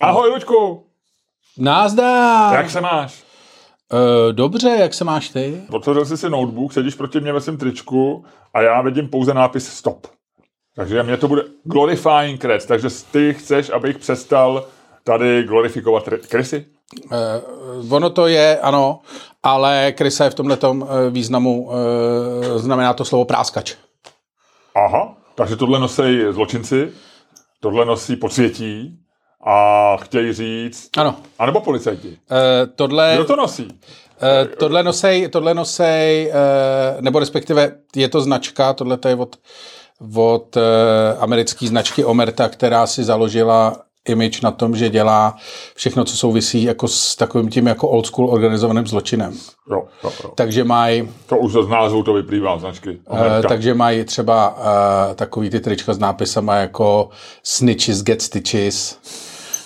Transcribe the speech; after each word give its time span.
Ahoj, 0.00 0.30
Luďku! 0.30 0.86
Názdar! 1.58 2.54
Jak 2.54 2.70
se 2.70 2.80
máš? 2.80 3.22
Uh, 3.92 4.32
dobře, 4.32 4.68
jak 4.68 4.94
se 4.94 5.04
máš 5.04 5.28
ty? 5.28 5.62
Otevřel 5.72 6.04
jsi 6.04 6.16
si 6.16 6.30
notebook, 6.30 6.72
sedíš 6.72 6.94
proti 6.94 7.20
mě 7.20 7.32
ve 7.32 7.40
svém 7.40 7.56
tričku 7.56 8.24
a 8.54 8.62
já 8.62 8.82
vidím 8.82 9.08
pouze 9.08 9.34
nápis 9.34 9.68
stop. 9.68 10.06
Takže 10.76 11.02
mě 11.02 11.16
to 11.16 11.28
bude 11.28 11.42
glorifying 11.64 12.40
creds, 12.40 12.66
takže 12.66 12.88
ty 13.12 13.34
chceš, 13.34 13.70
abych 13.70 13.98
přestal 13.98 14.66
tady 15.04 15.42
glorifikovat 15.42 16.08
krysy? 16.28 16.66
Uh, 17.12 17.94
ono 17.94 18.10
to 18.10 18.26
je, 18.26 18.58
ano, 18.58 19.00
ale 19.42 19.92
krysa 19.92 20.24
je 20.24 20.30
v 20.30 20.34
tomto 20.34 20.70
uh, 20.70 20.88
významu, 21.10 21.66
uh, 21.66 21.74
znamená 22.56 22.92
to 22.92 23.04
slovo 23.04 23.24
práskač. 23.24 23.74
Aha, 24.74 25.16
takže 25.34 25.56
tohle 25.56 25.78
nosí 25.78 26.20
zločinci, 26.30 26.92
tohle 27.60 27.84
nosí 27.84 28.16
podsvětí 28.16 28.98
a 29.44 29.96
chtějí 29.96 30.32
říct... 30.32 30.90
Ano. 30.96 31.16
A 31.38 31.46
nebo 31.46 31.60
policajti. 31.60 32.08
Uh, 32.08 32.16
tohle... 32.76 33.12
Kdo 33.14 33.24
to 33.24 33.36
nosí? 33.36 33.64
Uh, 33.64 34.54
tohle 34.58 34.82
nosej, 34.82 35.28
tohle 35.28 35.54
nosej 35.54 36.32
uh, 36.32 37.02
nebo 37.02 37.18
respektive 37.18 37.72
je 37.96 38.08
to 38.08 38.20
značka, 38.20 38.72
tohle 38.72 38.96
to 38.96 39.08
je 39.08 39.16
od, 39.16 39.36
od 40.16 40.56
uh, 40.56 40.62
americké 41.22 41.66
značky 41.66 42.04
Omerta, 42.04 42.48
která 42.48 42.86
si 42.86 43.04
založila 43.04 43.76
image 44.08 44.40
na 44.42 44.50
tom, 44.50 44.76
že 44.76 44.90
dělá 44.90 45.36
všechno, 45.74 46.04
co 46.04 46.16
souvisí 46.16 46.62
jako 46.62 46.88
s 46.88 47.16
takovým 47.16 47.48
tím 47.48 47.66
jako 47.66 47.88
old 47.88 48.06
school 48.06 48.30
organizovaným 48.30 48.86
zločinem. 48.86 49.32
Jo, 49.70 49.84
jo, 50.04 50.12
jo. 50.24 50.32
Takže 50.34 50.64
mají... 50.64 51.08
To 51.26 51.36
už 51.36 51.52
z 51.52 51.68
názvu 51.68 52.02
to 52.02 52.12
vyplývá 52.12 52.58
značky. 52.58 52.98
Uh, 53.10 53.18
takže 53.48 53.74
mají 53.74 54.04
třeba 54.04 54.56
uh, 54.56 55.14
takový 55.14 55.50
ty 55.50 55.60
trička 55.60 55.94
s 55.94 55.98
nápisama 55.98 56.56
jako 56.56 57.08
Snitches 57.42 58.02
get 58.02 58.22
stitches, 58.22 58.98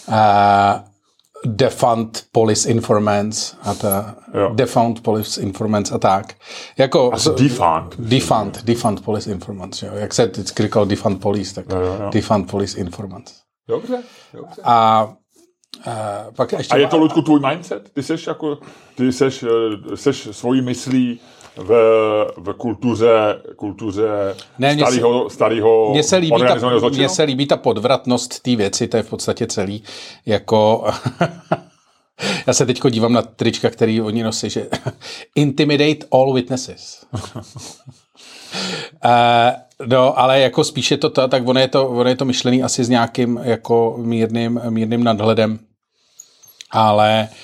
uh, 0.09 0.81
Defund 1.47 2.25
Police 2.33 2.71
Informants 2.71 3.57
a 3.63 3.75
ta, 3.75 4.15
Defund 4.55 5.03
Police 5.03 5.41
Informants 5.41 5.93
a 5.93 5.99
tak. 5.99 6.35
Jako, 6.79 7.13
Asi 7.13 7.31
defund. 7.31 7.95
Defund, 7.99 8.63
Defund 8.65 9.05
Police 9.05 9.31
Informants, 9.31 9.83
jo. 9.83 9.91
Jak 9.95 10.15
se 10.15 10.27
vždycky 10.27 10.63
říkal 10.63 10.87
Defund 10.87 11.21
Police, 11.21 11.55
tak 11.55 11.65
jo, 11.71 11.77
jo, 11.79 11.97
jo. 12.01 12.11
Defund 12.11 12.51
Police 12.51 12.79
Informants. 12.79 13.33
Dobře, 13.69 14.03
dobře. 14.33 14.63
A 14.65 15.09
a, 15.87 16.27
pak 16.37 16.53
ještě 16.53 16.75
a 16.75 16.77
je 16.77 16.89
to, 16.89 16.97
Ludku, 16.97 17.23
tvůj 17.23 17.41
mindset? 17.49 17.91
Ty 17.95 18.03
seš 18.03 18.27
jako, 18.27 18.59
ty 18.95 19.13
seš, 19.13 19.45
seš 19.95 20.29
svojí 20.31 20.63
myslí 20.63 21.21
v, 21.57 21.71
v 22.37 22.53
kultuře, 22.53 23.43
kultuře 23.57 24.37
ne, 24.59 24.77
starého, 24.77 25.31
starého 25.31 25.91
mně 25.91 26.03
se 26.03 26.17
líbí 26.17 26.43
ta, 26.49 26.89
Mně 26.89 27.09
se 27.09 27.23
líbí 27.23 27.47
ta 27.47 27.57
podvratnost 27.57 28.41
té 28.41 28.57
věci, 28.57 28.89
to 28.89 28.97
je 28.97 29.03
v 29.03 29.11
podstatě 29.11 29.47
celý, 29.47 29.83
jako... 30.27 30.85
Já 32.47 32.53
se 32.53 32.67
teď 32.67 32.81
dívám 32.91 33.13
na 33.13 33.23
trička, 33.23 33.71
který 33.71 34.01
oni 34.01 34.23
nosí, 34.23 34.51
že 34.51 34.69
intimidate 35.35 36.07
all 36.13 36.33
witnesses. 36.33 37.07
uh, 37.15 37.41
no, 39.87 40.19
ale 40.19 40.41
jako 40.41 40.65
spíše 40.65 40.97
to, 40.97 41.11
to 41.11 41.29
tak 41.29 41.49
ono 41.49 41.61
je 41.61 41.69
to, 41.69 41.89
ono 41.89 42.09
je 42.09 42.17
to 42.17 42.25
myšlený 42.25 42.63
asi 42.63 42.85
s 42.85 42.89
nějakým 42.89 43.41
jako 43.43 43.95
mírným, 43.99 44.61
mírným 44.71 45.05
nadhledem. 45.05 45.59
Ale 46.71 47.29
uh, 47.31 47.37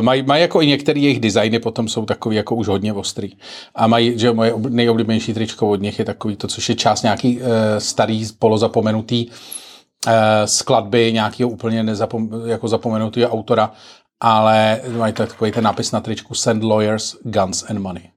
mají, 0.00 0.22
mají 0.22 0.42
jako 0.42 0.62
i 0.62 0.66
některé 0.66 1.00
jejich 1.00 1.20
designy 1.20 1.58
potom 1.58 1.88
jsou 1.88 2.04
takový 2.04 2.36
jako 2.36 2.54
už 2.54 2.68
hodně 2.68 2.92
ostrý. 2.92 3.32
A 3.74 3.86
mají, 3.86 4.18
že 4.18 4.32
moje 4.32 4.54
nejoblíbenější 4.68 5.34
tričko 5.34 5.70
od 5.70 5.80
nich 5.82 5.98
je 5.98 6.04
takový 6.04 6.36
to, 6.36 6.48
což 6.48 6.68
je 6.68 6.74
část 6.74 7.02
nějaký 7.02 7.40
uh, 7.40 7.46
starý 7.78 8.26
polozapomenutý 8.38 9.26
uh, 9.26 10.12
skladby 10.44 11.12
nějakého 11.12 11.50
úplně 11.50 11.82
nezapom, 11.82 12.30
jako 12.46 12.68
zapomenutého 12.68 13.32
autora, 13.32 13.72
ale 14.20 14.80
mají 14.96 15.12
takový 15.12 15.52
ten 15.52 15.64
nápis 15.64 15.92
na 15.92 16.00
tričku 16.00 16.34
Send 16.34 16.62
Lawyers, 16.62 17.16
Guns 17.22 17.64
and 17.70 17.78
Money. 17.78 18.10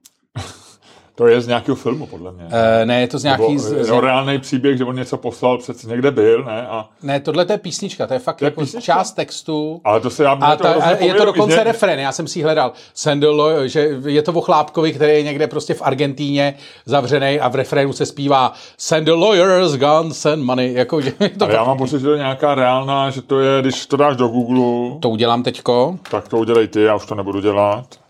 To 1.14 1.26
je 1.26 1.40
z 1.40 1.46
nějakého 1.46 1.76
filmu, 1.76 2.06
podle 2.06 2.32
mě. 2.32 2.44
Uh, 2.44 2.50
ne, 2.84 3.00
je 3.00 3.08
to 3.08 3.18
z 3.18 3.24
nějaký... 3.24 3.42
Nebo, 3.42 3.58
z, 3.58 3.84
z... 3.84 4.00
reálný 4.00 4.38
příběh, 4.38 4.78
že 4.78 4.84
on 4.84 4.96
něco 4.96 5.16
poslal, 5.16 5.58
přece 5.58 5.88
někde 5.88 6.10
byl, 6.10 6.44
ne? 6.44 6.66
A... 6.66 6.88
Ne, 7.02 7.20
tohle 7.20 7.44
to 7.44 7.52
je 7.52 7.58
písnička, 7.58 8.06
to 8.06 8.14
je 8.14 8.18
fakt 8.18 8.36
to 8.36 8.44
je 8.44 8.46
jako 8.46 8.60
písnička? 8.60 8.94
část 8.94 9.12
textu. 9.12 9.80
Ale 9.84 10.00
to 10.00 10.10
se 10.10 10.24
já 10.24 10.32
a, 10.32 10.56
to, 10.56 10.82
a 10.82 10.90
je 10.90 11.14
to 11.14 11.24
dokonce 11.24 11.56
že... 11.56 11.64
refren, 11.64 11.98
já 11.98 12.12
jsem 12.12 12.26
si 12.26 12.38
ji 12.38 12.42
hledal. 12.42 12.72
Sendelo, 12.94 13.68
že 13.68 13.88
je 14.06 14.22
to 14.22 14.32
o 14.32 14.40
chlápkovi, 14.40 14.92
který 14.92 15.12
je 15.12 15.22
někde 15.22 15.46
prostě 15.46 15.74
v 15.74 15.82
Argentíně 15.82 16.54
zavřený 16.86 17.40
a 17.40 17.48
v 17.48 17.54
refrénu 17.54 17.92
se 17.92 18.06
zpívá 18.06 18.52
Send 18.78 19.04
the 19.04 19.12
lawyers, 19.12 19.72
guns 19.72 20.26
and 20.26 20.42
money. 20.42 20.72
Jako, 20.74 21.00
že 21.00 21.12
to 21.38 21.50
já 21.50 21.64
mám 21.64 21.78
pocit, 21.78 21.98
že 21.98 22.06
to 22.06 22.12
je 22.12 22.18
nějaká 22.18 22.54
reálná, 22.54 23.10
že 23.10 23.22
to 23.22 23.40
je, 23.40 23.62
když 23.62 23.86
to 23.86 23.96
dáš 23.96 24.16
do 24.16 24.28
Google. 24.28 24.98
To 25.00 25.10
udělám 25.10 25.42
teďko. 25.42 25.98
Tak 26.10 26.28
to 26.28 26.38
udělej 26.38 26.68
ty, 26.68 26.82
já 26.82 26.94
už 26.94 27.06
to 27.06 27.14
nebudu 27.14 27.40
dělat. 27.40 28.01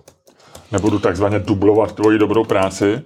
Nebudu 0.73 0.99
takzvaně 0.99 1.39
dublovat 1.39 1.93
tvoji 1.93 2.19
dobrou 2.19 2.45
práci. 2.45 3.03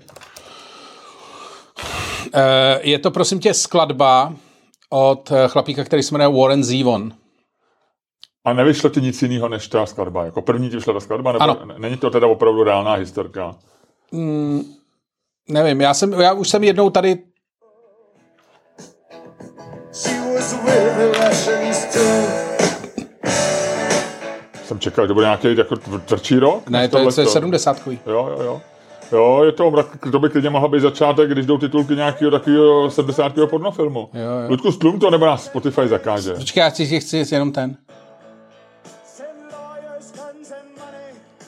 Je 2.81 2.99
to 2.99 3.11
prosím 3.11 3.41
tě 3.41 3.55
skladba 3.55 4.33
od 4.91 5.33
chlapíka, 5.47 5.85
který 5.85 6.03
se 6.03 6.15
jmenuje 6.15 6.41
Warren 6.41 6.65
Zevon. 6.65 7.13
A 8.45 8.53
nevyšlo 8.53 8.91
ti 8.91 9.01
nic 9.01 9.23
jiného 9.23 9.49
než 9.49 9.69
ta 9.69 9.87
skladba? 9.87 10.25
Jako 10.25 10.43
první 10.43 10.71
ti 10.71 10.77
vyšla 10.77 10.93
ta 10.93 11.01
skladba? 11.01 11.33
Nebo 11.33 11.43
ano. 11.43 11.59
Není 11.79 11.97
to 11.97 12.11
teda 12.11 12.27
opravdu 12.27 12.65
reálná 12.65 12.95
historka? 12.95 13.55
Mm, 14.13 14.63
nevím, 15.49 15.81
já, 15.81 15.95
jsem, 15.95 16.13
já 16.13 16.33
už 16.33 16.49
jsem 16.49 16.65
jednou 16.65 16.91
tady 16.91 17.19
jsem 24.67 24.79
čekal, 24.79 25.07
že 25.07 25.15
bude 25.15 25.27
nějaký 25.27 25.57
jako 25.57 25.77
tvrdší 25.77 26.39
rok. 26.39 26.71
Ne, 26.71 26.89
to 26.89 26.99
je, 26.99 27.13
to 27.13 27.21
je 27.21 27.27
70 27.27 27.87
Jo, 27.87 28.01
jo, 28.07 28.39
jo. 28.45 28.61
Jo, 29.13 29.43
je 29.45 29.53
to, 29.53 29.73
to 30.13 30.19
by 30.19 30.29
klidně 30.29 30.51
mohla 30.51 30.69
být 30.69 30.81
začátek, 30.81 31.31
když 31.31 31.47
jdou 31.47 31.59
titulky 31.59 31.97
nějakého 31.97 32.31
takového 32.31 32.91
70. 32.91 33.33
pornofilmu. 33.51 34.09
Jo, 34.15 34.21
jo. 34.21 34.49
Ludku, 34.49 34.73
stlum 34.73 34.99
to, 34.99 35.11
nebo 35.11 35.27
nás 35.27 35.45
Spotify 35.45 35.89
zakáže. 35.89 36.35
Počkej, 36.35 36.61
já 36.61 36.71
si 36.71 37.01
chci 37.01 37.27
jenom 37.35 37.53
ten. 37.53 37.77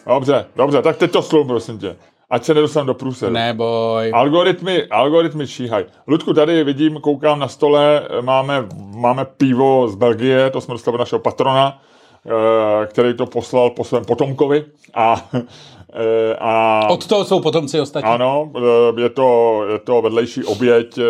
Dobře, 0.07 0.47
dobře, 0.57 0.83
tak 0.83 0.97
teď 0.97 1.11
to 1.11 1.23
stlum, 1.23 1.47
prosím 1.47 1.79
tě. 1.79 1.97
Ať 2.31 2.45
se 2.45 2.55
nedostanu 2.55 2.87
do 2.87 2.95
průseru. 2.95 3.33
Neboj. 3.33 4.11
Algoritmy, 4.15 4.87
algoritmy 4.87 5.47
číhají. 5.47 5.85
Ludku, 6.07 6.35
tady 6.35 6.65
vidím, 6.65 7.01
koukám 7.01 7.39
na 7.39 7.49
stole, 7.49 8.09
máme, 8.21 8.67
máme 8.77 9.25
pivo 9.25 9.89
z 9.89 9.95
Belgie, 9.95 10.51
to 10.51 10.61
jsme 10.61 10.75
dostali 10.75 10.99
našeho 10.99 11.19
patrona, 11.19 11.83
který 12.87 13.15
to 13.15 13.27
poslal 13.27 13.71
po 13.71 13.85
svém 13.85 14.05
potomkovi 14.05 14.65
a 14.95 15.29
Eh, 15.93 16.37
a, 16.41 16.87
Od 16.91 17.07
toho 17.07 17.25
jsou 17.25 17.41
potomci 17.41 17.81
ostatní. 17.81 18.11
Ano, 18.11 18.53
eh, 18.57 19.01
je 19.01 19.09
to, 19.09 19.65
je 19.73 19.79
to 19.79 20.03
vedlejší 20.03 20.45
oběť 20.45 20.99
eh, 20.99 21.03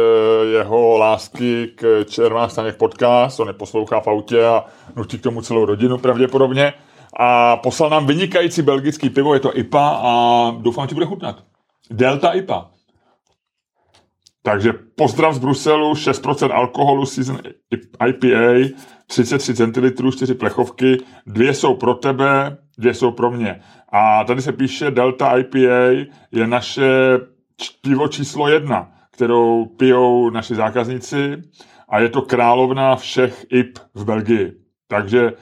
jeho 0.46 0.98
lásky 0.98 1.70
k 1.74 2.04
Červená 2.08 2.48
staněk 2.48 2.76
podcast, 2.76 3.40
on 3.40 3.48
je 3.48 3.52
poslouchá 3.52 4.00
v 4.00 4.08
autě 4.08 4.44
a 4.44 4.64
nutí 4.96 5.18
k 5.18 5.22
tomu 5.22 5.42
celou 5.42 5.64
rodinu 5.64 5.98
pravděpodobně. 5.98 6.72
A 7.20 7.56
poslal 7.56 7.90
nám 7.90 8.06
vynikající 8.06 8.62
belgický 8.62 9.10
pivo, 9.10 9.34
je 9.34 9.40
to 9.40 9.58
IPA 9.58 10.00
a 10.02 10.50
doufám, 10.58 10.88
že 10.88 10.94
bude 10.94 11.06
chutnat. 11.06 11.36
Delta 11.90 12.32
IPA. 12.32 12.70
Takže 14.42 14.72
pozdrav 14.72 15.34
z 15.34 15.38
Bruselu, 15.38 15.92
6% 15.92 16.52
alkoholu, 16.52 17.06
season 17.06 17.38
IPA, 18.08 18.74
33 19.06 19.54
centilitrů, 19.54 20.12
4 20.12 20.34
plechovky, 20.34 20.96
dvě 21.26 21.54
jsou 21.54 21.74
pro 21.74 21.94
tebe, 21.94 22.56
dvě 22.78 22.94
jsou 22.94 23.10
pro 23.10 23.30
mě. 23.30 23.60
A 23.92 24.24
tady 24.24 24.42
se 24.42 24.52
píše 24.52 24.90
Delta 24.90 25.38
IPA 25.38 26.08
je 26.32 26.46
naše 26.46 26.88
pivo 27.82 28.08
číslo 28.08 28.48
jedna, 28.48 28.92
kterou 29.10 29.64
pijou 29.64 30.30
naši 30.30 30.54
zákazníci 30.54 31.42
a 31.88 32.00
je 32.00 32.08
to 32.08 32.22
královna 32.22 32.96
všech 32.96 33.46
IP 33.50 33.78
v 33.94 34.04
Belgii. 34.04 34.52
Takže 34.88 35.32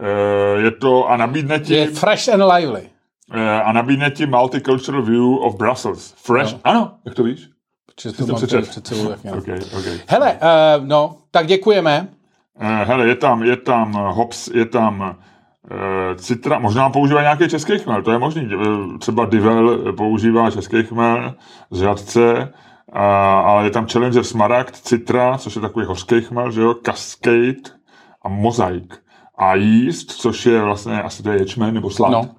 e, 0.00 0.60
je 0.60 0.70
to 0.70 1.08
a 1.08 1.16
nabídne 1.16 1.60
ti... 1.60 1.74
Je 1.74 1.86
fresh 1.86 2.28
and 2.28 2.42
lively. 2.42 2.90
E, 3.32 3.60
a 3.60 3.72
nabídne 3.72 4.10
ti 4.10 4.26
multicultural 4.26 5.02
view 5.02 5.38
of 5.42 5.56
Brussels. 5.56 6.14
Fresh, 6.16 6.52
no. 6.52 6.60
ano, 6.64 6.98
jak 7.04 7.14
to 7.14 7.22
víš? 7.22 7.55
Protože 7.96 8.12
to 8.12 8.26
mám 8.26 8.62
před 8.62 8.86
sebou. 8.86 9.08
okay, 9.38 9.58
okay. 9.78 10.00
Hele, 10.06 10.32
uh, 10.32 10.86
no, 10.86 11.16
tak 11.30 11.46
děkujeme. 11.46 12.08
Uh, 12.60 12.66
hele, 12.66 13.08
je 13.08 13.14
tam, 13.14 13.42
je 13.42 13.56
tam 13.56 13.92
hops, 13.92 14.48
je 14.48 14.64
tam 14.64 15.00
uh, 15.00 16.16
citra, 16.16 16.58
možná 16.58 16.90
používá 16.90 17.22
nějaký 17.22 17.48
český 17.48 17.78
chmel, 17.78 18.02
to 18.02 18.10
je 18.10 18.18
možný. 18.18 18.50
Třeba 18.98 19.24
Divel 19.24 19.92
používá 19.92 20.50
český 20.50 20.82
chmel 20.82 21.34
z 21.70 21.80
řadce, 21.80 22.52
uh, 22.94 22.98
ale 22.98 23.64
je 23.64 23.70
tam 23.70 23.86
Challenger 23.86 24.24
Smaragd, 24.24 24.76
Citra, 24.76 25.38
což 25.38 25.54
je 25.54 25.60
takový 25.60 25.86
hořký 25.86 26.20
chmel, 26.20 26.50
že 26.50 26.60
jo, 26.60 26.74
Cascade 26.86 27.70
a 28.22 28.28
Mozaik. 28.28 28.94
A 29.38 29.54
jíst, 29.54 30.12
což 30.12 30.46
je 30.46 30.62
vlastně, 30.62 31.02
asi 31.02 31.22
to 31.22 31.30
je 31.30 31.38
ječmen 31.38 31.74
nebo 31.74 31.90
slad. 31.90 32.12
No. 32.12 32.30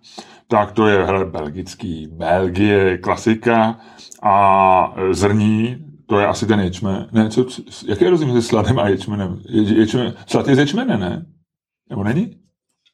Tak 0.48 0.72
to 0.72 0.88
je 0.88 1.06
hele, 1.06 1.26
belgický, 1.26 2.08
Belgie, 2.12 2.98
klasika 2.98 3.80
a 4.24 4.96
zrní, 5.12 5.78
to 6.06 6.20
je 6.20 6.28
asi 6.28 6.46
ten 6.46 6.60
ječmen. 6.60 7.10
Ne, 7.12 7.30
co, 7.30 7.46
jaký 7.88 8.04
je 8.04 8.10
rozdíl 8.10 8.28
mezi 8.34 8.48
sladem 8.48 8.80
a 8.80 8.88
ječmenem? 8.88 9.42
Je, 9.50 9.80
ječmen, 9.80 10.14
slad 10.28 10.48
je 10.48 10.56
z 10.56 10.60
ječmene, 10.60 10.98
ne? 10.98 11.26
Nebo 11.90 12.04
není? 12.04 12.36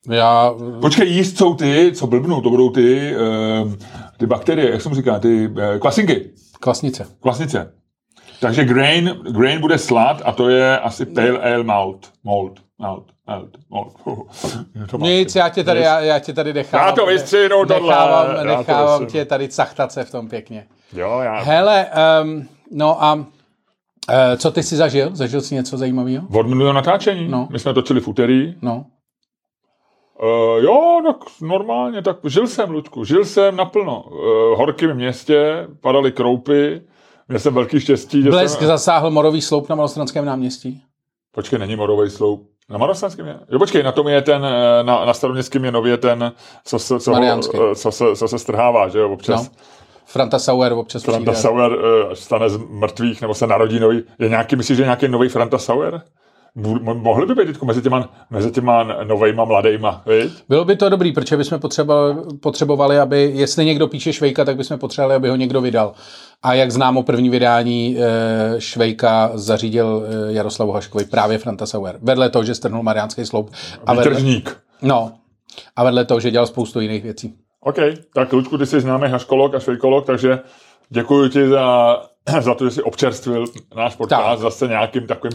Já, 0.09 0.53
Počkej, 0.81 1.09
jíst 1.09 1.37
jsou 1.37 1.53
ty, 1.53 1.91
co 1.95 2.07
blbnou, 2.07 2.41
to 2.41 2.49
budou 2.49 2.69
ty, 2.69 3.15
uh, 3.15 3.73
ty 4.17 4.25
bakterie, 4.25 4.71
jak 4.71 4.81
jsem 4.81 4.93
říká, 4.95 5.19
ty 5.19 5.47
uh, 5.47 5.57
kvasinky, 5.79 6.31
kvasnice. 6.59 7.07
kvasnice. 7.19 7.73
Takže 8.39 8.65
grain, 8.65 9.17
grain 9.31 9.61
bude 9.61 9.77
slad 9.77 10.21
a 10.25 10.31
to 10.31 10.49
je 10.49 10.79
asi 10.79 11.05
pale 11.05 11.53
ale 11.53 11.63
malt. 11.63 12.11
Malt. 12.23 12.59
Malt. 12.79 13.12
Malt. 13.27 13.57
To 14.89 14.97
Nic, 14.97 15.35
já 15.35 15.49
tě 15.49 15.63
tady, 15.63 15.79
já, 15.81 15.99
já 15.99 16.19
tě 16.19 16.33
tady 16.33 16.53
nechávám. 16.53 16.87
Já 16.87 16.93
to 16.93 17.05
vystřihnu, 17.05 17.65
tohle. 17.65 17.89
Nechávám, 17.89 18.35
Já 18.35 18.41
to 18.41 18.57
nechávám 18.57 19.05
tě 19.05 19.25
tady 19.25 19.49
cachtat 19.49 19.91
se 19.91 20.03
v 20.03 20.11
tom 20.11 20.29
pěkně. 20.29 20.67
Jo, 20.93 21.19
já. 21.23 21.41
Hele, 21.41 21.87
um, 22.23 22.47
no 22.71 23.03
a 23.03 23.13
uh, 23.13 23.23
co 24.37 24.51
ty 24.51 24.63
jsi 24.63 24.75
zažil? 24.75 25.09
Zažil 25.13 25.41
jsi 25.41 25.55
něco 25.55 25.77
zajímavého? 25.77 26.27
Od 26.33 26.47
minulého 26.47 26.73
natáčení. 26.73 27.27
No. 27.27 27.47
My 27.51 27.59
jsme 27.59 27.73
točili 27.73 27.99
v 27.99 28.07
úterý. 28.07 28.55
No. 28.61 28.85
Uh, 30.21 30.63
jo, 30.63 31.01
tak 31.05 31.17
normálně, 31.41 32.01
tak 32.01 32.17
žil 32.27 32.47
jsem, 32.47 32.71
Luďku, 32.71 33.03
žil 33.05 33.25
jsem 33.25 33.55
naplno. 33.55 34.03
Uh, 34.03 34.19
v 34.53 34.57
horkém 34.57 34.95
městě, 34.95 35.67
padaly 35.81 36.11
kroupy, 36.11 36.81
měl 37.27 37.39
jsem 37.39 37.53
velký 37.53 37.79
štěstí, 37.79 38.21
že 38.21 38.29
Blesk 38.29 38.59
jsem... 38.59 38.67
zasáhl 38.67 39.11
morový 39.11 39.41
sloup 39.41 39.69
na 39.69 39.75
Malostranském 39.75 40.25
náměstí. 40.25 40.81
Počkej, 41.31 41.59
není 41.59 41.75
morovej 41.75 42.09
sloup. 42.09 42.52
Na 42.73 42.79
Marostranském 42.79 43.27
je? 43.27 43.35
Jo, 43.51 43.59
počkej, 43.59 43.83
na 43.83 43.91
tom 43.91 44.07
je 44.07 44.21
ten, 44.21 44.45
eh, 44.45 44.83
na, 44.83 45.05
na 45.05 45.13
staroměstském 45.13 45.65
je 45.65 45.71
nově 45.71 45.97
ten, 45.97 46.31
co 46.65 46.79
se, 46.79 46.99
co, 46.99 47.15
ho, 47.15 47.23
eh, 47.23 47.75
co, 47.75 47.91
se, 47.91 48.05
co 48.15 48.27
se 48.27 48.39
strhává, 48.39 48.87
že 48.87 48.99
jo, 48.99 49.09
občas. 49.13 49.43
No. 49.43 49.55
Franta 50.05 50.39
Sauer 50.39 50.73
občas 50.73 51.03
Franta 51.03 51.31
přijde. 51.31 51.41
Sauer 51.41 51.71
uh, 51.71 52.13
stane 52.13 52.49
z 52.49 52.57
mrtvých, 52.57 53.21
nebo 53.21 53.33
se 53.33 53.47
narodí 53.47 53.79
nový. 53.79 54.03
Je 54.19 54.29
nějaký, 54.29 54.55
myslíš, 54.55 54.77
že 54.77 54.83
je 54.83 54.85
nějaký 54.85 55.07
nový 55.07 55.29
Franta 55.29 55.57
Sauer? 55.57 56.01
Mo- 56.57 56.79
mo- 56.83 56.95
Mohli 57.01 57.25
by 57.25 57.35
být 57.35 57.45
teďko 57.45 57.65
mezi 57.65 57.81
těma, 57.81 58.09
mezi 58.29 58.51
těma 58.51 58.83
novejma 58.83 59.45
mladejma, 59.45 60.01
viď? 60.05 60.33
Bylo 60.49 60.65
by 60.65 60.75
to 60.75 60.89
dobrý, 60.89 61.11
protože 61.11 61.37
bychom 61.37 61.59
potřebovali, 61.59 62.15
potřebovali, 62.41 62.99
aby, 62.99 63.31
jestli 63.35 63.65
někdo 63.65 63.87
píše 63.87 64.13
Švejka, 64.13 64.45
tak 64.45 64.57
bychom 64.57 64.79
potřebovali, 64.79 65.15
aby 65.15 65.29
ho 65.29 65.35
někdo 65.35 65.61
vydal. 65.61 65.93
A 66.43 66.53
jak 66.53 66.71
známo, 66.71 67.03
první 67.03 67.29
vydání 67.29 67.97
e, 67.99 68.61
Švejka 68.61 69.31
zařídil 69.33 70.05
e, 70.29 70.33
Jaroslavu 70.33 70.71
Haškovi 70.71 71.05
právě 71.05 71.37
Franta 71.37 71.65
Sauer. 71.65 71.99
Vedle 72.01 72.29
toho, 72.29 72.43
že 72.43 72.55
strhnul 72.55 72.83
Mariánský 72.83 73.25
sloup. 73.25 73.51
A 73.85 73.93
vedle, 73.93 74.09
Výtržník. 74.09 74.57
no, 74.81 75.11
a 75.75 75.83
vedle 75.83 76.05
toho, 76.05 76.19
že 76.19 76.31
dělal 76.31 76.47
spoustu 76.47 76.79
jiných 76.79 77.03
věcí. 77.03 77.33
OK, 77.59 77.75
tak 78.15 78.33
Luďku, 78.33 78.57
ty 78.57 78.65
jsi 78.65 78.81
známý 78.81 79.07
haškolog 79.09 79.55
a 79.55 79.59
švejkolog, 79.59 80.05
takže 80.05 80.39
děkuji 80.89 81.29
ti 81.29 81.47
za, 81.47 81.97
za 82.39 82.53
to, 82.55 82.65
že 82.65 82.71
jsi 82.71 82.83
občerstvil 82.83 83.45
náš 83.75 83.95
podcast 83.95 84.23
Tak. 84.23 84.39
zase 84.39 84.67
nějakým 84.67 85.07
takovým 85.07 85.33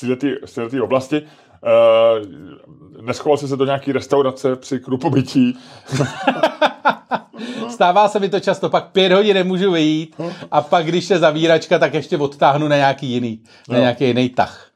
této- 0.00 0.46
z 0.46 0.52
této 0.54 0.84
oblasti. 0.84 1.22
Uh, 1.62 3.02
neschoval 3.04 3.36
jsi 3.38 3.48
se 3.48 3.56
do 3.56 3.64
nějaký 3.64 3.92
restaurace 3.92 4.56
při 4.56 4.80
krupobytí. 4.80 5.58
Stává 7.70 8.08
se 8.08 8.20
mi 8.20 8.28
to 8.28 8.40
často, 8.40 8.68
pak 8.70 8.84
pět 8.92 9.12
hodin 9.12 9.34
nemůžu 9.34 9.72
vyjít 9.72 10.16
a 10.50 10.60
pak, 10.62 10.86
když 10.86 11.10
je 11.10 11.18
zavíračka, 11.18 11.78
tak 11.78 11.94
ještě 11.94 12.18
odtáhnu 12.18 12.68
na 12.68 12.76
nějaký 12.76 13.06
jiný, 13.06 13.42
na 13.68 13.74
No. 13.74 13.80
nějaký 13.80 14.04
jiný 14.06 14.28
tah. 14.28 14.66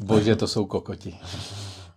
Bože, 0.00 0.36
to 0.36 0.46
jsou 0.46 0.66
kokoti. 0.66 1.18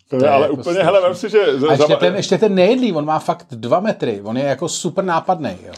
To 0.09 0.15
je, 0.15 0.23
je 0.23 0.29
ale 0.29 0.41
jako 0.41 0.53
úplně, 0.53 0.63
strašný. 0.63 0.83
hele, 0.85 1.01
vem 1.01 1.15
si, 1.15 1.29
že... 1.29 1.39
A 1.69 1.71
ještě 1.73 1.95
ten, 1.95 2.15
ještě 2.15 2.37
ten 2.37 2.55
nejedlý, 2.55 2.93
on 2.93 3.05
má 3.05 3.19
fakt 3.19 3.47
dva 3.51 3.79
metry, 3.79 4.21
on 4.23 4.37
je 4.37 4.43
jako 4.43 4.69
super 4.69 5.03
nápadný. 5.03 5.57
Jo. 5.67 5.73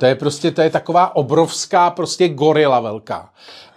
To 0.00 0.06
je 0.06 0.14
prostě, 0.14 0.50
to 0.50 0.62
je 0.62 0.70
taková 0.70 1.16
obrovská 1.16 1.90
prostě 1.90 2.28
gorila 2.28 2.80
velká. 2.80 3.30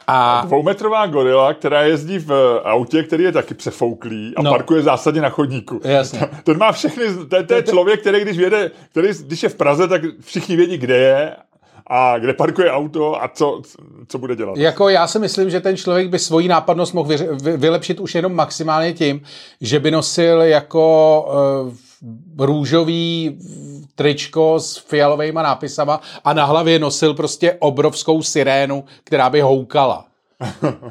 A 0.09 0.43
Dvoumetrová 0.45 1.05
gorila, 1.07 1.53
která 1.53 1.81
jezdí 1.83 2.19
v 2.19 2.59
autě, 2.63 3.03
který 3.03 3.23
je 3.23 3.31
taky 3.31 3.53
přefouklý 3.53 4.33
a 4.35 4.41
No. 4.41 4.51
parkuje 4.51 4.81
zásadně 4.81 5.21
na 5.21 5.29
chodníku. 5.29 5.81
Jasně. 5.83 6.19
Ten 6.43 6.57
má 6.57 6.71
všechny, 6.71 7.03
to, 7.47 7.53
je- 7.53 7.63
člověk, 7.63 8.01
který 8.01 8.21
když, 8.21 8.37
jede, 8.37 8.71
který 8.91 9.07
když 9.21 9.43
je 9.43 9.49
v 9.49 9.55
Praze, 9.55 9.87
tak 9.87 10.01
všichni 10.21 10.55
vědí, 10.55 10.77
kde 10.77 10.97
je 10.97 11.35
a 11.89 12.17
kde 12.19 12.33
parkuje 12.33 12.71
auto 12.71 13.23
a 13.23 13.27
co, 13.27 13.61
co 14.07 14.17
bude 14.17 14.35
dělat. 14.35 14.57
jako 14.57 14.89
já 14.89 15.07
si 15.07 15.19
myslím, 15.19 15.49
že 15.49 15.59
ten 15.59 15.77
člověk 15.77 16.09
by 16.09 16.19
svoji 16.19 16.47
nápadnost 16.47 16.93
mohl 16.93 17.09
vy- 17.09 17.57
vylepšit 17.57 17.99
už 17.99 18.15
jenom 18.15 18.33
maximálně 18.35 18.93
tím, 18.93 19.21
že 19.61 19.79
by 19.79 19.91
nosil 19.91 20.41
jako 20.41 21.25
uh, 22.37 22.45
růžový 22.45 23.37
tričko 23.97 24.59
s 24.59 24.77
fialovými 24.77 25.39
nápisama 25.43 26.01
a 26.23 26.33
na 26.33 26.45
hlavě 26.45 26.79
nosil 26.79 27.13
prostě 27.13 27.57
obrovskou 27.59 28.21
sirénu, 28.21 28.85
která 29.03 29.29
by 29.29 29.41
houkala. 29.41 30.05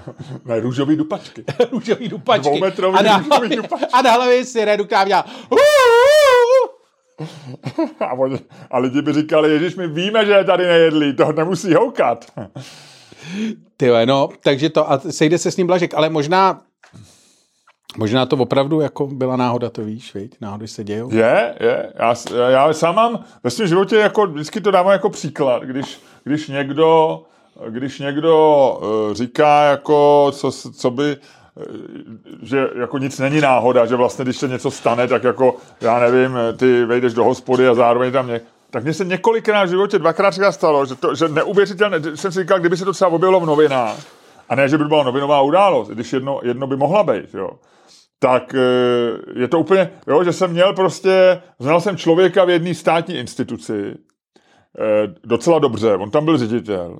Ne, 0.45 0.61
růžový 0.61 0.97
dupačky. 0.97 1.45
růžový 1.73 2.09
dupačky. 2.09 2.49
Dvoumetrový 2.49 2.99
a, 2.99 3.03
na 3.03 3.17
hlavě, 3.17 3.57
dupačky. 3.57 3.87
a 3.93 4.03
na 4.03 4.13
hlavě 4.13 4.45
sirénu, 4.45 4.85
která 4.85 5.05
dělá 5.05 5.25
A, 8.01 8.13
oni, 8.13 8.39
a 8.71 8.79
lidi 8.79 9.03
by 9.03 9.13
říkali, 9.13 9.53
Ježíš, 9.53 9.75
my 9.75 9.89
víme, 9.89 10.27
že 10.27 10.33
je 10.33 10.45
tady 10.45 10.67
nejedlý, 10.67 11.17
to 11.17 11.33
nemusí 11.33 11.75
houkat. 11.75 12.25
Ty 13.77 13.91
no, 14.05 14.29
takže 14.43 14.71
to, 14.71 14.93
a 14.93 14.99
sejde 14.99 15.39
se 15.39 15.51
s 15.51 15.57
ním 15.57 15.67
Blažek, 15.67 15.95
ale 15.95 16.09
možná, 16.09 16.63
možná 17.97 18.27
to 18.27 18.37
opravdu 18.37 18.81
jako 18.81 19.07
byla 19.07 19.37
náhoda, 19.37 19.71
to 19.71 19.85
víš, 19.85 20.15
viď? 20.15 20.37
náhody 20.41 20.69
se 20.69 20.85
dějou. 20.85 21.11
Je, 21.13 21.55
je. 21.61 21.93
Já, 21.95 22.15
já 22.49 22.73
sám 22.73 22.95
mám 22.95 23.25
ve 23.45 23.51
svém 23.51 23.69
životě 23.69 23.97
jako, 23.97 24.27
vždycky 24.27 24.61
to 24.61 24.71
dávám 24.71 24.93
jako 24.93 25.11
příklad, 25.11 25.63
když, 25.63 26.01
když 26.25 26.49
někdo, 26.49 27.23
když 27.69 27.99
někdo 27.99 28.79
uh, 29.09 29.15
říká 29.15 29.63
jako, 29.63 30.31
co, 30.33 30.53
co 30.53 30.91
by, 30.91 31.11
eh, 31.11 31.65
že 32.43 32.69
jako 32.79 32.99
nic 32.99 33.19
není 33.19 33.41
náhoda, 33.41 33.87
že 33.87 33.97
vlastně 33.97 34.25
když 34.25 34.37
se 34.37 34.49
něco 34.49 34.71
stane, 34.71 35.09
tak 35.09 35.25
jako, 35.25 35.57
já 35.81 35.99
nevím, 35.99 36.39
ty 36.57 36.85
vejdeš 36.85 37.15
do 37.15 37.25
hospody 37.25 37.69
a 37.69 37.75
zároveň 37.75 38.13
tam 38.13 38.29
ně, 38.29 38.41
tak 38.71 38.85
mně 38.85 38.95
se 38.95 39.05
několikrát 39.05 39.65
v 39.65 39.69
životě, 39.69 39.99
dvakrát 39.99 40.31
třikrát 40.31 40.53
stalo, 40.53 40.87
že, 40.87 40.95
to, 40.95 41.15
že 41.15 41.29
neuvěřitelné, 41.29 42.01
že 42.01 42.17
jsem 42.17 42.33
si 42.33 42.41
říkal, 42.41 42.61
kdyby 42.61 42.77
se 42.77 42.85
to 42.85 42.93
třeba 42.93 43.11
objevilo 43.11 43.41
v 43.41 43.47
novinách, 43.47 43.97
a 44.49 44.55
ne, 44.55 44.69
že 44.69 44.79
by 44.79 44.85
to 44.85 44.89
byla 44.89 45.03
novinová 45.03 45.43
událost, 45.43 45.89
když 45.89 46.13
jedno, 46.13 46.41
jedno 46.43 46.67
by 46.67 46.77
mohla 46.77 47.03
být, 47.03 47.35
jo 47.35 47.51
tak 48.19 48.55
eh, 48.55 49.41
je 49.41 49.49
to 49.49 49.61
úplně, 49.61 49.91
jo, 50.07 50.25
že 50.25 50.33
jsem 50.33 50.51
měl 50.51 50.73
prostě, 50.75 51.43
znal 51.59 51.81
jsem 51.81 51.97
člověka 51.97 52.45
v 52.45 52.51
jedné 52.51 52.75
státní 52.75 53.15
instituci 53.15 53.95
eh, 53.95 55.15
docela 55.25 55.59
dobře, 55.59 55.95
on 55.95 56.11
tam 56.11 56.25
byl 56.25 56.39
ředitel 56.39 56.99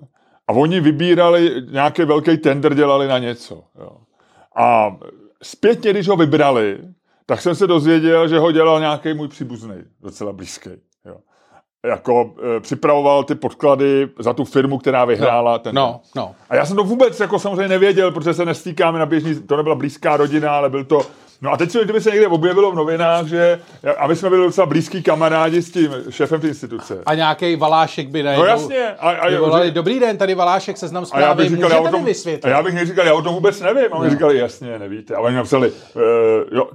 a 0.49 0.53
oni 0.53 0.81
vybírali, 0.81 1.63
nějaký 1.71 2.05
velký 2.05 2.37
tender 2.37 2.75
dělali 2.75 3.09
na 3.09 3.19
něco. 3.19 3.65
Jo. 3.79 3.91
A 4.57 4.97
zpětně, 5.43 5.91
když 5.91 6.09
ho 6.09 6.17
vybrali, 6.17 6.79
tak 7.27 7.41
jsem 7.41 7.55
se 7.55 7.67
dozvěděl, 7.67 8.29
že 8.29 8.39
ho 8.39 8.53
dělal 8.53 8.81
nějaký 8.81 9.15
můj 9.15 9.29
příbuzný, 9.29 9.75
docela 10.01 10.33
blízký. 10.33 10.71
Jako 11.87 12.31
e, 12.57 12.61
připravoval 12.61 13.25
ty 13.25 13.35
podklady 13.35 14.09
za 14.19 14.33
tu 14.33 14.45
firmu, 14.45 14.79
která 14.79 15.05
vyhrála 15.05 15.59
ten. 15.59 15.75
No, 15.75 16.01
no. 16.17 16.35
A 16.51 16.57
já 16.57 16.67
jsem 16.67 16.77
to 16.77 16.85
vůbec 16.85 17.21
jako 17.21 17.39
samozřejmě 17.39 17.69
nevěděl, 17.69 18.11
protože 18.11 18.35
se 18.35 18.45
nestýkáme 18.45 18.99
na 18.99 19.07
běžný, 19.07 19.35
to 19.35 19.57
nebyla 19.57 19.75
blízká 19.75 20.17
rodina, 20.17 20.57
ale 20.57 20.71
byl 20.71 20.85
to, 20.85 21.03
no 21.43 21.53
a 21.53 21.57
teď 21.57 21.71
se, 21.71 21.85
kdyby 21.85 22.01
se 22.01 22.11
někde 22.11 22.27
objevilo 22.27 22.73
v 22.73 22.75
novinách, 22.75 23.27
že, 23.27 23.61
a 23.99 24.07
my 24.07 24.17
jsme 24.17 24.31
byli 24.31 24.47
docela 24.47 24.67
blízký 24.67 25.03
kamarádi 25.03 25.63
s 25.63 25.71
tím 25.71 25.91
šéfem 26.11 26.41
té 26.41 26.49
instituce. 26.49 27.03
A 27.07 27.15
nějaký 27.15 27.57
Valášek 27.57 28.09
by 28.09 28.23
najednou... 28.23 28.45
No 28.45 28.51
jasně. 28.51 28.87
A, 28.99 29.11
a, 29.11 29.39
volali, 29.39 29.71
dobrý 29.71 30.01
den, 30.01 30.19
tady 30.19 30.35
Valášek, 30.35 30.79
seznam 30.79 31.05
a 31.13 31.21
já 31.21 31.35
bych 31.35 31.47
zprávy, 31.47 31.57
říkal, 31.57 31.71
já 31.71 31.89
o 31.89 31.93
tom, 31.93 32.05
vysvětlit? 32.05 32.45
a 32.45 32.49
já 32.49 32.63
bych 32.63 32.75
neříkal, 32.75 33.07
já 33.07 33.15
o 33.15 33.23
tom 33.23 33.35
vůbec 33.35 33.61
nevím. 33.61 33.93
A 33.93 33.97
oni 33.97 34.11
říkali, 34.11 34.39
jasně, 34.39 34.79
nevíte. 34.79 35.15
A 35.15 35.21
oni 35.21 35.37
napsali, 35.37 35.71
uh, 35.71 36.03
jo, 36.53 36.69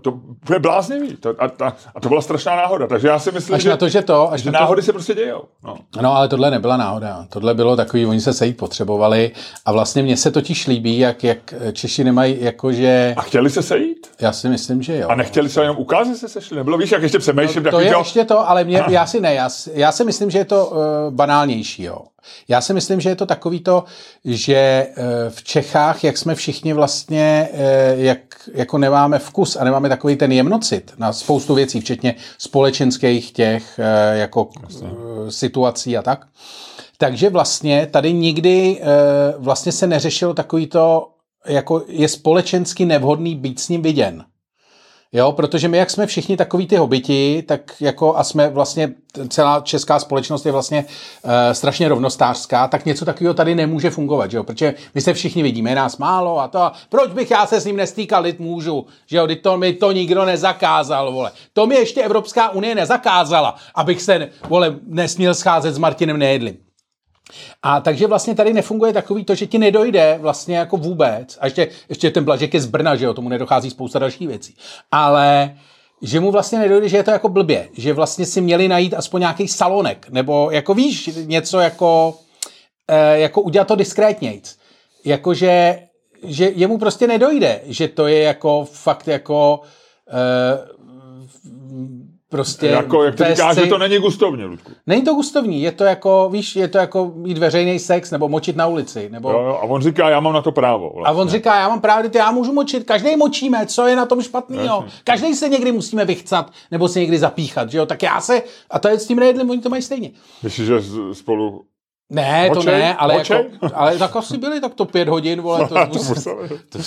to 0.46 0.54
je 0.54 0.60
bláznivý. 0.60 1.16
To, 1.16 1.30
a, 1.40 1.46
a, 1.66 1.74
a, 1.96 2.00
to 2.00 2.10
byla 2.10 2.22
strašná 2.22 2.56
náhoda. 2.56 2.88
Takže 2.88 3.08
já 3.08 3.20
si 3.20 3.32
myslím, 3.32 3.56
Až 3.56 3.62
že, 3.62 3.70
na 3.70 3.78
to, 3.78 3.90
že 3.90 4.02
to... 4.02 4.32
Až 4.32 4.42
že 4.42 4.52
na 4.52 4.60
to, 4.60 4.64
náhody 4.64 4.82
se 4.82 4.94
prostě 4.94 5.14
dějou. 5.14 5.44
No. 5.64 5.78
No, 6.02 6.16
ale 6.16 6.28
tohle 6.28 6.52
nebyla 6.52 6.78
náhoda. 6.78 7.26
Tohle 7.30 7.54
bylo 7.54 7.76
takový, 7.76 8.06
oni 8.06 8.22
se 8.22 8.34
sejít 8.34 8.58
potřebovali 8.58 9.32
a 9.66 9.72
vlastně 9.72 10.04
mně 10.04 10.18
se 10.18 10.32
totiž 10.32 10.68
líbí, 10.68 11.00
jak, 11.00 11.24
jak 11.24 11.54
Češi 11.74 12.04
nemají 12.04 12.38
jakože... 12.40 13.14
A 13.18 13.22
chtěli 13.22 13.50
se 13.50 13.62
sejít? 13.64 14.08
Já 14.22 14.32
si 14.32 14.50
myslím, 14.52 14.82
že 14.82 14.98
jo. 14.98 15.10
A 15.10 15.16
nechtěli 15.16 15.50
se 15.50 15.62
jenom 15.62 15.78
ukázat, 15.78 16.12
že 16.12 16.18
se 16.18 16.30
sešli? 16.30 16.58
Nebylo, 16.58 16.78
víš, 16.78 16.92
jak 16.92 17.02
ještě 17.02 17.20
přemýšlím, 17.20 17.64
To 17.64 17.70
takový, 17.70 17.86
je 17.86 17.92
jo, 17.92 18.00
ještě 18.00 18.26
to, 18.26 18.50
ale 18.50 18.64
mě, 18.64 18.84
já 18.90 19.06
si 19.06 19.22
ne, 19.22 19.34
já, 19.34 19.50
já 19.74 19.92
si 19.92 20.04
myslím, 20.04 20.32
že 20.32 20.38
je 20.38 20.46
to 20.46 20.66
uh, 20.66 20.78
banálnější, 21.10 21.84
jo. 21.84 21.98
Já 22.48 22.62
si 22.62 22.74
myslím, 22.74 23.02
že 23.02 23.10
je 23.10 23.16
to 23.16 23.26
takový 23.26 23.60
to, 23.60 23.84
že 24.26 24.88
uh, 24.98 25.04
v 25.30 25.44
Čechách, 25.44 26.04
jak 26.04 26.18
jsme 26.18 26.36
všichni 26.36 26.74
vlastně, 26.74 27.50
uh, 27.54 27.60
jak 28.04 28.20
jako 28.54 28.78
nemáme 28.78 29.20
vkus 29.20 29.56
a 29.56 29.64
nemáme 29.64 29.90
takový 29.90 30.16
ten 30.16 30.32
jemnocit 30.32 30.94
na 30.98 31.14
spoustu 31.14 31.56
věcí, 31.56 31.82
včetně 31.82 32.16
společenských 32.38 33.32
těch 33.32 33.80
uh, 33.80 34.18
jako 34.18 34.44
uh, 34.44 34.90
situací 35.30 35.98
a 35.98 36.02
tak, 36.02 36.28
takže 36.98 37.30
vlastně 37.30 37.88
tady 37.92 38.14
nikdy 38.14 38.82
uh, 38.82 39.44
vlastně 39.44 39.72
se 39.72 39.88
neřešilo 39.88 40.34
takový 40.34 40.68
to, 40.68 41.08
jako 41.48 41.84
je 41.88 42.08
společensky 42.08 42.86
nevhodný 42.86 43.36
být 43.36 43.60
s 43.60 43.70
ním 43.70 43.82
viděn. 43.82 44.26
Jo, 45.14 45.32
protože 45.32 45.68
my, 45.68 45.78
jak 45.78 45.90
jsme 45.90 46.06
všichni 46.06 46.38
takový 46.38 46.68
ty 46.68 46.76
hobiti, 46.76 47.44
tak 47.48 47.76
jako 47.80 48.18
a 48.18 48.24
jsme 48.24 48.50
vlastně, 48.50 48.94
celá 49.30 49.60
česká 49.60 50.00
společnost 50.00 50.46
je 50.46 50.52
vlastně 50.52 50.86
uh, 51.24 51.32
strašně 51.52 51.88
rovnostářská, 51.88 52.68
tak 52.68 52.86
něco 52.86 53.06
takového 53.06 53.34
tady 53.34 53.56
nemůže 53.56 53.90
fungovat, 53.90 54.32
že 54.32 54.38
jo? 54.38 54.44
protože 54.44 54.74
my 54.96 55.02
se 55.02 55.14
všichni 55.14 55.44
vidíme, 55.44 55.76
nás 55.76 55.98
málo 55.98 56.40
a 56.40 56.48
to, 56.48 56.60
a 56.60 56.74
proč 56.90 57.12
bych 57.12 57.32
já 57.32 57.46
se 57.46 57.62
s 57.62 57.66
ním 57.66 57.76
nestýkal, 57.76 58.24
lid 58.24 58.40
můžu, 58.40 58.86
že 59.06 59.18
jo, 59.18 59.28
to 59.42 59.58
mi 59.58 59.74
to 59.74 59.92
nikdo 59.92 60.26
nezakázal, 60.26 61.12
vole. 61.12 61.32
To 61.54 61.68
mi 61.68 61.76
ještě 61.76 62.02
Evropská 62.02 62.50
unie 62.50 62.76
nezakázala, 62.76 63.56
abych 63.76 64.02
se, 64.02 64.30
vole, 64.50 64.76
nesměl 64.88 65.36
scházet 65.36 65.74
s 65.74 65.78
Martinem 65.78 66.18
Nejedlým. 66.18 66.71
A 67.64 67.80
takže 67.80 68.08
vlastně 68.08 68.36
tady 68.36 68.54
nefunguje 68.54 68.94
takový 68.94 69.26
to, 69.26 69.36
že 69.36 69.48
ti 69.48 69.58
nedojde 69.58 70.18
vlastně 70.22 70.58
jako 70.58 70.78
vůbec, 70.78 71.38
a 71.42 71.46
ještě, 71.46 71.68
ještě 71.90 72.12
ten 72.12 72.24
Blažek 72.24 72.54
je 72.54 72.62
z 72.62 72.66
Brna, 72.66 72.96
že 72.96 73.06
jo, 73.06 73.14
tomu 73.14 73.30
nedochází 73.30 73.70
spousta 73.70 74.00
dalších 74.00 74.28
věcí, 74.28 74.56
ale 74.92 75.58
že 76.02 76.20
mu 76.20 76.32
vlastně 76.32 76.60
nedojde, 76.60 76.90
že 76.90 76.98
je 76.98 77.04
to 77.04 77.12
jako 77.12 77.30
blbě, 77.30 77.70
že 77.74 77.94
vlastně 77.94 78.26
si 78.26 78.42
měli 78.42 78.68
najít 78.68 78.94
aspoň 78.94 79.20
nějaký 79.22 79.48
salonek, 79.48 80.08
nebo 80.10 80.52
jako 80.52 80.74
víš, 80.74 81.10
něco 81.26 81.60
jako, 81.60 82.16
eh, 82.88 83.20
jako 83.20 83.42
udělat 83.42 83.68
to 83.68 83.76
diskrétnějc. 83.76 84.58
Jakože 85.06 85.80
že 86.24 86.52
jemu 86.56 86.78
prostě 86.78 87.08
nedojde, 87.08 87.62
že 87.66 87.88
to 87.88 88.08
je 88.08 88.24
jako 88.24 88.68
fakt 88.72 89.08
jako 89.08 89.62
eh, 90.10 90.68
prostě... 92.32 92.68
Jako, 92.68 93.04
jak 93.04 93.16
ty 93.16 93.24
říkáš, 93.24 93.56
si... 93.56 93.62
že 93.62 93.68
to 93.68 93.78
není 93.78 93.98
gustovní, 93.98 94.46
Ludku. 94.46 94.72
Není 94.88 95.02
to 95.02 95.14
gustovní, 95.14 95.62
je 95.62 95.72
to 95.72 95.84
jako, 95.84 96.30
víš, 96.32 96.56
je 96.56 96.68
to 96.68 96.78
jako 96.78 97.12
mít 97.16 97.38
veřejný 97.38 97.80
sex, 97.80 98.12
nebo 98.12 98.30
močit 98.30 98.56
na 98.56 98.68
ulici, 98.68 99.10
nebo... 99.12 99.32
Jo, 99.32 99.40
jo, 99.40 99.60
a 99.62 99.64
on 99.64 99.82
říká, 99.82 100.10
já 100.10 100.20
mám 100.20 100.34
na 100.34 100.42
to 100.42 100.52
právo. 100.52 100.92
Vlastně. 100.96 101.18
A 101.18 101.22
on 101.22 101.30
říká, 101.30 101.60
já 101.60 101.70
mám 101.70 101.82
právo, 101.82 102.10
já 102.16 102.32
můžu 102.32 102.54
močit, 102.54 102.84
každý 102.84 103.16
močíme, 103.16 103.66
co 103.66 103.88
je 103.88 103.96
na 103.96 104.06
tom 104.06 104.22
špatného. 104.22 104.86
Každý 105.04 105.36
se 105.36 105.50
někdy 105.50 105.72
musíme 105.72 106.06
vychcat, 106.06 106.52
nebo 106.72 106.88
se 106.88 107.00
někdy 107.00 107.18
zapíchat, 107.18 107.72
že 107.72 107.78
jo, 107.78 107.86
tak 107.86 108.04
já 108.04 108.22
se, 108.22 108.44
a 108.70 108.80
to 108.80 108.88
je 108.88 109.00
s 109.00 109.08
tím 109.08 109.20
nejedlím, 109.20 109.50
oni 109.50 109.62
to 109.62 109.70
mají 109.70 109.82
stejně. 109.82 110.12
Myslíš, 110.44 110.68
že 110.68 110.82
spolu 111.14 111.66
ne, 112.12 112.50
Močej? 112.50 112.64
to 112.64 112.72
ne, 112.72 112.96
ale, 112.96 113.16
jako, 113.16 113.36
ale 113.74 113.98
tak 113.98 114.16
asi 114.16 114.38
byli 114.38 114.62
tak 114.62 114.74
to 114.74 114.86
pět 114.86 115.08
hodin, 115.08 115.42
vole, 115.42 115.68
to, 115.68 115.76
to, 115.94 116.04
musel, 116.10 116.38
to, 116.70 116.80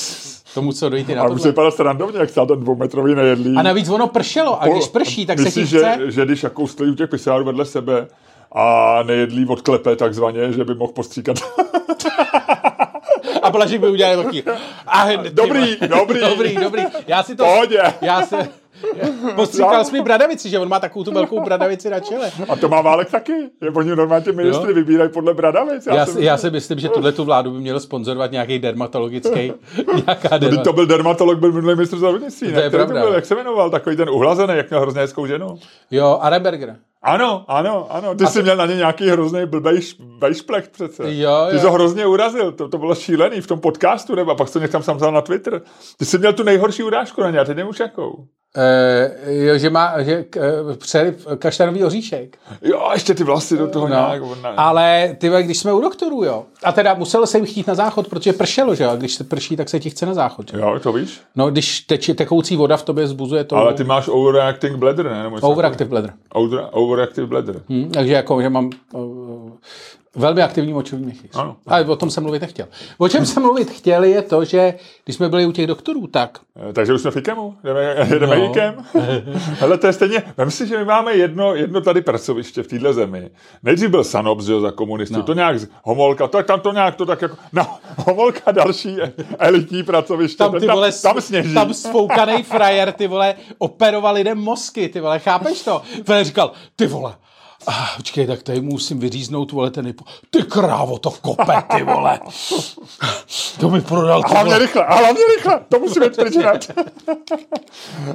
to 0.54 0.62
muselo 0.62 0.90
dojít 0.90 1.08
i 1.08 1.14
na 1.14 1.22
to. 1.22 1.28
A 1.28 1.32
musí 1.32 1.48
vypadat 1.48 1.74
srandovně, 1.74 2.18
jak 2.18 2.30
stál 2.30 2.46
ten 2.46 2.60
dvoumetrový 2.60 3.14
nejedlý. 3.14 3.56
A 3.56 3.62
navíc 3.62 3.88
ono 3.88 4.06
pršelo 4.06 4.62
a 4.62 4.66
když 4.66 4.88
prší, 4.88 5.26
tak 5.26 5.38
Myslíš, 5.38 5.70
se 5.70 5.76
ti 5.76 5.84
chce... 5.84 5.96
že, 5.98 6.10
že 6.10 6.24
když 6.24 6.42
jako 6.42 6.66
stojí 6.66 6.90
u 6.90 6.94
těch 6.94 7.10
pisárů 7.10 7.44
vedle 7.44 7.64
sebe 7.64 8.06
a 8.52 8.98
nejedlí 9.02 9.46
odklepe 9.46 9.96
takzvaně, 9.96 10.52
že 10.52 10.64
by 10.64 10.74
mohl 10.74 10.92
postříkat. 10.92 11.36
a 13.42 13.50
Blažík 13.50 13.80
by 13.80 13.88
udělal 13.88 14.24
taky. 14.24 14.44
A, 14.86 15.16
dobrý, 15.16 15.76
dobrý. 15.86 16.20
dobrý, 16.30 16.54
dobrý. 16.54 16.82
Já 17.06 17.22
si 17.22 17.36
to... 17.36 17.44
Pohodě. 17.44 17.82
Já 18.00 18.22
se, 18.26 18.48
Postříkal 19.34 19.84
jsi 19.84 19.92
mi 19.92 20.02
bradavici, 20.02 20.48
že 20.48 20.58
on 20.58 20.68
má 20.68 20.80
takovou 20.80 21.04
tu 21.04 21.12
velkou 21.12 21.40
bradavici 21.40 21.90
na 21.90 22.00
čele. 22.00 22.30
A 22.48 22.56
to 22.56 22.68
má 22.68 22.80
Válek 22.80 23.10
taky. 23.10 23.32
Je, 23.62 23.70
oni 23.70 23.96
normálně 23.96 24.32
ministry 24.32 24.68
jo? 24.68 24.74
vybírají 24.74 25.10
podle 25.10 25.34
bradavic. 25.34 25.86
Já, 25.86 25.94
já, 25.94 26.06
si, 26.06 26.24
já 26.24 26.36
si 26.36 26.50
myslím, 26.50 26.78
že 26.78 26.88
tuhle 26.88 27.12
tu 27.12 27.24
vládu 27.24 27.50
by 27.50 27.58
měl 27.58 27.80
sponzorovat 27.80 28.32
nějaký 28.32 28.58
dermatologický, 28.58 29.52
nějaká 30.06 30.38
derma... 30.38 30.62
To 30.62 30.72
byl 30.72 30.86
dermatolog, 30.86 31.38
byl 31.38 31.52
minulý 31.52 31.74
ministr 31.74 31.96
zdravotnictví. 31.96 32.52
To 32.52 32.60
je 32.60 32.70
pravda. 32.70 33.00
To 33.00 33.06
byl, 33.06 33.14
jak 33.14 33.26
se 33.26 33.34
jmenoval, 33.34 33.70
takový 33.70 33.96
ten 33.96 34.10
uhlazený, 34.10 34.56
jak 34.56 34.70
měl 34.70 34.80
hrozně 34.80 35.00
hezkou 35.00 35.26
ženu. 35.26 35.58
Jo, 35.90 36.18
Arenberger. 36.22 36.76
Ano, 37.02 37.44
ano, 37.48 37.86
ano. 37.90 38.14
Ty 38.14 38.24
a 38.24 38.26
jsi 38.26 38.38
to... 38.38 38.42
měl 38.42 38.56
na 38.56 38.66
ně 38.66 38.76
nějaký 38.76 39.08
hrozný 39.08 39.46
blbej 39.46 39.80
vejšplech 40.18 40.68
přece. 40.68 41.02
Jo, 41.06 41.46
Ty 41.50 41.58
jsi 41.58 41.66
ho 41.66 41.72
hrozně 41.72 42.06
urazil, 42.06 42.52
to, 42.52 42.68
to 42.68 42.78
bylo 42.78 42.94
šílený 42.94 43.40
v 43.40 43.46
tom 43.46 43.60
podcastu, 43.60 44.14
nebo 44.14 44.30
a 44.30 44.34
pak 44.34 44.48
jsi 44.48 44.52
to 44.52 44.60
někam 44.60 44.82
sám 44.82 44.96
vzal 44.96 45.12
na 45.12 45.20
Twitter. 45.20 45.62
Ty 45.96 46.04
jsi 46.04 46.18
měl 46.18 46.32
tu 46.32 46.42
nejhorší 46.42 46.82
urážku 46.82 47.20
na 47.20 47.30
ně, 47.30 47.38
a 47.38 47.44
teď 47.44 47.56
nevím 47.56 47.70
už 47.70 47.80
jakou. 47.80 48.26
Uh, 48.56 49.32
jo, 49.32 49.58
že 49.58 49.70
má 49.70 50.02
že, 50.02 50.25
uh, 50.37 50.75
přeliv 50.76 51.26
kaštanový 51.38 51.84
oříšek. 51.84 52.38
Jo, 52.62 52.90
ještě 52.92 53.14
ty 53.14 53.25
vlasy 53.25 53.56
do 53.56 53.68
toho 53.68 53.88
no. 53.88 53.94
nějak. 53.94 54.23
Ne. 54.42 54.49
Ale 54.56 55.16
ty, 55.18 55.30
když 55.42 55.58
jsme 55.58 55.73
u 55.73 55.80
doktorů, 55.80 56.25
jo. 56.25 56.44
A 56.64 56.73
teda 56.73 56.94
musel 56.94 57.26
jsem 57.26 57.46
chtít 57.46 57.66
na 57.66 57.75
záchod, 57.75 58.08
protože 58.08 58.32
pršelo, 58.32 58.75
že 58.75 58.84
jo. 58.84 58.90
A 58.90 58.96
když 58.96 59.14
se 59.14 59.25
prší, 59.25 59.56
tak 59.56 59.68
se 59.68 59.80
ti 59.80 59.90
chce 59.90 60.06
na 60.06 60.14
záchod. 60.14 60.50
Že? 60.50 60.58
Jo, 60.58 60.80
to 60.82 60.92
víš? 60.92 61.20
No, 61.37 61.50
když 61.50 61.80
teče 61.80 62.14
tekoucí 62.14 62.56
voda 62.56 62.76
v 62.76 62.82
tobě 62.82 63.06
zbuzuje 63.06 63.44
to. 63.44 63.56
Ale 63.56 63.75
ty 63.75 63.84
máš 63.84 64.08
overreacting 64.08 64.76
bladder, 64.76 65.11
ne? 65.11 65.30
overactive 65.40 65.90
bladder. 65.90 66.12
Over, 66.32 66.68
overactive 66.70 67.26
bladder. 67.26 67.62
Hmm, 67.68 67.90
takže 67.90 68.12
jako, 68.12 68.42
že 68.42 68.49
mám 68.49 68.70
uh, 68.92 69.50
Velmi 70.16 70.42
aktivní 70.42 70.73
močový 70.73 71.04
měchýř. 71.04 71.30
Ano. 71.35 71.56
Ale 71.66 71.85
o 71.85 71.97
tom 71.97 72.11
jsem 72.11 72.23
mluvit 72.23 72.42
nechtěl. 72.42 72.66
O 72.99 73.09
čem 73.09 73.26
jsem 73.26 73.42
mluvit 73.42 73.71
chtěl 73.71 74.04
je 74.04 74.23
to, 74.23 74.44
že 74.44 74.75
když 75.04 75.16
jsme 75.16 75.28
byli 75.28 75.47
u 75.47 75.52
těch 75.52 75.66
doktorů, 75.66 76.06
tak... 76.06 76.38
Eh, 76.71 76.73
takže 76.73 76.94
už 76.94 77.00
jsme 77.00 77.11
v 77.11 77.16
IKEMu? 77.16 77.56
Jdeme, 77.64 78.09
jdeme 78.18 78.38
no. 78.38 78.44
IKEM? 78.44 78.85
Hele, 79.35 79.78
to 79.78 79.87
je 79.87 79.92
stejně... 79.92 80.23
Vem 80.37 80.50
si, 80.50 80.66
že 80.66 80.78
my 80.78 80.85
máme 80.85 81.12
jedno, 81.14 81.54
jedno 81.54 81.80
tady 81.80 82.02
pracoviště 82.02 82.62
v 82.62 82.66
téhle 82.66 82.94
zemi. 82.94 83.30
Nejdřív 83.62 83.90
byl 83.90 84.04
Sanops, 84.04 84.44
že, 84.44 84.61
za 84.61 84.71
komunistů. 84.71 85.16
No. 85.16 85.23
To 85.23 85.35
nějak... 85.35 85.56
Homolka, 85.83 86.28
to, 86.28 86.42
tam 86.42 86.61
to 86.61 86.73
nějak 86.73 86.94
to 86.94 87.06
tak 87.06 87.23
jako... 87.23 87.37
No, 87.52 87.66
Homolka 87.97 88.52
další 88.52 88.97
elitní 89.38 89.83
pracoviště. 89.83 90.38
Tam, 90.38 90.61
ty 90.61 90.66
vole, 90.66 90.92
tam, 90.92 91.12
tam 91.12 91.23
sněží. 91.23 91.54
Tam 91.54 91.75
svoukanej 91.75 92.42
frajer, 92.54 92.92
ty 92.92 93.06
vole, 93.06 93.35
operoval 93.59 94.14
lidem 94.14 94.38
mozky, 94.38 94.88
ty 94.88 95.00
vole, 95.00 95.18
chápeš 95.18 95.62
to? 95.62 95.83
Vole 96.06 96.25
říkal, 96.25 96.52
ty 96.76 96.87
vole, 96.87 97.14
Ah, 97.66 97.97
počkej, 97.97 98.26
tak 98.26 98.42
tady 98.42 98.61
musím 98.61 98.99
vyříznout, 98.99 99.52
vole, 99.52 99.71
ten 99.71 99.87
hypo. 99.87 100.04
Ty 100.30 100.42
krávo, 100.42 100.99
to 100.99 101.11
kope, 101.11 101.62
ty 101.76 101.83
vole. 101.83 102.21
To 103.61 103.71
mi 103.71 103.80
prodal, 103.80 104.23
ty 104.23 104.33
Hlavně 104.33 104.59
rychle, 104.59 104.85
a 104.85 104.94
hlavně 104.94 105.21
rychle, 105.37 105.61
to 105.68 105.78
musí 105.78 106.00
být 106.00 106.16
pryč 106.16 106.35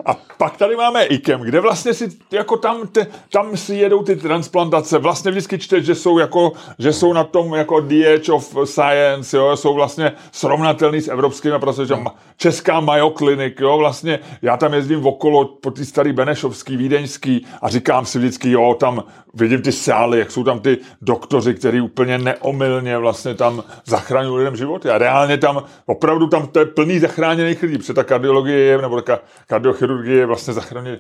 A 0.05 0.13
pak 0.37 0.57
tady 0.57 0.75
máme 0.75 1.05
IKEM, 1.05 1.41
kde 1.41 1.59
vlastně 1.59 1.93
si, 1.93 2.09
jako 2.31 2.57
tam, 2.57 2.87
te, 2.87 3.07
tam 3.31 3.57
si 3.57 3.75
jedou 3.75 4.03
ty 4.03 4.15
transplantace. 4.15 4.97
Vlastně 4.97 5.31
vždycky 5.31 5.59
čteš, 5.59 5.85
že 5.85 5.95
jsou 5.95 6.17
jako, 6.17 6.51
že 6.79 6.93
jsou 6.93 7.13
na 7.13 7.23
tom 7.23 7.53
jako 7.53 7.79
The 7.79 8.31
of 8.31 8.55
Science, 8.65 9.37
jo, 9.37 9.57
jsou 9.57 9.73
vlastně 9.73 10.11
srovnatelný 10.31 11.01
s 11.01 11.07
evropskými, 11.07 11.59
protože 11.59 11.95
no. 11.95 12.11
česká 12.37 12.79
Mayo 12.79 13.09
Clinic, 13.09 13.53
jo, 13.59 13.77
vlastně 13.77 14.19
já 14.41 14.57
tam 14.57 14.73
jezdím 14.73 15.05
okolo 15.05 15.45
po 15.45 15.71
té 15.71 15.85
starý 15.85 16.13
Benešovský, 16.13 16.77
Vídeňský 16.77 17.45
a 17.61 17.69
říkám 17.69 18.05
si 18.05 18.19
vždycky, 18.19 18.51
jo, 18.51 18.75
tam 18.79 19.03
vidím 19.39 19.61
ty 19.61 19.71
sály, 19.71 20.19
jak 20.19 20.31
jsou 20.31 20.43
tam 20.43 20.59
ty 20.59 20.77
doktoři, 21.01 21.53
kteří 21.53 21.81
úplně 21.81 22.17
neomylně 22.17 22.97
vlastně 22.97 23.33
tam 23.35 23.63
zachraňují 23.85 24.37
lidem 24.37 24.55
životy. 24.55 24.89
A 24.89 24.97
reálně 24.97 25.37
tam, 25.37 25.63
opravdu 25.85 26.27
tam 26.27 26.47
to 26.47 26.59
je 26.59 26.65
plný 26.65 26.99
zachráněných 26.99 27.63
lidí, 27.63 27.77
protože 27.77 27.93
ta 27.93 28.03
kardiologie 28.03 28.57
je, 28.57 28.81
nebo 28.81 29.01
ta 29.01 29.19
kardiochirurgie 29.47 30.17
je 30.17 30.25
vlastně 30.25 30.53
zachraněný. 30.53 30.97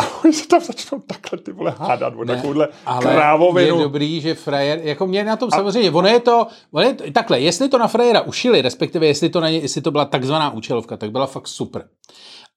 A 0.00 0.24
oni 0.24 0.32
se 0.32 0.48
tam 0.48 0.60
začnou 0.60 1.00
takhle 1.00 1.38
ty 1.38 1.52
vole 1.52 1.74
hádat 1.78 2.14
o 2.16 2.24
takovouhle 2.24 2.68
krávovinu. 3.00 3.76
je 3.76 3.82
dobrý, 3.82 4.20
že 4.20 4.34
frajer, 4.34 4.80
jako 4.82 5.06
mě 5.06 5.24
na 5.24 5.36
tom 5.36 5.48
a... 5.52 5.56
samozřejmě, 5.56 5.90
ono 5.90 6.08
je 6.08 6.20
to, 6.20 6.46
ono 6.72 6.86
je 6.86 6.94
to, 6.94 7.04
takhle, 7.12 7.40
jestli 7.40 7.68
to 7.68 7.78
na 7.78 7.88
frajera 7.88 8.20
ušili, 8.20 8.62
respektive 8.62 9.06
jestli 9.06 9.28
to, 9.28 9.40
na 9.40 9.50
ně, 9.50 9.58
jestli 9.58 9.80
to 9.80 9.90
byla 9.90 10.04
takzvaná 10.04 10.50
účelovka, 10.50 10.96
tak 10.96 11.10
byla 11.10 11.26
fakt 11.26 11.48
super. 11.48 11.84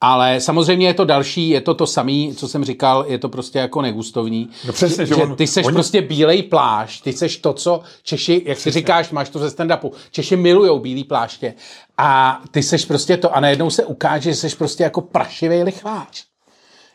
Ale 0.01 0.41
samozřejmě 0.41 0.87
je 0.87 0.93
to 0.93 1.05
další, 1.05 1.49
je 1.49 1.61
to 1.61 1.73
to 1.73 1.87
samé, 1.87 2.33
co 2.35 2.47
jsem 2.47 2.65
říkal, 2.65 3.05
je 3.07 3.17
to 3.17 3.29
prostě 3.29 3.59
jako 3.59 3.81
negustovní. 3.81 4.49
No 4.65 4.73
přesně, 4.73 5.05
že, 5.05 5.15
že 5.15 5.23
on, 5.23 5.35
ty 5.35 5.47
seš 5.47 5.65
oni... 5.65 5.73
prostě 5.73 6.01
bílej 6.01 6.43
plášť, 6.43 7.03
ty 7.03 7.13
seš 7.13 7.37
to, 7.37 7.53
co 7.53 7.81
Češi, 8.03 8.41
jak 8.45 8.59
si 8.59 8.71
říkáš, 8.71 9.11
máš 9.11 9.29
to 9.29 9.39
ze 9.39 9.47
stand-upu, 9.47 9.91
Češi 10.11 10.35
milujou 10.35 10.79
bílý 10.79 11.03
pláště 11.03 11.53
a 11.97 12.41
ty 12.51 12.63
seš 12.63 12.85
prostě 12.85 13.17
to 13.17 13.35
a 13.35 13.39
najednou 13.39 13.69
se 13.69 13.85
ukáže, 13.85 14.29
že 14.29 14.35
seš 14.35 14.55
prostě 14.55 14.83
jako 14.83 15.01
prašivý 15.01 15.63
lichvář. 15.63 16.25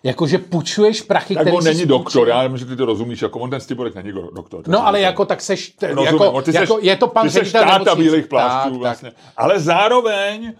Jakože 0.04 0.38
půjčuješ 0.38 1.02
prachy, 1.02 1.34
tak 1.34 1.42
který 1.42 1.56
on 1.56 1.64
není 1.64 1.86
doktor, 1.86 2.28
já 2.28 2.42
nevím, 2.42 2.58
že 2.58 2.64
ty 2.64 2.76
to 2.76 2.84
rozumíš, 2.84 3.22
jako 3.22 3.38
on 3.38 3.50
ten 3.50 3.60
Stiborek 3.60 3.94
není 3.94 4.12
doktor. 4.12 4.62
No 4.68 4.86
ale 4.86 5.00
jako 5.00 5.24
tak 5.24 5.40
seš, 5.40 5.68
t- 5.68 5.94
Rozumím, 5.94 6.22
jako, 6.22 6.42
ty 6.42 6.52
seš, 6.52 6.60
jako, 6.60 6.78
je 6.82 6.96
to 6.96 7.08
pan 7.08 7.26
ty 7.26 7.30
seš 7.30 7.52
táta 7.52 7.94
bílých 7.94 8.26
plášťů 8.26 8.70
tak, 8.70 8.80
vlastně. 8.80 9.10
Tak. 9.10 9.18
Ale 9.36 9.60
zároveň, 9.60 10.52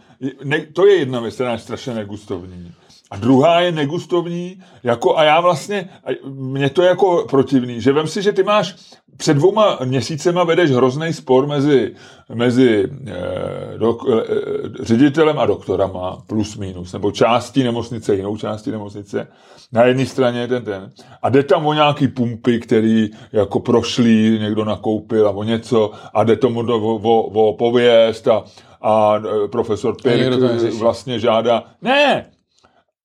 ne, 0.44 0.66
to 0.72 0.86
je 0.86 0.94
jedna 0.94 1.20
věc, 1.20 1.34
která 1.34 1.52
je 1.52 1.58
strašně 1.58 1.94
negustovní. 1.94 2.72
A 3.10 3.16
druhá 3.16 3.60
je 3.60 3.72
negustovní, 3.72 4.62
jako 4.82 5.18
a 5.18 5.24
já 5.24 5.40
vlastně, 5.40 5.88
mě 6.24 6.70
to 6.70 6.82
je 6.82 6.88
jako 6.88 7.26
protivný, 7.30 7.80
že 7.80 7.92
vem 7.92 8.06
si, 8.06 8.22
že 8.22 8.32
ty 8.32 8.42
máš 8.42 8.74
před 9.16 9.34
dvouma 9.34 9.78
měsícema 9.84 10.44
vedeš 10.44 10.70
hrozný 10.70 11.12
spor 11.12 11.46
mezi, 11.46 11.94
mezi 12.34 12.88
eh, 13.06 13.78
dok, 13.78 14.02
eh, 14.08 14.84
ředitelem 14.84 15.38
a 15.38 15.46
doktorama, 15.46 16.22
plus 16.26 16.56
minus, 16.56 16.92
nebo 16.92 17.10
částí 17.10 17.62
nemocnice, 17.64 18.14
jinou 18.14 18.36
částí 18.36 18.70
nemocnice. 18.70 19.28
Na 19.72 19.84
jedné 19.84 20.06
straně 20.06 20.48
ten 20.48 20.64
ten. 20.64 20.92
A 21.22 21.28
jde 21.28 21.42
tam 21.42 21.66
o 21.66 21.72
nějaký 21.72 22.08
pumpy, 22.08 22.60
který 22.60 23.10
jako 23.32 23.60
prošlý, 23.60 24.38
někdo 24.38 24.64
nakoupil 24.64 25.28
a 25.28 25.30
o 25.30 25.42
něco 25.42 25.90
a 26.14 26.24
jde 26.24 26.36
tomu 26.36 26.60
o, 26.60 26.96
o, 26.96 27.22
o 27.22 27.56
pověst 27.56 28.28
a, 28.28 28.44
a 28.82 29.14
eh, 29.16 29.48
profesor 29.48 29.96
Pirk 30.02 30.40
vlastně 30.78 31.18
žádá, 31.18 31.64
ne, 31.82 32.26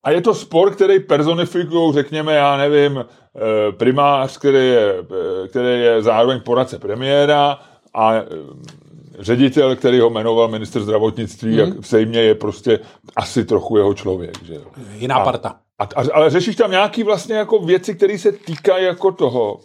a 0.04 0.10
je 0.10 0.20
to 0.20 0.34
spor, 0.34 0.74
který 0.74 1.00
personifikují, 1.00 1.94
řekněme, 1.94 2.34
já 2.34 2.56
nevím, 2.56 3.04
primář, 3.76 4.38
který 4.38 4.68
je, 4.68 4.94
který 5.48 5.80
je 5.80 6.02
zároveň 6.02 6.40
poradce 6.40 6.78
premiéra 6.78 7.58
a 7.94 8.12
ředitel, 9.18 9.76
který 9.76 10.00
ho 10.00 10.10
jmenoval 10.10 10.48
minister 10.48 10.82
zdravotnictví, 10.82 11.52
mm. 11.52 11.58
jak 11.58 11.86
zřejmě 11.86 12.20
je 12.20 12.34
prostě 12.34 12.80
asi 13.16 13.44
trochu 13.44 13.76
jeho 13.76 13.94
člověk. 13.94 14.44
Že 14.44 14.54
jo. 14.54 14.62
Jiná 14.94 15.16
a, 15.16 15.24
parta. 15.24 15.56
A, 15.78 15.84
a, 15.84 16.04
ale 16.14 16.30
řešíš 16.30 16.56
tam 16.56 16.70
nějaký 16.70 17.02
vlastně 17.02 17.34
jako 17.34 17.58
věci, 17.58 17.94
které 17.94 18.18
se 18.18 18.32
týkají 18.32 18.84
jako 18.84 19.12
toho, 19.12 19.60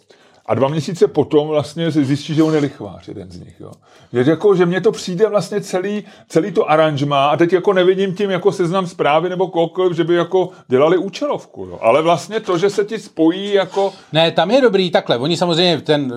a 0.46 0.54
dva 0.54 0.68
měsíce 0.68 1.08
potom 1.08 1.48
vlastně 1.48 1.92
si 1.92 2.04
zjistí, 2.04 2.34
že 2.34 2.42
on 2.42 2.54
je 2.54 2.60
lichvář, 2.60 3.08
jeden 3.08 3.30
z 3.30 3.40
nich. 3.40 3.60
Jo. 3.60 3.72
Je 4.12 4.24
jako, 4.28 4.54
že 4.54 4.66
mně 4.66 4.80
to 4.80 4.92
přijde 4.92 5.28
vlastně 5.28 5.60
celý, 5.60 6.04
celý 6.28 6.52
to 6.52 6.70
aranžma 6.70 7.26
a 7.26 7.36
teď 7.36 7.52
jako 7.52 7.72
nevidím 7.72 8.14
tím 8.14 8.30
jako 8.30 8.52
seznam 8.52 8.86
zprávy 8.86 9.28
nebo 9.28 9.48
kohokoliv, 9.48 9.96
že 9.96 10.04
by 10.04 10.14
jako 10.14 10.48
dělali 10.68 10.98
účelovku. 10.98 11.64
Jo. 11.64 11.78
Ale 11.82 12.02
vlastně 12.02 12.40
to, 12.40 12.58
že 12.58 12.70
se 12.70 12.84
ti 12.84 12.98
spojí 12.98 13.52
jako... 13.52 13.92
Ne, 14.12 14.30
tam 14.30 14.50
je 14.50 14.60
dobrý 14.60 14.90
takhle. 14.90 15.18
Oni 15.18 15.36
samozřejmě 15.36 15.80
ten 15.80 16.12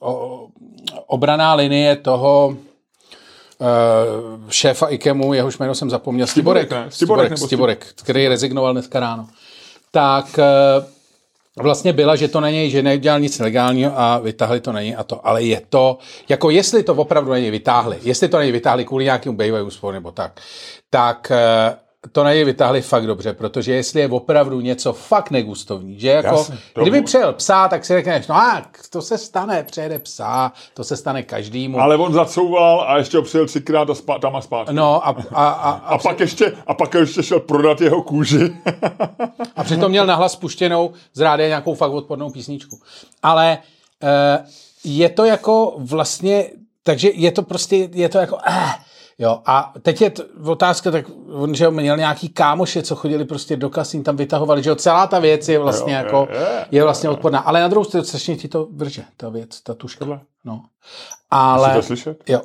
uh, 0.00 0.48
obraná 1.06 1.54
linie 1.54 1.96
toho 1.96 2.48
uh, 2.48 3.66
šéfa 4.50 4.86
IKEMu, 4.86 5.34
jehož 5.34 5.58
jméno 5.58 5.74
jsem 5.74 5.90
zapomněl, 5.90 6.26
Stiborek, 6.26 6.66
Stiborek, 6.66 6.92
Stiborek, 6.92 7.26
Stiborek, 7.26 7.46
Stiborek, 7.46 7.86
který 8.02 8.28
rezignoval 8.28 8.72
dneska 8.72 9.00
ráno. 9.00 9.26
Tak 9.90 10.38
uh, 10.38 10.84
vlastně 11.56 11.92
byla, 11.92 12.16
že 12.16 12.28
to 12.28 12.40
na 12.40 12.50
něj, 12.50 12.70
že 12.70 12.82
neudělal 12.82 13.20
nic 13.20 13.38
legálního 13.38 14.00
a 14.00 14.18
vytáhli 14.18 14.60
to 14.60 14.72
na 14.72 14.82
něj 14.82 14.94
a 14.98 15.04
to. 15.04 15.26
Ale 15.26 15.42
je 15.42 15.62
to, 15.68 15.98
jako 16.28 16.50
jestli 16.50 16.82
to 16.82 16.94
opravdu 16.94 17.30
na 17.30 17.38
něj 17.38 17.50
vytáhli, 17.50 17.98
jestli 18.02 18.28
to 18.28 18.36
na 18.36 18.42
něj 18.42 18.52
vytáhli 18.52 18.84
kvůli 18.84 19.04
nějakému 19.04 19.36
bývají 19.36 19.64
úspor 19.64 19.94
nebo 19.94 20.10
tak, 20.12 20.40
tak 20.90 21.30
eh, 21.30 21.76
to 22.12 22.24
na 22.24 22.32
něj 22.32 22.44
vytáhli 22.44 22.82
fakt 22.82 23.06
dobře, 23.06 23.32
protože 23.32 23.74
jestli 23.74 24.00
je 24.00 24.08
opravdu 24.08 24.60
něco 24.60 24.92
fakt 24.92 25.30
negustovní, 25.30 26.00
že 26.00 26.08
jako, 26.08 26.34
Jasně, 26.36 26.58
kdyby 26.80 27.00
mu... 27.00 27.06
přijel 27.06 27.32
psa, 27.32 27.68
tak 27.68 27.84
si 27.84 27.92
řekneš, 27.92 28.26
no 28.26 28.34
a 28.34 28.62
to 28.90 29.02
se 29.02 29.18
stane, 29.18 29.62
přejede 29.62 29.98
psa, 29.98 30.52
to 30.74 30.84
se 30.84 30.96
stane 30.96 31.22
každému. 31.22 31.80
Ale 31.80 31.96
on 31.96 32.12
zacouval 32.12 32.84
a 32.88 32.98
ještě 32.98 33.16
ho 33.16 33.22
přijel 33.22 33.46
třikrát 33.46 33.90
a 33.90 33.94
spá, 33.94 34.18
tam 34.18 34.36
a 34.36 34.40
zpátky. 34.40 34.74
No 34.74 35.06
a, 35.06 35.10
a, 35.10 35.48
a, 35.48 35.50
a, 35.50 35.70
a, 35.94 35.98
pak 35.98 36.20
ještě, 36.20 36.52
a 36.66 36.74
pak 36.74 36.94
ještě 36.94 37.22
šel 37.22 37.40
prodat 37.40 37.80
jeho 37.80 38.02
kůži. 38.02 38.56
a 39.56 39.64
přitom 39.64 39.90
měl 39.90 40.06
nahlas 40.06 40.36
puštěnou 40.36 40.92
z 41.14 41.20
rádia 41.20 41.48
nějakou 41.48 41.74
fakt 41.74 41.92
odpornou 41.92 42.30
písničku. 42.30 42.80
Ale 43.22 43.58
uh, 44.02 44.46
je 44.84 45.08
to 45.08 45.24
jako 45.24 45.74
vlastně, 45.78 46.44
takže 46.82 47.10
je 47.14 47.32
to 47.32 47.42
prostě, 47.42 47.88
je 47.92 48.08
to 48.08 48.18
jako, 48.18 48.36
uh, 48.36 48.70
Jo, 49.18 49.42
a 49.46 49.72
teď 49.82 50.00
je 50.00 50.10
t- 50.10 50.24
otázka, 50.44 50.90
tak 50.90 51.04
on, 51.32 51.54
že 51.54 51.70
měl 51.70 51.96
nějaký 51.96 52.28
kámoše, 52.28 52.82
co 52.82 52.96
chodili 52.96 53.24
prostě 53.24 53.56
do 53.56 53.70
kasín, 53.70 54.02
tam 54.02 54.16
vytahovali, 54.16 54.62
že 54.62 54.70
jo, 54.70 54.76
celá 54.76 55.06
ta 55.06 55.18
věc 55.18 55.48
je 55.48 55.58
vlastně 55.58 55.92
jo, 55.92 55.98
jako, 55.98 56.28
je, 56.30 56.38
je, 56.38 56.66
je 56.70 56.82
vlastně 56.84 57.06
je, 57.06 57.10
odporná. 57.10 57.38
Ale 57.38 57.60
na 57.60 57.68
druhou 57.68 57.84
stranu 57.84 58.04
strašně 58.04 58.36
ti 58.36 58.48
to 58.48 58.68
vrže, 58.72 59.04
ta 59.16 59.28
věc, 59.28 59.60
ta 59.60 59.74
tuška. 59.74 59.98
Tohle. 59.98 60.20
No. 60.44 60.64
Ale... 61.30 61.68
Jsi 61.68 61.76
to 61.76 61.82
slyšet? 61.82 62.30
Jo. 62.30 62.42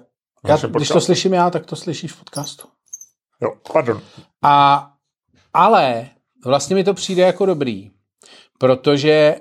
Já, 0.47 0.57
když 0.57 0.89
to 0.89 1.01
slyším 1.01 1.33
já, 1.33 1.49
tak 1.49 1.65
to 1.65 1.75
slyšíš 1.75 2.11
v 2.11 2.19
podcastu. 2.19 2.67
Jo, 3.41 3.53
pardon. 3.73 4.01
A, 4.41 4.87
ale 5.53 6.09
vlastně 6.45 6.75
mi 6.75 6.83
to 6.83 6.93
přijde 6.93 7.23
jako 7.23 7.45
dobrý, 7.45 7.91
protože 8.57 9.35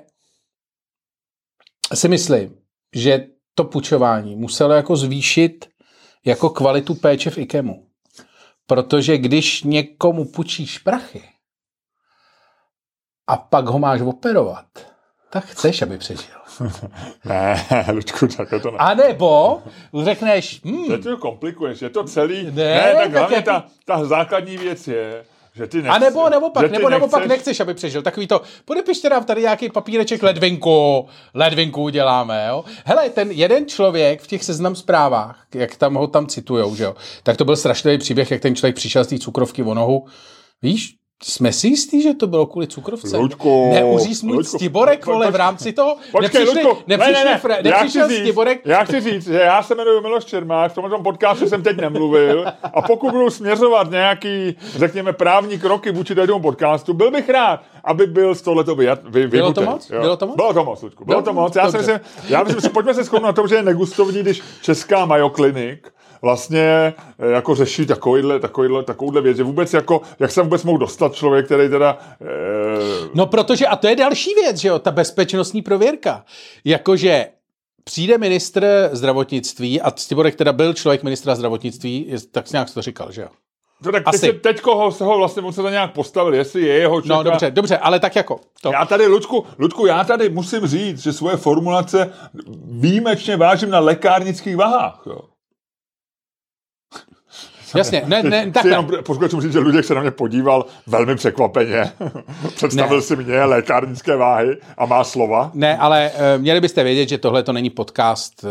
si 1.93 2.07
myslím, 2.07 2.57
že 2.95 3.27
to 3.55 3.63
pučování 3.63 4.35
muselo 4.35 4.73
jako 4.73 4.95
zvýšit 4.95 5.69
jako 6.25 6.49
kvalitu 6.49 6.95
péče 6.95 7.29
v 7.29 7.37
IKEMu. 7.37 7.87
Protože 8.67 9.17
když 9.17 9.63
někomu 9.63 10.25
půjčíš 10.25 10.79
prachy 10.79 11.23
a 13.27 13.37
pak 13.37 13.65
ho 13.65 13.79
máš 13.79 14.01
operovat, 14.01 14.65
tak 15.29 15.45
chceš, 15.45 15.81
aby 15.81 15.97
přežil. 15.97 16.35
ne, 17.25 17.65
Lučku, 17.93 18.27
tak 18.27 18.49
to 18.49 18.71
ne. 18.71 18.77
A 18.77 18.93
nebo 18.93 19.61
řekneš... 20.03 20.63
Hmm, 20.63 20.87
to 20.87 20.97
to 20.97 21.17
komplikuješ, 21.17 21.81
je 21.81 21.89
to 21.89 22.03
celý... 22.03 22.43
Ne, 22.43 22.51
ne 22.51 22.93
tak, 22.93 23.03
tak 23.03 23.11
hlavně 23.11 23.35
jak... 23.35 23.45
ta, 23.45 23.65
ta 23.85 24.05
základní 24.05 24.57
věc 24.57 24.87
je, 24.87 25.25
že 25.57 25.67
ty 25.67 25.77
nechci, 25.77 25.89
a 25.89 25.99
nebo, 25.99 26.29
nebo 26.29 26.49
pak, 26.49 26.71
nebo, 26.71 26.89
nebo 26.89 27.07
pak 27.07 27.25
nechceš, 27.25 27.59
aby 27.59 27.73
přežil. 27.73 28.01
Takový 28.01 28.27
to, 28.27 28.41
podepište 28.65 29.09
nám 29.09 29.23
tady 29.23 29.41
nějaký 29.41 29.69
papíreček 29.69 30.23
ledvinku, 30.23 31.07
ledvinku 31.33 31.83
uděláme, 31.83 32.45
jo. 32.49 32.65
Hele, 32.85 33.09
ten 33.09 33.31
jeden 33.31 33.67
člověk 33.67 34.21
v 34.21 34.27
těch 34.27 34.43
seznam 34.43 34.75
zprávách, 34.75 35.45
jak 35.53 35.75
tam 35.75 35.95
ho 35.95 36.07
tam 36.07 36.27
citujou, 36.27 36.75
že 36.75 36.83
jo, 36.83 36.95
tak 37.23 37.37
to 37.37 37.45
byl 37.45 37.55
strašný 37.55 37.97
příběh, 37.97 38.31
jak 38.31 38.41
ten 38.41 38.55
člověk 38.55 38.75
přišel 38.75 39.03
z 39.03 39.07
té 39.07 39.19
cukrovky 39.19 39.63
o 39.63 39.73
nohu. 39.73 40.05
Víš, 40.61 40.95
jsme 41.23 41.53
si 41.53 41.67
jistí, 41.67 42.01
že 42.01 42.13
to 42.13 42.27
bylo 42.27 42.45
kvůli 42.45 42.67
cukrovce? 42.67 43.17
Luďko, 43.17 43.69
Neuříz 43.73 44.23
můj 44.23 44.43
Stiborek, 44.43 45.05
vole, 45.05 45.31
v 45.31 45.35
rámci 45.35 45.73
toho? 45.73 45.95
Počkej, 46.11 46.21
nepřišli, 46.21 46.63
Luďko, 46.63 46.83
nepřišli, 46.87 47.13
ne, 47.13 47.41
ne, 47.43 47.61
ne, 47.63 47.71
nepřišel 47.71 48.09
říct, 48.09 48.19
Stiborek? 48.19 48.61
Já 48.65 48.83
chci 48.83 49.01
říct, 49.01 49.27
že 49.27 49.39
já 49.39 49.63
se 49.63 49.75
jmenuji 49.75 50.01
Miloš 50.01 50.25
Čermák, 50.25 50.71
v 50.71 50.75
tomto 50.75 50.99
podcastu 50.99 51.49
jsem 51.49 51.63
teď 51.63 51.77
nemluvil 51.77 52.45
a 52.73 52.81
pokud 52.81 53.11
budu 53.11 53.29
směřovat 53.29 53.91
nějaký, 53.91 54.55
řekněme, 54.75 55.13
právní 55.13 55.59
kroky 55.59 55.91
vůči 55.91 56.15
tomu 56.15 56.39
podcastu, 56.39 56.93
byl 56.93 57.11
bych 57.11 57.29
rád, 57.29 57.61
aby 57.83 58.05
byl 58.05 58.35
z 58.35 58.41
tohleto 58.41 58.75
vy, 58.75 58.87
vy, 59.09 59.27
Bylo 59.27 59.53
to 59.53 59.61
moc? 59.61 59.89
Jo. 59.89 60.01
Bylo 60.01 60.17
to 60.17 60.27
moc? 60.27 60.35
Bylo 60.35 60.53
to 60.53 60.63
moc, 60.63 60.81
Luďku, 60.81 61.05
bylo 61.05 61.21
to 61.21 61.33
moc. 61.33 61.55
Já 61.55 61.71
si 61.71 61.77
myslím, 61.77 61.99
já 62.29 62.43
myslím, 62.43 62.61
že 62.61 62.69
pojďme 62.69 62.93
se 62.93 63.03
shodnout 63.03 63.27
na 63.27 63.33
tom, 63.33 63.47
že 63.47 63.55
je 63.55 63.63
negustovní, 63.63 64.19
když 64.19 64.41
Česká 64.61 65.05
Mayo 65.05 65.29
Clinic 65.29 65.79
vlastně 66.21 66.93
eh, 67.19 67.31
jako 67.31 67.55
řeší 67.55 67.85
takovýhle, 67.85 68.39
takovýhle, 68.39 68.83
takovouhle 68.83 69.21
věc, 69.21 69.37
že 69.37 69.43
vůbec 69.43 69.73
jako, 69.73 70.01
jak 70.19 70.31
se 70.31 70.41
vůbec 70.41 70.63
mohl 70.63 70.77
dostat 70.77 71.15
člověk, 71.15 71.45
který 71.45 71.69
teda... 71.69 71.97
E... 72.21 72.25
No 73.13 73.25
protože, 73.25 73.67
a 73.67 73.75
to 73.75 73.87
je 73.87 73.95
další 73.95 74.33
věc, 74.33 74.57
že 74.57 74.67
jo, 74.67 74.79
ta 74.79 74.91
bezpečnostní 74.91 75.61
prověrka. 75.61 76.25
Jakože 76.65 77.25
přijde 77.83 78.17
ministr 78.17 78.89
zdravotnictví, 78.91 79.81
a 79.81 79.91
Stiborek 79.95 80.35
teda 80.35 80.53
byl 80.53 80.73
člověk 80.73 81.03
ministra 81.03 81.35
zdravotnictví, 81.35 82.15
tak 82.31 82.51
nějak 82.51 82.73
to 82.73 82.81
říkal, 82.81 83.11
že 83.11 83.21
jo? 83.21 83.27
To 83.83 83.91
tak 83.91 84.03
Asi. 84.05 84.19
teď, 84.19 84.41
teď 84.41 84.63
ho, 84.63 84.91
se 84.91 85.03
ho 85.03 85.17
vlastně 85.17 85.41
musel 85.41 85.71
nějak 85.71 85.93
postavil, 85.93 86.33
jestli 86.33 86.61
je 86.61 86.73
jeho 86.73 87.01
člověka. 87.01 87.23
No 87.23 87.31
dobře, 87.31 87.51
dobře, 87.51 87.77
ale 87.77 87.99
tak 87.99 88.15
jako. 88.15 88.39
To. 88.61 88.71
Já 88.71 88.85
tady, 88.85 89.07
Ludku, 89.07 89.45
Ludku, 89.59 89.85
já 89.85 90.03
tady 90.03 90.29
musím 90.29 90.67
říct, 90.67 91.03
že 91.03 91.13
svoje 91.13 91.37
formulace 91.37 92.13
výjimečně 92.65 93.37
vážím 93.37 93.69
na 93.69 93.79
lékárnických 93.79 94.57
vahách. 94.57 95.03
Jo. 95.05 95.19
Jasně, 97.75 98.03
ne, 98.05 98.23
ne, 98.23 98.51
takhle. 98.51 98.71
Jenom 98.71 98.87
posluchačům 99.05 99.41
říct, 99.41 99.53
že 99.53 99.59
Luděk 99.59 99.85
se 99.85 99.95
na 99.95 100.01
mě 100.01 100.11
podíval 100.11 100.65
velmi 100.87 101.15
překvapeně. 101.15 101.91
Představil 102.55 102.97
ne. 102.97 103.01
si 103.01 103.15
mě 103.15 103.43
lékárnické 103.43 104.15
váhy 104.15 104.57
a 104.77 104.85
má 104.85 105.03
slova. 105.03 105.51
Ne, 105.53 105.77
ale 105.77 106.11
uh, 106.13 106.41
měli 106.41 106.61
byste 106.61 106.83
vědět, 106.83 107.09
že 107.09 107.17
tohle 107.17 107.43
to 107.43 107.53
není 107.53 107.69
podcast 107.69 108.43
uh, 108.43 108.49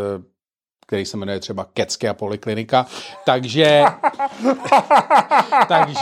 který 0.87 1.05
se 1.05 1.17
jmenuje 1.17 1.41
třeba 1.41 1.65
Kecké 1.65 2.09
a 2.09 2.15
poliklinika. 2.15 2.87
Takže... 3.25 3.85
takže... 5.69 6.01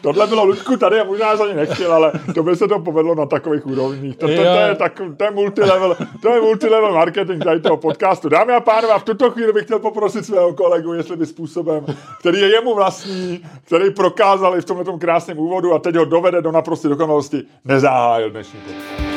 Tohle 0.00 0.26
bylo 0.26 0.44
Ludku 0.44 0.76
tady 0.76 1.00
a 1.00 1.04
možná 1.04 1.36
za 1.36 1.46
ně 1.46 1.54
nechtěl, 1.54 1.92
ale 1.92 2.12
to 2.34 2.42
by 2.42 2.56
se 2.56 2.68
to 2.68 2.78
povedlo 2.78 3.14
na 3.14 3.26
takových 3.26 3.66
úrovních. 3.66 4.16
To, 4.16 4.26
to, 4.26 4.34
to, 4.34 4.40
je, 4.40 4.74
tak, 4.74 5.00
to, 5.16 5.24
je 5.24 5.30
multilevel, 5.30 5.96
to 6.22 6.28
je 6.28 6.40
multilevel 6.40 6.92
marketing 6.92 7.44
tady 7.44 7.60
toho 7.60 7.76
podcastu. 7.76 8.28
Dámy 8.28 8.52
a 8.52 8.60
pánové, 8.60 8.94
a 8.94 8.98
v 8.98 9.04
tuto 9.04 9.30
chvíli 9.30 9.52
bych 9.52 9.64
chtěl 9.64 9.78
poprosit 9.78 10.26
svého 10.26 10.54
kolegu, 10.54 10.92
jestli 10.92 11.16
by 11.16 11.26
způsobem, 11.26 11.84
který 12.20 12.40
je 12.40 12.48
jemu 12.48 12.74
vlastní, 12.74 13.44
který 13.64 13.90
prokázal 13.90 14.58
i 14.58 14.60
v 14.60 14.64
tomhle 14.64 14.98
krásném 14.98 15.38
úvodu 15.38 15.74
a 15.74 15.78
teď 15.78 15.96
ho 15.96 16.04
dovede 16.04 16.42
do 16.42 16.52
naprosté 16.52 16.88
dokonalosti, 16.88 17.42
nezahájil 17.64 18.30
dnešní 18.30 18.60
podcast. 18.60 19.15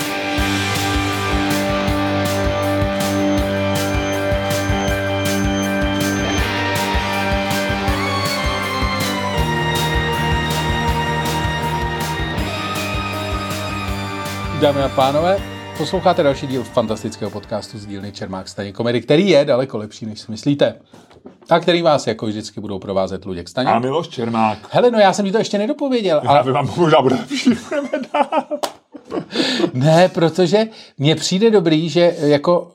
Dámy 14.61 14.83
a 14.83 14.89
pánové, 14.89 15.41
posloucháte 15.77 16.23
další 16.23 16.47
díl 16.47 16.63
fantastického 16.63 17.31
podcastu 17.31 17.77
z 17.77 17.85
dílny 17.85 18.11
Čermák 18.11 18.47
Staněk 18.47 18.75
komedy, 18.75 19.01
který 19.01 19.29
je 19.29 19.45
daleko 19.45 19.77
lepší, 19.77 20.05
než 20.05 20.19
si 20.19 20.31
myslíte. 20.31 20.81
A 21.49 21.59
který 21.59 21.81
vás 21.81 22.07
jako 22.07 22.25
vždycky 22.25 22.61
budou 22.61 22.79
provázet 22.79 23.25
Luděk 23.25 23.49
Staněk. 23.49 23.73
A 23.73 23.79
Miloš 23.79 24.07
Čermák. 24.07 24.59
Hele, 24.71 24.91
no 24.91 24.99
já 24.99 25.13
jsem 25.13 25.25
ti 25.25 25.31
to 25.31 25.37
ještě 25.37 25.57
nedopověděl. 25.57 26.21
Já 26.23 26.29
ale... 26.29 26.51
vám 26.51 26.69
možná 26.77 27.01
bude 27.01 27.15
lepší, 27.15 27.49
Ne, 29.73 30.09
protože 30.09 30.67
mně 30.97 31.15
přijde 31.15 31.51
dobrý, 31.51 31.89
že 31.89 32.15
jako 32.19 32.71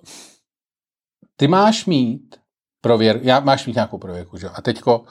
ty 1.37 1.49
máš 1.49 1.87
mít 1.87 2.37
prověr, 2.81 3.21
já 3.23 3.41
máš 3.41 3.67
mít 3.67 3.75
nějakou 3.75 3.99
prověrku, 3.99 4.39
že? 4.39 4.49
A 4.49 4.63
teďko 4.63 5.05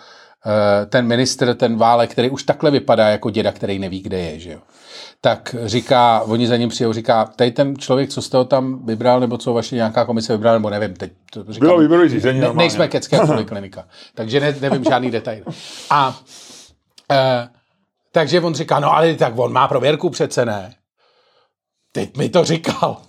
ten 0.89 1.07
minister, 1.07 1.55
ten 1.55 1.77
válek, 1.77 2.11
který 2.11 2.29
už 2.29 2.43
takhle 2.43 2.71
vypadá 2.71 3.07
jako 3.07 3.29
děda, 3.29 3.51
který 3.51 3.79
neví, 3.79 4.01
kde 4.01 4.19
je, 4.19 4.39
že 4.39 4.51
jo 4.51 4.59
tak 5.25 5.55
říká, 5.65 6.21
oni 6.21 6.47
za 6.47 6.57
ním 6.57 6.69
přijou, 6.69 6.93
říká, 6.93 7.25
tady 7.25 7.51
ten 7.51 7.77
člověk, 7.77 8.09
co 8.09 8.21
jste 8.21 8.37
ho 8.37 8.45
tam 8.45 8.85
vybral, 8.85 9.19
nebo 9.19 9.37
co 9.37 9.53
vaše 9.53 9.75
nějaká 9.75 10.05
komise 10.05 10.33
vybrala, 10.33 10.57
nebo 10.57 10.69
nevím, 10.69 10.93
teď 10.95 11.11
to 11.31 11.43
říkám, 11.53 11.67
Bylo 11.67 11.79
výběrový 11.79 12.09
řízení 12.09 12.39
ne, 12.39 12.53
Nejsme 12.53 12.87
kecké 12.87 13.19
klinika, 13.45 13.87
takže 14.15 14.39
ne, 14.39 14.55
nevím 14.61 14.83
žádný 14.83 15.11
detail. 15.11 15.43
A 15.89 16.19
e, 17.11 17.49
takže 18.11 18.41
on 18.41 18.53
říká, 18.53 18.79
no 18.79 18.93
ale 18.93 19.13
tak 19.13 19.33
on 19.39 19.53
má 19.53 19.67
prověrku 19.67 20.09
přece 20.09 20.45
ne. 20.45 20.75
Teď 21.91 22.17
mi 22.17 22.29
to 22.29 22.43
říkal. 22.43 23.01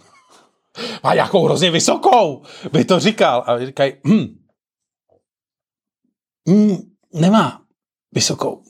A 1.03 1.15
jakou 1.15 1.45
hrozně 1.45 1.71
vysokou, 1.71 2.43
by 2.73 2.85
to 2.85 3.01
říkal. 3.01 3.45
A 3.47 3.59
říkají, 3.67 3.93
hm, 4.07 4.27
hm, 6.49 6.94
nemá 7.15 7.61
vysokou. 8.13 8.63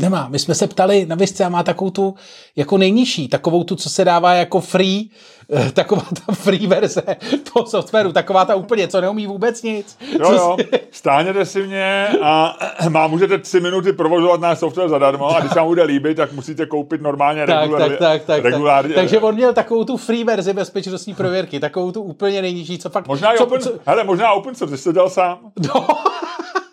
Nemá. 0.00 0.28
My 0.28 0.38
jsme 0.38 0.54
se 0.54 0.66
ptali 0.66 1.06
na 1.06 1.16
visce 1.16 1.44
a 1.44 1.48
má 1.48 1.62
takovou 1.62 1.90
tu 1.90 2.14
jako 2.56 2.78
nejnižší, 2.78 3.28
takovou 3.28 3.64
tu, 3.64 3.76
co 3.76 3.90
se 3.90 4.04
dává 4.04 4.34
jako 4.34 4.60
free, 4.60 5.10
eh, 5.52 5.72
taková 5.72 6.02
ta 6.26 6.32
free 6.32 6.66
verze 6.66 7.02
toho 7.52 7.66
softwaru, 7.66 8.12
taková 8.12 8.44
ta 8.44 8.54
úplně, 8.54 8.88
co 8.88 9.00
neumí 9.00 9.26
vůbec 9.26 9.62
nic. 9.62 9.98
Jo, 10.20 10.32
jo, 10.32 10.56
stáhněte 10.90 11.44
si 11.44 11.66
mě 11.66 12.08
a 12.22 12.56
má, 12.88 13.06
můžete 13.06 13.38
tři 13.38 13.60
minuty 13.60 13.92
provozovat 13.92 14.40
náš 14.40 14.58
software 14.58 14.88
zadarmo 14.88 15.36
a 15.36 15.40
když 15.40 15.52
vám 15.52 15.66
bude 15.66 15.82
líbit, 15.82 16.16
tak 16.16 16.32
musíte 16.32 16.66
koupit 16.66 17.02
normálně 17.02 17.46
tak, 17.46 17.60
regulár, 17.60 17.90
tak, 17.90 17.98
tak, 17.98 18.24
tak, 18.24 18.44
regulár, 18.44 18.84
tak. 18.84 18.94
Takže 18.94 19.20
on 19.20 19.34
měl 19.34 19.52
takovou 19.52 19.84
tu 19.84 19.96
free 19.96 20.24
verzi 20.24 20.52
bezpečnostní 20.52 21.14
prověrky, 21.14 21.60
takovou 21.60 21.92
tu 21.92 22.02
úplně 22.02 22.42
nejnižší, 22.42 22.78
co 22.78 22.90
fakt... 22.90 23.06
Možná, 23.06 23.34
co, 23.36 23.44
open, 23.44 23.60
co, 23.60 23.72
hele, 23.86 24.04
možná 24.04 24.32
open 24.32 24.54
source, 24.54 24.76
jsi 24.76 24.84
to 24.84 24.92
dělal 24.92 25.10
sám? 25.10 25.38
No. 25.74 25.86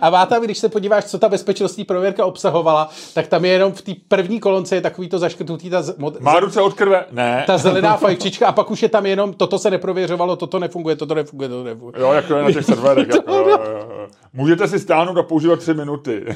A 0.00 0.10
má 0.10 0.26
tam, 0.26 0.42
když 0.42 0.58
se 0.58 0.68
podíváš, 0.68 1.04
co 1.04 1.18
ta 1.18 1.28
bezpečnostní 1.28 1.84
prověrka 1.84 2.26
obsahovala, 2.26 2.88
tak 3.14 3.26
tam 3.26 3.44
je 3.44 3.50
jenom 3.50 3.72
v 3.72 3.82
té 3.82 3.92
první 4.08 4.40
kolonce 4.40 4.74
je 4.74 4.80
takový 4.80 5.08
to 5.08 5.18
zaškrtnutý 5.18 5.70
ta, 5.70 5.82
mod, 5.98 6.20
Má 6.20 6.40
ruce 6.40 6.60
od 6.60 6.74
krve? 6.74 7.04
Ne. 7.12 7.44
ta 7.46 7.58
zelená 7.58 7.96
fajčička 7.96 8.46
a 8.46 8.52
pak 8.52 8.70
už 8.70 8.82
je 8.82 8.88
tam 8.88 9.06
jenom 9.06 9.32
toto 9.32 9.58
se 9.58 9.70
neprověřovalo, 9.70 10.36
toto 10.36 10.58
nefunguje, 10.58 10.96
toto 10.96 11.14
nefunguje, 11.14 11.48
toto 11.48 11.64
nefunguje. 11.64 12.02
Jo, 12.02 12.12
jak 12.12 12.26
to 12.26 12.36
je 12.36 12.42
na 12.42 12.52
těch 12.52 12.64
serverech. 12.64 13.08
jako, 13.14 13.34
jo, 13.34 13.48
jo, 13.48 13.58
jo. 13.64 14.06
Můžete 14.32 14.68
si 14.68 14.78
stáhnout 14.78 15.18
a 15.18 15.22
používat 15.22 15.58
tři 15.58 15.74
minuty. 15.74 16.24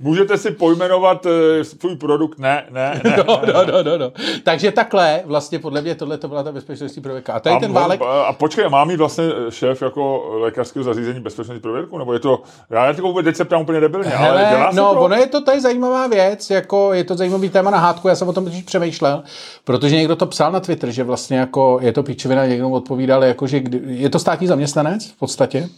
Můžete 0.00 0.38
si 0.38 0.50
pojmenovat 0.50 1.26
uh, 1.26 1.32
svůj 1.62 1.96
produkt? 1.96 2.38
Ne, 2.38 2.64
ne, 2.70 3.00
ne. 3.04 3.16
No, 3.26 3.42
no, 3.46 3.64
no, 3.64 3.82
no, 3.82 3.98
no. 3.98 4.12
Takže 4.44 4.72
takhle, 4.72 5.22
vlastně 5.24 5.58
podle 5.58 5.82
mě 5.82 5.94
tohle 5.94 6.18
to 6.18 6.28
byla 6.28 6.42
ta 6.42 6.52
bezpečnostní 6.52 7.02
prověrka. 7.02 7.32
A 7.32 7.40
tady 7.40 7.56
A, 7.56 7.58
ten 7.60 7.72
válek, 7.72 8.00
a, 8.02 8.32
počkej, 8.32 8.68
má 8.68 8.84
mít 8.84 8.96
vlastně 8.96 9.24
šéf 9.50 9.82
jako 9.82 10.30
lékařského 10.40 10.84
zařízení 10.84 11.20
bezpečnostní 11.20 11.60
prověrku? 11.60 11.98
Nebo 11.98 12.12
je 12.12 12.18
to, 12.18 12.42
já 12.70 12.92
to 12.92 13.02
vůbec 13.02 13.24
teď 13.24 13.36
se 13.36 13.44
ptám 13.44 13.60
úplně 13.60 13.80
debilně, 13.80 14.14
ale 14.14 14.28
Hele, 14.28 14.50
dělá 14.50 14.70
se 14.70 14.76
no, 14.76 14.94
to? 14.94 15.00
ono 15.00 15.16
je 15.16 15.26
to 15.26 15.40
tady 15.40 15.60
zajímavá 15.60 16.06
věc, 16.06 16.50
jako 16.50 16.92
je 16.92 17.04
to 17.04 17.14
zajímavý 17.14 17.48
téma 17.48 17.70
na 17.70 17.78
hádku, 17.78 18.08
já 18.08 18.14
jsem 18.14 18.28
o 18.28 18.32
tom 18.32 18.44
totiž 18.44 18.62
přemýšlel, 18.62 19.22
protože 19.64 19.96
někdo 19.96 20.16
to 20.16 20.26
psal 20.26 20.52
na 20.52 20.60
Twitter, 20.60 20.90
že 20.90 21.04
vlastně 21.04 21.38
jako 21.38 21.78
je 21.82 21.92
to 21.92 22.02
píčovina, 22.02 22.46
někdo 22.46 22.70
odpovídal, 22.70 23.24
jako 23.24 23.46
že 23.46 23.60
kdy, 23.60 23.80
je 23.84 24.10
to 24.10 24.18
státní 24.18 24.46
zaměstnanec 24.46 25.06
v 25.06 25.18
podstatě, 25.18 25.68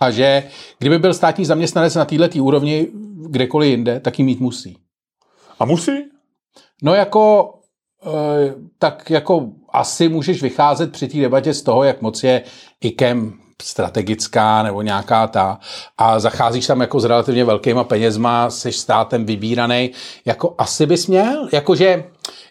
a 0.00 0.10
že 0.10 0.48
kdyby 0.78 0.98
byl 0.98 1.14
státní 1.14 1.44
zaměstnanec 1.44 1.94
na 1.94 2.04
této 2.04 2.44
úrovni 2.44 2.86
kdekoliv 3.28 3.70
jinde, 3.70 4.00
tak 4.00 4.18
ji 4.18 4.24
mít 4.24 4.40
musí. 4.40 4.76
A 5.58 5.64
musí? 5.64 5.92
No 6.82 6.94
jako, 6.94 7.54
eh, 8.06 8.54
tak 8.78 9.10
jako 9.10 9.50
asi 9.72 10.08
můžeš 10.08 10.42
vycházet 10.42 10.92
při 10.92 11.08
té 11.08 11.18
debatě 11.18 11.54
z 11.54 11.62
toho, 11.62 11.84
jak 11.84 12.02
moc 12.02 12.24
je 12.24 12.42
IKEM 12.80 13.39
strategická 13.62 14.62
nebo 14.62 14.82
nějaká 14.82 15.26
ta 15.26 15.58
a 15.98 16.20
zacházíš 16.20 16.66
tam 16.66 16.80
jako 16.80 17.00
s 17.00 17.04
relativně 17.04 17.44
velkýma 17.44 17.84
penězma, 17.84 18.50
jsi 18.50 18.72
státem 18.72 19.24
vybíraný, 19.24 19.90
jako 20.24 20.54
asi 20.58 20.86
bys 20.86 21.06
měl, 21.06 21.48
jakože 21.52 22.04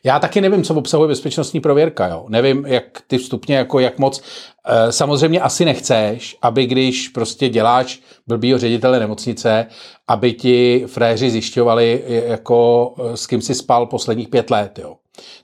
já 0.03 0.19
taky 0.19 0.41
nevím, 0.41 0.63
co 0.63 0.75
obsahuje 0.75 1.07
bezpečnostní 1.07 1.59
prověrka, 1.59 2.07
jo. 2.07 2.25
Nevím, 2.29 2.65
jak 2.67 3.01
ty 3.07 3.17
vstupně, 3.17 3.55
jako 3.55 3.79
jak 3.79 3.99
moc. 3.99 4.21
E, 4.65 4.91
samozřejmě 4.91 5.41
asi 5.41 5.65
nechceš, 5.65 6.37
aby 6.41 6.65
když 6.65 7.07
prostě 7.07 7.49
děláš 7.49 7.99
blbýho 8.27 8.59
ředitele 8.59 8.99
nemocnice, 8.99 9.65
aby 10.07 10.33
ti 10.33 10.83
fréři 10.87 11.29
zjišťovali, 11.29 12.03
jako 12.07 12.93
e, 13.13 13.17
s 13.17 13.27
kým 13.27 13.41
si 13.41 13.55
spal 13.55 13.85
posledních 13.85 14.27
pět 14.27 14.49
let, 14.49 14.79
jo. 14.79 14.95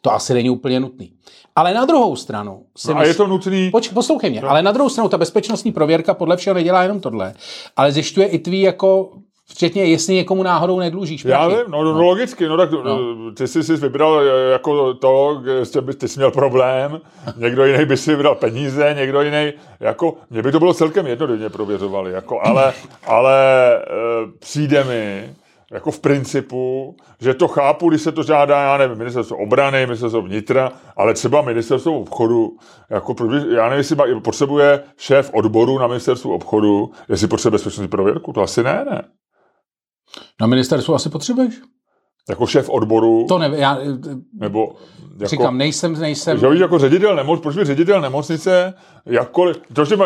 To 0.02 0.14
asi 0.14 0.34
není 0.34 0.50
úplně 0.50 0.80
nutný. 0.80 1.12
Ale 1.56 1.74
na 1.74 1.86
druhou 1.86 2.16
stranu 2.16 2.66
si 2.78 2.92
No 2.92 2.98
a 2.98 3.04
je 3.04 3.14
to 3.14 3.28
nutný? 3.28 3.70
Poč, 3.72 3.88
poslouchej 3.90 4.30
mě, 4.30 4.42
ale 4.42 4.62
na 4.62 4.72
druhou 4.72 4.90
stranu 4.90 5.10
ta 5.10 5.18
bezpečnostní 5.18 5.72
prověrka 5.72 6.14
podle 6.14 6.38
všeho 6.38 6.54
nedělá 6.54 6.84
jenom 6.84 7.00
tohle, 7.00 7.34
ale 7.76 7.92
zjišťuje 7.92 8.28
i 8.28 8.40
tvý 8.40 8.62
jako 8.62 9.12
Včetně, 9.50 9.86
jestli 9.86 10.14
někomu 10.14 10.44
náhodou 10.44 10.80
nedlužíš. 10.80 11.26
Já 11.26 11.46
prachy. 11.48 11.64
vím, 11.64 11.72
no, 11.72 11.84
no, 11.84 11.94
no 11.94 12.04
logicky, 12.04 12.48
no 12.48 12.58
tak 12.58 12.72
no. 12.72 13.00
ty 13.32 13.48
jsi 13.48 13.64
si 13.64 13.76
vybral 13.76 14.22
eh, 14.22 14.52
jako 14.52 14.94
to, 14.94 15.42
že 15.74 15.82
by 15.82 15.94
ty 15.94 16.08
jsi 16.08 16.20
měl 16.20 16.32
problém, 16.32 17.02
někdo 17.38 17.66
jiný 17.66 17.86
by 17.86 17.98
si 17.98 18.12
vybral 18.12 18.36
peníze, 18.36 18.96
někdo 18.98 19.22
jiný, 19.22 19.54
jako, 19.80 20.14
mě 20.30 20.42
by 20.42 20.52
to 20.52 20.60
bylo 20.60 20.74
celkem 20.74 21.08
jedno, 21.08 21.26
kdyby 21.26 21.40
mě 21.40 21.50
prověřovali, 21.50 22.12
jako, 22.12 22.42
ale, 22.42 22.74
ale 23.08 23.36
e, 23.76 23.82
přijde 24.40 24.84
mi, 24.84 25.36
jako 25.76 25.92
v 25.92 26.00
principu, 26.00 26.96
že 27.20 27.34
to 27.34 27.48
chápu, 27.48 27.90
když 27.90 28.02
se 28.02 28.12
to 28.12 28.24
žádá, 28.24 28.62
já 28.62 28.78
nevím, 28.78 28.98
ministerstvo 28.98 29.38
obrany, 29.38 29.86
ministerstvo 29.86 30.22
vnitra, 30.22 30.72
ale 30.98 31.14
třeba 31.14 31.42
ministerstvo 31.42 32.00
obchodu, 32.00 32.58
jako, 32.90 33.16
já 33.56 33.64
nevím, 33.64 33.78
jestli 33.78 33.96
potřebuje 34.24 34.84
šéf 34.98 35.32
odboru 35.34 35.80
na 35.80 35.88
ministerstvu 35.88 36.34
obchodu, 36.34 36.92
jestli 37.10 37.28
potřebuje 37.28 37.52
bezpečnostní 37.52 37.88
prověrku, 37.88 38.34
to 38.34 38.42
asi 38.42 38.64
ne, 38.64 38.86
ne. 38.90 39.02
Na 40.42 40.48
ministerstvu 40.48 40.96
asi 40.96 41.10
potřebuješ? 41.10 41.62
Jako 42.30 42.48
šéf 42.48 42.70
odboru? 42.70 43.26
To 43.28 43.38
nevím, 43.38 43.60
já 43.60 43.78
nebo 44.40 44.76
jako, 45.14 45.26
říkám, 45.26 45.58
nejsem, 45.58 46.00
nejsem... 46.00 46.38
Že 46.38 46.50
víš, 46.50 46.60
jako 46.60 46.80
ředitel 46.80 47.16
nemoc, 47.16 47.42
proč 47.42 47.56
by 47.56 47.66
ředitel 47.66 48.02
nemocnice, 48.02 48.74
jakkoliv, 49.06 49.58
to, 49.74 49.86
že, 49.86 49.98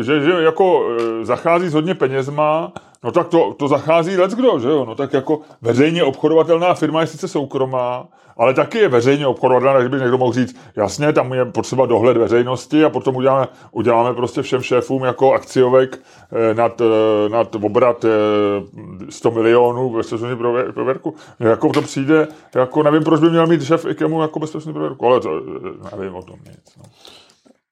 že, 0.00 0.20
že 0.20 0.30
jako 0.30 0.88
e, 1.20 1.24
zachází 1.24 1.68
s 1.68 1.74
hodně 1.74 1.94
penězma, 1.94 2.72
no 3.04 3.12
tak 3.12 3.28
to, 3.28 3.54
to 3.54 3.68
zachází 3.68 4.16
let 4.16 4.30
kdo, 4.30 4.58
že 4.58 4.68
jo, 4.68 4.84
no 4.84 4.94
tak 4.94 5.12
jako 5.12 5.40
veřejně 5.62 6.04
obchodovatelná 6.04 6.74
firma 6.74 7.00
je 7.00 7.06
sice 7.06 7.28
soukromá, 7.28 8.08
ale 8.36 8.54
taky 8.54 8.78
je 8.78 8.88
veřejně 8.88 9.26
obchodovatelná, 9.26 9.74
takže 9.74 9.88
by 9.88 9.96
někdo 9.96 10.18
mohl 10.18 10.32
říct, 10.32 10.56
jasně, 10.76 11.12
tam 11.12 11.32
je 11.32 11.44
potřeba 11.44 11.86
dohled 11.86 12.16
veřejnosti 12.16 12.84
a 12.84 12.90
potom 12.90 13.16
uděláme, 13.16 13.48
uděláme 13.72 14.14
prostě 14.14 14.42
všem 14.42 14.62
šéfům 14.62 15.04
jako 15.04 15.32
akciovek 15.32 16.00
eh, 16.32 16.54
nad, 16.54 16.80
eh, 16.80 17.28
nad 17.28 17.54
obrat 17.54 18.04
100 19.10 19.30
milionů 19.30 19.90
bezpečnostní 19.90 20.36
prověrku. 20.72 21.14
Jako 21.40 21.68
to 21.68 21.82
přijde, 21.82 22.28
jako 22.54 22.82
nevím, 22.82 23.04
proč 23.04 23.20
by 23.20 23.30
měl 23.30 23.46
mít 23.46 23.64
šéf 23.64 23.86
IKEMu 23.90 24.22
jako 24.22 24.38
bezpečnostní 24.38 24.72
prověrku, 24.72 25.06
ale 25.06 25.20
to 25.20 25.30
eh, 25.36 25.96
nevím 25.96 26.14
o 26.14 26.22
tom 26.22 26.36
nic. 26.46 26.76
No. 26.78 26.84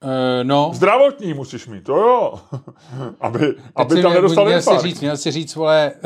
Uh, 0.04 0.10
no. 0.42 0.70
Zdravotní 0.74 1.34
musíš 1.34 1.66
mít, 1.66 1.84
to 1.84 1.96
jo. 1.96 2.34
aby, 3.20 3.54
aby 3.76 3.88
tam 4.02 4.10
měl, 4.10 4.10
nedostal 4.10 4.44
měl 4.44 4.58
infarkt. 4.58 4.80
si 4.80 4.88
říct, 4.88 5.00
měl 5.00 5.16
si 5.16 5.30
říct, 5.30 5.54
vole... 5.54 5.92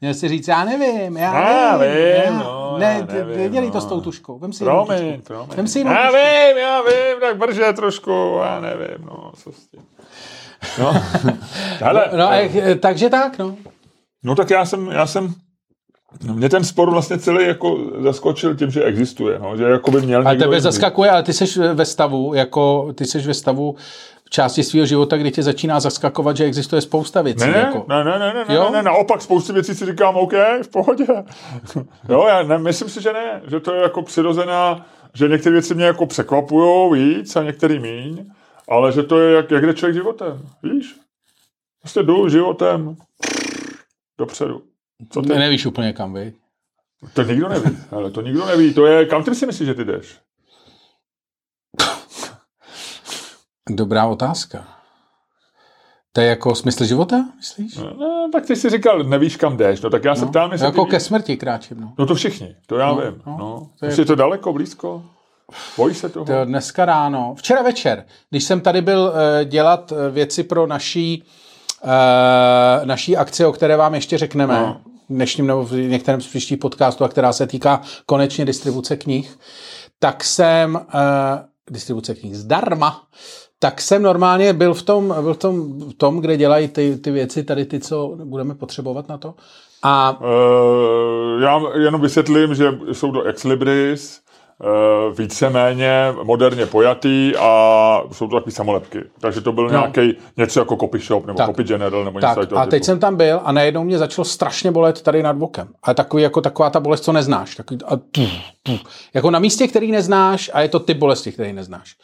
Měl 0.00 0.14
si 0.14 0.28
říct, 0.28 0.48
já 0.48 0.64
nevím, 0.64 1.16
já, 1.16 1.40
já 1.40 1.78
nevím. 1.78 1.96
vím, 1.96 2.24
já, 2.24 2.38
no, 2.42 2.78
ne, 2.78 3.06
já 3.08 3.14
nevím, 3.14 3.36
nedělej 3.38 3.68
no. 3.68 3.72
to 3.72 3.80
s 3.80 3.84
tou 3.86 4.00
tuškou. 4.00 4.38
Vem 4.38 4.52
si 4.52 4.64
jinou 4.64 4.84
Promiň, 4.84 5.12
tušku. 5.12 5.26
promiň. 5.26 5.56
Vem 5.56 5.68
si 5.68 5.78
jinou 5.78 5.90
Já 5.92 6.10
vím, 6.10 6.56
já 6.58 6.82
vím, 6.82 7.20
tak 7.20 7.36
brže 7.36 7.72
trošku, 7.72 8.40
já 8.44 8.60
nevím, 8.60 9.06
no, 9.06 9.32
co 9.36 9.52
s 9.52 9.66
tím. 9.66 9.80
No, 10.78 10.92
hele, 11.78 12.10
No, 12.16 12.28
eh, 12.32 12.74
takže 12.74 13.10
tak, 13.10 13.38
no. 13.38 13.56
no 14.22 14.34
tak 14.34 14.50
já 14.50 14.64
jsem, 14.64 14.86
já 14.86 15.06
jsem, 15.06 15.24
no, 15.24 15.34
mě 16.32 16.48
ten 16.48 16.64
spor 16.64 16.90
vlastně 16.90 17.18
celý 17.18 17.46
jako 17.46 17.78
zaskočil 18.00 18.54
tím, 18.54 18.70
že 18.70 18.84
existuje, 18.84 19.38
no, 19.38 19.56
že 19.56 19.64
jako 19.64 19.90
by 19.90 20.00
měl 20.00 20.24
někdo 20.24 20.44
tebe 20.44 20.60
zaskakuje, 20.60 21.10
ale 21.10 21.22
ty 21.22 21.32
jsi 21.32 21.60
ve 21.74 21.84
stavu, 21.84 22.34
jako 22.34 22.92
ty 22.94 23.04
jsi 23.04 23.18
ve 23.18 23.34
stavu 23.34 23.76
v 24.24 24.30
části 24.30 24.62
svého 24.62 24.86
života, 24.86 25.16
kdy 25.16 25.30
tě 25.30 25.42
začíná 25.42 25.80
zaskakovat, 25.80 26.36
že 26.36 26.44
existuje 26.44 26.80
spousta 26.80 27.22
věcí. 27.22 27.46
Ne, 27.46 27.52
ne, 27.52 27.58
jako. 27.58 27.84
ne, 27.88 28.04
ne, 28.04 28.18
ne, 28.18 28.44
ne, 28.48 28.54
Jo? 28.54 28.70
ne, 28.72 28.82
naopak 28.82 29.22
spoustu 29.22 29.52
věcí 29.52 29.74
si 29.74 29.86
říkám, 29.86 30.16
OK, 30.16 30.32
v 30.62 30.68
pohodě. 30.68 31.06
jo, 32.08 32.24
já 32.28 32.42
ne, 32.42 32.58
myslím 32.58 32.88
si, 32.88 33.02
že 33.02 33.12
ne, 33.12 33.42
že 33.50 33.60
to 33.60 33.74
je 33.74 33.82
jako 33.82 34.02
přirozená, 34.02 34.86
že 35.14 35.28
některé 35.28 35.52
věci 35.52 35.74
mě 35.74 35.84
jako 35.84 36.06
překvapují 36.06 36.92
víc 36.92 37.36
a 37.36 37.42
některé 37.42 37.78
míň, 37.78 38.26
ale 38.68 38.92
že 38.92 39.02
to 39.02 39.20
je, 39.20 39.34
jak, 39.34 39.50
jak 39.50 39.66
jde 39.66 39.74
člověk 39.74 39.94
životem, 39.94 40.42
víš? 40.62 40.96
Prostě 41.80 42.02
jdu 42.02 42.28
životem 42.28 42.96
dopředu. 44.18 44.62
Co 45.10 45.22
ty? 45.22 45.28
Ne, 45.28 45.38
nevíš 45.38 45.66
úplně 45.66 45.92
kam, 45.92 46.12
vy. 46.14 46.32
To 47.14 47.22
nikdo 47.22 47.48
neví, 47.48 47.78
ale 47.90 48.10
to 48.10 48.20
nikdo 48.20 48.46
neví, 48.46 48.74
to 48.74 48.86
je, 48.86 49.06
kam 49.06 49.24
ty 49.24 49.34
si 49.34 49.46
myslíš, 49.46 49.66
že 49.66 49.74
ty 49.74 49.84
jdeš? 49.84 50.18
Dobrá 53.70 54.06
otázka. 54.06 54.64
To 56.12 56.20
je 56.20 56.26
jako 56.26 56.54
smysl 56.54 56.84
života, 56.84 57.24
myslíš? 57.36 57.76
No, 57.76 58.28
tak 58.32 58.46
ty 58.46 58.56
jsi 58.56 58.70
říkal, 58.70 59.04
nevíš, 59.04 59.36
kam 59.36 59.56
jdeš, 59.56 59.80
no 59.80 59.90
tak 59.90 60.04
já 60.04 60.14
se 60.14 60.24
No, 60.24 60.30
ptám, 60.30 60.52
jestli 60.52 60.64
jako 60.66 60.84
ty 60.84 60.90
ke 60.90 61.00
smrti 61.00 61.36
kráčím, 61.36 61.80
no. 61.80 61.92
No 61.98 62.06
to 62.06 62.14
všichni, 62.14 62.56
to 62.66 62.76
já 62.76 62.86
No, 62.86 62.96
vím. 63.00 63.22
no, 63.26 63.36
No, 63.38 63.70
to 63.80 63.86
je- 63.86 63.94
to 63.94 64.00
je... 64.00 64.04
to 64.06 64.14
daleko, 64.14 64.52
blízko? 64.52 65.04
Bojíš 65.76 65.98
se 65.98 66.08
toho? 66.08 66.26
To 66.26 66.44
dneska 66.44 66.84
ráno, 66.84 67.34
včera 67.38 67.62
večer, 67.62 68.04
když 68.30 68.44
jsem 68.44 68.60
tady 68.60 68.82
byl 68.82 69.00
uh, 69.14 69.44
dělat 69.48 69.92
eh, 69.92 70.10
věci 70.10 70.42
pro 70.42 70.66
naší, 70.66 71.24
uh, 71.84 71.90
naší 72.86 73.16
akci, 73.16 73.44
o 73.44 73.52
které 73.52 73.76
vám 73.76 73.94
ještě 73.94 74.18
řekneme, 74.18 74.54
No. 74.54 74.80
Dnešním 75.14 75.46
nebo 75.46 75.64
v 75.64 75.72
některém 75.72 76.20
z 76.20 76.26
příštích 76.26 76.58
podcastů, 76.58 77.04
a 77.04 77.08
která 77.08 77.32
se 77.32 77.46
týká 77.46 77.80
konečně 78.06 78.44
distribuce 78.44 78.96
knih, 78.96 79.38
tak 79.98 80.24
jsem, 80.24 80.74
uh, 80.74 80.80
distribuce 81.70 82.14
knih 82.14 82.36
zdarma, 82.36 83.02
tak 83.58 83.80
jsem 83.80 84.02
normálně 84.02 84.52
byl 84.52 84.74
v 84.74 84.82
tom, 84.82 85.14
byl 85.20 85.34
v 85.34 85.38
tom, 85.38 85.80
v 85.90 85.94
tom 85.94 86.20
kde 86.20 86.36
dělají 86.36 86.68
ty, 86.68 86.96
ty 86.96 87.10
věci, 87.10 87.44
tady 87.44 87.64
ty, 87.64 87.80
co 87.80 88.16
budeme 88.24 88.54
potřebovat 88.54 89.08
na 89.08 89.18
to. 89.18 89.34
A 89.82 90.18
Uh, 90.20 91.42
já 91.42 91.60
jenom 91.82 92.00
vysvětlím, 92.00 92.54
že 92.54 92.78
jsou 92.92 93.12
to 93.12 93.22
Ex 93.22 93.44
Libris, 93.44 94.20
uh, 94.20 94.21
víceméně 95.18 96.14
moderně 96.22 96.66
pojatý 96.66 97.32
a 97.38 98.02
jsou 98.12 98.28
to 98.28 98.36
takové 98.36 98.52
samolepky. 98.52 98.98
Takže 99.20 99.40
to 99.40 99.52
byl 99.52 99.64
no. 99.64 99.70
nějaký 99.70 100.18
něco 100.36 100.60
jako 100.60 100.76
copy 100.76 100.98
shop 100.98 101.26
nebo 101.26 101.36
tak. 101.36 101.46
copy 101.46 101.62
general 101.62 102.04
nebo 102.04 102.20
tak. 102.20 102.38
něco 102.38 102.58
A 102.58 102.66
teď 102.66 102.84
jsem 102.84 102.98
tam 102.98 103.16
byl 103.16 103.40
a 103.44 103.52
najednou 103.52 103.84
mě 103.84 103.98
začalo 103.98 104.24
strašně 104.24 104.70
bolet 104.70 105.02
tady 105.02 105.22
nad 105.22 105.36
bokem. 105.36 105.68
A 105.82 105.94
takový 105.94 106.22
jako 106.22 106.40
taková 106.40 106.70
ta 106.70 106.80
bolest, 106.80 107.04
co 107.04 107.12
neznáš. 107.12 107.54
Takový, 107.54 107.80
a 107.86 107.96
tu, 107.96 108.26
tu. 108.62 108.78
Jako 109.14 109.30
na 109.30 109.38
místě, 109.38 109.68
který 109.68 109.92
neznáš 109.92 110.50
a 110.54 110.60
je 110.60 110.68
to 110.68 110.78
ty 110.78 110.94
bolesti, 110.94 111.32
který 111.32 111.52
neznáš. 111.52 111.96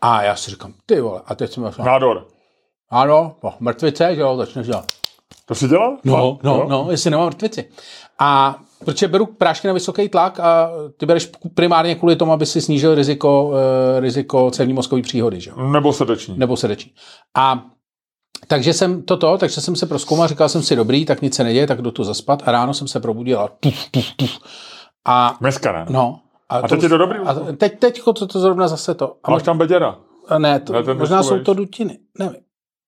A 0.00 0.22
já 0.22 0.36
si 0.36 0.50
říkám, 0.50 0.72
ty 0.86 1.00
vole, 1.00 1.20
a 1.26 1.34
teď 1.34 1.52
jsem... 1.52 1.70
Nádor. 1.78 2.26
Ano, 2.90 3.36
no, 3.44 3.54
mrtvice, 3.60 4.14
že 4.14 4.20
jo, 4.20 4.36
začneš 4.36 4.66
dělat. 4.66 4.84
To 5.46 5.54
jsi 5.54 5.68
dělal? 5.68 5.96
No, 6.04 6.16
no, 6.16 6.38
no, 6.42 6.66
no, 6.68 6.86
jestli 6.90 7.10
nemám 7.10 7.26
mrtvici. 7.26 7.64
A 8.18 8.58
protože 8.84 9.08
beru 9.08 9.26
prášky 9.26 9.66
na 9.66 9.72
vysoký 9.72 10.08
tlak 10.08 10.40
a 10.40 10.70
ty 10.96 11.06
bereš 11.06 11.30
primárně 11.54 11.94
kvůli 11.94 12.16
tomu, 12.16 12.32
aby 12.32 12.46
si 12.46 12.60
snížil 12.60 12.94
riziko, 12.94 13.44
uh, 13.44 13.54
riziko 14.00 14.50
cévní 14.50 14.74
mozkové 14.74 15.02
příhody. 15.02 15.40
Že? 15.40 15.50
Nebo 15.70 15.92
srdeční. 15.92 16.38
Nebo 16.38 16.56
srdeční. 16.56 16.92
A 17.36 17.64
takže 18.46 18.72
jsem 18.72 19.02
toto, 19.02 19.38
takže 19.38 19.60
jsem 19.60 19.76
se 19.76 19.86
proskoumal, 19.86 20.28
říkal 20.28 20.48
jsem 20.48 20.62
si 20.62 20.76
dobrý, 20.76 21.04
tak 21.04 21.22
nic 21.22 21.34
se 21.34 21.44
neděje, 21.44 21.66
tak 21.66 21.82
jdu 21.82 21.90
tu 21.90 22.04
zaspat 22.04 22.42
a 22.46 22.52
ráno 22.52 22.74
jsem 22.74 22.88
se 22.88 23.00
probudil 23.00 23.40
a 23.40 23.48
tuf, 23.48 23.90
tuf, 23.90 24.14
tuf. 24.16 24.38
A, 25.04 25.36
Dneska 25.40 25.72
ne? 25.72 25.86
No. 25.88 26.20
A, 26.48 26.56
a 26.56 26.68
teď 26.68 26.82
je 26.82 26.88
to 26.88 26.98
dobrý? 26.98 27.18
A 27.18 27.34
teď, 27.34 27.78
teď 27.78 28.02
to, 28.04 28.26
to 28.26 28.40
zrovna 28.40 28.68
zase 28.68 28.94
to. 28.94 29.16
A 29.24 29.30
máš 29.30 29.42
tam 29.42 29.58
beděra? 29.58 29.98
Ne, 30.38 30.60
to, 30.60 30.72
ne, 30.72 30.94
možná 30.94 31.22
jsou 31.22 31.38
to 31.38 31.54
dutiny, 31.54 31.98
nevím. 32.18 32.40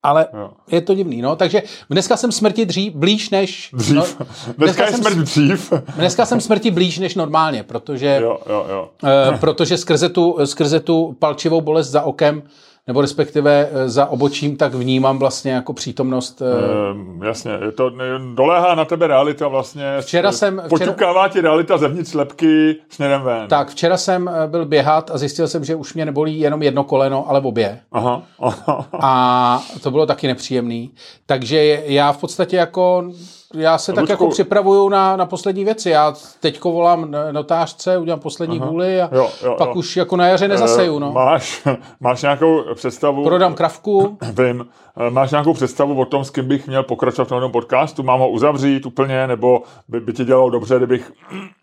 Ale 0.03 0.27
jo. 0.33 0.51
je 0.71 0.81
to 0.81 0.95
divný, 0.95 1.23
no. 1.23 1.37
Takže 1.37 1.63
dneska 1.91 2.17
jsem 2.17 2.33
smrti 2.33 2.67
dřív, 2.67 2.95
blíž 2.95 3.31
než... 3.31 3.71
Dřív. 3.73 3.97
No, 3.97 4.03
dneska, 4.03 4.55
dneska 4.59 4.87
je 4.87 4.93
smrt 4.93 5.17
dřív. 5.17 5.73
Dneska 5.97 6.27
jsem 6.27 6.41
smrti 6.41 6.71
blíž 6.71 6.99
než 6.99 7.15
normálně, 7.15 7.63
protože... 7.63 8.19
Jo, 8.23 8.39
jo, 8.49 8.67
jo. 8.69 8.91
Uh, 9.03 9.39
protože 9.39 9.77
skrze 9.79 10.09
tu, 10.09 10.39
skrze 10.45 10.81
tu 10.81 11.17
palčivou 11.19 11.61
bolest 11.61 11.89
za 11.89 12.03
okem 12.03 12.43
nebo 12.87 13.01
respektive 13.01 13.69
eh, 13.73 13.89
za 13.89 14.07
obočím, 14.07 14.57
tak 14.57 14.75
vnímám 14.75 15.19
vlastně 15.19 15.53
jako 15.53 15.73
přítomnost. 15.73 16.43
E, 16.43 17.27
jasně, 17.27 17.53
je 17.65 17.73
to, 17.73 17.91
doléhá 18.35 18.75
na 18.75 18.85
tebe 18.85 19.07
realita 19.07 19.49
vlastně. 19.49 19.85
Včera 20.01 20.33
jsem... 20.33 20.63
Poťukává 20.69 21.29
ti 21.29 21.41
realita 21.41 21.79
zevnitř 21.79 22.15
lepky 22.15 22.77
směrem 22.89 23.23
ven. 23.23 23.49
Tak, 23.49 23.71
včera 23.71 23.97
jsem 23.97 24.31
byl 24.47 24.67
běhat 24.67 25.11
a 25.11 25.19
zjistil 25.19 25.49
jsem, 25.49 25.65
že 25.65 25.75
už 25.75 25.95
mě 25.95 26.05
nebolí 26.05 26.41
jenom 26.41 26.63
jedno 26.63 26.85
koleno, 26.85 27.31
ale 27.31 27.41
obě. 27.41 27.81
Aha, 27.93 28.23
aha. 28.41 28.87
A 28.93 29.63
to 29.83 29.91
bylo 29.91 30.07
taky 30.07 30.27
nepříjemný. 30.27 30.91
Takže 31.27 31.83
já 31.87 32.13
v 32.13 32.19
podstatě 32.19 32.57
jako 32.57 33.05
já 33.55 33.79
se 33.79 33.93
tak 33.93 34.09
jako 34.09 34.29
připravuju 34.29 34.89
na, 34.89 35.17
na 35.17 35.27
poslední 35.27 35.65
věci. 35.65 35.91
Já 35.91 36.15
teďko 36.41 36.73
volám 36.73 37.17
notářce, 37.33 37.99
udělám 37.99 38.21
poslední 38.21 38.61
Aha. 38.61 38.71
vůli 38.71 39.03
a 39.03 39.09
jo, 39.13 39.31
jo, 39.45 39.55
pak 39.59 39.69
jo. 39.69 39.75
už 39.75 39.97
jako 39.97 40.17
na 40.17 40.27
jaře 40.27 40.49
nezaseju. 40.49 40.99
No. 40.99 41.13
Máš, 41.13 41.63
máš 42.01 42.23
nějakou 42.23 42.63
představu? 42.75 43.25
Prodám 43.25 43.55
kravku. 43.55 44.19
Vím. 44.43 44.67
Máš 45.11 45.31
nějakou 45.31 45.55
představu 45.55 46.01
o 46.01 46.05
tom, 46.05 46.25
s 46.25 46.31
kým 46.31 46.49
bych 46.49 46.67
měl 46.67 46.83
pokračovat 46.83 47.25
v 47.25 47.29
tom 47.29 47.53
podcastu? 47.53 48.03
Mám 48.03 48.21
ho 48.21 48.31
uzavřít 48.31 48.87
úplně, 48.87 49.27
nebo 49.27 49.63
by, 49.89 50.01
by 50.01 50.13
ti 50.13 50.25
dělalo 50.25 50.51
dobře, 50.51 50.77
kdybych 50.77 51.13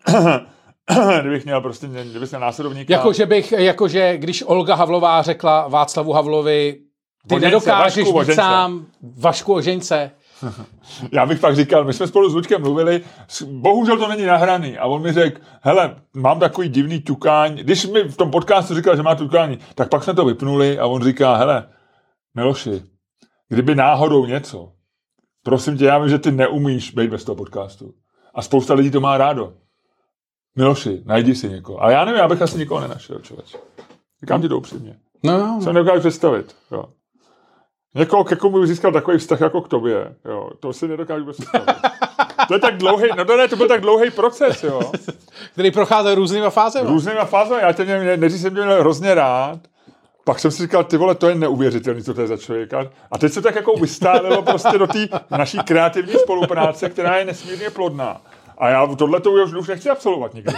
kdybych 1.20 1.44
měl 1.44 1.60
prostě, 1.60 1.86
kdybych 1.86 2.30
měl 2.30 2.40
následovníka. 2.40 2.92
Jakože 2.92 3.26
bych, 3.26 3.52
jakože 3.52 4.16
když 4.16 4.44
Olga 4.46 4.74
Havlová 4.74 5.22
řekla 5.22 5.68
Václavu 5.68 6.12
Havlovi, 6.12 6.76
ty 7.28 7.34
Ožence, 7.34 7.46
nedokážeš 7.46 8.12
Vašku, 8.12 8.30
být 8.30 8.34
sám 8.34 8.86
Vašku 9.18 9.54
Ožeňce, 9.54 10.10
Já 11.12 11.26
bych 11.26 11.40
pak 11.40 11.56
říkal, 11.56 11.84
my 11.84 11.92
jsme 11.92 12.06
spolu 12.06 12.30
s 12.30 12.34
Lučkem 12.34 12.60
mluvili, 12.60 13.04
bohužel 13.46 13.98
to 13.98 14.08
není 14.08 14.24
nahraný. 14.24 14.78
A 14.78 14.86
on 14.86 15.02
mi 15.02 15.12
řekl, 15.12 15.40
hele, 15.60 15.96
mám 16.14 16.40
takový 16.40 16.68
divný 16.68 17.00
ťukání. 17.00 17.62
Když 17.62 17.86
mi 17.86 18.02
v 18.02 18.16
tom 18.16 18.30
podcastu 18.30 18.74
říkal, 18.74 18.96
že 18.96 19.02
má 19.02 19.14
ťukání, 19.14 19.58
tak 19.74 19.88
pak 19.88 20.04
jsme 20.04 20.14
to 20.14 20.24
vypnuli 20.24 20.78
a 20.78 20.86
on 20.86 21.02
říká, 21.02 21.36
hele, 21.36 21.68
Miloši, 22.34 22.82
kdyby 23.48 23.74
náhodou 23.74 24.26
něco, 24.26 24.72
prosím 25.42 25.78
tě, 25.78 25.84
já 25.84 25.98
vím, 25.98 26.08
že 26.08 26.18
ty 26.18 26.32
neumíš 26.32 26.90
být 26.90 27.10
bez 27.10 27.24
toho 27.24 27.36
podcastu. 27.36 27.94
A 28.34 28.42
spousta 28.42 28.74
lidí 28.74 28.90
to 28.90 29.00
má 29.00 29.18
rádo. 29.18 29.52
Miloši, 30.56 31.02
najdi 31.04 31.34
si 31.34 31.48
někoho. 31.48 31.82
A 31.82 31.90
já 31.90 32.04
nevím, 32.04 32.20
já 32.20 32.28
bych 32.28 32.42
asi 32.42 32.58
nikoho 32.58 32.80
nenašel, 32.80 33.18
člověk. 33.18 33.46
Říkám 34.20 34.42
ti 34.42 34.48
to 34.48 34.58
upřímně. 34.58 34.98
No, 35.24 35.38
no. 35.38 35.60
Se 35.62 35.72
nedokážu 35.72 36.00
představit. 36.00 36.56
Jo. 36.72 36.84
Někoho, 37.94 38.24
ke 38.24 38.36
komu 38.36 38.66
získal 38.66 38.92
takový 38.92 39.18
vztah 39.18 39.40
jako 39.40 39.60
k 39.60 39.68
tobě, 39.68 40.14
jo, 40.24 40.50
to 40.60 40.72
si 40.72 40.88
nedokážu 40.88 41.24
představit. 41.32 41.68
To 42.48 42.54
je 42.54 42.60
tak 42.60 42.76
dlouhý, 42.76 43.08
no 43.16 43.24
to 43.24 43.36
ne, 43.36 43.48
to 43.48 43.56
byl 43.56 43.68
tak 43.68 43.80
dlouhý 43.80 44.10
proces, 44.10 44.62
jo. 44.62 44.92
Který 45.52 45.70
procházel 45.70 46.14
různýma 46.14 46.50
fázemi. 46.50 46.88
Různýma 46.88 47.24
fázemi, 47.24 47.60
já 47.62 47.72
tě 47.72 47.84
mě, 47.84 48.16
než 48.16 48.32
jsem 48.32 48.54
tě 48.54 48.62
měl 48.62 48.80
hrozně 48.80 49.14
rád, 49.14 49.58
pak 50.24 50.38
jsem 50.38 50.50
si 50.50 50.62
říkal, 50.62 50.84
ty 50.84 50.96
vole, 50.96 51.14
to 51.14 51.28
je 51.28 51.34
neuvěřitelný, 51.34 52.02
co 52.02 52.14
to 52.14 52.20
je 52.20 52.26
za 52.26 52.36
člověka. 52.36 52.86
A 53.10 53.18
teď 53.18 53.32
se 53.32 53.42
tak 53.42 53.54
jako 53.54 53.72
vystálilo 53.72 54.42
prostě 54.42 54.78
do 54.78 54.86
té 54.86 55.08
naší 55.30 55.58
kreativní 55.58 56.12
spolupráce, 56.12 56.88
která 56.88 57.16
je 57.16 57.24
nesmírně 57.24 57.70
plodná. 57.70 58.20
A 58.58 58.68
já 58.68 58.86
tohle 58.86 59.20
to 59.20 59.30
už, 59.30 59.54
už 59.54 59.68
nechci 59.68 59.90
absolvovat 59.90 60.34
nikdy. 60.34 60.52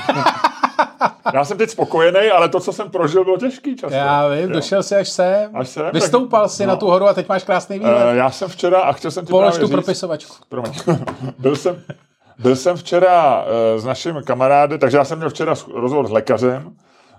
Já 1.35 1.45
jsem 1.45 1.59
teď 1.59 1.71
spokojený, 1.71 2.31
ale 2.35 2.49
to, 2.49 2.61
co 2.61 2.73
jsem 2.73 2.91
prožil, 2.91 3.25
bylo 3.25 3.37
těžký 3.37 3.77
čas. 3.77 3.93
Já 3.93 4.29
vím, 4.29 4.49
jo. 4.49 4.55
došel 4.55 4.83
jsi 4.83 4.97
až 4.97 5.09
sem, 5.09 5.57
až 5.57 5.69
sem 5.69 5.91
vystoupal 5.93 6.43
tak, 6.43 6.51
si 6.51 6.67
no. 6.67 6.69
na 6.69 6.77
tu 6.77 6.87
horu 6.87 7.07
a 7.07 7.15
teď 7.15 7.29
máš 7.29 7.45
krásný 7.45 7.79
výhled. 7.79 8.07
Uh, 8.07 8.17
já 8.17 8.31
jsem 8.31 8.49
včera, 8.49 8.81
a 8.81 8.93
chtěl 8.93 9.11
jsem 9.11 9.27
ti 9.27 9.31
Polož 9.31 9.59
tu 9.59 9.69
propisovačku. 9.69 10.37
Promiň. 10.49 10.73
byl, 11.39 11.57
jsem, 11.57 11.83
byl 12.39 12.57
jsem 12.57 12.77
včera 12.77 13.45
uh, 13.45 13.81
s 13.81 13.85
naším 13.85 14.23
kamarádem, 14.25 14.79
takže 14.79 14.97
já 14.97 15.05
jsem 15.05 15.19
měl 15.19 15.31
včera 15.31 15.55
rozhovor 15.75 16.07
s 16.07 16.11
lékařem, 16.11 16.73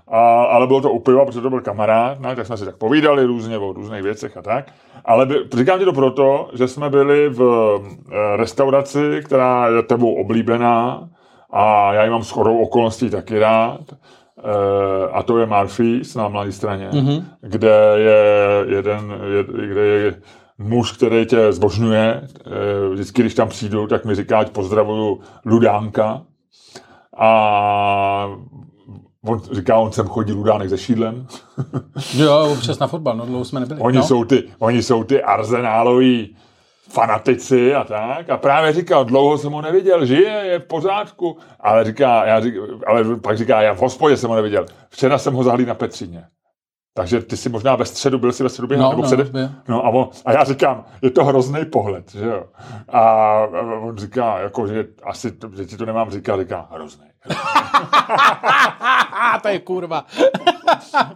a, 0.08 0.43
ale 0.43 0.67
bylo 0.67 0.82
to 0.82 0.91
u 0.91 1.00
piva, 1.00 1.26
protože 1.26 1.41
to 1.41 1.50
byl 1.50 1.62
kamarád, 1.62 2.19
no, 2.19 2.36
tak 2.36 2.46
jsme 2.46 2.58
si 2.58 2.65
tak 2.65 2.76
povídali 2.76 3.26
různě 3.26 3.58
o 3.58 3.74
různých 3.74 4.04
věcech 4.04 4.38
a 4.38 4.41
tak. 4.41 4.65
Ale 5.06 5.26
by, 5.26 5.36
říkám 5.58 5.80
ti 5.80 5.86
to 5.86 5.93
proto, 5.93 6.50
že 6.54 6.67
jsme 6.67 6.89
byli 6.89 7.30
v 7.30 7.41
e, 8.12 8.38
restauraci, 8.38 9.22
která 9.26 9.67
je 9.67 9.84
tebou 9.84 10.13
oblíbená, 10.13 11.10
a 11.54 11.94
já 11.94 12.04
ji 12.04 12.10
mám 12.10 12.24
shodou 12.24 12.58
okolností 12.58 13.10
taky 13.10 13.39
rád. 13.39 13.82
E, 13.92 15.10
a 15.12 15.24
to 15.24 15.38
je 15.38 15.46
Marfis 15.46 16.16
na 16.16 16.28
mladé 16.28 16.52
straně, 16.52 16.89
mm-hmm. 16.92 17.24
kde 17.42 17.94
je 17.98 18.26
jeden, 18.76 19.13
je, 19.38 19.44
kde 19.68 19.82
je 19.82 20.22
muž, 20.58 20.92
který 20.92 21.26
tě 21.26 21.54
zbožňuje. 21.54 22.22
E, 22.46 22.89
vždycky, 22.94 23.22
když 23.22 23.34
tam 23.34 23.50
přijdu, 23.50 23.88
tak 23.88 24.06
mi 24.06 24.16
říká, 24.16 24.39
ať 24.39 24.50
pozdravuju 24.50 25.20
Ludánka. 25.46 26.22
A 27.18 28.30
On 29.26 29.42
říká, 29.52 29.78
on 29.78 29.92
sem 29.92 30.08
chodí 30.08 30.34
Ludánek 30.34 30.70
se 30.70 30.78
šídlem. 30.78 31.28
jo, 32.16 32.48
občas 32.52 32.80
na 32.80 32.88
fotbal, 32.88 33.18
no 33.18 33.26
dlouho 33.26 33.46
jsme 33.46 33.60
nebyli. 33.60 33.80
Oni, 33.80 33.98
no. 33.98 34.04
jsou, 34.04 34.24
ty, 34.24 34.44
oni 34.60 34.84
jsou 34.84 35.04
ty 35.04 35.24
arzenáloví 35.24 36.36
fanatici 36.94 37.76
a 37.76 37.84
tak. 37.84 38.30
A 38.30 38.38
právě 38.38 38.74
říkal, 38.74 39.06
dlouho 39.06 39.38
jsem 39.38 39.52
ho 39.52 39.62
neviděl, 39.62 40.06
žije, 40.06 40.32
je 40.32 40.60
v 40.60 40.68
pořádku. 40.68 41.38
Ale, 41.60 41.84
říká, 41.84 42.26
já 42.26 42.40
řík, 42.40 42.56
ale 42.88 43.16
pak 43.16 43.38
říká, 43.38 43.62
já 43.62 43.74
v 43.74 43.80
hospodě 43.80 44.18
jsem 44.18 44.30
ho 44.30 44.36
neviděl. 44.36 44.66
Včera 44.90 45.18
jsem 45.18 45.34
ho 45.34 45.44
zahlí 45.44 45.66
na 45.66 45.76
Petříně. 45.76 46.26
Takže 46.96 47.22
ty 47.22 47.38
jsi 47.38 47.50
možná 47.50 47.76
ve 47.76 47.86
středu, 47.86 48.20
byl 48.20 48.32
jsi 48.32 48.44
ve 48.44 48.50
středu 48.50 48.68
běhat, 48.68 48.84
no, 48.84 48.90
nebo 48.90 49.02
no, 49.02 49.08
přede... 49.08 49.52
no 49.68 49.86
a, 49.86 49.90
on, 49.90 50.10
a 50.26 50.32
já 50.32 50.44
říkám, 50.44 50.86
je 51.02 51.10
to 51.10 51.26
hrozný 51.26 51.66
pohled, 51.66 52.12
že 52.12 52.26
jo. 52.26 52.44
A 52.90 53.38
on 53.82 53.98
říká, 53.98 54.40
jako, 54.40 54.68
že 54.68 54.88
asi, 55.04 55.34
že 55.56 55.66
ti 55.66 55.78
to 55.78 55.86
nemám 55.86 56.12
říkat, 56.12 56.40
říká, 56.40 56.68
hrozný. 56.72 57.06
to 59.42 59.48
je 59.48 59.60
kurva. 59.60 60.06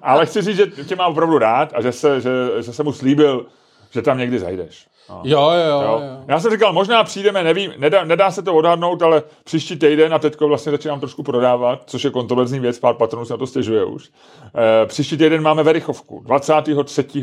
Ale 0.02 0.26
chci 0.26 0.42
říct, 0.42 0.56
že 0.56 0.66
tě 0.66 0.96
mám 0.96 1.12
opravdu 1.12 1.38
rád 1.38 1.74
a 1.76 1.82
že 1.82 1.92
se, 1.92 2.22
že, 2.22 2.32
že 2.60 2.74
se 2.74 2.84
mu 2.84 2.94
slíbil, 2.94 3.46
že 3.92 4.02
tam 4.02 4.18
někdy 4.18 4.40
zajdeš. 4.40 4.88
No. 5.10 5.22
Jo, 5.24 5.52
jo, 5.52 5.82
jo, 5.82 5.82
jo. 5.82 6.02
Já 6.28 6.40
jsem 6.40 6.52
říkal, 6.52 6.74
možná 6.74 7.04
přijdeme, 7.04 7.44
nevím, 7.44 7.74
nedá, 7.78 8.04
nedá 8.04 8.32
se 8.32 8.42
to 8.42 8.56
odhadnout, 8.56 9.02
ale 9.02 9.24
příští 9.44 9.76
týden 9.76 10.14
a 10.14 10.20
teďko 10.20 10.48
vlastně 10.48 10.72
začínám 10.72 11.00
trošku 11.00 11.24
prodávat, 11.24 11.84
což 11.86 12.04
je 12.04 12.10
kontroverzní 12.10 12.60
věc, 12.60 12.80
pár 12.80 12.96
patronů 12.96 13.26
se 13.26 13.34
na 13.34 13.38
to 13.38 13.48
stěžuje 13.48 13.86
už. 13.86 14.10
E, 14.84 14.86
příští 14.86 15.18
týden 15.18 15.42
máme 15.42 15.64
Verichovku, 15.64 16.22
23. 16.26 16.76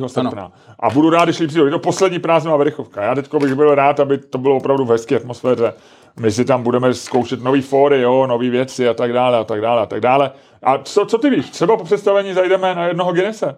srpna. 0.07 0.31
Ano. 0.31 0.53
A 0.81 0.91
budu 0.91 1.11
rád, 1.11 1.25
když 1.25 1.37
přijdou. 1.37 1.65
Je 1.65 1.71
to 1.71 1.79
poslední 1.79 2.19
prázdnová 2.19 2.57
Verichovka. 2.57 3.03
Já 3.03 3.15
teďko 3.15 3.39
bych 3.39 3.55
byl 3.55 3.75
rád, 3.75 4.01
aby 4.01 4.19
to 4.19 4.39
bylo 4.39 4.57
opravdu 4.57 4.85
v 4.85 4.91
hezké 4.91 5.17
atmosféře. 5.17 5.75
My 6.21 6.33
si 6.33 6.45
tam 6.45 6.63
budeme 6.63 6.95
zkoušet 6.95 7.43
nové 7.43 7.63
fóry, 7.63 8.01
jo, 8.01 8.27
nové 8.27 8.51
věci 8.51 8.89
a 8.89 8.95
tak 8.95 9.13
dále, 9.13 9.39
a 9.39 9.45
tak 9.45 9.61
dále, 9.61 9.83
a 9.83 9.87
tak 9.87 10.01
dále. 10.01 10.31
A 10.63 10.79
co, 10.79 11.07
co 11.07 11.19
ty 11.19 11.31
víš? 11.31 11.51
Třeba 11.51 11.77
po 11.77 11.85
představení 11.85 12.33
zajdeme 12.33 12.75
na 12.75 12.87
jednoho 12.87 13.13
Guinnesse. 13.13 13.57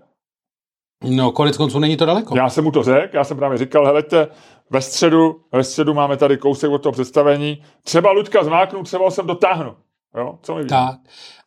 No, 1.05 1.33
konec 1.33 1.57
konců 1.57 1.79
není 1.79 1.97
to 1.97 2.07
daleko. 2.07 2.37
Já 2.37 2.49
jsem 2.49 2.65
mu 2.65 2.71
to 2.71 2.83
řekl, 2.83 3.17
já 3.17 3.25
jsem 3.25 3.37
právě 3.37 3.59
říkal, 3.59 3.87
helejte, 3.87 4.29
ve 4.71 4.81
středu, 4.81 5.41
ve 5.53 5.65
středu 5.65 5.95
máme 5.95 6.17
tady 6.17 6.37
kousek 6.37 6.71
od 6.71 6.83
toho 6.83 6.93
představení, 6.93 7.63
třeba 7.85 8.11
Luďka 8.11 8.45
zmáknu, 8.45 8.83
třeba 8.83 9.05
ho 9.05 9.11
sem 9.11 9.27
dotáhnu. 9.27 9.75
Jo, 10.17 10.39
co 10.43 10.55
mi 10.55 10.65
Tak. 10.65 10.97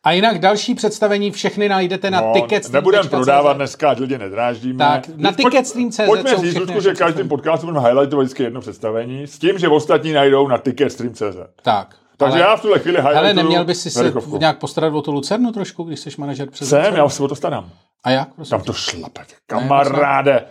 A 0.04 0.12
jinak 0.12 0.38
další 0.38 0.74
představení 0.74 1.30
všechny 1.30 1.68
najdete 1.68 2.10
na 2.10 2.20
no, 2.20 2.32
ticketstream.cz. 2.32 2.72
Nebudeme 2.72 3.08
prodávat 3.08 3.52
dneska, 3.52 3.90
ať 3.90 3.98
lidi 3.98 4.18
nedráždíme. 4.18 4.78
Tak, 4.78 5.08
na 5.16 5.32
ticketstream.cz 5.32 6.00
Pojďme 6.06 6.36
říct, 6.36 6.56
Luďku, 6.56 6.80
že 6.80 6.94
každým 6.94 7.28
podcastu 7.28 7.66
budeme 7.66 7.86
highlightovat 7.86 8.24
vždycky 8.24 8.42
jedno 8.42 8.60
představení, 8.60 9.26
s 9.26 9.38
tím, 9.38 9.58
že 9.58 9.68
ostatní 9.68 10.12
najdou 10.12 10.48
na 10.48 10.58
ticketstream.cz. 10.58 11.36
Tak. 11.62 11.96
Takže 12.20 12.38
Ale- 12.42 12.50
já 12.50 12.56
v 12.56 12.62
tuhle 12.62 12.78
chvíli 12.78 12.98
Ale 12.98 13.34
neměl 13.34 13.64
by 13.64 13.74
si 13.74 13.90
se 13.90 14.12
nějak 14.38 14.58
postarat 14.58 14.94
o 14.94 15.02
tu 15.02 15.12
Lucernu 15.12 15.52
trošku, 15.52 15.82
když 15.82 16.00
jsi 16.00 16.10
manažer 16.18 16.50
přes 16.50 16.68
Jsem, 16.68 16.78
Lucernu? 16.78 16.98
já 16.98 17.04
už 17.04 17.14
se 17.14 17.22
o 17.22 17.28
to 17.28 17.34
starám. 17.34 17.70
A 18.04 18.10
jak? 18.10 18.34
Prosím? 18.34 18.50
Tam 18.50 18.60
to 18.60 18.72
šlape, 18.72 19.20
kamaráde. 19.46 20.44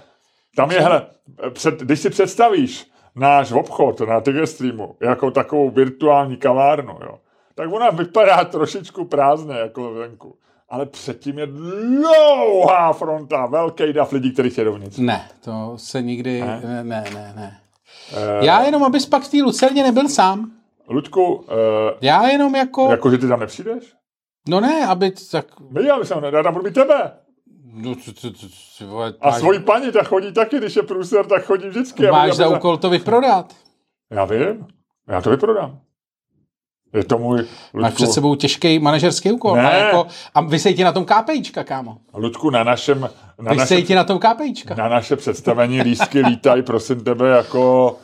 Tam 0.55 0.71
je, 0.71 0.79
hele, 0.81 1.05
před, 1.53 1.79
když 1.79 1.99
si 1.99 2.09
představíš 2.09 2.87
náš 3.15 3.51
obchod 3.51 3.99
na 3.99 4.21
Tiger 4.21 4.47
Streamu 4.47 4.95
jako 5.01 5.31
takovou 5.31 5.69
virtuální 5.69 6.37
kavárnu, 6.37 6.93
jo, 7.01 7.19
tak 7.55 7.73
ona 7.73 7.89
vypadá 7.89 8.43
trošičku 8.45 9.05
prázdně 9.05 9.55
jako 9.55 9.93
venku. 9.93 10.35
Ale 10.69 10.85
předtím 10.85 11.39
je 11.39 11.47
dlouhá 11.47 12.93
fronta, 12.93 13.45
velký 13.45 13.93
dav 13.93 14.11
lidí, 14.11 14.31
kteří 14.31 14.49
chtějí 14.49 14.65
dovnitř. 14.65 14.97
Ne, 14.97 15.27
to 15.41 15.73
se 15.75 16.01
nikdy... 16.01 16.41
Ne? 16.41 16.61
Ne, 16.63 16.83
ne, 16.83 17.03
ne. 17.13 17.33
ne. 17.35 17.57
Eh, 18.13 18.45
Já 18.45 18.61
jenom, 18.63 18.83
abys 18.83 19.05
pak 19.05 19.23
v 19.23 19.31
té 19.31 19.37
Lucerně 19.37 19.83
nebyl 19.83 20.09
sám. 20.09 20.51
Luďku, 20.89 21.33
uh, 21.33 21.43
Já 22.01 22.27
jenom 22.27 22.55
jako... 22.55 22.91
jako, 22.91 23.11
že 23.11 23.17
ty 23.17 23.27
tam 23.27 23.39
nepřijdeš? 23.39 23.93
No 24.49 24.59
ne, 24.59 24.85
aby... 24.87 25.11
Tak... 25.31 25.45
My 25.69 25.85
já 25.85 25.97
myslím, 25.97 26.23
já 26.23 26.43
tam 26.43 26.53
budu 26.53 26.65
být 26.65 26.73
tebe. 26.73 27.11
No, 27.73 27.95
c, 27.95 28.13
c, 28.13 28.31
c, 28.31 28.47
c, 28.77 28.85
vole, 28.85 29.13
A 29.21 29.29
máš, 29.29 29.39
svoji 29.39 29.59
paní, 29.59 29.91
ta 29.91 30.03
chodí 30.03 30.33
taky, 30.33 30.57
když 30.57 30.75
je 30.75 30.83
průser, 30.83 31.25
tak 31.25 31.45
chodí 31.45 31.67
vždycky. 31.67 32.07
máš 32.07 32.23
aby 32.23 32.35
za 32.35 32.47
úkol 32.47 32.77
to 32.77 32.89
vyprodat. 32.89 33.53
Já 34.11 34.25
vím, 34.25 34.67
já 35.07 35.21
to 35.21 35.29
vyprodám. 35.29 35.79
Je 36.93 37.03
to 37.03 37.17
můj, 37.17 37.37
Máš 37.37 37.47
Luďku, 37.73 37.95
před 37.95 38.11
sebou 38.11 38.35
těžký 38.35 38.79
manažerský 38.79 39.31
úkol. 39.31 39.55
Ne. 39.55 39.71
A, 39.71 39.75
jako, 39.75 40.07
a 40.33 40.41
vysej 40.41 40.73
ti 40.73 40.83
na 40.83 40.91
tom 40.91 41.05
KPIčka, 41.05 41.63
kámo. 41.63 41.97
Luďku, 42.13 42.49
na 42.49 42.63
našem, 42.63 43.09
na, 43.41 43.51
Vysej 43.53 43.77
naše, 43.77 43.87
ti 43.87 43.95
na 43.95 44.03
tom 44.03 44.19
KPIčka. 44.19 44.75
na 44.75 44.89
naše 44.89 45.15
představení 45.15 45.81
lístky 45.81 46.21
lítají, 46.21 46.63
prosím 46.63 47.03
tebe, 47.03 47.29
jako... 47.29 47.95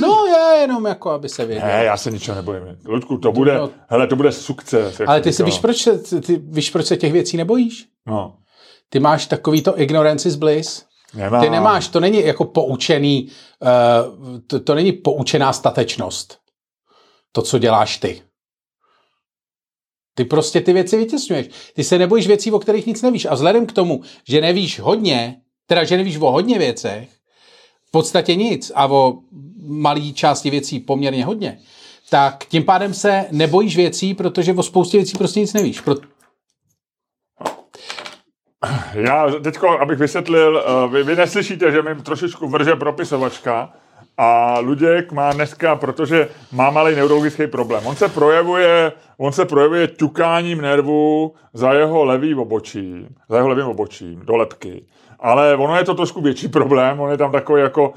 No 0.00 0.26
já 0.26 0.52
jenom 0.54 0.86
jako, 0.86 1.10
aby 1.10 1.28
se 1.28 1.44
věděl. 1.44 1.66
Ne, 1.68 1.84
já 1.84 1.96
se 1.96 2.10
ničeho 2.10 2.36
nebojím. 2.36 2.62
Luďku, 2.84 3.18
to 3.18 3.32
bude, 3.32 3.54
No. 3.58 3.70
hele, 3.88 4.06
to 4.06 4.16
bude 4.16 4.32
sukces. 4.32 5.00
jak 5.00 5.08
Ale 5.08 5.20
ty 5.20 5.32
si 5.32 5.42
víš 5.42 5.58
proč, 5.58 5.76
se- 5.76 6.20
ty 6.20 6.36
víš, 6.36 6.70
proč 6.70 6.86
se 6.86 6.96
těch 6.96 7.12
věcí 7.12 7.36
nebojíš? 7.36 7.86
No, 8.06 8.36
Ty 8.88 9.00
máš 9.00 9.26
takový 9.26 9.62
to 9.62 9.80
ignorance 9.80 10.28
is 10.28 10.34
bliss. 10.34 10.84
nemám. 11.14 11.42
Ty 11.44 11.50
nemáš, 11.50 11.88
to 11.88 12.00
není 12.00 12.24
jako 12.26 12.44
poučený, 12.44 13.30
uh, 13.60 14.38
to, 14.46 14.60
to 14.60 14.74
není 14.74 14.92
poučená 14.92 15.52
statečnost. 15.52 16.38
To, 17.32 17.42
co 17.42 17.58
děláš 17.58 17.98
ty. 17.98 18.22
Ty 20.14 20.24
prostě 20.24 20.60
ty 20.60 20.72
věci 20.72 20.96
vytěsňuješ. 20.96 21.48
Ty 21.74 21.84
se 21.84 21.98
nebojíš 21.98 22.26
věcí, 22.26 22.52
o 22.52 22.58
kterých 22.58 22.86
nic 22.86 23.02
nevíš. 23.02 23.24
A 23.24 23.34
vzhledem 23.34 23.66
k 23.66 23.72
tomu, 23.72 24.02
že 24.28 24.40
nevíš 24.40 24.80
hodně, 24.80 25.40
teda 25.66 25.84
že 25.84 25.96
nevíš 25.96 26.16
o 26.16 26.30
hodně 26.32 26.58
věcech, 26.58 27.08
podstatě 27.96 28.34
nic 28.34 28.72
a 28.74 28.86
o 28.86 29.18
malý 29.66 30.14
části 30.14 30.50
věcí 30.50 30.80
poměrně 30.80 31.24
hodně, 31.24 31.58
tak 32.10 32.44
tím 32.44 32.64
pádem 32.64 32.94
se 32.94 33.24
nebojíš 33.30 33.76
věcí, 33.76 34.14
protože 34.14 34.52
o 34.52 34.62
spoustě 34.62 34.96
věcí 34.96 35.18
prostě 35.18 35.40
nic 35.40 35.52
nevíš. 35.52 35.80
Pro... 35.80 35.94
Já 38.92 39.30
teďko, 39.30 39.68
abych 39.68 39.98
vysvětlil, 39.98 40.64
eh, 40.66 40.88
vy, 40.88 41.02
vy 41.02 41.16
neslyšíte, 41.16 41.72
že 41.72 41.82
mi 41.82 42.02
trošičku 42.02 42.48
vrže 42.48 42.76
propisovačka 42.76 43.72
a 44.18 44.58
Luděk 44.58 45.12
má 45.12 45.32
dneska, 45.32 45.76
protože 45.76 46.28
má 46.52 46.70
malý 46.70 46.94
neurologický 46.94 47.46
problém. 47.46 47.86
On 47.86 47.96
se 47.96 48.08
projevuje, 48.08 48.92
on 49.18 49.32
se 49.32 49.44
projevuje 49.44 49.88
ťukáním 49.88 50.60
nervů 50.60 51.34
za 51.52 51.72
jeho 51.72 52.04
levý 52.04 52.34
obočí, 52.34 53.06
za 53.28 53.36
jeho 53.36 53.48
levým 53.48 53.66
obočím, 53.66 54.20
do 54.24 54.36
lepky. 54.36 54.84
Ale 55.20 55.56
ono 55.56 55.76
je 55.76 55.84
to 55.84 55.94
trošku 55.94 56.20
větší 56.20 56.48
problém, 56.58 57.00
on 57.00 57.10
je 57.10 57.16
tam 57.16 57.32
takový 57.32 57.62
jako 57.62 57.92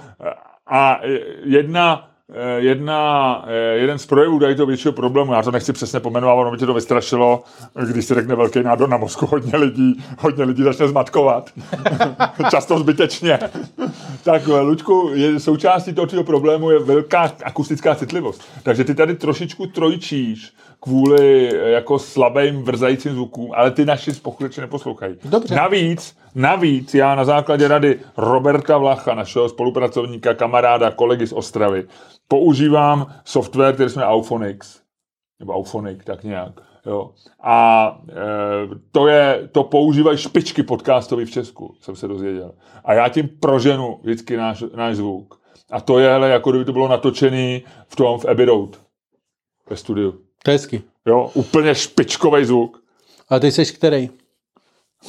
a 0.70 1.00
jedna 1.44 2.09
jedna, 2.58 3.44
eh, 3.48 3.78
jeden 3.78 4.00
z 4.00 4.06
projevů 4.06 4.40
tady 4.40 4.56
toho 4.56 4.68
většího 4.68 4.92
problému, 4.92 5.34
já 5.34 5.42
to 5.42 5.52
nechci 5.52 5.74
přesně 5.74 6.00
pomenovat, 6.00 6.34
ono 6.34 6.52
by 6.52 6.58
tě 6.58 6.66
to 6.66 6.74
vystrašilo, 6.74 7.44
když 7.92 8.06
se 8.06 8.16
řekne 8.16 8.36
velký 8.36 8.64
nádor 8.64 8.90
na 8.90 8.98
mozku, 8.98 9.26
hodně 9.26 9.58
lidí, 9.58 10.04
hodně 10.20 10.44
lidí 10.44 10.64
začne 10.64 10.88
zmatkovat. 10.88 11.50
Často 12.52 12.80
zbytečně. 12.80 13.40
tak 14.24 14.42
eh, 14.48 14.60
Luďku, 14.60 15.12
je, 15.14 15.40
součástí 15.40 15.94
tohoto 15.94 16.24
problému 16.24 16.72
je 16.72 16.80
velká 16.80 17.32
akustická 17.44 17.96
citlivost. 17.96 18.44
Takže 18.64 18.84
ty 18.84 18.96
tady 18.96 19.16
trošičku 19.16 19.68
trojčíš 19.68 20.54
kvůli 20.80 21.50
eh, 21.54 21.70
jako 21.70 22.00
slabým 22.00 22.64
vrzajícím 22.64 23.14
zvukům, 23.14 23.52
ale 23.56 23.72
ty 23.72 23.86
naši 23.86 24.12
posluchači 24.12 24.62
neposlouchají. 24.62 25.16
Dobře. 25.26 25.56
Navíc, 25.56 26.18
navíc 26.36 26.94
já 26.94 27.16
na 27.16 27.26
základě 27.26 27.68
rady 27.68 28.00
Roberta 28.18 28.78
Vlacha, 28.78 29.16
našeho 29.16 29.50
spolupracovníka, 29.50 30.34
kamaráda, 30.34 30.92
kolegy 30.92 31.28
z 31.28 31.34
Ostravy, 31.34 31.88
používám 32.28 33.14
software, 33.26 33.74
který 33.74 33.90
jsme 33.90 34.06
Auphonics, 34.06 34.82
nebo 35.40 35.54
Auphonic, 35.54 36.00
tak 36.04 36.24
nějak. 36.24 36.62
Jo. 36.86 37.12
A 37.44 37.98
e, 38.10 38.16
to, 38.92 39.08
je, 39.08 39.50
to 39.52 39.64
používají 39.64 40.18
špičky 40.18 40.64
podcastový 40.64 41.26
v 41.26 41.32
Česku, 41.32 41.76
jsem 41.82 41.96
se 41.96 42.08
dozvěděl. 42.08 42.52
A 42.86 42.94
já 42.94 43.10
tím 43.10 43.30
proženu 43.40 44.00
vždycky 44.04 44.38
náš, 44.38 44.64
náš 44.76 44.96
zvuk. 44.96 45.40
A 45.72 45.82
to 45.82 46.00
je, 46.00 46.10
hele, 46.10 46.30
jako 46.30 46.50
kdyby 46.50 46.66
to 46.66 46.74
bylo 46.74 46.88
natočený 46.88 47.64
v 47.88 47.96
tom, 47.96 48.20
v 48.20 48.26
Abbey 48.26 48.46
Road, 48.46 48.82
ve 49.70 49.76
studiu. 49.76 50.29
To 50.44 50.52
je 50.52 50.56
hezky. 50.56 50.84
Jo, 51.06 51.32
úplně 51.34 51.76
špičkový 51.76 52.46
zvuk. 52.46 52.84
A 53.30 53.40
ty 53.40 53.52
jsi 53.52 53.66
který? 53.66 54.10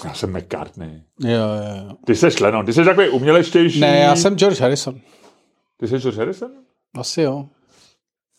Já 0.04 0.14
jsem 0.14 0.36
McCartney. 0.36 1.02
Jo, 1.20 1.30
jo, 1.30 1.86
jo. 1.88 1.96
Ty 2.06 2.16
jsi 2.16 2.26
Lennon, 2.40 2.66
ty 2.66 2.72
jsi 2.72 2.84
takový 2.84 3.08
umělečtější. 3.08 3.80
Ne, 3.80 3.98
já 3.98 4.16
jsem 4.16 4.36
George 4.36 4.60
Harrison. 4.60 5.00
Ty 5.76 5.88
jsi 5.88 5.98
George 5.98 6.18
Harrison? 6.18 6.50
Asi 6.94 7.22
jo. 7.22 7.46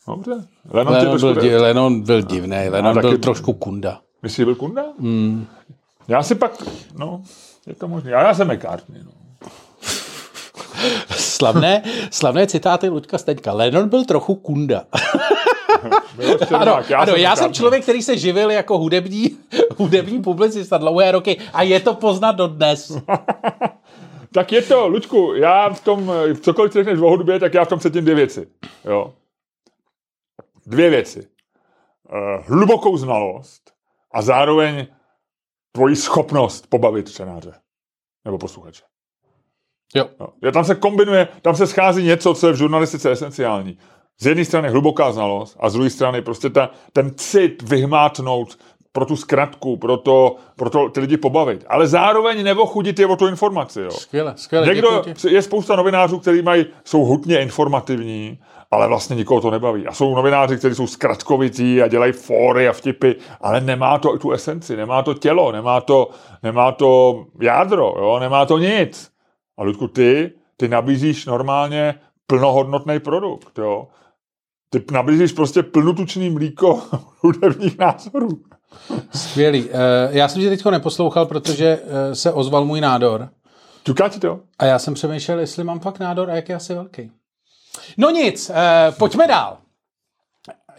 Dobře. 0.08 0.32
Lennon, 0.72 0.94
Lennon 0.94 1.20
byl, 1.20 1.36
di- 1.36 1.58
Lennon 1.58 2.02
byl 2.02 2.22
divný, 2.22 2.70
Lennon 2.70 2.96
taky- 2.96 3.08
byl 3.08 3.18
trošku 3.18 3.54
kunda. 3.54 4.02
Myslíš, 4.22 4.38
že 4.38 4.46
byl 4.46 4.56
Kunda? 4.56 4.84
Hmm. 5.00 5.48
Já 6.08 6.24
si 6.24 6.36
pak, 6.36 6.64
no, 6.98 7.24
je 7.68 7.76
to 7.76 7.88
možné. 7.88 8.12
Já, 8.12 8.22
já 8.28 8.34
jsem 8.34 8.48
McCartney, 8.54 9.04
no. 9.04 9.12
Slavné, 11.18 11.84
slavné 12.12 12.48
citáty 12.48 12.90
Luďka 12.90 13.18
Steňka. 13.18 13.54
Lennon 13.54 13.90
byl 13.90 14.06
trochu 14.06 14.36
kunda. 14.36 14.84
Černák, 16.48 16.52
Ano, 16.68 16.84
já, 16.90 17.00
ano, 17.00 17.14
já 17.16 17.36
jsem 17.36 17.44
McCartney. 17.46 17.54
člověk, 17.54 17.84
který 17.84 18.02
se 18.02 18.18
živil 18.18 18.52
jako 18.52 18.78
hudební, 18.78 19.38
hudební 19.78 20.22
publicista 20.22 20.78
dlouhé 20.78 21.12
roky 21.12 21.38
a 21.54 21.62
je 21.64 21.80
to 21.80 21.94
poznat 21.94 22.32
dodnes. 22.32 22.92
Tak 24.34 24.52
je 24.52 24.62
to, 24.62 24.88
Lučku, 24.88 25.34
já 25.36 25.70
v 25.70 25.84
tom, 25.84 26.08
v 26.34 26.40
cokoliv 26.42 26.74
řekneš 26.74 27.00
o 27.00 27.10
hudbě, 27.10 27.40
tak 27.40 27.54
já 27.54 27.66
v 27.66 27.68
tom 27.68 27.80
cítím 27.80 28.02
dvě 28.02 28.16
věci. 28.16 28.48
Jo. 28.86 29.14
Dvě 30.66 30.90
věci. 30.90 31.28
Uh, 32.12 32.46
hlubokou 32.48 32.98
znalost 32.98 33.62
a 34.14 34.22
zároveň 34.22 34.88
tvoji 35.72 35.96
schopnost 35.96 36.68
pobavit 36.70 37.12
čtenáře. 37.12 37.54
Nebo 38.26 38.38
posluchače. 38.38 38.84
Jo. 39.96 40.10
Jo. 40.20 40.28
Já 40.44 40.52
tam 40.52 40.66
se 40.66 40.76
kombinuje, 40.76 41.28
tam 41.42 41.56
se 41.56 41.68
schází 41.68 42.04
něco, 42.04 42.34
co 42.34 42.48
je 42.48 42.54
v 42.54 42.58
žurnalistice 42.58 43.12
esenciální. 43.12 43.78
Z 44.22 44.26
jedné 44.26 44.46
strany 44.46 44.70
hluboká 44.70 45.12
znalost 45.12 45.58
a 45.60 45.70
z 45.70 45.74
druhé 45.74 45.90
strany 45.90 46.22
prostě 46.22 46.50
ta, 46.50 46.70
ten 46.94 47.12
cit 47.16 47.62
vyhmátnout 47.62 48.58
pro 48.92 49.06
tu 49.06 49.16
zkratku, 49.16 49.78
pro 49.78 49.98
to, 49.98 50.36
pro 50.56 50.70
to 50.70 50.90
ty 50.90 51.00
lidi 51.00 51.18
pobavit. 51.18 51.66
Ale 51.68 51.88
zároveň 51.88 52.44
neochudit 52.44 53.00
je 53.00 53.08
o 53.08 53.16
tu 53.16 53.28
informaci. 53.28 53.82
Jo. 53.82 53.92
Skvěle, 53.92 54.34
skvěle. 54.36 54.68
Někdo, 54.68 55.04
je 55.30 55.42
spousta 55.42 55.76
novinářů, 55.76 56.20
kteří 56.20 56.42
mají, 56.42 56.66
jsou 56.86 57.06
hutně 57.06 57.42
informativní, 57.42 58.40
ale 58.72 58.88
vlastně 58.88 59.16
nikoho 59.16 59.42
to 59.42 59.52
nebaví. 59.52 59.88
A 59.88 59.94
jsou 59.94 60.16
novináři, 60.16 60.58
kteří 60.58 60.76
jsou 60.76 60.88
zkratkovití 60.88 61.82
a 61.82 61.88
dělají 61.88 62.14
fóry 62.14 62.68
a 62.68 62.74
vtipy, 62.74 63.12
ale 63.42 63.62
nemá 63.62 64.00
to 64.00 64.18
tu 64.18 64.32
esenci, 64.32 64.78
nemá 64.78 65.04
to 65.04 65.14
tělo, 65.14 65.52
nemá 65.52 65.82
to, 65.82 66.10
nemá 66.44 66.72
to 66.72 67.24
jádro, 67.42 67.94
jo? 67.98 68.20
nemá 68.20 68.46
to 68.46 68.58
nic. 68.58 69.12
A 69.58 69.64
Ludku, 69.64 69.88
ty, 69.88 70.32
ty 70.58 70.68
nabízíš 70.68 71.26
normálně 71.26 71.96
plnohodnotný 72.28 73.00
produkt. 73.00 73.58
Jo? 73.58 73.88
Ty 74.74 74.84
nabízíš 74.92 75.32
prostě 75.32 75.64
plnotučný 75.64 76.30
mlíko 76.30 76.82
hudebních 77.20 77.78
názorů. 77.78 78.44
Skvělý. 79.16 79.70
Eh, 79.70 79.78
Já 80.12 80.28
jsem 80.28 80.42
tě 80.42 80.50
teď 80.50 80.66
neposlouchal, 80.66 81.26
protože 81.26 81.82
eh, 81.84 82.16
se 82.16 82.32
ozval 82.34 82.66
můj 82.66 82.82
nádor. 82.82 83.30
Ťuká 83.84 84.10
ti 84.10 84.20
to? 84.20 84.40
A 84.60 84.66
já 84.66 84.80
jsem 84.80 84.94
přemýšlel, 84.94 85.40
jestli 85.40 85.64
mám 85.64 85.80
fakt 85.80 86.00
nádor 86.00 86.30
a 86.30 86.36
jak 86.36 86.50
je 86.50 86.56
asi 86.56 86.74
velký. 86.74 87.12
No 87.98 88.10
nic, 88.10 88.50
eh, 88.54 88.92
pojďme 88.92 89.28
dál. 89.28 89.58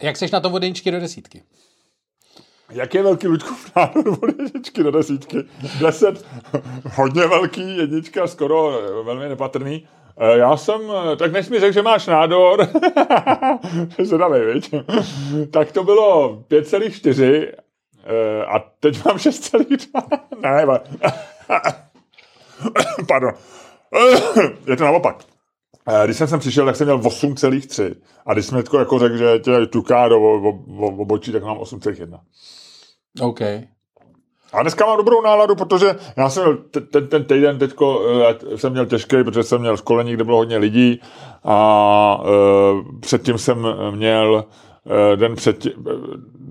Jak 0.01 0.17
seš 0.17 0.31
na 0.31 0.39
to 0.39 0.49
od 0.49 0.63
jedničky 0.63 0.91
do 0.91 0.99
desítky? 0.99 1.43
Jak 2.71 2.93
je 2.93 3.03
velký 3.03 3.27
Luďkův 3.27 3.71
nádor 3.75 4.07
od 4.21 4.39
jedničky 4.39 4.83
do 4.83 4.91
desítky? 4.91 5.37
Deset, 5.79 6.25
hodně 6.95 7.27
velký, 7.27 7.77
jednička 7.77 8.27
skoro 8.27 8.71
velmi 9.03 9.29
nepatrný. 9.29 9.87
Eh, 10.17 10.37
Já 10.37 10.57
jsem, 10.57 10.81
eh, 11.13 11.15
tak 11.15 11.31
než 11.31 11.49
mi 11.49 11.59
řekl, 11.59 11.73
že 11.73 11.81
máš 11.81 12.07
nádor, 12.07 12.67
se 14.05 14.17
dali, 14.17 14.53
viď? 14.53 14.73
tak 15.51 15.71
to 15.71 15.83
bylo 15.83 16.37
5,4 16.49 17.47
eh, 18.05 18.45
a 18.45 18.59
teď 18.79 19.05
mám 19.05 19.17
6,2. 19.17 20.19
ne, 20.41 20.65
ba- 20.65 20.83
pardon. 23.07 23.31
je 24.67 24.75
to 24.77 24.83
naopak. 24.83 25.23
Když 26.05 26.17
jsem 26.17 26.27
sem 26.27 26.39
přišel, 26.39 26.65
tak 26.65 26.75
jsem 26.75 26.87
měl 26.87 26.99
8,3. 26.99 27.95
A 28.25 28.33
když 28.33 28.45
jsme 28.45 28.63
jako 28.79 28.99
řekl, 28.99 29.17
že 29.17 29.39
tě 29.39 29.65
tuká 29.67 30.07
do 30.07 30.19
obočí, 30.77 31.31
tak 31.31 31.43
mám 31.43 31.57
8,1. 31.57 32.19
OK. 33.21 33.39
A 34.53 34.61
dneska 34.61 34.85
mám 34.85 34.97
dobrou 34.97 35.21
náladu, 35.21 35.55
protože 35.55 35.95
já 36.17 36.29
jsem 36.29 36.43
měl 36.43 36.57
te- 36.71 36.81
ten, 36.81 37.07
ten 37.07 37.23
týden 37.23 37.59
teďko 37.59 38.01
eh, 38.51 38.57
jsem 38.57 38.71
měl 38.71 38.85
těžký, 38.85 39.23
protože 39.23 39.43
jsem 39.43 39.61
měl 39.61 39.77
školení, 39.77 40.13
kde 40.13 40.23
bylo 40.23 40.37
hodně 40.37 40.57
lidí 40.57 41.01
a 41.43 42.19
uh, 42.21 42.99
předtím 42.99 43.37
jsem 43.37 43.67
měl 43.91 44.45
eh, 45.13 45.15
den 45.15 45.35
eh, 45.47 45.53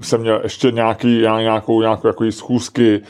jsem 0.01 0.21
měl 0.21 0.41
ještě 0.43 0.71
nějaký, 0.71 1.19
nějakou, 1.19 1.81
nějakou 1.81 2.07
jako 2.07 2.25
schůzky, 2.31 3.03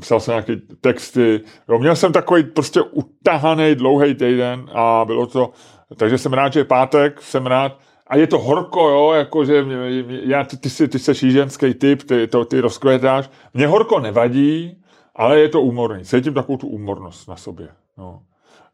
psal 0.00 0.20
jsem 0.20 0.32
nějaké 0.32 0.56
texty. 0.80 1.40
Jo, 1.68 1.78
měl 1.78 1.96
jsem 1.96 2.12
takový 2.12 2.44
prostě 2.44 2.82
utahaný 2.82 3.74
dlouhý 3.74 4.14
týden 4.14 4.66
a 4.74 5.04
bylo 5.04 5.26
to, 5.26 5.50
takže 5.96 6.18
jsem 6.18 6.32
rád, 6.32 6.52
že 6.52 6.60
je 6.60 6.64
pátek, 6.64 7.22
jsem 7.22 7.46
rád, 7.46 7.72
a 8.06 8.16
je 8.16 8.26
to 8.26 8.38
horko, 8.38 8.88
jo, 8.88 9.12
jakože 9.12 9.62
mě- 9.64 10.02
mě- 10.02 10.20
já, 10.24 10.44
ty, 10.44 10.56
ty, 10.56 10.70
jsi, 10.70 10.88
ty 10.88 10.98
jsi 10.98 11.32
ženský 11.32 11.74
typ, 11.74 12.02
ty, 12.02 12.26
to, 12.26 12.44
ty 12.44 12.60
rozkvětáš. 12.60 13.30
Mně 13.54 13.66
horko 13.66 14.00
nevadí, 14.00 14.76
ale 15.16 15.40
je 15.40 15.48
to 15.48 15.60
úmorný. 15.60 16.04
Cítím 16.04 16.34
takovou 16.34 16.58
tu 16.58 16.66
úmornost 16.68 17.28
na 17.28 17.36
sobě. 17.36 17.68
No. 17.98 18.20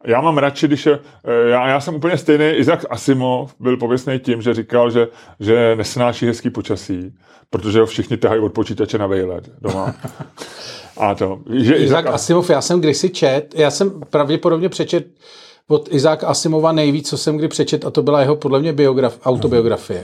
Já 0.05 0.21
mám 0.21 0.37
radši, 0.37 0.67
když 0.67 0.85
je, 0.85 0.99
eh, 1.25 1.49
já, 1.49 1.67
já 1.67 1.79
jsem 1.79 1.95
úplně 1.95 2.17
stejný, 2.17 2.49
Isaac 2.49 2.85
Asimov 2.89 3.55
byl 3.59 3.77
pověstný 3.77 4.19
tím, 4.19 4.41
že 4.41 4.53
říkal, 4.53 4.91
že, 4.91 5.07
že 5.39 5.75
nesnáší 5.75 6.25
hezký 6.25 6.49
počasí, 6.49 7.13
protože 7.49 7.79
ho 7.79 7.85
všichni 7.85 8.17
tahají 8.17 8.41
od 8.41 8.53
počítače 8.53 8.97
na 8.97 9.07
vejlet 9.07 9.49
doma. 9.61 9.95
A 10.97 11.15
to, 11.15 11.39
že 11.53 11.75
Izák 11.75 12.07
Asimov, 12.07 12.49
já 12.49 12.61
jsem 12.61 12.79
kdysi 12.79 13.09
čet, 13.09 13.53
já 13.55 13.71
jsem 13.71 14.01
pravděpodobně 14.09 14.69
přečet 14.69 15.07
od 15.67 15.93
Izáka 15.93 16.27
Asimova 16.27 16.71
nejvíc, 16.71 17.09
co 17.09 17.17
jsem 17.17 17.37
kdy 17.37 17.47
přečet, 17.47 17.85
a 17.85 17.89
to 17.89 18.03
byla 18.03 18.21
jeho 18.21 18.35
podle 18.35 18.59
mě 18.59 18.73
biograf, 18.73 19.19
autobiografie, 19.25 20.03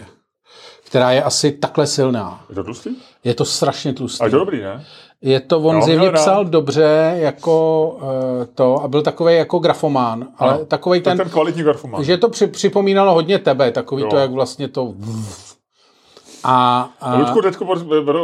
která 0.83 1.11
je 1.11 1.23
asi 1.23 1.51
takhle 1.51 1.87
silná. 1.87 2.45
Je 2.49 2.55
to 2.55 2.63
tlustý? 2.63 2.89
Je 3.23 3.33
to 3.33 3.45
strašně 3.45 3.93
tlustý. 3.93 4.21
A 4.21 4.25
je 4.25 4.31
to 4.31 4.37
dobrý, 4.39 4.61
ne? 4.61 4.85
Je 5.21 5.39
to, 5.39 5.59
on 5.59 5.75
ho 5.75 5.81
zjevně 5.81 6.11
psal 6.11 6.45
dobře 6.45 7.13
jako 7.15 7.89
uh, 8.01 8.45
to 8.55 8.83
a 8.83 8.87
byl 8.87 9.01
takový 9.01 9.35
jako 9.35 9.59
grafomán, 9.59 10.27
ale 10.37 10.53
No. 10.59 10.65
takový 10.65 11.01
Tak 11.01 11.11
ten, 11.11 11.17
ten 11.17 11.29
kvalitní 11.29 11.63
grafomán. 11.63 12.03
že 12.03 12.17
to 12.17 12.29
při, 12.29 12.47
připomínalo 12.47 13.13
hodně 13.13 13.39
tebe, 13.39 13.71
takový 13.71 14.03
Jo. 14.03 14.09
to, 14.09 14.17
jak 14.17 14.31
vlastně 14.31 14.67
to 14.67 14.93
a, 16.43 16.89
a 17.01 17.17
Ludku, 17.17 17.41
teďko, 17.41 17.75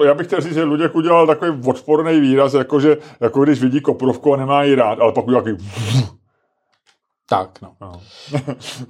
já 0.06 0.14
bych 0.14 0.28
chtěl 0.28 0.42
říct, 0.42 0.54
že 0.54 0.64
Luděk 0.64 0.96
udělal 0.96 1.28
takový 1.28 1.52
odporný 1.68 2.20
výraz, 2.20 2.54
jakože, 2.54 2.98
jako 3.20 3.44
když 3.44 3.62
vidí 3.62 3.82
koprovku 3.82 4.34
a 4.34 4.38
nemá 4.38 4.64
ji 4.64 4.76
rád, 4.76 5.00
ale 5.00 5.12
pak 5.14 5.28
udělal 5.28 5.44
takový... 5.44 5.68
tak, 7.38 7.62
no. 7.62 7.72
No. 7.82 8.02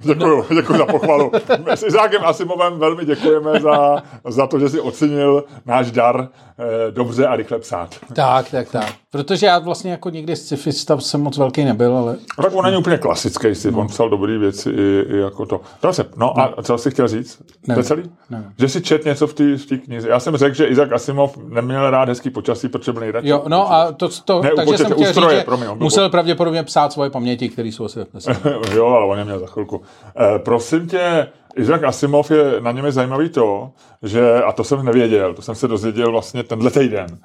děkuju, 0.00 0.44
děkuju 0.54 0.78
za 0.78 0.86
pochvalu. 0.86 1.32
S 1.66 1.82
Izákem 1.82 2.24
Asimovem 2.24 2.78
velmi 2.78 3.04
děkujeme 3.04 3.60
za, 3.60 4.02
za 4.28 4.46
to, 4.46 4.58
že 4.58 4.68
si 4.68 4.80
ocenil 4.80 5.44
náš 5.66 5.90
dar 5.90 6.28
eh, 6.28 6.90
dobře 6.90 7.26
a 7.26 7.36
rychle 7.36 7.58
psát. 7.58 7.96
Tak, 8.14 8.50
tak, 8.50 8.70
tak. 8.70 9.03
Protože 9.14 9.46
já 9.46 9.58
vlastně 9.58 9.90
jako 9.90 10.10
nikdy 10.10 10.36
sci-fi 10.36 10.72
stav 10.72 11.04
jsem 11.04 11.20
moc 11.20 11.38
velký 11.38 11.64
nebyl, 11.64 11.96
ale 11.96 12.16
No, 12.38 12.44
tak 12.44 12.54
on 12.54 12.64
není 12.64 12.76
úplně 12.76 12.98
klasický, 12.98 13.54
si 13.54 13.70
on 13.70 13.86
psal 13.86 14.10
dobrý 14.10 14.38
věci 14.38 14.70
i, 14.70 15.04
i 15.08 15.16
jako 15.16 15.46
to. 15.46 15.60
Dobře, 15.82 16.04
no 16.16 16.40
a 16.40 16.54
co 16.62 16.78
jsi 16.78 16.90
chtěl 16.90 17.08
říct? 17.08 17.38
To 17.66 17.80
je 17.80 17.84
celý? 17.84 18.02
Nevím. 18.30 18.52
Že 18.58 18.68
si 18.68 18.80
čet 18.82 19.04
něco 19.04 19.26
v 19.26 19.34
té 19.34 19.56
v 19.56 19.66
knize. 19.84 20.08
Já 20.08 20.20
jsem 20.20 20.36
řekl, 20.36 20.54
že 20.54 20.66
Izák 20.66 20.92
Asimov 20.92 21.38
neměl 21.48 21.90
rád 21.90 22.08
hezký 22.08 22.30
počasí, 22.30 22.68
protože 22.68 22.92
byl 22.92 23.00
nejradši. 23.00 23.28
jo, 23.28 23.44
no 23.48 23.72
a 23.72 23.92
to, 23.92 24.08
to 24.24 24.42
Ne, 24.42 24.50
takže 24.56 24.78
jsem 24.78 24.92
chtěl 24.92 25.08
u 25.08 25.12
stroje, 25.12 25.30
říct, 25.30 25.38
že 25.38 25.44
promiň, 25.44 25.68
musel 25.76 26.10
pravděpodobně 26.10 26.62
psát 26.62 26.92
svoje 26.92 27.10
paměti, 27.10 27.48
které 27.48 27.68
jsou 27.68 27.84
asi 27.84 28.00
jo, 28.74 28.86
ale 28.86 29.06
on 29.06 29.18
je 29.18 29.24
měl 29.24 29.38
za 29.38 29.46
chvilku. 29.46 29.82
Eh, 30.16 30.38
prosím 30.38 30.88
tě, 30.88 31.26
Isaac 31.56 31.82
Asimov 31.82 32.30
je 32.30 32.60
na 32.60 32.72
něm 32.72 32.84
je 32.84 32.92
zajímavý 32.92 33.28
to, 33.28 33.70
že, 34.02 34.42
a 34.42 34.52
to 34.52 34.64
jsem 34.64 34.84
nevěděl, 34.84 35.34
to 35.34 35.42
jsem 35.42 35.54
se 35.54 35.68
dozvěděl 35.68 36.10
vlastně 36.10 36.42
tenhle 36.42 36.70
týden. 36.70 37.18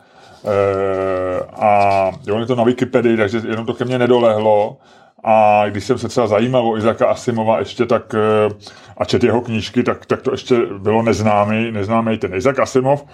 Eh, 0.45 1.39
a 1.59 2.11
jo, 2.27 2.39
je 2.39 2.45
to 2.45 2.55
na 2.55 2.63
Wikipedii, 2.63 3.17
takže 3.17 3.41
jenom 3.49 3.65
to 3.65 3.73
ke 3.73 3.85
mně 3.85 3.97
nedolehlo. 3.99 4.77
A 5.23 5.63
když 5.69 5.83
jsem 5.83 5.97
se 5.97 6.07
třeba 6.07 6.27
zajímal 6.27 6.67
o 6.67 6.77
Izaka 6.77 7.07
Asimova 7.07 7.59
ještě 7.59 7.85
tak 7.85 8.15
eh, 8.15 8.53
a 8.97 9.05
čet 9.05 9.23
jeho 9.23 9.41
knížky, 9.41 9.83
tak, 9.83 10.05
tak 10.05 10.21
to 10.21 10.31
ještě 10.31 10.55
bylo 10.77 11.01
neznámý, 11.03 11.71
neznámý 11.71 12.17
ten 12.17 12.33
Izak 12.33 12.59
Asimov 12.59 13.05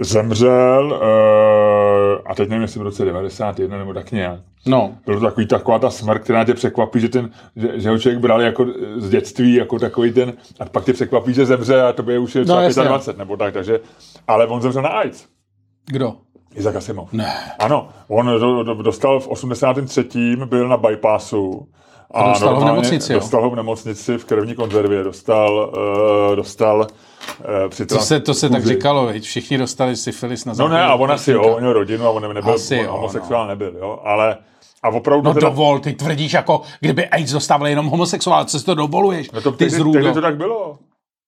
zemřel 0.00 1.00
eh, 1.02 2.22
a 2.26 2.34
teď 2.34 2.48
nevím, 2.48 2.62
jestli 2.62 2.80
v 2.80 2.82
roce 2.82 3.04
91 3.04 3.78
nebo 3.78 3.94
tak 3.94 4.12
nějak 4.12 4.40
No, 4.66 4.94
byl 5.06 5.20
to 5.20 5.26
takový, 5.26 5.46
taková 5.46 5.78
ta 5.78 5.90
smrt, 5.90 6.22
která 6.22 6.44
tě 6.44 6.54
překvapí, 6.54 7.00
že, 7.00 7.08
ten, 7.08 7.30
že, 7.56 7.80
že 7.80 7.90
ho 7.90 7.98
člověk 7.98 8.20
bral 8.22 8.42
jako 8.42 8.66
z 8.96 9.10
dětství, 9.10 9.54
jako 9.54 9.78
takový 9.78 10.12
ten, 10.12 10.32
a 10.60 10.64
pak 10.64 10.84
tě 10.84 10.92
překvapí, 10.92 11.34
že 11.34 11.46
zemře 11.46 11.82
a 11.82 11.92
tobě 11.92 12.18
už 12.18 12.34
je 12.34 12.44
třeba 12.44 12.58
No, 12.58 12.64
jasně. 12.64 12.84
25, 12.84 13.18
nebo 13.18 13.36
tak, 13.36 13.54
takže, 13.54 13.80
ale 14.28 14.46
on 14.46 14.62
zemřel 14.62 14.82
na 14.82 14.88
AIDS. 14.88 15.26
kdo? 15.86 16.14
Izak 16.54 16.76
Asimov. 16.76 17.08
Ne. 17.12 17.34
Ano, 17.58 17.88
on 18.08 18.26
do, 18.26 18.62
do, 18.62 18.74
dostal 18.74 19.20
v 19.20 19.28
83. 19.28 20.36
byl 20.44 20.68
na 20.68 20.76
bypassu. 20.76 21.68
A 22.10 22.28
dostal 22.28 22.54
ho 22.54 22.60
v 22.60 22.64
nemocnici, 22.64 23.12
jo? 23.12 23.18
Dostal 23.18 23.42
ho 23.42 23.50
v 23.50 23.56
nemocnici 23.56 24.18
v 24.18 24.24
krevní 24.24 24.54
konzervě, 24.54 25.04
dostal, 25.04 25.72
uh, 26.30 26.36
dostal 26.36 26.80
uh, 26.80 27.68
při 27.68 27.86
To 27.86 27.98
se, 27.98 28.20
to 28.20 28.34
se 28.34 28.48
tak 28.48 28.66
říkalo, 28.66 29.06
veď 29.06 29.22
všichni 29.24 29.58
dostali 29.58 29.96
syfilis 29.96 30.44
na 30.44 30.50
No 30.50 30.54
základě 30.54 30.82
ne, 30.82 30.88
a 30.88 30.94
on 30.94 31.12
asi 31.12 31.32
jo, 31.32 31.42
on 31.42 31.60
měl 31.60 31.72
rodinu 31.72 32.06
a 32.06 32.10
on 32.10 32.34
nebyl, 32.34 32.52
Asi 32.52 32.78
on 32.78 32.84
jo, 32.84 32.92
homosexuál 32.92 33.46
nebyl, 33.46 33.74
jo, 33.78 34.00
ale 34.04 34.36
a 34.82 34.88
opravdu 34.88 35.24
No 35.24 35.34
teda, 35.34 35.48
dovol, 35.48 35.78
ty 35.78 35.92
tvrdíš 35.92 36.32
jako, 36.32 36.62
kdyby 36.80 37.06
AIDS 37.06 37.32
dostávali 37.32 37.70
jenom 37.70 37.86
homosexuál, 37.86 38.44
co 38.44 38.58
si 38.60 38.64
to 38.64 38.74
dovoluješ? 38.74 39.30
no 39.30 39.40
to 39.40 39.52
ty 39.52 39.58
tehdy 39.58 39.76
zrůdo. 39.76 40.12
to 40.12 40.20
tak 40.20 40.36
bylo. 40.36 40.78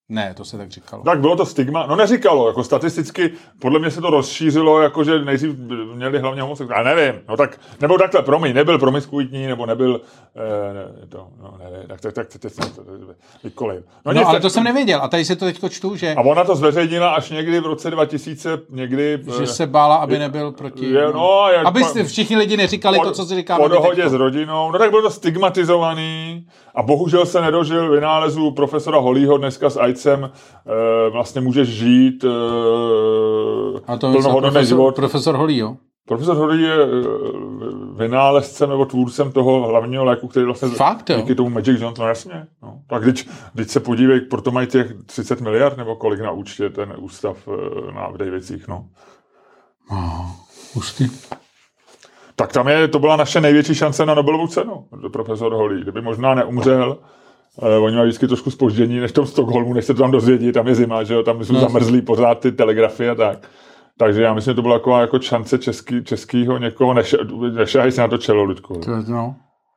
Ne, 0.08 0.34
to 0.34 0.44
se 0.44 0.58
tak 0.58 0.70
říkalo. 0.70 1.02
Tak 1.02 1.20
bylo 1.20 1.36
to 1.36 1.46
stigma, 1.46 1.86
no 1.86 1.96
neříkalo, 1.96 2.46
jako 2.48 2.64
statisticky, 2.64 3.30
podle 3.58 3.78
mě 3.78 3.90
se 3.90 4.00
to 4.00 4.10
rozšířilo, 4.10 4.80
jakože 4.80 5.24
nejdřív 5.24 5.50
měli 5.94 6.18
hlavně 6.18 6.42
homosexuální, 6.42 6.88
já 6.88 6.94
nevím, 6.94 7.20
no 7.28 7.36
tak, 7.36 7.60
nebo 7.80 7.98
takhle, 7.98 8.22
promiň, 8.22 8.54
nebyl 8.54 8.78
promiskuitní, 8.78 9.46
nebo 9.46 9.66
nebyl, 9.66 10.00
eh, 10.36 10.74
ne, 10.74 11.06
to, 11.08 11.28
no 11.42 11.58
nevím, 11.64 11.88
tak, 11.88 12.00
tak, 12.00 12.14
tak, 12.14 12.28
teď 12.28 12.52
to 12.56 12.82
vykolejil. 13.44 13.82
No, 14.04 14.12
nic, 14.12 14.22
ale 14.24 14.34
tak- 14.34 14.42
to 14.42 14.50
jsem 14.50 14.64
nevěděl 14.64 15.00
a 15.02 15.08
tady 15.08 15.24
si 15.24 15.36
to 15.36 15.44
teďko 15.44 15.68
čtu, 15.68 15.96
že, 15.96 16.14
A 16.14 16.20
ona 16.20 16.44
to 16.44 16.56
zveřejnila 16.56 17.10
až 17.10 17.30
někdy 17.30 17.60
v 17.60 17.66
roce 17.66 17.90
2000, 17.90 18.58
někdy... 18.70 19.18
že 19.36 19.42
eh, 19.42 19.46
se 19.46 19.66
bála, 19.66 19.96
aby 19.96 20.18
nebyl 20.18 20.52
proti... 20.52 20.86
je, 20.86 21.12
no, 21.14 21.48
jak 21.52 21.66
aby 21.66 21.80
všichni 22.04 22.36
lidi 22.36 22.56
neříkali 22.56 22.98
to, 23.00 23.12
co 23.12 23.24
si 23.26 23.34
říkáme. 23.34 23.62
Po 23.62 23.68
dohodě 23.68 24.02
teďko. 24.02 24.10
s 24.10 24.14
rodinou, 24.14 24.72
no 24.72 24.78
tak 24.78 24.90
byl 24.90 25.02
to 25.02 25.10
stigmatizovaný 25.10 26.46
a 26.74 26.82
bohužel 26.82 27.26
se 27.26 27.40
nedožil 27.40 27.90
vynálezu 27.90 28.50
profesora 28.50 28.98
Holího 28.98 29.38
dneska 29.38 29.70
s 29.70 29.76
AIDSem, 29.96 30.24
e, 30.24 31.10
vlastně 31.10 31.40
můžeš 31.40 31.68
žít 31.68 32.24
e, 32.24 32.28
A 33.86 33.96
to 33.96 34.12
plnohodnotný 34.12 34.40
profesor, 34.40 34.64
život. 34.64 34.94
profesor 34.96 35.36
Holý, 35.36 35.58
jo? 35.58 35.76
Profesor 36.08 36.36
Holý 36.36 36.62
je 36.62 36.74
e, 36.74 36.86
vynálezcem 37.94 38.70
nebo 38.70 38.84
tvůrcem 38.84 39.32
toho 39.32 39.68
hlavního 39.68 40.04
léku, 40.04 40.28
který 40.28 40.46
vlastně 40.46 40.68
Fakt, 40.68 41.10
jo? 41.10 41.16
díky 41.16 41.34
tomu 41.34 41.50
Magic 41.50 41.80
Johnson, 41.80 42.02
no 42.04 42.08
jasně. 42.08 42.46
No. 42.62 42.80
Tak 42.86 43.02
když, 43.02 43.28
když 43.54 43.70
se 43.70 43.80
podívej, 43.80 44.20
proto 44.20 44.50
mají 44.50 44.66
těch 44.66 44.94
30 45.06 45.40
miliard 45.40 45.76
nebo 45.76 45.96
kolik 45.96 46.20
na 46.20 46.30
účtě 46.30 46.70
ten 46.70 46.94
ústav 46.98 47.48
na 47.94 48.08
v 48.08 48.16
Davicích, 48.16 48.68
no. 48.68 48.84
Hustý. 50.74 51.08
Tak 52.36 52.52
tam 52.52 52.68
je, 52.68 52.88
to 52.88 52.98
byla 52.98 53.16
naše 53.16 53.40
největší 53.40 53.74
šance 53.74 54.06
na 54.06 54.14
Nobelovu 54.14 54.46
cenu, 54.46 54.86
profesor 55.12 55.52
Holý. 55.52 55.82
Kdyby 55.82 56.02
možná 56.02 56.34
neumřel, 56.34 56.98
eh, 57.00 57.06
oni 57.58 57.96
mají 57.96 58.06
vždycky 58.08 58.26
trošku 58.28 58.50
spoždění 58.50 59.00
než 59.00 59.10
v 59.10 59.14
tom 59.14 59.26
Stockholmu, 59.26 59.72
než 59.74 59.84
se 59.84 59.94
to 59.94 60.02
tam 60.02 60.10
dozvědí, 60.10 60.52
tam 60.52 60.66
je 60.68 60.74
zima, 60.74 61.04
že 61.04 61.14
jo, 61.14 61.22
tam 61.22 61.44
jsou 61.44 61.52
No. 61.52 61.60
zamrzlí 61.60 62.02
pořád 62.02 62.34
ty 62.40 62.52
telegrafy 62.52 63.08
a 63.08 63.14
tak. 63.14 63.48
Takže 63.98 64.22
já 64.22 64.34
myslím, 64.34 64.50
že 64.52 64.54
to 64.54 64.62
byla 64.62 64.78
taková 64.78 65.00
jako 65.00 65.20
šance 65.20 65.58
český, 65.58 66.04
českýho 66.04 66.58
někoho, 66.58 66.94
neše, 66.94 67.16
nešahej 67.52 67.92
si 67.92 68.00
na 68.00 68.08
to 68.08 68.18
čelo, 68.18 68.42
Ludku. 68.44 68.74
To, 68.74 68.90
je- 68.90 69.02
no, 69.08 69.36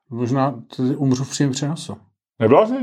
možná 0.10 0.52
to 0.76 0.84
umřu 0.84 1.24
v 1.24 1.30
příjem 1.30 1.52
přenosu. 1.52 1.98
Neblázni? 2.40 2.78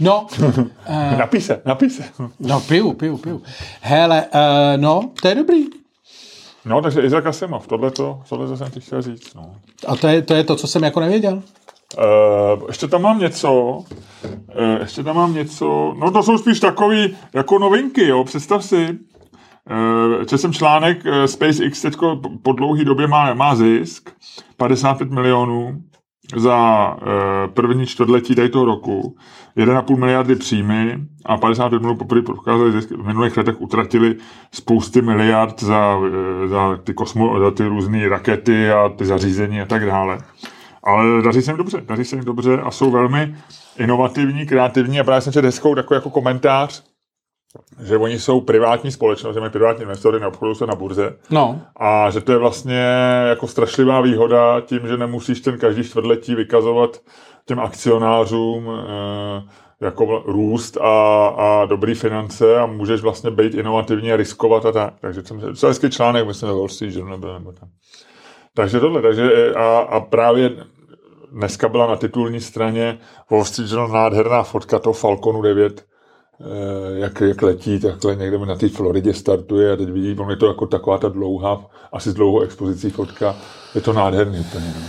No, 0.00 0.26
eh, 0.86 1.16
Napí 1.18 1.40
se, 1.40 1.62
napí 1.64 1.90
se. 1.90 2.02
no, 2.40 2.60
piju, 2.60 2.92
piju, 2.92 3.16
piju. 3.18 3.42
Hele, 3.80 4.24
eh, 4.32 4.76
no, 4.76 5.10
to 5.22 5.28
je 5.28 5.34
dobrý. 5.34 5.64
No, 6.64 6.82
takže 6.82 7.00
Izak 7.02 7.26
Asimov, 7.26 7.66
tohle 7.66 7.90
to, 7.90 8.20
tohle 8.28 8.46
to 8.46 8.56
jsem 8.56 8.70
ti 8.70 8.80
chtěl 8.80 9.02
říct. 9.02 9.34
No. 9.34 9.54
A 9.86 9.96
to 9.96 10.08
je, 10.08 10.22
to 10.22 10.34
je 10.34 10.44
to, 10.44 10.56
co 10.56 10.66
jsem 10.66 10.82
jako 10.82 11.00
nevěděl. 11.00 11.42
Uh, 11.98 12.64
ještě 12.68 12.88
tam 12.88 13.02
mám 13.02 13.18
něco, 13.18 13.52
uh, 13.52 13.84
ještě 14.80 15.02
tam 15.02 15.16
mám 15.16 15.34
něco, 15.34 15.94
no 15.98 16.10
to 16.10 16.22
jsou 16.22 16.38
spíš 16.38 16.60
takový 16.60 17.16
jako 17.34 17.58
novinky, 17.58 18.06
jo, 18.06 18.24
představ 18.24 18.64
si, 18.64 18.88
uh, 18.88 20.20
četl 20.20 20.38
jsem 20.38 20.52
článek, 20.52 21.04
uh, 21.04 21.24
SpaceX 21.24 21.82
teďko 21.82 22.20
po 22.42 22.52
dlouhé 22.52 22.84
době 22.84 23.06
má, 23.06 23.34
má 23.34 23.54
zisk, 23.54 24.10
55 24.56 25.10
milionů 25.10 25.82
za 26.36 26.88
uh, 26.94 27.52
první 27.54 27.86
čtvrtletí 27.86 28.34
tady 28.34 28.48
toho 28.48 28.64
roku, 28.64 29.16
1,5 29.56 29.98
miliardy 29.98 30.36
příjmy 30.36 30.98
a 31.26 31.36
55 31.36 31.78
milionů 31.78 31.98
poprvé 31.98 32.22
prokázali 32.22 32.72
zisk. 32.72 32.90
V 32.90 33.06
minulých 33.06 33.36
letech 33.36 33.60
utratili 33.60 34.16
spousty 34.52 35.02
miliard 35.02 35.62
za, 35.62 35.98
eh, 36.06 36.48
za 36.48 36.76
ty, 36.84 36.94
kosmo, 36.94 37.40
za 37.40 37.50
ty 37.50 37.66
různé 37.66 38.08
rakety 38.08 38.70
a 38.70 38.88
ty 38.88 39.04
zařízení 39.04 39.60
a 39.60 39.66
tak 39.66 39.86
dále. 39.86 40.18
Ale 40.84 41.22
daří 41.22 41.42
se 41.42 41.50
jim 41.50 41.58
dobře, 41.58 41.80
daří 41.86 42.04
se 42.04 42.16
jim 42.16 42.24
dobře 42.24 42.60
a 42.60 42.70
jsou 42.70 42.90
velmi 42.90 43.36
inovativní, 43.78 44.46
kreativní 44.46 45.00
a 45.00 45.04
právě 45.04 45.20
jsem 45.20 45.32
četl 45.32 45.46
hezkou 45.46 45.74
takový 45.74 45.96
jako 45.96 46.10
komentář, 46.10 46.84
že 47.82 47.96
oni 47.96 48.18
jsou 48.18 48.40
privátní 48.40 48.92
společnost, 48.92 49.34
že 49.34 49.40
mají 49.40 49.52
privátní 49.52 49.82
investory, 49.82 50.20
neobchodují 50.20 50.56
se 50.56 50.66
na 50.66 50.74
burze 50.74 51.16
No, 51.30 51.60
a 51.76 52.10
že 52.10 52.20
to 52.20 52.32
je 52.32 52.38
vlastně 52.38 52.84
jako 53.28 53.46
strašlivá 53.46 54.00
výhoda 54.00 54.60
tím, 54.60 54.80
že 54.86 54.96
nemusíš 54.96 55.40
ten 55.40 55.58
každý 55.58 55.84
čtvrtletí 55.84 56.34
vykazovat 56.34 57.00
těm 57.44 57.60
akcionářům 57.60 58.70
eh, 58.70 59.42
jako 59.80 60.22
růst 60.26 60.76
a, 60.76 61.26
a 61.26 61.64
dobrý 61.64 61.94
finance 61.94 62.58
a 62.58 62.66
můžeš 62.66 63.00
vlastně 63.00 63.30
být 63.30 63.54
inovativní 63.54 64.12
a 64.12 64.16
riskovat 64.16 64.66
a 64.66 64.72
tak. 64.72 64.94
Takže 65.00 65.22
jsem, 65.22 65.40
to 65.40 65.46
je 65.46 65.70
hezký 65.70 65.90
článek, 65.90 66.26
myslím, 66.26 66.48
ve 66.48 66.54
Wall 66.54 66.68
Street 66.68 66.94
Journal 66.94 67.18
nebo 67.18 67.52
tam. 67.52 67.68
Takže 68.54 68.80
tohle, 68.80 69.02
takže 69.02 69.30
eh, 69.34 69.54
a, 69.54 69.78
a 69.78 70.00
právě 70.00 70.50
dneska 71.32 71.68
byla 71.68 71.86
na 71.86 71.96
titulní 71.96 72.40
straně 72.40 72.98
Wall 73.30 73.44
Street 73.44 73.70
Journal 73.70 73.88
nádherná 73.88 74.42
fotka 74.42 74.78
toho 74.78 74.94
Falconu 74.94 75.42
9, 75.42 75.84
eh, 76.40 76.44
jak, 76.98 77.20
jak 77.20 77.42
letí, 77.42 77.80
takhle 77.80 78.16
někde 78.16 78.38
na 78.38 78.56
té 78.56 78.68
Floridě 78.68 79.14
startuje 79.14 79.72
a 79.72 79.76
teď 79.76 79.88
vidí, 79.88 80.20
on 80.20 80.30
je 80.30 80.36
to 80.36 80.46
jako 80.46 80.66
taková 80.66 80.98
ta 80.98 81.08
dlouhá, 81.08 81.66
asi 81.92 82.10
s 82.10 82.14
dlouhou 82.14 82.40
expozicí 82.40 82.90
fotka, 82.90 83.36
je 83.74 83.80
to 83.80 83.92
nádherný 83.92 84.40
úplně. 84.40 84.74
No. 84.80 84.86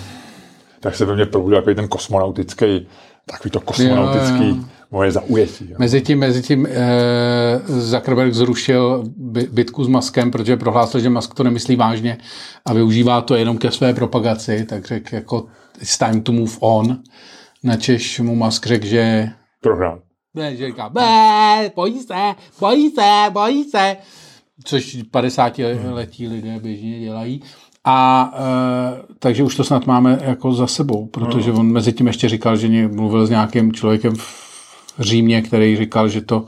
Tak 0.80 0.96
se 0.96 1.06
ve 1.06 1.16
mně 1.16 1.26
probudil 1.26 1.58
takový 1.58 1.76
ten 1.76 1.88
kosmonautický, 1.88 2.88
takový 3.26 3.52
to 3.52 3.60
kosmonautický, 3.62 4.50
Jo, 4.50 4.56
jo. 4.56 4.64
Moje 4.94 5.12
zaujetí. 5.12 5.70
Jo. 5.70 5.76
Mezi 5.80 6.02
tím, 6.02 6.20
mezi 6.20 6.42
tím 6.42 6.68
eh, 6.70 7.62
Zuckerberg 7.68 8.34
zrušil 8.34 9.04
bi- 9.18 9.48
bitku 9.52 9.84
s 9.84 9.88
Maskem, 9.88 10.32
protože 10.32 10.58
prohlásil, 10.58 11.00
že 11.00 11.10
Musk 11.10 11.34
to 11.34 11.44
nemyslí 11.44 11.76
vážně 11.76 12.18
a 12.66 12.74
využívá 12.74 13.22
to 13.22 13.36
jenom 13.36 13.58
ke 13.58 13.72
své 13.72 13.94
propagaci, 13.94 14.66
tak 14.70 14.86
řekl 14.88 15.16
jako 15.16 15.46
it's 15.82 15.98
time 15.98 16.22
to 16.22 16.32
move 16.32 16.52
on. 16.60 16.98
Načež 17.64 18.20
mu 18.20 18.36
Musk 18.36 18.68
řekl, 18.68 18.86
že 18.86 19.30
Prohrál. 19.62 20.00
ne, 20.34 20.56
že 20.56 20.68
říká, 20.68 20.90
"Bé, 20.90 21.72
bojí 21.76 22.00
se, 22.00 22.36
bojí 22.60 22.90
se, 22.92 23.30
bojí 23.30 23.64
se, 23.64 23.98
což 24.66 24.98
50 25.12 25.54
letí 25.92 26.28
lidé 26.28 26.60
běžně 26.60 27.00
dělají. 27.00 27.42
A 27.86 28.32
e, 28.38 29.16
takže 29.20 29.44
už 29.44 29.56
to 29.56 29.64
snad 29.64 29.86
máme 29.88 30.20
jako 30.22 30.54
za 30.54 30.68
sebou, 30.68 31.06
protože 31.06 31.52
on 31.52 31.72
mezi 31.72 31.94
tím 31.94 32.08
ještě 32.08 32.30
říkal, 32.30 32.56
že 32.58 32.88
mluvil 32.88 33.26
s 33.28 33.30
nějakým 33.30 33.74
člověkem 33.74 34.16
v 34.16 34.43
Římě, 35.00 35.42
který 35.42 35.76
říkal, 35.78 36.08
že 36.08 36.22
to 36.22 36.46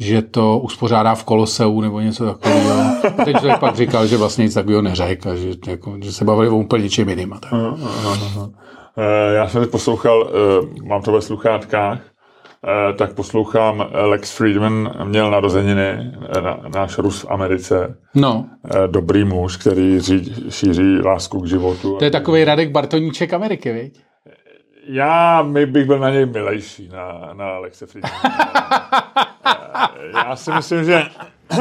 že 0.00 0.22
to 0.22 0.58
uspořádá 0.58 1.14
v 1.14 1.24
Koloseu 1.24 1.80
nebo 1.80 2.00
něco 2.00 2.26
takového. 2.26 2.70
A 2.72 3.24
ten 3.24 3.34
člověk 3.34 3.58
pak 3.60 3.76
říkal, 3.76 4.06
že 4.06 4.16
vlastně 4.16 4.44
nic 4.44 4.54
takového 4.54 4.82
neřekl 4.82 5.30
a 5.30 5.34
že, 5.34 5.48
jako, 5.66 5.96
že 6.02 6.12
se 6.12 6.24
bavili 6.24 6.48
o 6.48 6.56
úplně 6.56 6.82
něčem 6.84 7.08
jiným. 7.08 7.34
tak. 7.40 7.52
Eh, 8.98 9.34
Já 9.34 9.48
jsem 9.48 9.60
teď 9.62 9.70
poslouchal, 9.70 10.30
eh, 10.30 10.82
mám 10.88 11.02
to 11.02 11.12
ve 11.12 11.20
sluchátkách, 11.22 11.98
eh, 12.00 12.92
tak 12.92 13.12
poslouchám 13.14 13.86
eh, 13.92 14.00
Lex 14.02 14.36
Friedman 14.36 14.90
měl 15.04 15.30
narozeniny, 15.30 16.12
na- 16.42 16.60
náš 16.74 16.98
Rus 16.98 17.22
v 17.22 17.30
Americe, 17.30 17.96
No, 18.14 18.46
dobrý 18.86 19.24
muž, 19.24 19.56
který 19.56 20.00
ří, 20.00 20.34
šíří 20.50 21.00
lásku 21.04 21.40
k 21.40 21.46
životu. 21.46 21.96
to 21.98 22.04
je 22.04 22.10
takový 22.10 22.44
Radek 22.44 22.70
Bartoníček 22.70 23.32
Ameriky, 23.34 23.72
viď? 23.72 24.00
Já 24.88 25.42
my 25.42 25.66
bych 25.66 25.86
byl 25.86 25.98
na 25.98 26.10
něj 26.10 26.26
milejší, 26.26 26.88
na, 26.88 27.30
na 27.32 27.58
Lexe 27.58 27.86
Friedmana. 27.86 28.22
Já 30.14 30.36
si 30.36 30.52
myslím, 30.52 30.84
že 30.84 31.02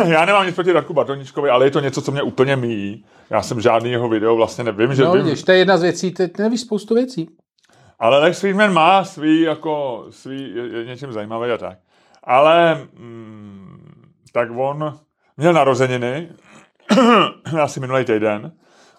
já 0.05 0.25
nemám 0.25 0.45
nic 0.45 0.55
proti 0.55 0.71
Radku 0.71 0.93
Bartoničkovi, 0.93 1.49
ale 1.49 1.65
je 1.65 1.71
to 1.71 1.79
něco, 1.79 2.01
co 2.01 2.11
mě 2.11 2.21
úplně 2.21 2.55
míjí. 2.55 3.05
Já 3.29 3.41
jsem 3.41 3.61
žádný 3.61 3.91
jeho 3.91 4.09
video 4.09 4.35
vlastně 4.35 4.63
nevím, 4.63 4.93
že 4.93 5.03
No, 5.03 5.13
vím, 5.13 5.23
vidíš, 5.23 5.43
to 5.43 5.51
je 5.51 5.57
jedna 5.57 5.77
z 5.77 5.81
věcí, 5.81 6.13
ty, 6.13 6.27
ty 6.27 6.41
nevíš 6.41 6.61
spoustu 6.61 6.95
věcí. 6.95 7.29
Ale 7.99 8.19
Lex 8.19 8.39
Friedman 8.39 8.73
má 8.73 9.03
svý, 9.03 9.41
jako, 9.41 10.05
svý, 10.09 10.55
je, 10.55 10.67
je 10.67 10.85
něčím 10.85 11.13
zajímavý 11.13 11.51
a 11.51 11.57
tak. 11.57 11.77
Ale, 12.23 12.87
mm, 12.93 14.11
tak 14.33 14.49
on 14.55 14.99
měl 15.37 15.53
narozeniny, 15.53 16.29
asi 17.61 17.79
minulý 17.79 18.05
týden. 18.05 18.51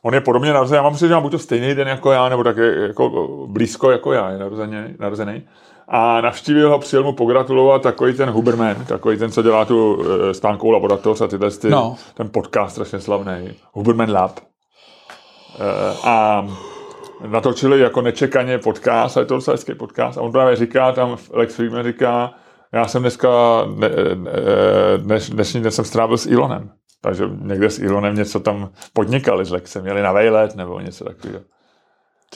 On 0.02 0.14
je 0.14 0.20
podobně 0.20 0.52
narozený, 0.52 0.76
já 0.76 0.82
mám 0.82 0.94
si, 0.96 1.08
že 1.08 1.14
má 1.14 1.20
buď 1.20 1.32
to 1.32 1.38
stejný 1.38 1.74
den 1.74 1.88
jako 1.88 2.12
já, 2.12 2.28
nebo 2.28 2.44
taky 2.44 2.60
jako 2.82 3.28
blízko 3.46 3.90
jako 3.90 4.12
já 4.12 4.30
je 4.30 4.38
narozený. 4.38 4.76
narozený. 4.98 5.42
A 5.88 6.20
navštívil 6.20 6.70
ho, 6.70 6.78
přijel 6.78 7.04
mu 7.04 7.12
pogratulovat 7.12 7.82
takový 7.82 8.14
ten 8.14 8.30
Huberman, 8.30 8.76
takový 8.84 9.16
ten, 9.18 9.30
co 9.32 9.42
dělá 9.42 9.64
tu 9.64 10.04
e, 10.30 10.34
stánkovou 10.34 10.70
laboratoř 10.72 11.20
a 11.20 11.26
tyhle 11.26 11.50
ty, 11.50 11.70
No. 11.70 11.96
ten 12.14 12.28
podcast 12.30 12.72
strašně 12.72 13.00
slavný. 13.00 13.50
Huberman 13.72 14.12
Lab. 14.12 14.38
E, 14.40 15.96
a 16.04 16.46
natočili 17.26 17.80
jako 17.80 18.00
nečekaně 18.02 18.58
podcast, 18.58 19.16
a 19.16 19.20
je 19.20 19.26
to 19.26 19.34
docela 19.34 19.54
hezký 19.54 19.74
podcast. 19.74 20.18
A 20.18 20.20
on 20.22 20.32
právě 20.32 20.56
říká, 20.56 20.92
tam 20.92 21.16
Lex 21.32 21.54
Friedman 21.56 21.84
říká, 21.84 22.34
já 22.72 22.86
jsem 22.88 23.02
dneska, 23.02 23.28
ne, 23.76 23.88
ne, 24.14 24.32
dneš, 24.96 25.30
dnešní 25.30 25.60
den 25.60 25.72
jsem 25.72 25.84
strávil 25.84 26.16
s 26.18 26.26
Elonem. 26.26 26.70
Takže 27.00 27.24
někde 27.40 27.70
s 27.70 27.78
Elonem 27.78 28.16
něco 28.16 28.40
tam 28.40 28.72
podnikali 28.92 29.44
s 29.44 29.50
Lexem, 29.50 29.82
měli 29.82 30.02
na 30.02 30.12
vejlet 30.12 30.54
nebo 30.56 30.80
něco 30.80 31.04
takového. 31.04 31.40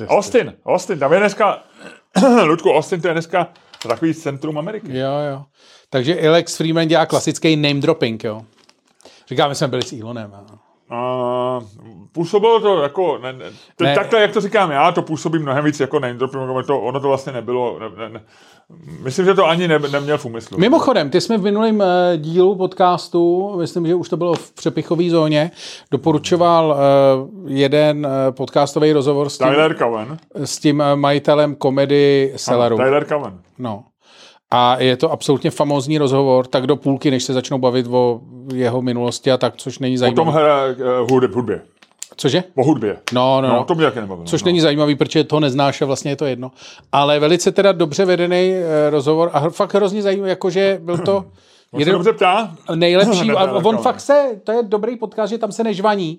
Austin, 0.08 0.54
Austin, 0.66 0.98
tam 0.98 1.12
je 1.12 1.18
dneska, 1.18 1.62
Ludku, 2.44 2.70
Austin 2.72 3.00
to 3.00 3.08
je 3.08 3.14
dneska 3.14 3.48
takový 3.88 4.14
centrum 4.14 4.58
Ameriky. 4.58 4.98
Jo, 4.98 5.12
jo. 5.30 5.44
Takže 5.90 6.28
Alex 6.28 6.56
Freeman 6.56 6.88
dělá 6.88 7.06
klasický 7.06 7.56
name 7.56 7.80
dropping, 7.80 8.24
jo. 8.24 8.42
Říká, 9.28 9.48
my 9.48 9.54
jsme 9.54 9.68
byli 9.68 9.82
s 9.82 9.92
Elonem. 9.92 10.32
jo. 10.50 10.58
A 10.94 11.60
působilo 12.12 12.60
to 12.60 12.82
jako, 12.82 13.18
ne, 13.18 13.32
ne, 13.32 13.44
teď 13.76 13.88
Ne. 13.88 13.94
takhle, 13.94 14.20
jak 14.20 14.32
to 14.32 14.40
říkám 14.40 14.70
já, 14.70 14.92
to 14.92 15.02
působí 15.02 15.38
mnohem 15.38 15.64
víc 15.64 15.80
jako 15.80 15.98
name 16.00 16.14
dropping, 16.14 16.66
to, 16.66 16.80
ono 16.80 17.00
to 17.00 17.08
vlastně 17.08 17.32
nebylo, 17.32 17.78
ne, 17.78 17.86
ne, 17.96 18.08
ne, 18.08 18.20
myslím, 19.02 19.24
že 19.26 19.34
to 19.34 19.46
ani 19.46 19.68
ne, 19.68 19.78
neměl 19.78 20.18
v 20.18 20.24
úmyslu. 20.24 20.58
Mimochodem, 20.58 21.10
ty 21.10 21.20
jsme 21.20 21.38
v 21.38 21.42
minulém 21.42 21.82
eh, 21.82 21.86
dílu 22.16 22.54
podcastu, 22.56 23.52
myslím, 23.58 23.86
že 23.86 23.94
už 23.94 24.08
to 24.08 24.16
bylo 24.16 24.34
v 24.34 24.52
přepichové 24.52 25.10
zóně, 25.10 25.50
doporučoval 25.90 26.76
eh, 26.76 27.52
jeden 27.52 28.06
eh, 28.06 28.32
podcastový 28.32 28.92
rozhovor 28.92 29.28
s 29.28 29.38
tím, 29.38 29.48
Tyler 29.48 29.76
Cowen. 29.78 30.16
s 30.34 30.58
tím 30.58 30.82
majitelem 30.94 31.54
komedy 31.54 32.32
Selleru. 32.36 32.76
Tyler 32.76 33.04
Cowen. 33.04 33.38
No. 33.58 33.84
A 34.54 34.76
je 34.82 34.96
to 34.96 35.12
absolutně 35.12 35.50
famózní 35.50 35.98
rozhovor, 35.98 36.46
tak 36.46 36.66
do 36.66 36.76
půlky, 36.76 37.10
než 37.10 37.24
se 37.24 37.32
začnou 37.32 37.58
bavit 37.58 37.86
o 37.90 38.20
jeho 38.54 38.82
minulosti 38.82 39.32
a 39.32 39.36
tak, 39.38 39.56
což 39.56 39.78
není 39.78 39.96
O 39.96 39.98
tom 39.98 40.14
zajímavé. 40.16 40.42
hraje 40.42 40.74
uh, 40.74 41.10
hudbě, 41.10 41.28
hudbě. 41.34 41.62
Cože? 42.16 42.44
O 42.54 42.64
hudbě. 42.64 42.96
No, 43.12 43.40
no, 43.40 43.48
No, 43.48 43.54
no. 43.54 43.64
to 43.64 43.74
mě 43.74 43.84
taky 43.84 44.00
nebavilo. 44.00 44.26
Což 44.26 44.42
no. 44.42 44.46
není 44.46 44.60
zajímavý, 44.60 44.94
protože 44.94 45.24
to 45.24 45.40
neznáš 45.40 45.82
a 45.82 45.86
vlastně 45.86 46.10
je 46.10 46.16
to 46.16 46.26
jedno. 46.26 46.50
Ale 46.92 47.18
velice 47.18 47.52
teda 47.52 47.72
dobře 47.72 48.04
vedený 48.04 48.52
eh, 48.54 48.90
rozhovor 48.90 49.30
a 49.32 49.50
fakt 49.50 49.74
hrozně 49.74 50.02
zajímavý, 50.02 50.28
jakože 50.30 50.80
byl 50.82 50.98
to 50.98 51.16
On 51.72 51.78
se 51.78 51.80
jeden 51.80 51.92
dobře 51.92 52.12
ptá? 52.12 52.54
nejlepší. 52.74 53.30
A 53.36 53.52
on 53.52 53.78
fakt 53.78 54.00
se, 54.00 54.40
to 54.44 54.52
je 54.52 54.62
dobrý 54.62 54.96
podcast, 54.96 55.30
že 55.30 55.38
tam 55.38 55.52
se 55.52 55.64
nežvaní 55.64 56.18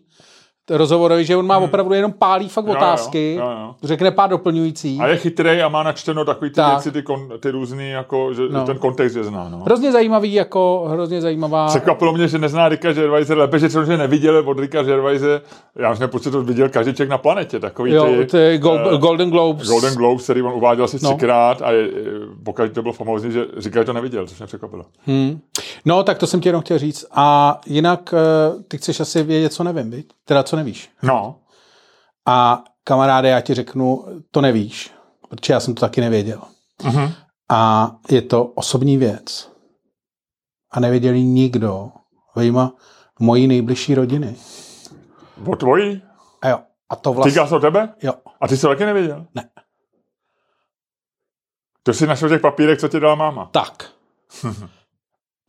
rozhovorový, 0.70 1.26
že 1.26 1.36
on 1.36 1.47
má 1.47 1.57
opravdu 1.57 1.93
jenom 1.93 2.11
pálí 2.11 2.49
fakt 2.49 2.66
jo, 2.68 2.72
otázky, 2.72 3.36
jo, 3.39 3.45
jo. 3.51 3.76
řekne 3.84 4.11
pár 4.11 4.30
doplňující. 4.30 4.97
A 5.01 5.07
je 5.07 5.18
chytrý 5.18 5.61
a 5.61 5.70
má 5.70 5.84
načteno 5.84 6.26
takový 6.26 6.49
ty 6.51 6.55
Tak. 6.55 6.74
věci, 6.74 6.91
ty, 6.91 7.01
kon, 7.03 7.30
ty 7.39 7.51
různý, 7.51 7.89
jako, 7.89 8.34
že 8.34 8.41
No. 8.49 8.66
ten 8.66 8.78
kontext 8.78 9.16
je 9.16 9.24
zná. 9.24 9.49
No. 9.49 9.57
Hrozně 9.57 9.91
zajímavý, 9.91 10.34
jako 10.34 10.86
hrozně 10.89 11.22
zajímavá. 11.22 11.68
Překvapilo 11.68 12.14
mě, 12.14 12.28
že 12.28 12.38
nezná 12.38 12.70
Ricka 12.70 12.93
Gervaise, 12.93 13.34
lépe, 13.34 13.59
že 13.59 13.70
že 13.70 13.97
neviděl 13.97 14.43
od 14.45 14.59
Ricka 14.59 14.84
Gervaise, 14.84 15.41
já 15.76 15.89
myslím, 15.89 16.09
že 16.24 16.32
to 16.32 16.41
viděl 16.43 16.70
každý 16.70 16.93
člověk 16.93 17.09
na 17.09 17.18
planetě, 17.18 17.59
takový 17.59 17.91
jo, 17.91 18.05
ty, 18.05 18.26
ty 18.26 18.59
Gol- 18.61 18.95
eh, 18.95 18.97
Golden 18.97 19.30
Globes. 19.30 19.68
Golden 19.68 19.93
Globes, 19.93 20.24
který 20.24 20.41
on 20.41 20.53
uváděl 20.53 20.86
asi 20.86 20.97
No. 21.03 21.09
třikrát 21.09 21.61
a 21.61 21.72
je, 21.72 21.89
pokud 22.43 22.72
to 22.74 22.82
bylo 22.82 22.93
famózní, 22.93 23.32
že 23.32 23.45
říkal, 23.57 23.82
že 23.82 23.86
to 23.86 23.93
neviděl, 23.93 24.28
což 24.28 24.38
mě 24.39 24.47
překvapilo. 24.47 24.86
Hmm. 25.05 25.39
No, 25.86 26.03
tak 26.03 26.17
to 26.17 26.27
jsem 26.27 26.41
ti 26.41 26.49
jenom 26.49 26.61
chtěl 26.61 26.79
říct. 26.79 27.05
A 27.11 27.59
jinak 27.65 28.13
eh, 28.13 28.63
ty 28.63 28.77
chceš 28.77 28.99
asi 28.99 29.23
vědět, 29.23 29.53
co 29.53 29.63
nevím, 29.63 29.91
viď? 29.91 30.09
Teda 30.25 30.43
co 30.43 30.55
nevíš. 30.55 30.89
No, 31.01 31.39
A 32.25 32.63
kamaráde, 32.84 33.29
já 33.29 33.41
ti 33.41 33.53
řeknu, 33.53 34.05
to 34.31 34.41
nevíš, 34.41 34.91
protože 35.29 35.53
já 35.53 35.59
jsem 35.59 35.75
to 35.75 35.79
taky 35.81 36.01
nevěděl. 36.01 36.41
Mhm. 36.84 37.11
A 37.51 37.91
je 38.09 38.21
to 38.21 38.45
osobní 38.45 38.97
věc. 38.97 39.51
A 40.71 40.79
nevěděl 40.79 41.13
ji 41.13 41.23
nikdo, 41.23 41.91
vyjma 42.36 42.73
mojí 43.19 43.47
nejbližší 43.47 43.95
rodiny. 43.95 44.36
o 45.47 45.55
tvojí? 45.55 46.01
A 46.41 46.47
jo, 46.49 46.59
a 46.89 46.95
to 46.95 47.13
vlastně... 47.13 47.31
Týká 47.31 47.47
se 47.47 47.55
o 47.55 47.59
tebe? 47.59 47.93
Jo, 48.03 48.13
A 48.41 48.47
ty 48.47 48.55
jsi 48.57 48.61
to 48.61 48.67
taky 48.67 48.86
nevěděl? 48.86 49.25
Ne. 49.36 49.49
To 51.84 51.93
jsi 51.93 52.07
našel 52.07 52.29
těch 52.29 52.41
papírech, 52.41 52.79
co 52.79 52.88
ti 52.88 52.99
dala 52.99 53.15
máma. 53.15 53.49
tak. 53.51 53.89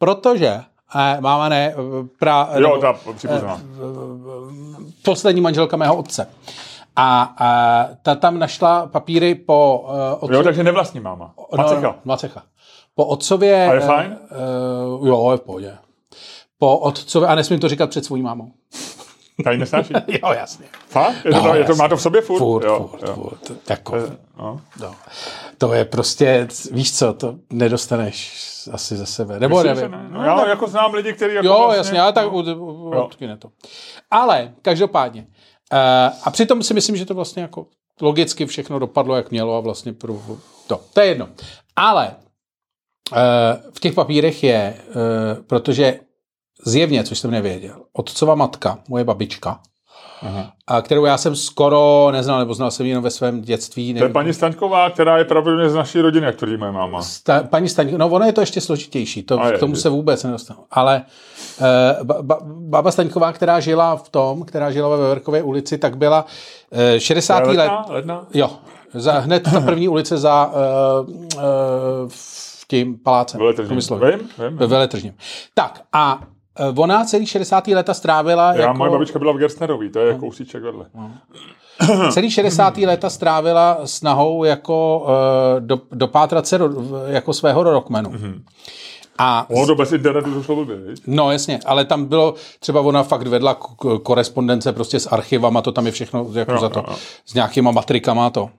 Protože, 0.04 0.60
eh, 0.96 1.16
máma 1.20 1.48
ne, 1.48 1.72
eh, 1.72 2.06
pra, 2.18 2.48
Jo, 2.54 2.60
nebo- 2.60 2.78
ta 2.78 2.92
příbuzná. 3.16 3.60
poslední 5.04 5.40
manželka 5.40 5.76
mého 5.76 5.96
otce. 5.96 6.26
A, 6.96 7.22
a 7.38 7.84
ta 8.02 8.14
tam 8.14 8.38
našla 8.38 8.86
papíry 8.86 9.34
po 9.34 9.84
uh, 9.88 9.90
otcově... 10.14 10.36
Jo, 10.36 10.42
takže 10.42 10.64
nevlastní 10.64 11.00
máma. 11.00 11.34
Macecha. 11.56 11.80
No, 11.80 11.94
Macecha. 12.04 12.42
Po 12.94 13.04
otcově... 13.06 13.68
A 13.68 13.72
je 13.74 13.80
eh, 13.82 13.86
fajn? 13.86 14.16
Uh, 15.00 15.08
jo, 15.08 15.28
je 15.32 15.36
v 15.36 15.40
pohodě. 15.40 15.76
Po 16.58 16.78
otcově, 16.78 17.28
a 17.28 17.34
nesmím 17.34 17.60
to 17.60 17.68
říkat 17.68 17.90
před 17.90 18.04
svojí 18.04 18.22
mámou. 18.22 18.50
Tady 19.44 19.58
nesnáší. 19.58 19.94
jo, 20.08 20.32
jasně. 20.32 20.66
Fakt? 20.88 21.24
Je 21.24 21.32
to, 21.32 21.42
No, 21.42 21.54
je 21.54 21.64
to, 21.64 21.74
má 21.74 21.88
to 21.88 21.94
jasně. 21.94 21.96
v 21.96 22.02
sobě 22.02 22.20
furt? 22.20 22.38
Furt, 22.38 22.64
jo, 22.64 22.88
furt, 22.90 23.08
jo. 23.08 23.14
furt. 23.14 23.70
Jako, 23.70 23.96
No. 24.38 24.60
no. 24.80 24.94
To 25.58 25.72
je 25.72 25.84
prostě, 25.84 26.48
víš 26.70 26.96
co, 26.98 27.12
to 27.14 27.34
nedostaneš 27.52 28.40
asi 28.72 28.96
ze 28.96 29.06
sebe. 29.06 29.40
Nebo 29.40 29.56
Myslím, 29.62 29.74
nevím. 29.76 29.90
ne. 29.90 30.08
No, 30.10 30.24
já 30.24 30.48
jako 30.48 30.66
znám 30.68 30.94
lidi, 30.94 31.12
kteří 31.12 31.34
jako 31.34 31.46
Jo, 31.46 31.54
vlastně, 31.58 31.76
jasně, 31.76 32.00
ale 32.00 32.12
tak 32.12 32.32
u- 32.32 32.40
u- 32.40 32.90
odkyne 32.90 33.36
to. 33.36 33.50
Ale 34.10 34.52
každopádně. 34.62 35.26
Uh, 35.72 35.78
a 36.24 36.30
přitom 36.30 36.62
si 36.62 36.74
myslím, 36.74 36.96
že 36.96 37.06
to 37.06 37.14
vlastně 37.14 37.42
jako 37.42 37.66
logicky 38.00 38.46
všechno 38.46 38.78
dopadlo, 38.78 39.16
jak 39.16 39.30
mělo 39.30 39.56
a 39.56 39.60
vlastně 39.60 39.92
pro 39.92 40.22
to. 40.66 40.80
To 40.94 41.00
je 41.00 41.06
jedno. 41.06 41.28
Ale 41.76 42.16
uh, 43.12 43.18
v 43.74 43.80
těch 43.80 43.94
papírech 43.94 44.44
je, 44.44 44.80
uh, 44.88 45.42
protože 45.46 46.00
zjevně, 46.66 47.04
což 47.04 47.18
jsem 47.18 47.30
nevěděl, 47.30 47.82
otcova 47.92 48.34
matka, 48.34 48.78
moje 48.88 49.04
babička, 49.04 49.60
a 50.66 50.82
kterou 50.82 51.04
já 51.04 51.18
jsem 51.18 51.36
skoro 51.36 52.08
neznal, 52.12 52.38
nebo 52.38 52.54
znal 52.54 52.70
jsem 52.70 52.86
ji 52.86 52.90
jenom 52.90 53.04
ve 53.04 53.10
svém 53.10 53.42
dětství. 53.42 53.92
To 53.92 53.96
je 53.96 54.00
nevím, 54.00 54.12
paní 54.12 54.34
Staňková, 54.34 54.90
která 54.90 55.18
je 55.18 55.24
pravděpodobně 55.24 55.70
z 55.70 55.74
naší 55.74 56.00
rodiny, 56.00 56.26
jak 56.26 56.36
tvrdí 56.36 56.56
moje 56.56 56.72
máma. 56.72 57.02
Sta, 57.02 57.42
paní 57.42 57.68
Staňko, 57.68 57.98
no 57.98 58.08
ono 58.08 58.26
je 58.26 58.32
to 58.32 58.40
ještě 58.40 58.60
složitější, 58.60 59.22
to, 59.22 59.40
A 59.40 59.46
je, 59.46 59.56
k 59.56 59.60
tomu 59.60 59.74
je. 59.74 59.80
se 59.80 59.88
vůbec 59.88 60.24
nedostanu. 60.24 60.60
Ale 60.70 61.02
uh, 61.60 62.06
ba, 62.06 62.22
ba, 62.22 62.38
baba 62.44 62.90
Staňková, 62.90 63.32
která 63.32 63.60
žila 63.60 63.96
v 63.96 64.08
tom, 64.08 64.42
která 64.42 64.70
žila 64.70 64.88
ve 64.88 64.96
Veverkové 64.96 65.42
ulici, 65.42 65.78
tak 65.78 65.96
byla 65.96 66.26
uh, 66.70 66.78
60. 66.98 67.46
let. 67.46 67.56
Ledna? 67.56 67.84
Ledna? 67.88 68.26
Jo, 68.34 68.50
za, 68.94 69.12
hned 69.12 69.42
ta 69.42 69.60
první 69.60 69.88
ulice 69.88 70.18
za 70.18 70.46
uh, 70.46 71.08
uh, 71.08 71.42
v 72.08 72.68
tím 72.68 72.98
palácem. 72.98 73.40
Veletržním. 73.40 73.78
Vím, 73.78 74.28
vím. 74.48 74.56
Ve 74.56 74.66
veletržním. 74.66 75.14
Tak 75.54 75.82
a 75.92 76.20
ona 76.76 77.04
celý 77.04 77.26
60. 77.26 77.68
leta 77.68 77.94
strávila 77.94 78.54
Já, 78.54 78.60
jako... 78.60 78.78
moje 78.78 78.90
babička 78.90 79.18
byla 79.18 79.32
v 79.32 79.36
Gerstnerový, 79.36 79.90
to 79.90 79.98
je 79.98 80.14
kousíček 80.14 80.62
vedle. 80.62 80.86
Celý 82.10 82.30
60. 82.30 82.78
léta 82.78 83.10
strávila 83.10 83.78
snahou 83.84 84.44
jako 84.44 84.98
uh, 84.98 85.60
do, 85.60 85.80
dopátrat 85.92 86.46
se 86.46 86.58
do, 86.58 86.70
jako 87.06 87.32
svého 87.32 87.62
rodokmenu. 87.62 88.10
Mm-hmm. 88.10 88.42
A 89.18 89.46
Ono 89.50 89.66
to 89.66 89.74
bez 89.74 89.92
internetu 89.92 90.34
to 90.34 90.42
šlo 90.42 90.56
blbě? 90.56 90.76
No 91.06 91.30
jasně, 91.32 91.60
ale 91.66 91.84
tam 91.84 92.04
bylo, 92.04 92.34
třeba 92.60 92.80
ona 92.80 93.02
fakt 93.02 93.26
vedla 93.26 93.54
korespondence 94.02 94.72
prostě 94.72 95.00
s 95.00 95.06
archivama, 95.12 95.62
to 95.62 95.72
tam 95.72 95.86
je 95.86 95.92
všechno 95.92 96.26
jako 96.34 96.52
Jo, 96.52 96.58
za 96.58 96.68
to, 96.68 96.78
jo, 96.78 96.84
jo. 96.88 96.96
s 97.26 97.34
nějakýma 97.34 97.70
matrikama 97.70 98.26
a 98.26 98.30
to. 98.30 98.50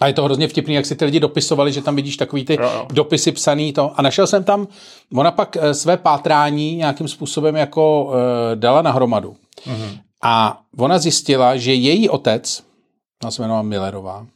A 0.00 0.06
je 0.06 0.12
to 0.12 0.24
hrozně 0.24 0.48
vtipný, 0.48 0.74
jak 0.74 0.86
si 0.86 0.96
ty 0.96 1.04
lidi 1.04 1.20
dopisovali, 1.20 1.72
že 1.72 1.82
tam 1.82 1.96
vidíš 1.96 2.16
takový 2.16 2.44
ty 2.44 2.54
Jo, 2.54 2.70
jo. 2.74 2.86
dopisy 2.92 3.32
psaný 3.32 3.72
to. 3.72 3.92
A 3.94 4.02
našel 4.02 4.26
jsem 4.26 4.44
tam, 4.44 4.66
ona 5.14 5.30
pak 5.30 5.56
eh, 5.60 5.74
své 5.74 5.96
pátrání 5.96 6.76
nějakým 6.76 7.08
způsobem 7.08 7.56
jako 7.56 8.04
uh, 8.04 8.12
dala 8.54 8.82
na 8.82 8.90
hromadu. 8.90 9.36
A 10.22 10.60
ona 10.78 10.98
zjistila, 10.98 11.56
že 11.56 11.74
její 11.74 12.08
otec, 12.08 12.62
ona 13.22 13.30
se 13.30 13.42
jmenovala 13.42 13.62
Millerová, 13.62 14.26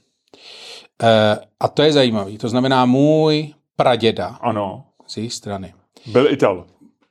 eh, 1.03 1.39
a 1.61 1.69
to 1.69 1.83
je 1.83 1.93
zajímavý, 1.93 2.39
to 2.39 2.49
znamená 2.49 2.87
můj 2.87 3.55
praděda 3.77 4.27
Ano. 4.41 4.85
Z 5.07 5.17
její 5.17 5.31
strany. 5.31 5.75
Byl 6.07 6.33
Ital. 6.33 6.67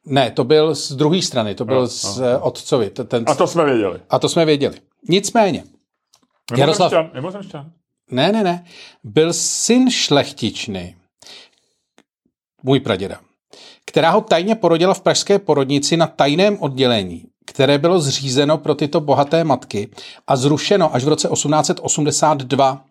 Ne, 0.06 0.32
to 0.32 0.44
byl 0.44 0.76
z 0.76 0.92
druhé 0.92 1.22
strany, 1.22 1.56
to 1.56 1.66
byl 1.66 1.76
Jo, 1.76 1.88
z 1.88 2.20
eh, 2.20 2.38
otcovi. 2.38 2.90
t- 2.90 3.04
Ten, 3.04 3.24
A 3.28 3.36
to 3.36 3.48
jsme 3.48 3.66
věděli. 3.66 4.00
a 4.10 4.20
to 4.20 4.30
jsme 4.30 4.46
věděli. 4.46 4.76
Nicméně, 5.10 5.64
Jaroslav- 6.58 6.92
Mimozemšťan. 6.92 7.12
Mimozemšťan. 7.14 7.72
ne, 8.12 8.32
ne, 8.32 8.44
ne, 8.44 8.66
byl 9.04 9.34
syn 9.34 9.90
šlechtičny, 9.90 10.96
můj 12.64 12.80
praděda, 12.80 13.20
která 13.86 14.10
ho 14.10 14.22
tajně 14.22 14.56
porodila 14.56 14.94
v 14.94 15.02
pražské 15.02 15.40
porodnici 15.40 15.98
na 15.98 16.08
tajném 16.08 16.58
oddělení, 16.60 17.26
které 17.46 17.78
bylo 17.78 18.00
zřízeno 18.00 18.58
pro 18.58 18.76
tyto 18.76 19.00
bohaté 19.00 19.44
matky 19.44 19.90
a 20.28 20.36
zrušeno 20.36 20.96
až 20.96 21.04
v 21.04 21.08
roce 21.08 21.28
1882. 21.34 22.86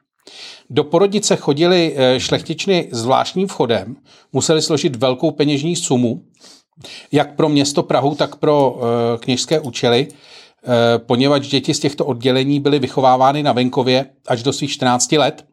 Do 0.71 0.85
porodnice 0.85 1.37
chodili 1.37 1.95
eh, 1.97 2.21
šlechtičny 2.21 2.89
zvláštním 2.93 3.49
vchodem, 3.49 3.97
museli 4.33 4.63
složit 4.63 4.97
velkou 4.97 5.31
peněžní 5.31 5.77
sumu, 5.77 6.23
jak 7.13 7.35
pro 7.37 7.49
město 7.49 7.83
Prahu, 7.83 8.15
tak 8.15 8.37
pro 8.37 8.81
eh, 8.81 9.19
kněžské 9.19 9.61
účely, 9.61 10.09
eh, 10.11 10.99
poněvadž 10.99 11.49
děti 11.49 11.75
z 11.75 11.79
těchto 11.81 12.07
oddělení 12.07 12.61
byly 12.61 12.79
vychovávány 12.79 13.43
na 13.43 13.53
venkově 13.53 14.07
až 14.29 14.43
do 14.43 14.53
svých 14.53 14.71
14 14.71 15.13
let. 15.13 15.45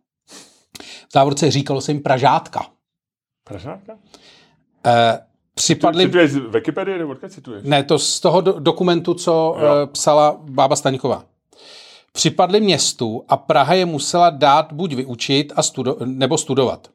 V 1.09 1.13
závorce 1.13 1.51
říkalo 1.51 1.81
se 1.81 1.91
jim 1.91 2.01
Pražátka. 2.03 2.65
Pražáka? 3.43 3.97
Eh, 4.85 5.19
Připadli... 5.53 6.03
Cituješ 6.05 6.31
z 6.31 6.35
Wikipedie, 6.37 6.97
nebo 6.97 7.11
odkud 7.11 7.31
cituješ? 7.31 7.63
Ne, 7.65 7.83
to 7.83 7.99
z 7.99 8.19
toho 8.19 8.41
do- 8.41 8.59
dokumentu, 8.59 9.13
co 9.13 9.57
Jo. 9.59 9.67
psala 9.87 10.37
bába 10.41 10.75
Staňková. 10.75 11.23
Připadli 12.17 12.61
městu 12.61 13.23
a 13.29 13.37
Praha 13.37 13.73
je 13.73 13.85
musela 13.85 14.29
dát 14.29 14.73
buď 14.73 14.93
vyučit 14.93 15.53
a 15.55 15.61
studo- 15.61 15.97
nebo 16.05 16.37
studovat. 16.37 16.87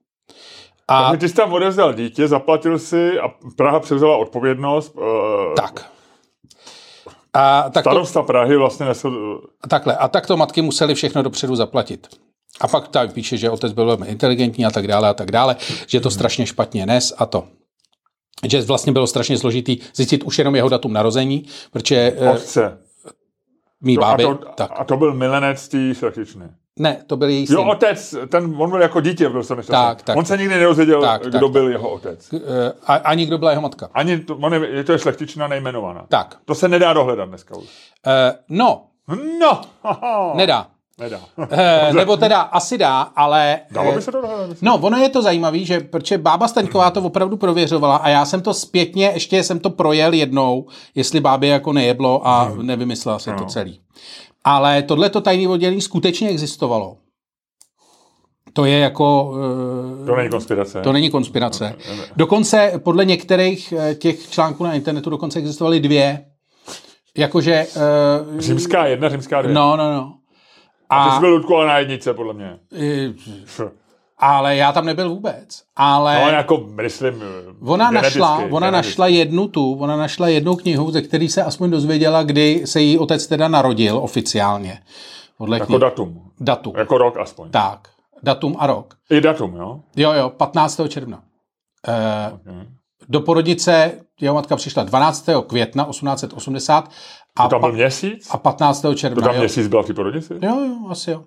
A 0.89 1.11
Takže 1.11 1.21
ty 1.21 1.29
jsi 1.29 1.35
tam 1.35 1.53
odevzdal 1.53 1.95
dítě, 1.95 2.29
zaplatil 2.29 2.79
si 2.79 3.19
a 3.19 3.29
Praha 3.57 3.81
převzala 3.81 4.17
odpovědnost. 4.17 4.95
Uh, 4.97 5.05
tak. 5.57 5.91
A 7.35 7.71
tak 7.71 7.85
to, 7.85 7.91
Starosta 7.91 8.23
Prahy 8.23 8.57
vlastně 8.57 8.87
nesl... 8.87 9.41
takhle. 9.69 9.97
A 9.97 10.09
tak 10.09 10.27
to 10.27 10.37
matky 10.37 10.63
museli 10.63 10.95
všechno 10.95 11.23
dopředu 11.23 11.57
zaplatit. 11.57 12.07
A 12.61 12.69
pak 12.69 12.89
tam 12.89 13.09
píše, 13.09 13.37
že 13.37 13.51
otec 13.51 13.73
byl 13.73 13.87
velmi 13.87 14.07
inteligentní 14.07 14.67
a 14.67 14.71
tak 14.71 14.87
dále 14.87 15.09
a 15.09 15.15
tak 15.15 15.31
dále, 15.31 15.57
že 15.87 16.01
to 16.01 16.11
strašně 16.11 16.47
špatně 16.47 16.87
nes 16.87 17.15
a 17.19 17.27
to. 17.27 17.45
Že 18.49 18.63
vlastně 18.63 18.93
bylo 18.93 19.07
strašně 19.07 19.39
složitý 19.39 19.79
zjistit 19.95 20.23
už 20.23 20.39
jenom 20.39 20.55
jeho 20.55 20.69
datum 20.69 20.93
narození, 20.93 21.45
protože 21.71 22.17
eh, 22.17 22.31
Otce. 22.31 22.79
Mý 23.83 23.99
a, 23.99 24.01
báby, 24.01 24.23
to, 24.23 24.35
tak. 24.35 24.71
a 24.75 24.85
to 24.85 24.97
byl 24.97 25.15
milenec 25.15 25.69
té 25.69 25.95
šlechtičny. 25.95 26.45
Ne, 26.79 27.05
to 27.07 27.17
byl 27.17 27.29
její 27.29 27.47
syn. 27.47 27.57
Jo, 27.57 27.65
otec, 27.65 28.15
ten, 28.29 28.55
on 28.59 28.71
byl 28.71 28.83
jako 28.83 29.01
dítě, 29.01 29.29
byl 29.29 29.43
jsem. 29.43 29.63
Tak, 29.63 30.03
tak, 30.03 30.17
on 30.17 30.25
se 30.25 30.37
nikdy 30.37 30.55
nedozvěděl, 30.55 31.01
tak, 31.01 31.23
kdo 31.23 31.41
tak, 31.41 31.51
byl 31.51 31.69
jeho 31.69 31.91
otec. 31.91 32.33
Eh, 32.35 32.39
A, 32.87 32.95
ani 32.95 33.27
kdo 33.27 33.39
byla 33.39 33.51
jeho 33.51 33.63
matka. 33.63 33.89
Ani 33.95 34.19
to, 34.19 34.37
on 34.37 34.55
je, 34.55 34.85
to 34.85 34.93
je 34.93 34.99
šlechtična 34.99 35.49
nejmenovaná. 35.49 36.05
Tak. 36.09 36.39
To 36.45 36.55
se 36.55 36.69
nedá 36.69 36.93
dohledat 36.93 37.29
dneska 37.29 37.57
už. 37.57 37.65
Eh, 38.07 38.33
no, 38.49 38.87
No, 39.41 39.61
nedá. 40.35 40.67
Nedá. 40.99 41.21
Eh, 41.51 41.93
nebo 41.93 42.17
teda 42.17 42.41
asi 42.41 42.79
dá, 42.79 43.01
ale... 43.01 43.61
Dalo 43.71 43.93
eh, 43.93 43.95
by 43.95 44.03
se 44.03 44.13
to 44.13 44.21
dohledat? 44.21 44.57
No, 44.63 44.79
ono 44.79 44.97
je 44.99 45.09
to 45.09 45.23
zajímavé, 45.23 45.59
že 45.59 45.81
protože 45.81 46.19
bába 46.19 46.49
Staňková 46.49 46.91
to 46.91 47.03
opravdu 47.03 47.37
prověřovala 47.37 47.97
a 47.97 48.09
já 48.09 48.25
jsem 48.25 48.41
to 48.43 48.55
zpětně, 48.55 49.11
ještě 49.15 49.43
jsem 49.43 49.59
to 49.61 49.71
projel 49.71 50.13
jednou, 50.13 50.67
jestli 50.95 51.21
bábě 51.21 51.51
jako 51.51 51.73
nejeblo 51.73 52.27
a 52.29 52.43
Hmm. 52.43 52.67
nevymyslela 52.67 53.19
se 53.19 53.33
to 53.33 53.41
No. 53.43 53.47
celý. 53.49 53.81
Ale 54.45 54.83
tohleto 54.83 55.21
tajné 55.21 55.49
oddělení 55.49 55.81
skutečně 55.81 56.29
existovalo. 56.29 56.97
To 58.53 58.65
je 58.65 58.79
jako... 58.79 59.35
eh, 60.03 60.07
To 60.07 60.17
není 60.17 60.29
konspirace. 60.31 60.81
To 60.81 60.93
není 60.93 61.11
konspirace. 61.11 61.65
Ne. 61.65 62.05
Dokonce 62.17 62.73
podle 62.85 63.05
některých 63.05 63.73
eh, 63.79 63.95
těch 63.95 64.31
článků 64.31 64.65
na 64.65 64.75
internetu 64.75 65.11
dokonce 65.11 65.39
existovaly 65.39 65.81
dvě. 65.81 66.25
Jakože... 67.17 67.67
Římská 68.39 68.87
jedna, 68.87 69.09
římská 69.09 69.43
dvě. 69.43 69.55
No, 69.55 69.77
no, 69.77 69.93
no. 69.93 70.15
Ty 70.93 71.09
A, 71.11 71.15
jsi 71.15 71.21
byl 71.21 71.31
Ludku, 71.31 71.57
ale 71.57 71.67
na 71.67 71.79
jednice, 71.79 72.15
podle 72.15 72.35
mě. 72.35 72.59
eh, 72.81 73.09
Pff. 73.45 73.61
ale 74.19 74.57
já 74.57 74.73
tam 74.73 74.85
nebyl 74.87 75.09
vůbec. 75.09 75.63
Ale... 75.77 76.21
No, 76.25 76.29
jako, 76.29 76.57
myslím, 76.83 77.23
Ona 77.67 77.91
geneticky, 77.91 78.19
našla, 78.19 78.37
ona 78.37 78.47
geneticky. 78.71 78.71
našla 78.73 79.07
jednu 79.07 79.49
tu, 79.49 79.75
ona 79.75 79.97
našla 79.97 80.29
jednu 80.29 80.57
knihu, 80.57 80.91
ze 80.91 81.03
který 81.03 81.29
se 81.29 81.43
aspoň 81.43 81.71
dozvěděla, 81.71 82.23
kdy 82.23 82.63
se 82.65 82.81
její 82.81 82.99
otec 82.99 83.27
teda 83.27 83.49
narodil 83.49 83.99
oficiálně. 83.99 84.79
Podle 85.39 85.57
Jako 85.57 85.67
knih. 85.67 85.79
datum. 85.79 86.31
datum. 86.41 86.75
Jako 86.77 86.99
rok 86.99 87.17
aspoň. 87.17 87.51
Tak, 87.51 87.89
datum 88.23 88.57
a 88.59 88.67
rok. 88.67 88.95
I 89.11 89.21
datum, 89.21 89.57
jo? 89.57 89.81
Jo, 89.97 90.13
jo, 90.13 90.31
15. 90.31 90.81
června. 90.89 91.23
Eh, 91.89 92.33
Okay. 92.35 92.67
Do 93.09 93.21
porodnice 93.21 93.93
jeho 94.21 94.35
matka 94.35 94.57
přišla 94.57 94.83
12. 94.85 95.27
května 95.47 95.85
1880 95.85 96.91
a, 97.37 97.43
To 97.43 97.49
tam 97.49 97.61
byl 97.61 97.73
měsíc? 97.73 98.29
a 98.31 98.37
15. 98.37 98.81
To 98.81 98.95
června. 98.95 99.23
tam 99.27 99.35
jo. 99.35 99.41
měsíc 99.41 99.67
byla 99.69 99.83
v 99.83 99.87
té 99.87 99.95
porodnici? 99.95 100.35
jo, 100.43 100.61
jo, 100.61 100.77
asi 100.91 101.11
jo. 101.11 101.25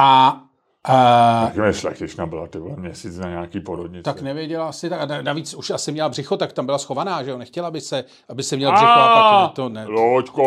A 0.00 0.40
uh, 0.88 1.52
Tak 1.64 1.74
šlechtična 1.74 2.26
byla 2.26 2.46
ty 2.46 2.58
vole, 2.58 2.76
měsíc 2.76 3.18
na 3.18 3.28
nějaký 3.28 3.60
porodnici. 3.60 4.02
tak 4.02 4.22
nevěděla 4.22 4.68
asi, 4.68 4.90
tak, 4.90 5.00
a 5.00 5.06
na- 5.06 5.22
navíc 5.22 5.54
už 5.54 5.70
asi 5.70 5.92
měla 5.92 6.08
břicho, 6.08 6.36
tak 6.36 6.52
tam 6.52 6.66
byla 6.66 6.78
schovaná, 6.78 7.22
že 7.22 7.30
jo, 7.30 7.38
nechtěla, 7.38 7.68
aby 7.68 7.80
se, 7.80 8.04
aby 8.28 8.42
se 8.42 8.56
měla 8.56 8.72
břicho 8.72 8.90
a 8.90 9.46
pak 9.46 9.54
to 9.54 9.68
ne. 9.68 9.84
Loďko, 9.88 10.42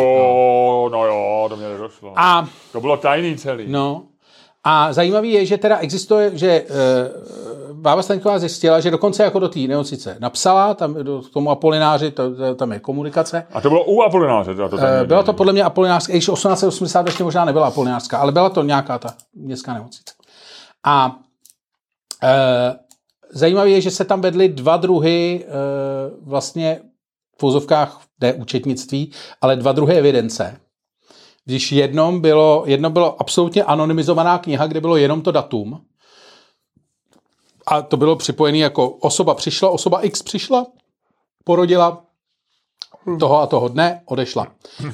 no 0.92 1.06
jo, 1.06 1.46
to 1.50 1.56
mě 1.58 1.68
nedošlo. 1.70 2.14
A 2.16 2.48
To 2.72 2.82
bylo 2.82 2.98
tajný 2.98 3.38
celý. 3.38 3.66
No. 3.68 4.04
A 4.64 4.94
zajímavý 4.94 5.32
je, 5.32 5.46
že 5.46 5.58
teda 5.58 5.78
existuje, 5.78 6.32
že 6.34 6.64
uh, 6.64 7.78
Bába 7.84 8.02
Staňková 8.02 8.40
zjistila, 8.40 8.80
že 8.80 8.92
dokonce 8.92 9.24
jako 9.24 9.40
do 9.40 9.50
té 9.50 9.60
nemocnice 9.60 10.18
napsala, 10.20 10.74
tam 10.74 10.94
do, 10.94 11.22
k 11.22 11.30
tomu 11.30 11.50
Apolináři, 11.50 12.12
to, 12.12 12.36
to, 12.36 12.56
tam 12.56 12.72
je 12.72 12.80
komunikace. 12.80 13.48
A 13.54 13.62
to 13.62 13.70
bylo 13.70 13.86
u 13.86 14.02
Apolináře. 14.02 14.56
To 14.56 14.70
tam 14.70 14.80
Uh, 15.02 15.08
byla 15.08 15.24
to 15.24 15.34
podle 15.34 15.54
mě 15.54 15.64
Apolinářská, 15.64 16.14
i 16.14 16.16
když 16.16 16.26
1880 16.26 17.06
ještě 17.06 17.24
možná 17.24 17.46
nebyla 17.46 17.68
Apolinářská, 17.68 18.18
ale 18.18 18.32
byla 18.32 18.50
to 18.50 18.64
nějaká 18.64 19.00
ta 19.00 19.14
městská 19.36 19.74
nemocnice. 19.74 20.14
A 20.84 21.08
uh, 21.08 22.30
zajímavé 23.32 23.70
je, 23.70 23.82
že 23.82 23.92
se 23.92 24.06
tam 24.06 24.22
vedly 24.22 24.50
dva 24.50 24.78
druhy 24.78 25.46
uh, 25.46 26.30
vlastně 26.30 26.80
v 27.38 27.42
vozovkách 27.42 28.02
D 28.20 28.34
účetnictví, 28.34 29.12
ale 29.42 29.56
dva 29.56 29.72
druhy 29.72 29.96
evidence. 29.96 30.58
Když 31.46 31.72
jednom 31.72 32.22
bylo, 32.22 32.64
jedno 32.66 32.90
bylo 32.90 33.22
absolutně 33.22 33.64
anonymizovaná 33.64 34.38
kniha, 34.38 34.68
kde 34.68 34.82
bylo 34.82 34.98
jenom 34.98 35.22
to 35.22 35.32
datum, 35.32 35.86
a 37.66 37.82
to 37.82 37.98
bylo 37.98 38.16
připojené 38.16 38.58
jako 38.58 38.90
osoba 38.90 39.34
přišla, 39.34 39.70
osoba 39.70 40.02
X 40.02 40.24
přišla, 40.24 40.66
porodila 41.44 42.06
toho 43.20 43.42
a 43.42 43.48
toho 43.48 43.68
dne, 43.68 44.02
odešla. 44.06 44.48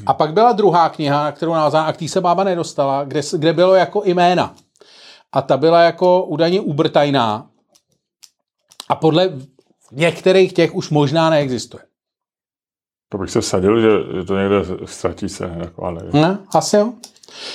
A 0.06 0.14
pak 0.14 0.34
byla 0.34 0.52
druhá 0.52 0.90
kniha, 0.90 1.24
na 1.24 1.32
kterou 1.32 1.54
navázala, 1.54 1.86
a 1.86 1.94
k 1.94 2.10
se 2.10 2.22
bába 2.22 2.44
nedostala, 2.44 3.04
kde, 3.04 3.22
kde 3.38 3.54
bylo 3.54 3.76
jako 3.76 4.02
jména. 4.06 4.56
A 5.32 5.42
ta 5.42 5.58
byla 5.58 5.82
jako 5.82 6.24
údajně 6.24 6.62
ubrtajná. 6.62 7.50
A 8.90 8.96
podle 8.96 9.30
některých 9.92 10.54
těch 10.54 10.76
už 10.76 10.90
možná 10.90 11.30
neexistuje. 11.30 11.84
To 13.10 13.18
bych 13.18 13.30
se 13.32 13.42
sadil, 13.42 13.82
že, 13.82 13.90
že 14.20 14.24
to 14.24 14.38
někde 14.38 14.56
ztratí 14.86 15.30
se. 15.30 15.56
Jako, 15.60 15.84
ale... 15.84 16.02
Ne, 16.14 16.40
asi 16.56 16.76
jo. 16.76 16.94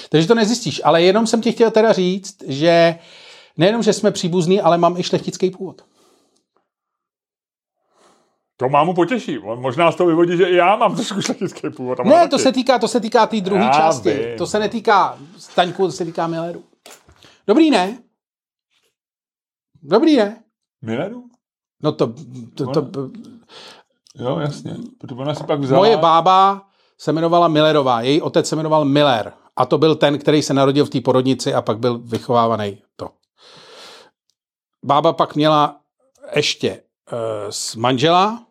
Takže 0.09 0.28
to 0.28 0.34
nezjistíš. 0.34 0.80
Ale 0.84 1.02
jenom 1.02 1.26
jsem 1.26 1.40
ti 1.40 1.52
chtěl 1.52 1.70
teda 1.70 1.92
říct, 1.92 2.36
že 2.46 2.98
nejenom, 3.57 3.82
že 3.82 3.92
jsme 3.92 4.11
příbuzní, 4.11 4.61
ale 4.61 4.78
mám 4.78 4.96
i 4.96 5.02
šlechtický 5.02 5.50
původ. 5.50 5.82
To 8.57 8.68
mámu 8.68 8.94
potěší. 8.94 9.38
On 9.38 9.61
možná 9.61 9.92
z 9.92 9.96
toho 9.96 10.09
vyvodí, 10.09 10.36
že 10.36 10.44
i 10.44 10.57
já 10.57 10.76
mám 10.76 10.94
trošku 10.94 11.20
šlechtický 11.20 11.70
původ. 11.70 11.98
Ne, 11.98 12.12
taky. 12.12 12.28
to 12.28 12.38
se 12.38 12.52
týká, 12.52 12.78
to 12.78 12.88
se 12.88 13.00
týká 13.00 13.26
té 13.26 13.40
druhé 13.40 13.70
části. 13.74 14.11
Vím. 14.11 14.38
To 14.38 14.46
se 14.46 14.59
netýká 14.59 15.18
Staňku, 15.38 15.86
to 15.86 15.92
se 15.92 16.05
týká 16.05 16.26
Milleru. 16.26 16.64
Dobrý, 17.46 17.70
ne? 17.70 17.98
Dobrý, 19.82 20.16
ne? 20.16 20.42
Milleru? 20.82 21.24
No 21.82 21.92
to, 21.92 22.14
to, 22.55 22.66
to, 22.66 22.82
to 22.82 23.11
Jo, 24.18 24.38
jasně. 24.38 24.76
Protože 25.00 25.14
ona 25.14 25.34
si 25.34 25.44
pak 25.44 25.60
vzala... 25.60 25.78
Moje 25.78 25.96
bába 25.96 26.62
se 26.98 27.10
jmenovala 27.10 27.48
Millerová, 27.48 28.00
její 28.00 28.22
otec 28.22 28.48
se 28.48 28.56
jmenoval 28.56 28.84
Miller. 28.84 29.32
A 29.56 29.66
to 29.66 29.78
byl 29.78 29.94
ten, 29.94 30.18
který 30.18 30.42
se 30.42 30.54
narodil 30.54 30.84
v 30.84 30.90
té 30.90 31.00
porodnici 31.00 31.54
a 31.54 31.62
pak 31.62 31.78
byl 31.78 31.98
vychovávaný 31.98 32.82
to. 32.96 33.10
Bába 34.84 35.12
pak 35.12 35.34
měla 35.34 35.80
ještě 36.36 36.82
uh, 37.12 37.18
s 37.50 37.76
manžela, 37.76 38.42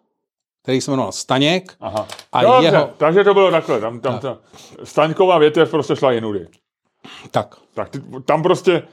který 0.64 0.82
se 0.82 0.92
jmenoval 0.92 1.12
Staněk. 1.12 1.76
Aha. 1.80 2.08
A 2.32 2.42
Dobře, 2.42 2.68
jeho... 2.68 2.90
takže 2.98 3.24
to 3.24 3.34
bylo 3.34 3.52
takhle. 3.52 3.80
Tam, 3.80 4.00
tam 4.00 4.20
ta 4.20 4.38
Staňková 4.84 5.38
větev 5.38 5.72
prostě 5.72 5.96
šla 5.96 6.12
jinudy. 6.12 6.48
Tak. 7.32 7.56
Tak 7.74 7.90
ty, 7.90 8.02
tam 8.26 8.44
prostě 8.44 8.88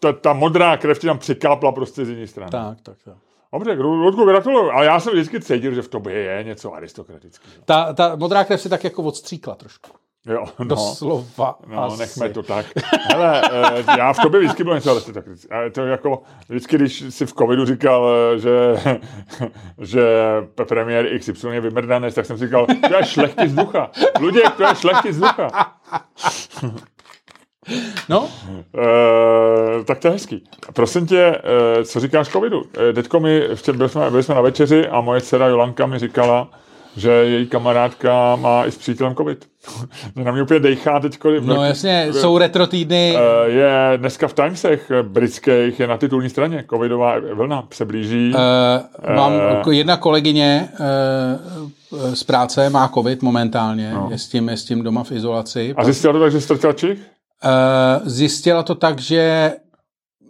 ta, 0.00 0.12
ta 0.12 0.32
modrá 0.32 0.76
krev 0.76 0.98
ti 0.98 1.06
tam 1.06 1.18
přikápla 1.18 1.72
prostě 1.72 2.04
z 2.04 2.08
jiné 2.08 2.26
strany. 2.26 2.50
Tak, 2.50 2.80
tak, 2.82 2.96
tak. 3.04 3.16
Dobře, 3.52 3.72
Ludku, 3.72 4.24
gratuluju, 4.24 4.70
ale 4.70 4.86
já 4.86 5.00
jsem 5.00 5.12
vždycky 5.12 5.40
cítil, 5.40 5.74
že 5.74 5.82
v 5.82 5.88
tobě 5.88 6.14
je 6.14 6.44
něco 6.44 6.74
aristokratického. 6.74 7.54
Ta, 7.64 7.92
ta 7.92 8.16
modrá 8.16 8.44
krev 8.44 8.60
si 8.60 8.68
tak 8.68 8.84
jako 8.84 9.02
odstříkla 9.02 9.54
trošku. 9.54 9.90
Jo, 10.26 10.44
no. 10.58 10.64
Doslova. 10.64 11.58
No, 11.66 11.84
asi. 11.84 11.98
nechme 11.98 12.28
to 12.28 12.42
tak. 12.42 12.66
Hele, 13.10 13.42
eh, 13.52 13.84
já 13.98 14.12
v 14.12 14.18
tobě 14.18 14.40
vždycky 14.40 14.64
byl 14.64 14.74
něco 14.74 14.90
aristokratického. 14.90 15.70
To 15.70 15.86
jako 15.86 16.22
vždycky, 16.48 16.76
když 16.76 17.04
si 17.08 17.26
v 17.26 17.32
covidu 17.32 17.66
říkal, 17.66 18.10
eh, 18.34 18.38
že, 18.38 18.50
že 19.78 20.02
premiér 20.68 21.18
XY 21.18 21.48
je 21.48 21.60
vymrdanec, 21.60 22.14
tak 22.14 22.26
jsem 22.26 22.38
si 22.38 22.44
říkal, 22.46 22.66
to 22.66 22.96
je 22.96 23.04
šlechtic 23.04 23.52
ducha. 23.52 23.90
Luděk, 24.20 24.54
to 24.56 24.62
je 24.62 24.74
šlechtic 24.74 25.16
ducha. 25.16 25.72
No? 28.08 28.28
E, 29.80 29.84
tak 29.84 29.98
to 29.98 30.08
je 30.08 30.12
hezký. 30.12 30.44
Prosím 30.74 31.06
tě, 31.06 31.40
e, 31.80 31.84
co 31.84 32.00
říkáš 32.00 32.28
covidu? 32.28 32.62
E, 32.90 32.92
teďko 32.92 33.20
my, 33.20 33.42
byli 33.72 33.88
jsme, 33.88 34.10
byli 34.10 34.22
jsme 34.22 34.34
na 34.34 34.40
večeři 34.40 34.88
a 34.88 35.00
moje 35.00 35.20
dcera 35.20 35.46
Jolanka 35.46 35.86
mi 35.86 35.98
říkala, 35.98 36.50
že 36.96 37.10
její 37.10 37.46
kamarádka 37.46 38.36
má 38.36 38.66
i 38.66 38.72
s 38.72 38.78
přítelem 38.78 39.14
covid. 39.14 39.46
na 40.16 40.32
mě 40.32 40.42
úplně 40.42 40.60
dejchá 40.60 41.00
teď. 41.00 41.18
No 41.40 41.64
jasně, 41.64 42.08
jsou 42.12 42.38
retro 42.38 42.66
týdny. 42.66 43.16
Je 43.44 43.92
dneska 43.96 44.28
v 44.28 44.32
Timesech 44.32 44.92
britských, 45.02 45.80
je 45.80 45.86
na 45.86 45.96
titulní 45.96 46.30
straně, 46.30 46.64
covidová 46.70 47.14
vlna 47.32 47.66
se 47.72 47.84
blíží. 47.84 48.34
Uh, 48.34 49.14
mám 49.16 49.32
uh, 49.66 49.72
jedna 49.72 49.96
kolegyně 49.96 50.68
uh, 51.92 52.14
z 52.14 52.24
práce 52.24 52.70
má 52.70 52.88
covid 52.88 53.22
momentálně, 53.22 53.92
no. 53.94 54.08
je, 54.10 54.18
s 54.18 54.28
tím, 54.28 54.48
je 54.48 54.56
s 54.56 54.64
tím 54.64 54.82
doma 54.82 55.04
v 55.04 55.12
izolaci. 55.12 55.74
A 55.76 55.84
zjistila 55.84 56.12
to 56.12 56.20
tak, 56.20 56.32
že 56.32 56.40
ztratila 56.40 56.72
čich? 56.72 56.98
Uh, 57.44 58.08
zjistila 58.08 58.62
to 58.62 58.74
tak, 58.74 58.98
že 58.98 59.52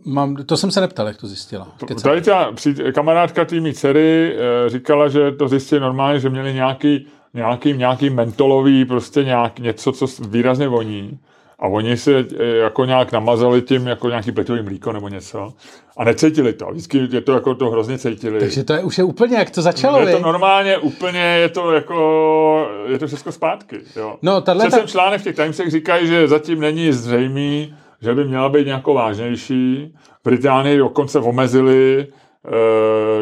mám, 0.04 0.36
to 0.36 0.56
jsem 0.56 0.70
se 0.70 0.80
neptal, 0.80 1.06
jak 1.06 1.16
to 1.16 1.26
zjistila. 1.26 1.74
Tady 2.02 2.20
ta 2.20 2.52
kamarádka 2.94 3.44
tými 3.44 3.74
dcery 3.74 4.36
uh, 4.36 4.72
říkala, 4.72 5.08
že 5.08 5.32
to 5.32 5.48
zjistili 5.48 5.80
normálně, 5.80 6.20
že 6.20 6.30
měli 6.30 6.54
nějaký, 6.54 7.06
nějaký, 7.34 7.72
nějaký 7.72 8.10
mentolový, 8.10 8.84
prostě 8.84 9.24
nějak, 9.24 9.58
něco, 9.58 9.92
co 9.92 10.06
výrazně 10.28 10.68
voní. 10.68 11.18
A 11.58 11.68
oni 11.68 11.96
se 11.96 12.18
eh, 12.18 12.44
jako 12.44 12.84
nějak 12.84 13.12
namazali 13.12 13.62
tím 13.62 13.86
jako 13.86 14.08
nějaký 14.08 14.32
pletový 14.32 14.62
mlíko 14.62 14.92
nebo 14.92 15.08
něco. 15.08 15.52
A 15.96 16.04
necítili 16.04 16.52
to. 16.52 16.66
Vždycky 16.70 17.08
je 17.10 17.20
to 17.20 17.32
jako 17.32 17.54
to 17.54 17.70
hrozně 17.70 17.98
cítili. 17.98 18.40
Takže 18.40 18.64
to 18.64 18.72
je 18.72 18.82
už 18.82 18.98
je 18.98 19.04
úplně, 19.04 19.36
jak 19.36 19.50
to 19.50 19.62
začalo. 19.62 20.00
Je 20.00 20.16
to 20.16 20.22
normálně 20.22 20.78
úplně, 20.78 21.20
je 21.20 21.48
to 21.48 21.72
jako, 21.72 22.68
je 22.86 22.98
to 22.98 23.06
všechno 23.06 23.32
zpátky. 23.32 23.80
Jo. 23.96 24.16
No, 24.22 24.40
tato... 24.40 24.70
jsem 24.70 24.86
článek 24.86 25.20
v 25.20 25.24
těch 25.24 25.36
Timesech 25.36 25.70
říkají, 25.70 26.06
že 26.06 26.28
zatím 26.28 26.60
není 26.60 26.92
zřejmý, 26.92 27.74
že 28.02 28.14
by 28.14 28.24
měla 28.24 28.48
být 28.48 28.66
nějakou 28.66 28.94
vážnější. 28.94 29.94
V 30.20 30.24
Británii 30.24 30.78
dokonce 30.78 31.18
omezili 31.18 32.06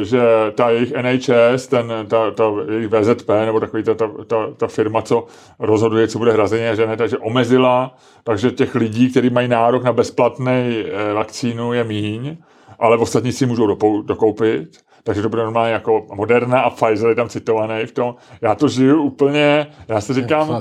že 0.02 0.20
ta 0.54 0.70
jejich 0.70 0.92
NHS, 0.92 1.66
ten, 1.66 1.92
ta, 2.08 2.30
ta 2.30 2.44
jejich 2.70 2.88
VZP, 2.88 3.28
nebo 3.28 3.60
takový 3.60 3.82
ta, 3.82 3.94
ta, 3.94 4.10
ta, 4.26 4.46
ta 4.56 4.66
firma, 4.66 5.02
co 5.02 5.26
rozhoduje, 5.58 6.08
co 6.08 6.18
bude 6.18 6.32
hrazeně 6.32 6.76
že 6.76 6.86
ne, 6.86 6.96
takže 6.96 7.18
omezila, 7.18 7.96
takže 8.24 8.50
těch 8.50 8.74
lidí, 8.74 9.10
kteří 9.10 9.30
mají 9.30 9.48
nárok 9.48 9.82
na 9.82 9.92
bezplatný 9.92 10.84
eh, 10.84 11.12
vakcínu 11.12 11.72
je 11.72 11.84
míň, 11.84 12.36
ale 12.78 12.96
ostatní 12.96 13.32
si 13.32 13.46
můžou 13.46 13.76
dokoupit 14.02 14.85
takže 15.06 15.22
to 15.22 15.28
bude 15.28 15.42
normálně 15.42 15.72
jako 15.72 16.06
Moderna 16.14 16.60
a 16.60 16.70
Pfizer 16.70 17.08
je 17.08 17.14
tam 17.14 17.28
citovaný 17.28 17.86
v 17.86 17.92
tom. 17.92 18.14
Já 18.40 18.54
to 18.54 18.68
žiju 18.68 19.02
úplně, 19.02 19.66
já 19.88 20.00
si 20.00 20.14
říkám, 20.14 20.58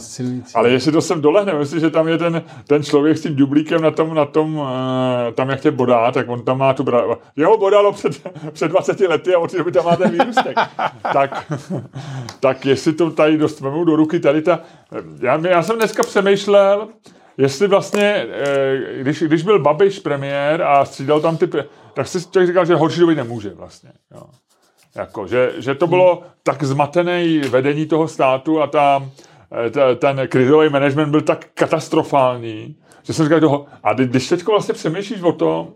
ale 0.55 0.69
jestli 0.69 0.91
to 0.91 1.01
sem 1.01 1.21
dolehne, 1.21 1.53
myslím, 1.53 1.79
že 1.79 1.89
tam 1.89 2.07
je 2.07 2.17
ten, 2.17 2.43
ten 2.67 2.83
člověk 2.83 3.17
s 3.17 3.21
tím 3.21 3.35
dublíkem 3.35 3.81
na 3.81 3.91
tom, 3.91 4.13
na 4.13 4.25
tom 4.25 4.55
uh, 4.55 4.67
tam 5.33 5.49
jak 5.49 5.59
tě 5.61 5.71
bodá, 5.71 6.11
tak 6.11 6.29
on 6.29 6.45
tam 6.45 6.57
má 6.57 6.73
tu 6.73 6.83
bra... 6.83 7.03
Jeho 7.35 7.57
bodalo 7.57 7.91
před, 7.91 8.21
před 8.51 8.67
20 8.67 8.99
lety 8.99 9.35
a 9.35 9.39
od 9.39 9.51
té 9.51 9.57
doby 9.57 9.71
tam 9.71 9.85
má 9.85 9.95
ten 9.95 10.11
vírus. 10.11 10.35
tak, 11.13 11.51
tak 12.39 12.65
jestli 12.65 12.93
to 12.93 13.11
tady 13.11 13.37
dostanu 13.37 13.85
do 13.85 13.95
ruky, 13.95 14.19
tady 14.19 14.41
ta... 14.41 14.59
Já, 15.21 15.41
já 15.47 15.63
jsem 15.63 15.75
dneska 15.75 16.03
přemýšlel, 16.03 16.87
jestli 17.37 17.67
vlastně, 17.67 18.25
eh, 18.31 19.01
když, 19.01 19.23
když 19.23 19.43
byl 19.43 19.59
Babiš 19.59 19.99
premiér 19.99 20.61
a 20.61 20.85
střídal 20.85 21.21
tam 21.21 21.37
ty 21.37 21.47
tak 21.95 22.07
si 22.07 22.31
člověk 22.31 22.47
říkal, 22.47 22.65
že 22.65 22.75
horší 22.75 22.99
doby 22.99 23.15
nemůže 23.15 23.49
vlastně. 23.49 23.91
Jo. 24.11 24.23
Jako, 24.95 25.27
že, 25.27 25.53
že 25.57 25.75
to 25.75 25.87
bylo 25.87 26.23
tak 26.43 26.63
zmatené 26.63 27.39
vedení 27.39 27.85
toho 27.85 28.07
státu 28.07 28.61
a 28.61 28.67
ta, 28.67 29.09
ta, 29.71 29.95
ten 29.95 30.27
krizový 30.27 30.69
management 30.69 31.11
byl 31.11 31.21
tak 31.21 31.45
katastrofální, 31.53 32.75
že 33.03 33.13
jsem 33.13 33.25
říkal 33.25 33.39
toho, 33.39 33.65
a 33.83 33.93
když 33.93 34.29
teď 34.29 34.45
vlastně 34.45 34.73
přemýšlíš 34.73 35.21
o 35.21 35.31
tom, 35.31 35.73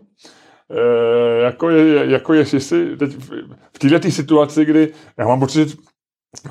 e, 0.70 1.42
jako 1.42 1.70
je, 1.70 2.10
jako 2.10 2.34
je, 2.34 2.46
jestli 2.52 2.96
teď 2.96 3.10
v, 3.10 3.30
v 3.74 3.78
této 3.78 4.10
situaci, 4.10 4.64
kdy 4.64 4.92
já 5.18 5.26
mám 5.26 5.40
pocit, 5.40 5.78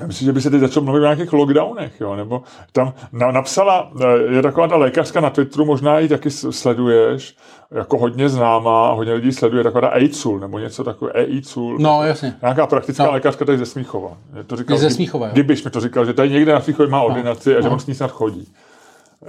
myslím, 0.06 0.26
že 0.26 0.32
by 0.32 0.40
se 0.40 0.50
teď 0.50 0.60
začalo 0.60 0.84
mluvit 0.84 1.00
o 1.00 1.02
nějakých 1.02 1.32
lockdownech, 1.32 2.00
jo, 2.00 2.16
nebo 2.16 2.42
tam 2.72 2.92
na, 3.12 3.30
napsala, 3.30 3.92
eh, 4.00 4.34
je 4.34 4.42
taková 4.42 4.68
ta 4.68 4.76
lékařka 4.76 5.20
na 5.20 5.30
Twitteru, 5.30 5.64
možná 5.64 5.98
ji 5.98 6.08
taky 6.08 6.30
sleduješ, 6.30 7.36
jako 7.70 7.98
hodně 7.98 8.28
známá, 8.28 8.92
hodně 8.92 9.12
lidí 9.12 9.32
sleduje, 9.32 9.64
taková 9.64 9.80
ta 9.80 9.88
EICUL, 9.88 10.38
nebo 10.40 10.58
něco 10.58 10.84
takové, 10.84 11.12
EICUL. 11.14 11.78
No, 11.78 12.02
jasně. 12.04 12.34
Nějaká 12.42 12.66
praktická 12.66 13.04
no. 13.04 13.12
lékařka 13.12 13.44
tady 13.44 13.58
ze 13.58 13.66
Smíchova. 13.66 14.16
Je 14.36 14.44
to 14.44 14.56
říkal, 14.56 14.76
je 14.76 14.80
ze 14.80 14.90
Smíchova, 14.90 15.26
jo. 15.26 15.32
Kdybyš 15.32 15.64
mi 15.64 15.70
to 15.70 15.80
říkal, 15.80 16.06
že 16.06 16.12
tady 16.12 16.30
někde 16.30 16.52
na 16.52 16.60
Smíchově 16.60 16.90
má 16.90 16.98
no. 16.98 17.06
ordinaci 17.06 17.52
no. 17.52 17.58
a 17.58 17.60
že 17.60 17.68
on 17.68 17.80
s 17.80 17.86
ní 17.86 17.94
snad 17.94 18.10
chodí. 18.10 18.48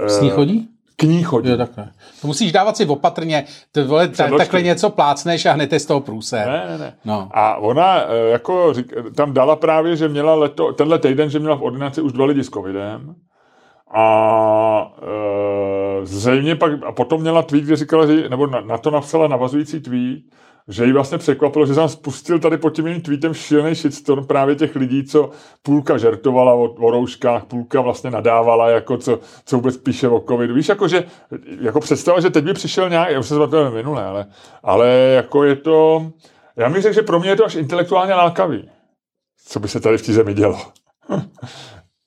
S 0.07 0.21
ní 0.21 0.29
chodí? 0.29 0.69
K 1.01 1.03
ní 1.03 1.23
chodí. 1.23 1.49
Jo, 1.49 1.57
takhle. 1.57 1.91
To 2.21 2.27
musíš 2.27 2.51
dávat 2.51 2.77
si 2.77 2.85
opatrně, 2.85 3.45
to, 3.71 3.85
vole, 3.85 4.07
takhle 4.07 4.61
něco 4.61 4.89
plácneš 4.89 5.45
a 5.45 5.51
hned 5.51 5.73
je 5.73 5.79
z 5.79 5.85
toho 5.85 5.99
průse. 5.99 6.45
Ne, 6.45 6.65
ne, 6.69 6.77
ne. 6.77 6.93
No. 7.05 7.29
A 7.31 7.55
ona 7.55 8.01
eh, 8.01 8.29
jako 8.31 8.73
řík, 8.73 8.93
tam 9.15 9.33
dala 9.33 9.55
právě, 9.55 9.95
že 9.95 10.07
měla 10.07 10.35
leto, 10.35 10.73
tenhle 10.73 10.99
týden, 10.99 11.29
že 11.29 11.39
měla 11.39 11.55
v 11.55 11.63
ordinaci 11.63 12.01
už 12.01 12.13
dva 12.13 12.25
lidi 12.25 12.43
s 12.43 12.49
covidem 12.49 13.15
a 13.93 14.93
e, 15.01 16.05
zřejmě 16.05 16.55
pak, 16.55 16.71
a 16.83 16.91
potom 16.91 17.21
měla 17.21 17.41
tweet, 17.41 17.63
kde 17.63 17.75
říkala, 17.75 18.05
že, 18.05 18.29
nebo 18.29 18.47
na, 18.47 18.61
na 18.61 18.77
to 18.77 18.91
napsala 18.91 19.27
navazující 19.27 19.79
tweet, 19.79 20.19
že 20.67 20.85
jí 20.85 20.91
vlastně 20.91 21.17
překvapilo, 21.17 21.65
že 21.65 21.73
jsem 21.73 21.89
spustil 21.89 22.39
tady 22.39 22.57
pod 22.57 22.69
tím 22.69 22.87
jiným 22.87 23.01
tweetem 23.01 23.33
šílený 23.33 23.75
shitstorm 23.75 24.25
právě 24.25 24.55
těch 24.55 24.75
lidí, 24.75 25.03
co 25.03 25.29
půlka 25.61 25.97
žertovala 25.97 26.53
o, 26.53 26.63
o 26.63 26.91
rouškách, 26.91 27.45
půlka 27.45 27.81
vlastně 27.81 28.11
nadávala, 28.11 28.69
jako 28.69 28.97
co, 28.97 29.19
co 29.45 29.55
vůbec 29.55 29.77
píše 29.77 30.07
o 30.07 30.19
covidu. 30.19 30.53
Víš, 30.53 30.69
jako, 30.69 30.87
že, 30.87 31.03
jako 31.61 31.79
představa, 31.79 32.19
že 32.19 32.29
teď 32.29 32.45
by 32.45 32.53
přišel 32.53 32.89
nějak, 32.89 33.11
já 33.11 33.19
už 33.19 33.27
se 33.27 33.35
zbavil 33.35 33.71
minule, 33.71 34.05
ale, 34.05 34.25
ale 34.63 34.87
jako 34.89 35.43
je 35.43 35.55
to, 35.55 36.07
já 36.55 36.69
mi 36.69 36.81
řekl, 36.81 36.95
že 36.95 37.01
pro 37.01 37.19
mě 37.19 37.29
je 37.29 37.35
to 37.35 37.45
až 37.45 37.55
intelektuálně 37.55 38.13
lákavý, 38.13 38.69
co 39.45 39.59
by 39.59 39.67
se 39.67 39.79
tady 39.79 39.97
v 39.97 40.05
té 40.05 40.13
zemi 40.13 40.33
dělo. 40.33 40.59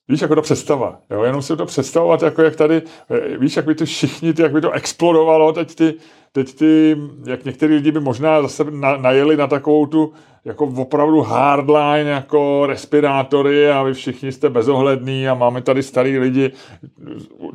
Víš, 0.09 0.21
jako 0.21 0.35
to 0.35 0.43
představa. 0.43 1.01
Jo? 1.11 1.23
Jenom 1.23 1.43
si 1.43 1.57
to 1.57 1.67
představovat, 1.67 2.23
jako 2.23 2.43
jak 2.43 2.57
tady, 2.57 2.83
eh, 3.11 3.39
víš, 3.39 3.57
jak 3.57 3.67
by 3.67 3.75
to 3.75 3.85
všichni, 3.85 4.35
jak 4.39 4.53
by 4.53 4.61
to 4.61 4.71
explodovalo, 4.71 5.53
teď 5.53 5.75
ty, 5.75 5.95
teď 6.35 6.55
ty, 6.55 6.97
jak 7.27 7.45
některý 7.45 7.75
lidi 7.75 7.93
by 7.93 8.01
možná 8.01 8.43
zase 8.43 8.65
na, 8.71 8.97
najeli 8.97 9.37
na 9.37 9.47
takovou 9.47 9.87
tu, 9.87 10.13
jako 10.45 10.65
opravdu 10.65 11.21
hardline, 11.21 12.11
jako 12.11 12.67
respirátory 12.67 13.71
a 13.71 13.83
vy 13.83 13.95
všichni 13.95 14.33
jste 14.33 14.51
bezohlední 14.51 15.29
a 15.29 15.35
máme 15.35 15.63
tady 15.63 15.83
starý 15.83 16.19
lidi. 16.19 16.53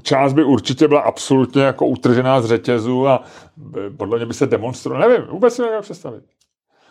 Část 0.02 0.34
by 0.34 0.44
určitě 0.44 0.88
byla 0.88 1.02
absolutně 1.02 1.62
jako 1.62 1.88
utržená 1.88 2.42
z 2.42 2.46
řetězu 2.46 3.08
a 3.08 3.24
eh, 3.78 3.90
podle 3.98 4.18
mě 4.18 4.26
by 4.26 4.34
se 4.34 4.48
demonstroval. 4.48 5.10
Nevím, 5.10 5.28
vůbec 5.28 5.54
si 5.54 5.62
nevím 5.62 5.82
představit. 5.82 6.24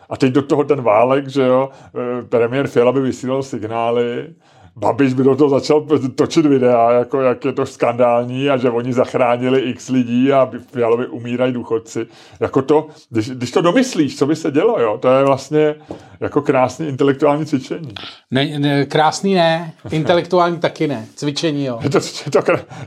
A 0.09 0.17
teď 0.17 0.33
do 0.33 0.41
toho 0.41 0.63
ten 0.63 0.81
válek, 0.81 1.27
že 1.27 1.41
jo, 1.41 1.69
eh, 1.95 2.23
premiér 2.23 2.67
Fiala 2.67 2.91
by 2.91 3.01
vysílal 3.01 3.43
signály, 3.43 4.33
Babiš 4.79 5.13
by 5.13 5.23
do 5.23 5.35
toho 5.35 5.49
začal 5.49 5.85
točit 6.15 6.45
videa, 6.45 6.91
jako 6.91 7.21
jak 7.21 7.45
je 7.45 7.53
to 7.53 7.65
skandální 7.65 8.49
a 8.49 8.57
že 8.57 8.69
oni 8.69 8.93
zachránili 8.93 9.59
x 9.59 9.89
lidí 9.89 10.33
a 10.33 10.51
Fialovi 10.71 11.07
umírají 11.07 11.53
důchodci. 11.53 12.07
Jako 12.39 12.61
to, 12.61 12.87
když, 13.09 13.29
když 13.29 13.51
to 13.51 13.61
domyslíš, 13.61 14.17
co 14.17 14.25
by 14.25 14.35
se 14.35 14.51
dělo, 14.51 14.81
jo, 14.81 14.97
to 14.97 15.09
je 15.09 15.23
vlastně 15.23 15.75
jako 16.19 16.41
krásný 16.41 16.87
intelektuální 16.87 17.45
cvičení. 17.45 17.93
Ne, 18.31 18.59
ne, 18.59 18.85
krásný 18.85 19.33
ne, 19.33 19.73
intelektuální 19.91 20.59
taky 20.59 20.87
ne, 20.87 21.05
cvičení 21.15 21.65
jo. 21.65 21.79
Je 21.81 21.89
to, 21.89 21.97
je 21.97 22.31
to, 22.31 22.39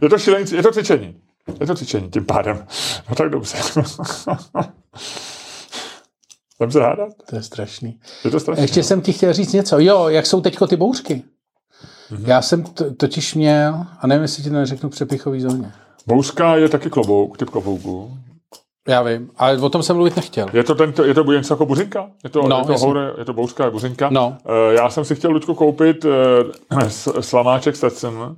je 0.03 0.09
to, 0.09 0.19
šilení, 0.19 0.47
je 0.53 0.63
to 0.63 0.73
cvičení. 0.73 1.15
Je 1.61 1.67
to 1.67 1.75
cvičení 1.75 2.11
tím 2.11 2.25
pádem. 2.25 2.67
No 3.09 3.15
tak 3.15 3.31
dobře. 3.31 3.57
Jsem 6.57 6.71
se 6.71 6.81
hádat? 6.83 7.09
To 7.31 7.37
je 7.37 7.43
strašný. 7.43 7.99
Je 8.25 8.31
to 8.31 8.41
strašný. 8.41 8.65
Ještě 8.65 8.81
no. 8.81 8.85
jsem 8.85 9.01
ti 9.01 9.13
chtěl 9.13 9.33
říct 9.33 9.53
něco. 9.53 9.79
Jo, 9.79 10.09
jak 10.09 10.27
jsou 10.27 10.41
teďko 10.41 10.67
ty 10.67 10.77
bouřky? 10.77 11.23
Mm-hmm. 12.13 12.29
Já 12.29 12.43
jsem 12.43 12.63
t- 12.63 12.91
totiž 12.91 13.35
měl, 13.35 13.87
a 14.01 14.07
nevím, 14.07 14.23
jestli 14.23 14.43
ti 14.43 14.49
to 14.51 14.55
neřeknu 14.57 14.89
přepichový 14.89 15.41
zóně. 15.41 15.73
Bouřka 16.07 16.57
je 16.57 16.69
taky 16.69 16.91
klobouk, 16.91 17.39
typ 17.39 17.51
klobouku. 17.51 18.11
Já 18.89 19.03
vím, 19.03 19.31
ale 19.37 19.59
o 19.59 19.69
tom 19.69 19.83
jsem 19.83 19.97
mluvit 19.97 20.17
nechtěl. 20.17 20.47
Je 20.53 20.65
to, 20.65 20.75
ten, 20.75 20.93
je 21.05 21.15
to 21.15 21.23
něco 21.23 21.55
jako 21.55 21.67
buřinka? 21.67 22.07
Je 22.25 22.31
to, 22.31 22.49
no, 22.49 22.59
je 22.59 22.65
to, 22.65 22.79
houre, 22.79 23.13
je 23.19 23.25
to 23.25 23.33
bouřka, 23.33 23.65
je 23.65 23.71
buřinka? 23.71 24.09
No. 24.11 24.37
Uh, 24.45 24.75
já 24.75 24.91
jsem 24.91 25.05
si 25.05 25.15
chtěl, 25.15 25.31
Luďku, 25.31 25.55
koupit 25.55 26.05
uh, 26.05 26.13
slamáček 27.21 27.77
Stetson, 27.77 28.15
uh, 28.15 28.31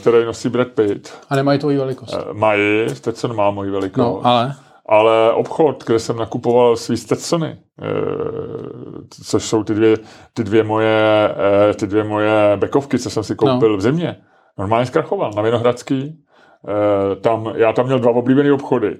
který 0.00 0.24
nosí 0.24 0.48
Brad 0.48 0.68
Pitt. 0.68 1.12
A 1.30 1.36
nemají 1.36 1.58
tvoji 1.58 1.78
velikost? 1.78 2.16
Mají, 2.32 2.88
Stetson 2.94 3.36
má 3.36 3.50
moji 3.50 3.70
velikost. 3.70 3.98
No, 3.98 4.20
ale? 4.26 4.54
Ale 4.90 5.32
obchod, 5.32 5.84
kde 5.86 5.98
jsem 5.98 6.16
nakupoval 6.16 6.76
svý 6.76 6.96
Stetsony, 6.96 7.56
eh, 7.82 7.84
což 9.24 9.44
jsou 9.44 9.64
ty 9.64 9.74
dvě, 9.74 9.96
ty 10.34 10.44
dvě 10.44 10.62
moje, 10.64 11.34
eh, 11.70 11.74
ty 11.74 11.86
dvě 11.86 12.04
moje 12.04 12.56
bekovky, 12.56 12.98
co 12.98 13.10
jsem 13.10 13.24
si 13.24 13.34
koupil 13.34 13.68
no. 13.68 13.76
v 13.76 13.80
zimě, 13.80 14.16
normálně 14.58 14.86
zkrachoval 14.86 15.30
na 15.36 15.42
Vinohradský. 15.42 16.24
Eh, 16.68 17.16
tam, 17.16 17.52
já 17.54 17.72
tam 17.72 17.86
měl 17.86 17.98
dva 17.98 18.10
oblíbené 18.10 18.52
obchody. 18.52 18.96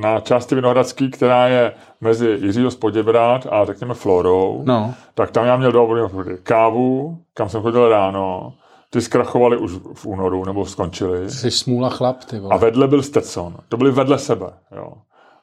Na 0.00 0.20
části 0.20 0.54
Vinohradský, 0.54 1.10
která 1.10 1.48
je 1.48 1.72
mezi 2.00 2.28
Jiřího 2.28 2.70
Spoděbrát 2.70 3.46
a 3.50 3.64
řekněme 3.64 3.94
Florou, 3.94 4.62
no. 4.66 4.94
tak 5.14 5.30
tam 5.30 5.46
já 5.46 5.56
měl 5.56 5.72
dva 5.72 5.82
oblíbené 5.82 6.06
obchody. 6.06 6.38
Kávu, 6.42 7.18
kam 7.34 7.48
jsem 7.48 7.62
chodil 7.62 7.88
ráno, 7.88 8.52
ty 8.90 9.00
zkrachovali 9.00 9.56
už 9.56 9.72
v 9.94 10.06
únoru, 10.06 10.44
nebo 10.44 10.66
skončili. 10.66 11.30
Jsi 11.30 11.50
smůla 11.50 11.90
chlap, 11.90 12.24
ty 12.24 12.38
vole. 12.38 12.54
A 12.54 12.58
vedle 12.58 12.88
byl 12.88 13.02
Stetson. 13.02 13.56
To 13.68 13.76
byly 13.76 13.90
vedle 13.90 14.18
sebe, 14.18 14.46
jo. 14.76 14.92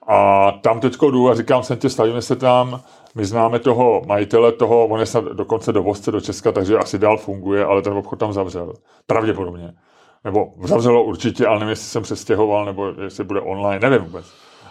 A 0.08 0.52
tam 0.52 0.80
teďko 0.80 1.12
jdu 1.12 1.30
a 1.30 1.36
říkám 1.36 1.64
jsem 1.64 1.78
tě, 1.78 1.90
stavíme 1.90 2.22
se 2.22 2.36
tam, 2.36 2.82
my 3.16 3.26
známe 3.26 3.60
toho 3.60 4.02
majitele 4.06 4.52
toho, 4.52 4.86
on 4.86 5.00
je 5.00 5.06
snad 5.06 5.24
dokonce 5.24 5.74
dovozce 5.74 6.12
do 6.12 6.22
Česka, 6.22 6.52
takže 6.52 6.78
asi 6.78 6.98
dál 6.98 7.18
funguje, 7.18 7.66
ale 7.66 7.82
ten 7.82 7.94
obchod 7.94 8.20
tam 8.20 8.34
zavřel. 8.34 8.74
Pravděpodobně. 9.08 9.74
Nebo 10.24 10.48
zavřelo 10.64 11.04
určitě, 11.04 11.48
ale 11.48 11.60
nevím, 11.60 11.70
jestli 11.70 11.86
jsem 11.86 12.04
přestěhoval, 12.04 12.66
nebo 12.66 12.94
jestli 13.04 13.24
bude 13.24 13.42
online, 13.42 13.90
nevím 13.90 14.06
vůbec. 14.06 14.26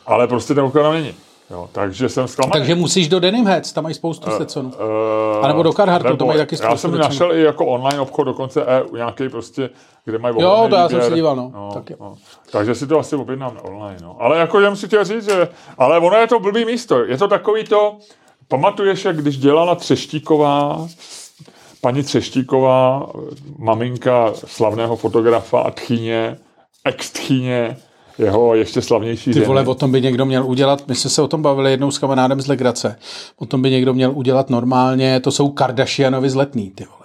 Ale 0.07 0.26
prostě 0.26 0.55
ten 0.55 0.64
obchod 0.64 0.82
tam 0.82 0.93
není. 0.93 1.14
Jo, 1.51 1.68
takže 1.72 2.09
jsem 2.09 2.28
zklamaný. 2.28 2.61
Takže 2.61 2.74
musíš 2.74 3.09
do 3.09 3.20
Denim 3.20 3.47
Heads, 3.47 3.72
tam 3.72 3.84
mají 3.84 3.95
spoustu 3.95 4.26
uh, 4.26 4.34
Stetsonů. 4.34 4.68
Uh, 4.68 5.45
a 5.45 5.49
nebo 5.49 5.62
do 5.62 5.72
Carharttu, 5.72 6.16
to 6.16 6.26
mají 6.26 6.38
taky 6.38 6.57
spoustu 6.57 6.72
Já 6.72 6.76
jsem 6.76 6.99
našel 6.99 7.32
i 7.32 7.42
jako 7.42 7.66
online 7.66 8.01
obchod, 8.01 8.26
dokonce 8.26 8.64
EU, 8.64 8.97
nějaký 8.97 9.28
prostě, 9.28 9.70
kde 10.05 10.18
mají 10.18 10.34
Jo, 10.40 10.66
to 10.70 10.76
já 10.76 10.88
jsem 10.88 11.03
si 11.03 11.14
díval, 11.14 11.36
no. 11.36 11.51
no, 11.55 11.70
tak 11.74 12.01
no. 12.01 12.14
Takže 12.51 12.74
si 12.74 12.86
to 12.86 12.99
asi 12.99 13.16
objednám 13.16 13.59
online, 13.62 13.99
no. 14.03 14.16
Ale 14.18 14.38
jako 14.38 14.61
já 14.61 14.76
si 14.76 14.86
chtěl 14.86 15.05
říct, 15.05 15.24
že, 15.24 15.49
ale 15.78 15.99
ono 15.99 16.16
je 16.16 16.26
to 16.26 16.40
blbý 16.40 16.64
místo. 16.64 17.05
Je 17.05 17.18
to 17.18 17.28
takový 17.28 17.64
to, 17.64 17.97
pamatuješ, 18.49 19.05
jak 19.05 19.16
když 19.16 19.38
dělala 19.38 19.74
Třeštíková, 19.74 20.88
paní 21.80 22.03
Třeštíková, 22.03 23.07
maminka 23.59 24.32
slavného 24.34 24.97
fotografa 24.97 25.61
a 25.61 25.70
tchyně, 25.70 26.38
ex-tchyně, 26.84 27.76
jeho 28.18 28.54
ještě 28.54 28.82
slavnější 28.82 29.32
Ty 29.32 29.40
vole, 29.40 29.66
o 29.66 29.74
tom 29.74 29.92
by 29.92 30.00
někdo 30.00 30.26
měl 30.26 30.46
udělat, 30.46 30.88
my 30.88 30.94
jsme 30.94 31.10
se 31.10 31.22
o 31.22 31.28
tom 31.28 31.42
bavili 31.42 31.70
jednou 31.70 31.90
s 31.90 31.98
kamarádem 31.98 32.40
z 32.40 32.46
Legrace, 32.46 32.96
o 33.36 33.46
tom 33.46 33.62
by 33.62 33.70
někdo 33.70 33.94
měl 33.94 34.12
udělat 34.14 34.50
normálně, 34.50 35.20
to 35.20 35.30
jsou 35.30 35.48
Kardashianovi 35.48 36.30
z 36.30 36.34
letný, 36.34 36.70
ty 36.70 36.84
vole. 36.84 37.04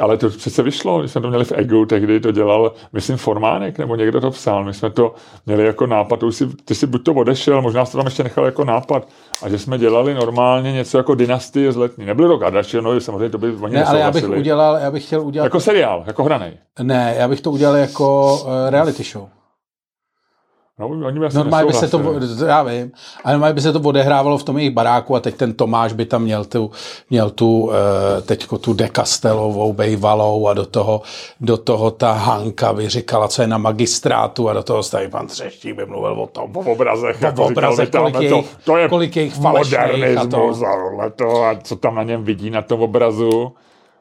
Ale 0.00 0.16
to 0.16 0.28
přece 0.28 0.62
vyšlo, 0.62 0.98
když 1.00 1.10
jsme 1.10 1.20
to 1.20 1.28
měli 1.28 1.44
v 1.44 1.52
Egu, 1.52 1.86
tehdy 1.86 2.20
to 2.20 2.32
dělal, 2.32 2.72
myslím, 2.92 3.16
Formánek, 3.16 3.78
nebo 3.78 3.96
někdo 3.96 4.20
to 4.20 4.30
psal. 4.30 4.64
My 4.64 4.74
jsme 4.74 4.90
to 4.90 5.14
měli 5.46 5.64
jako 5.64 5.86
nápad, 5.86 6.22
už 6.22 6.36
si, 6.36 6.46
ty 6.64 6.74
si 6.74 6.86
buď 6.86 7.04
to 7.04 7.14
odešel, 7.14 7.62
možná 7.62 7.84
jsi 7.84 7.92
to 7.92 7.98
tam 7.98 8.06
ještě 8.06 8.22
nechal 8.22 8.44
jako 8.44 8.64
nápad, 8.64 9.08
a 9.42 9.48
že 9.48 9.58
jsme 9.58 9.78
dělali 9.78 10.14
normálně 10.14 10.72
něco 10.72 10.98
jako 10.98 11.14
dynastie 11.14 11.72
z 11.72 11.76
letní. 11.76 12.06
Nebylo 12.06 12.28
to 12.28 12.38
Kardashianovi, 12.38 13.00
samozřejmě 13.00 13.28
to 13.28 13.38
by 13.38 13.52
oni 13.52 13.74
Ne, 13.74 13.84
ale 13.84 14.00
já 14.00 14.10
bych 14.10 14.28
udělal, 14.28 14.76
já 14.76 14.90
bych 14.90 15.06
chtěl 15.06 15.20
udělat... 15.20 15.44
Jako 15.44 15.60
seriál, 15.60 16.04
jako 16.06 16.24
hranej. 16.24 16.52
Ne, 16.82 17.14
já 17.18 17.28
bych 17.28 17.40
to 17.40 17.50
udělal 17.50 17.76
jako 17.76 18.38
uh, 18.44 18.50
reality 18.70 19.02
show. 19.02 19.28
No, 20.78 20.86
oni 20.86 21.20
normálně 21.34 21.66
by 21.66 21.72
se 21.72 21.88
to, 21.88 22.20
já 22.46 22.62
vím, 22.62 22.92
ale 23.24 23.34
normálně 23.34 23.54
by 23.54 23.60
se 23.60 23.72
to 23.72 23.80
odehrávalo 23.80 24.38
v 24.38 24.42
tom 24.42 24.58
jejich 24.58 24.72
baráku 24.72 25.16
a 25.16 25.20
teď 25.20 25.34
ten 25.34 25.54
Tomáš 25.54 25.92
by 25.92 26.06
tam 26.06 26.22
měl 26.22 26.44
tu, 26.44 26.70
měl 27.10 27.30
tu 27.30 27.70
eh, 27.72 28.22
teďko 28.22 28.58
tu 28.58 28.72
dekastelovou 28.72 29.72
bejvalou 29.72 30.48
a 30.48 30.54
do 30.54 30.66
toho, 30.66 31.02
do 31.40 31.56
toho 31.56 31.90
ta 31.90 32.12
Hanka 32.12 32.72
by 32.72 32.88
říkala, 32.88 33.28
co 33.28 33.42
je 33.42 33.48
na 33.48 33.58
magistrátu 33.58 34.48
a 34.48 34.52
do 34.52 34.62
toho 34.62 34.82
staví 34.82 35.08
pan 35.08 35.26
Třeštík 35.26 35.76
by 35.76 35.86
mluvil 35.86 36.20
o 36.20 36.26
tom. 36.26 36.56
O 36.56 36.60
obrazech. 36.60 37.22
O 37.22 37.26
jako 37.26 37.44
obrazech, 37.44 37.90
kolik, 37.90 38.14
jejich, 38.14 38.30
to, 38.30 38.44
to 38.64 38.76
je 38.76 38.88
kolik 38.88 39.16
jejich 39.16 39.38
modernismus 39.38 40.62
a, 40.62 41.10
to, 41.10 41.42
a 41.42 41.54
co 41.62 41.76
tam 41.76 41.94
na 41.94 42.02
něm 42.02 42.24
vidí 42.24 42.50
na 42.50 42.62
tom 42.62 42.82
obrazu. 42.82 43.52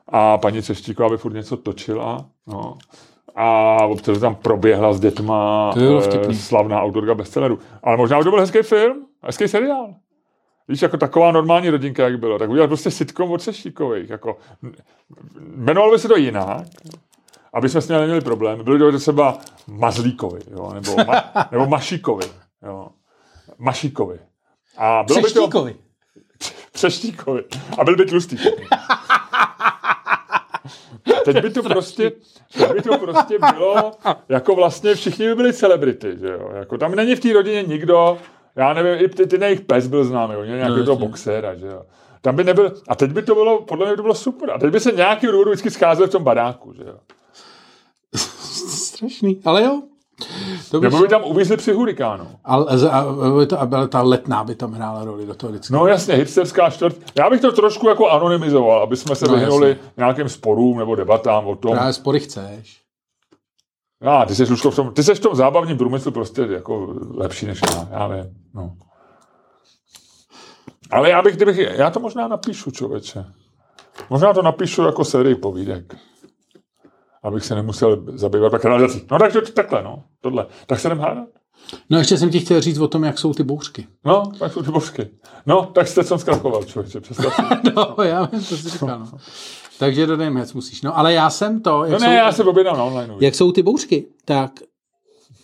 A 0.07 0.37
paní 0.37 0.61
Třeštíková 0.61 1.09
by 1.09 1.17
furt 1.17 1.33
něco 1.33 1.57
točila. 1.57 2.25
No 2.47 2.77
a 3.35 3.77
občas 3.85 4.19
tam 4.19 4.35
proběhla 4.35 4.93
s 4.93 4.99
dětma 4.99 5.71
e, 6.29 6.33
slavná 6.33 6.81
autorka 6.81 7.15
bestselleru. 7.15 7.59
Ale 7.83 7.97
možná 7.97 8.23
to 8.23 8.29
byl 8.29 8.39
hezký 8.39 8.61
film, 8.61 9.05
hezký 9.23 9.47
seriál. 9.47 9.95
Víš, 10.67 10.81
jako 10.81 10.97
taková 10.97 11.31
normální 11.31 11.69
rodinka, 11.69 12.03
jak 12.03 12.19
bylo. 12.19 12.39
Tak 12.39 12.49
udělat 12.49 12.67
prostě 12.67 12.91
sitcom 12.91 13.31
od 13.31 13.41
Seštíkových. 13.41 14.09
Jako, 14.09 14.37
jmenovalo 15.55 15.91
by 15.91 15.99
se 15.99 16.07
to 16.07 16.17
jinak, 16.17 16.67
aby 17.53 17.69
jsme 17.69 17.81
s 17.81 17.87
ním 17.87 17.97
neměli 17.97 18.21
problém. 18.21 18.63
Byli 18.63 18.79
to 18.79 18.99
třeba 18.99 19.37
Mazlíkovi, 19.67 20.39
jo, 20.51 20.71
nebo, 20.73 20.95
ma, 21.07 21.23
nebo 21.51 21.65
Mašíkovi. 21.67 22.25
Jo. 22.65 22.87
Mašíkovi. 23.57 24.19
A 24.77 25.03
bylo 25.03 25.21
Přeštíkovi. 25.21 25.73
By 25.73 25.79
to, 26.37 26.45
Přeštíkovi. 26.71 27.43
A 27.77 27.83
byl 27.83 27.95
by 27.95 28.05
tlustý. 28.05 28.37
teď 31.25 31.41
by 31.41 31.49
to 31.49 31.63
prostě, 31.63 32.11
teď 32.57 32.73
by 32.73 32.81
to 32.81 32.97
prostě 32.97 33.37
bylo, 33.53 33.91
jako 34.29 34.55
vlastně 34.55 34.95
všichni 34.95 35.27
by 35.27 35.35
byli 35.35 35.53
celebrity, 35.53 36.17
že 36.19 36.27
jo? 36.27 36.49
Jako 36.53 36.77
tam 36.77 36.95
není 36.95 37.15
v 37.15 37.19
té 37.19 37.33
rodině 37.33 37.63
nikdo, 37.63 38.17
já 38.55 38.73
nevím, 38.73 39.05
i 39.05 39.09
ty, 39.09 39.27
ty 39.27 39.45
jejich 39.45 39.61
pes 39.61 39.87
byl 39.87 40.05
známý, 40.05 40.35
on 40.35 40.45
nějaký 40.45 40.77
no, 40.77 40.85
toho 40.85 40.97
boxéra, 40.97 41.55
že 41.55 41.67
jo? 41.67 41.85
Tam 42.21 42.35
by 42.35 42.43
nebyl, 42.43 42.73
a 42.87 42.95
teď 42.95 43.11
by 43.11 43.21
to 43.21 43.35
bylo, 43.35 43.61
podle 43.61 43.85
mě 43.85 43.95
to 43.95 44.01
bylo 44.01 44.15
super. 44.15 44.51
A 44.51 44.59
teď 44.59 44.71
by 44.71 44.79
se 44.79 44.91
nějaký 44.91 45.27
důvodu 45.27 45.51
vždycky 45.51 45.71
scházel 45.71 46.07
v 46.07 46.11
tom 46.11 46.23
baráku, 46.23 46.73
že 46.73 46.83
jo? 46.83 46.97
Strašný, 48.67 49.41
ale 49.45 49.63
jo, 49.63 49.81
to 50.71 50.79
by 50.79 50.85
Nebo 50.85 51.01
by 51.01 51.07
tam 51.07 51.23
uvízli 51.23 51.57
při 51.57 51.73
hurikánu. 51.73 52.27
Ale, 52.43 52.65
a, 52.91 53.05
ta 53.87 54.01
letná 54.01 54.43
by 54.43 54.55
tam 54.55 54.71
hrála 54.71 55.05
roli 55.05 55.25
do 55.25 55.33
toho 55.33 55.51
vždycky. 55.51 55.73
No 55.73 55.87
jasně, 55.87 56.15
hipsterská 56.15 56.69
čtvrt. 56.69 56.95
Já 57.15 57.29
bych 57.29 57.41
to 57.41 57.51
trošku 57.51 57.89
jako 57.89 58.09
anonymizoval, 58.09 58.83
aby 58.83 58.97
jsme 58.97 59.15
se 59.15 59.27
no, 59.27 59.35
vyhnuli 59.35 59.69
jasně. 59.69 59.83
nějakým 59.97 60.29
sporům 60.29 60.77
nebo 60.77 60.95
debatám 60.95 61.47
o 61.47 61.55
tom. 61.55 61.71
Právě 61.71 61.93
spory 61.93 62.19
chceš. 62.19 62.83
No, 64.01 64.25
ty 64.25 64.35
jsi, 64.35 64.45
v 64.45 64.75
tom, 64.75 64.93
ty 64.93 65.03
jsi 65.03 65.15
v 65.15 65.19
tom 65.19 65.35
zábavním 65.35 65.77
průmyslu 65.77 66.11
prostě 66.11 66.41
jako 66.41 66.95
lepší 67.13 67.45
než 67.45 67.61
já, 67.71 67.87
já 67.91 68.07
vím. 68.07 68.25
No. 68.53 68.73
Ale 70.91 71.09
já 71.09 71.21
bych, 71.21 71.35
kdybych, 71.35 71.57
já 71.57 71.89
to 71.89 71.99
možná 71.99 72.27
napíšu, 72.27 72.71
člověče. 72.71 73.25
Možná 74.09 74.33
to 74.33 74.41
napíšu 74.41 74.81
jako 74.81 75.05
sérii 75.05 75.35
povídek 75.35 75.95
abych 77.23 77.45
se 77.45 77.55
nemusel 77.55 78.03
zabývat 78.13 78.49
pak 78.49 78.65
realizací. 78.65 79.01
No 79.11 79.19
tak 79.19 79.33
to, 79.33 79.41
takhle, 79.41 79.83
no, 79.83 80.03
tohle. 80.21 80.45
Tak 80.67 80.79
se 80.79 80.87
jdem 80.87 80.99
hádat. 80.99 81.27
No 81.89 81.97
ještě 81.97 82.17
jsem 82.17 82.29
ti 82.29 82.39
chtěl 82.39 82.61
říct 82.61 82.79
o 82.79 82.87
tom, 82.87 83.03
jak 83.03 83.19
jsou 83.19 83.33
ty 83.33 83.43
bouřky. 83.43 83.87
No, 84.05 84.31
tak 84.39 84.53
jsou 84.53 84.63
ty 84.63 84.71
bouřky. 84.71 85.09
No, 85.45 85.65
tak 85.65 85.87
jste 85.87 86.03
jsem 86.03 86.19
zkrachoval, 86.19 86.63
člověče, 86.63 86.99
představ 86.99 87.33
no, 87.75 88.03
já 88.03 88.25
vím, 88.25 88.43
to 88.43 88.57
si 88.57 88.69
říkal, 88.69 88.99
no. 88.99 89.11
Takže 89.79 90.07
do 90.07 90.17
Hec 90.17 90.53
musíš. 90.53 90.81
No 90.81 90.97
ale 90.97 91.13
já 91.13 91.29
jsem 91.29 91.61
to... 91.61 91.83
Jak 91.83 91.91
no 91.91 91.99
ne, 91.99 92.05
jsou, 92.05 92.25
já 92.25 92.31
se 92.31 92.43
objednám 92.43 92.77
na 92.77 92.83
online. 92.83 93.15
Jak 93.19 93.35
jsou 93.35 93.51
ty 93.51 93.63
bouřky, 93.63 94.07
tak 94.25 94.51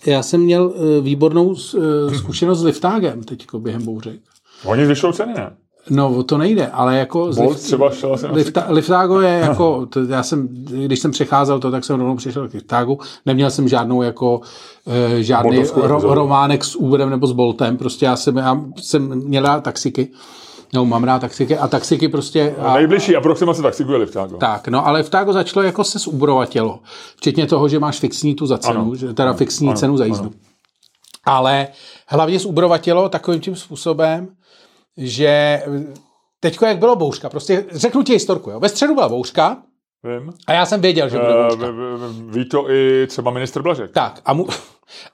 já 0.05 0.23
jsem 0.23 0.41
měl 0.41 0.65
uh, 0.65 1.03
výbornou 1.03 1.47
uh, 1.47 2.13
zkušenost 2.13 2.59
s 2.59 2.63
liftágem 2.63 3.23
teďko 3.23 3.59
během 3.59 3.85
bouřek. 3.85 4.19
Oni 4.65 4.85
zvyšou 4.85 5.11
ceny, 5.11 5.33
ne? 5.33 5.55
No, 5.89 6.23
to 6.23 6.37
nejde, 6.37 6.67
ale 6.67 6.97
jako... 6.97 7.19
Bolt 7.19 7.37
lift, 7.37 7.63
třeba 7.63 7.91
šel 7.91 8.13
asi 8.13 8.27
lifta, 8.27 8.65
Liftago 8.69 9.21
je 9.21 9.39
jako, 9.39 9.85
to, 9.85 10.03
já 10.03 10.23
jsem, 10.23 10.47
když 10.85 10.99
jsem 10.99 11.11
přecházel 11.11 11.59
to, 11.59 11.71
tak 11.71 11.85
jsem 11.85 11.99
rovnou 11.99 12.15
přišel 12.15 12.49
k 12.49 12.53
Liftagu. 12.53 12.99
Neměl 13.25 13.51
jsem 13.51 13.67
žádnou 13.67 14.01
jako, 14.01 14.41
e, 14.87 15.23
žádný 15.23 15.63
ro, 15.75 16.13
románek 16.13 16.65
s 16.65 16.75
Uberem 16.75 17.09
nebo 17.09 17.27
s 17.27 17.31
Boltem, 17.31 17.77
prostě 17.77 18.05
já 18.05 18.15
jsem, 18.15 18.37
já 18.37 18.61
jsem 18.81 19.15
měl 19.15 19.61
taxiky. 19.61 20.11
No, 20.73 20.85
mám 20.85 21.03
rád 21.03 21.19
taxiky 21.19 21.57
a 21.57 21.67
taxiky 21.67 22.07
prostě... 22.07 22.55
A, 22.59 22.73
Nejbližší 22.73 23.15
aproximace 23.15 23.61
taxiku 23.61 23.91
je 23.91 23.97
Liftago. 23.97 24.37
Tak, 24.37 24.67
no 24.67 24.87
ale 24.87 24.99
Liftago 24.99 25.33
začalo 25.33 25.65
jako 25.65 25.83
se 25.83 25.99
tělo. 26.45 26.79
Včetně 27.15 27.47
toho, 27.47 27.67
že 27.67 27.79
máš 27.79 27.99
fixní 27.99 28.35
tu 28.35 28.45
za 28.45 28.57
cenu, 28.57 28.81
ano, 28.81 28.95
že, 28.95 29.13
teda 29.13 29.29
ano, 29.29 29.37
fixní 29.37 29.67
ano, 29.67 29.77
cenu 29.77 29.97
za 29.97 30.05
jízdu. 30.05 30.25
Ano. 30.25 30.33
Ale 31.25 31.67
hlavně 32.07 32.39
zubrovat 32.39 32.81
tělo 32.81 33.09
takovým 33.09 33.41
tím 33.41 33.55
způsobem, 33.55 34.27
že 34.99 35.63
teďko 36.39 36.65
jak 36.65 36.77
bylo 36.77 36.95
bouřka, 36.95 37.29
prostě 37.29 37.65
řeknu 37.71 38.03
ti 38.03 38.13
historku, 38.13 38.49
jo. 38.49 38.59
Ve 38.59 38.69
středu 38.69 38.95
byla 38.95 39.09
bouřka, 39.09 39.57
Vím. 40.03 40.33
A 40.47 40.53
já 40.53 40.65
jsem 40.65 40.81
věděl, 40.81 41.09
že 41.09 41.17
bude 41.17 41.31
eh, 41.31 41.47
bouřka. 41.47 41.67
Ví 42.25 42.49
to 42.49 42.71
i 42.71 43.07
třeba 43.07 43.31
ministr 43.31 43.61
Blažek. 43.61 43.91
Tak 43.91 44.21
a, 44.25 44.33
mu, 44.33 44.47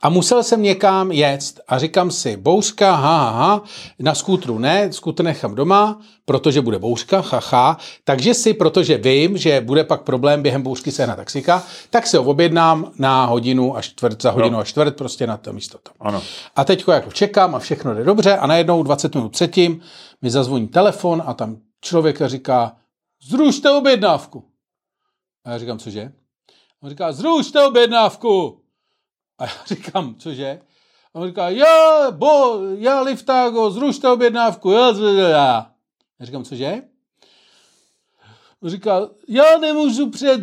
a 0.02 0.10
musel 0.10 0.44
jsem 0.44 0.62
někam 0.62 1.12
jet 1.12 1.60
a 1.68 1.80
říkám 1.80 2.12
si, 2.12 2.38
bouřka, 2.38 2.96
ha, 2.96 3.18
ha, 3.18 3.30
ha, 3.30 3.64
na 4.00 4.16
skútru 4.16 4.60
ne, 4.60 4.94
skútr 4.94 5.24
nechám 5.24 5.56
doma, 5.56 6.02
protože 6.26 6.62
bude 6.62 6.80
bouřka, 6.80 7.24
ha. 7.52 7.78
takže 8.04 8.34
si, 8.34 8.54
protože 8.54 8.98
vím, 8.98 9.38
že 9.38 9.62
bude 9.62 9.84
pak 9.84 10.02
problém 10.02 10.42
během 10.42 10.62
bouřky 10.62 10.92
se 10.92 11.08
na 11.08 11.16
taxika, 11.16 11.64
tak 11.90 12.08
se 12.08 12.18
ho 12.18 12.24
objednám 12.24 12.92
na 13.00 13.26
hodinu 13.26 13.78
a 13.78 13.82
čtvrt, 13.82 14.22
za 14.22 14.32
hodinu 14.32 14.54
no. 14.54 14.60
a 14.60 14.64
čtvrt 14.64 14.96
prostě 14.96 15.28
na 15.28 15.38
to 15.38 15.54
místo 15.54 15.78
to. 15.84 15.92
Ano. 16.00 16.22
A 16.56 16.64
teď 16.64 16.84
jako 16.88 17.12
čekám 17.12 17.56
a 17.56 17.60
všechno 17.60 17.94
jde 17.94 18.04
dobře 18.04 18.38
a 18.38 18.48
najednou 18.48 18.84
20 18.84 19.16
minut 19.16 19.32
předtím 19.32 19.82
mi 20.22 20.30
zazvoní 20.30 20.68
telefon 20.68 21.24
a 21.26 21.34
tam 21.34 21.58
člověk 21.82 22.22
říká, 22.26 22.76
zrušte 23.30 23.72
objednávku. 23.72 24.44
A 25.46 25.52
já 25.52 25.58
říkám, 25.58 25.80
cože? 25.80 26.12
On 26.84 26.90
říká, 26.90 27.12
zrušte 27.12 27.66
objednávku. 27.66 28.65
A 29.40 29.44
já 29.44 29.52
říkám, 29.68 30.16
cože? 30.16 30.60
A 31.14 31.20
on 31.20 31.28
říká, 31.28 31.50
já, 31.50 32.12
bo, 32.12 32.60
já 32.78 33.02
Liftago, 33.02 33.72
zrušte 33.72 34.10
objednávku. 34.10 34.72
Já, 34.72 34.94
já. 35.30 35.72
já 36.20 36.26
říkám, 36.26 36.44
cože? 36.44 36.82
On 38.66 38.70
říká, 38.70 39.02
já 39.28 39.58
nemůžu 39.58 40.10
přijet. 40.10 40.42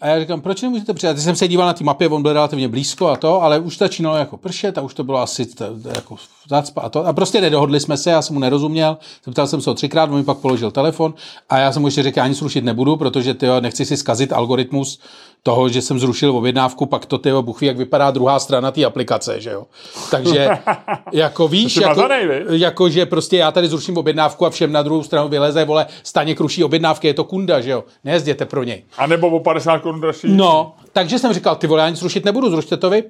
A 0.00 0.06
já 0.06 0.20
říkám, 0.20 0.40
proč 0.40 0.62
nemůžete 0.62 0.94
přijet? 0.94 1.16
Teď 1.16 1.24
jsem 1.24 1.36
se 1.36 1.48
díval 1.48 1.66
na 1.66 1.72
té 1.72 1.84
mapě, 1.84 2.08
on 2.08 2.22
byl 2.22 2.32
relativně 2.32 2.68
blízko 2.68 3.08
a 3.08 3.16
to, 3.16 3.42
ale 3.42 3.58
už 3.58 3.78
začínalo 3.78 4.16
jako 4.16 4.36
pršet 4.36 4.78
a 4.78 4.80
už 4.80 4.94
to 4.94 5.04
bylo 5.04 5.18
asi 5.18 5.46
jako 5.94 6.16
zacpa 6.48 6.80
a 6.80 6.88
to. 6.88 7.06
A 7.06 7.12
prostě 7.12 7.40
nedohodli 7.40 7.80
jsme 7.80 7.96
se, 7.96 8.10
já 8.10 8.22
jsem 8.22 8.34
mu 8.34 8.40
nerozuměl. 8.40 8.98
Zeptal 9.24 9.46
jsem 9.46 9.60
se 9.60 9.70
ho 9.70 9.74
třikrát, 9.74 10.10
on 10.10 10.16
mi 10.16 10.24
pak 10.24 10.38
položil 10.38 10.70
telefon 10.70 11.14
a 11.48 11.58
já 11.58 11.72
jsem 11.72 11.82
mu 11.82 11.88
ještě 11.88 12.02
řekl, 12.02 12.18
já 12.18 12.24
ani 12.24 12.34
zrušit 12.34 12.64
nebudu, 12.64 12.96
protože 12.96 13.34
ty 13.34 13.46
nechci 13.60 13.84
si 13.84 13.96
zkazit 13.96 14.32
algoritmus 14.32 15.00
toho, 15.46 15.68
že 15.68 15.82
jsem 15.82 15.98
zrušil 15.98 16.36
objednávku, 16.36 16.86
pak 16.86 17.06
to 17.06 17.18
tyjo, 17.18 17.42
buchví, 17.42 17.66
jak 17.66 17.76
vypadá 17.76 18.10
druhá 18.10 18.38
strana 18.38 18.70
té 18.70 18.84
aplikace, 18.84 19.40
že 19.40 19.50
jo. 19.50 19.66
Takže 20.10 20.48
jako 21.12 21.48
víš, 21.48 21.76
jako, 21.76 22.08
jako, 22.50 22.88
že 22.88 23.06
prostě 23.06 23.36
já 23.36 23.52
tady 23.52 23.68
zruším 23.68 23.96
objednávku 23.96 24.46
a 24.46 24.50
všem 24.50 24.72
na 24.72 24.82
druhou 24.82 25.02
stranu 25.02 25.28
vyleze, 25.28 25.64
vole, 25.64 25.86
staně 26.02 26.34
kruší 26.34 26.64
objednávky, 26.64 27.06
je 27.06 27.14
to 27.14 27.24
kunda, 27.24 27.60
že 27.60 27.70
jo. 27.70 27.84
Nejezděte 28.04 28.44
pro 28.46 28.62
něj. 28.62 28.84
A 28.98 29.06
nebo 29.06 29.28
o 29.28 29.40
50 29.40 29.78
korun 29.78 30.00
dražší. 30.00 30.26
No, 30.30 30.74
takže 30.92 31.18
jsem 31.18 31.32
říkal, 31.32 31.56
ty 31.56 31.66
vole, 31.66 31.82
já 31.82 31.88
nic 31.88 31.98
zrušit 31.98 32.24
nebudu, 32.24 32.50
zrušte 32.50 32.76
to 32.76 32.90
vy. 32.90 33.04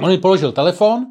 On 0.00 0.08
mi 0.08 0.18
položil 0.18 0.52
telefon, 0.52 1.06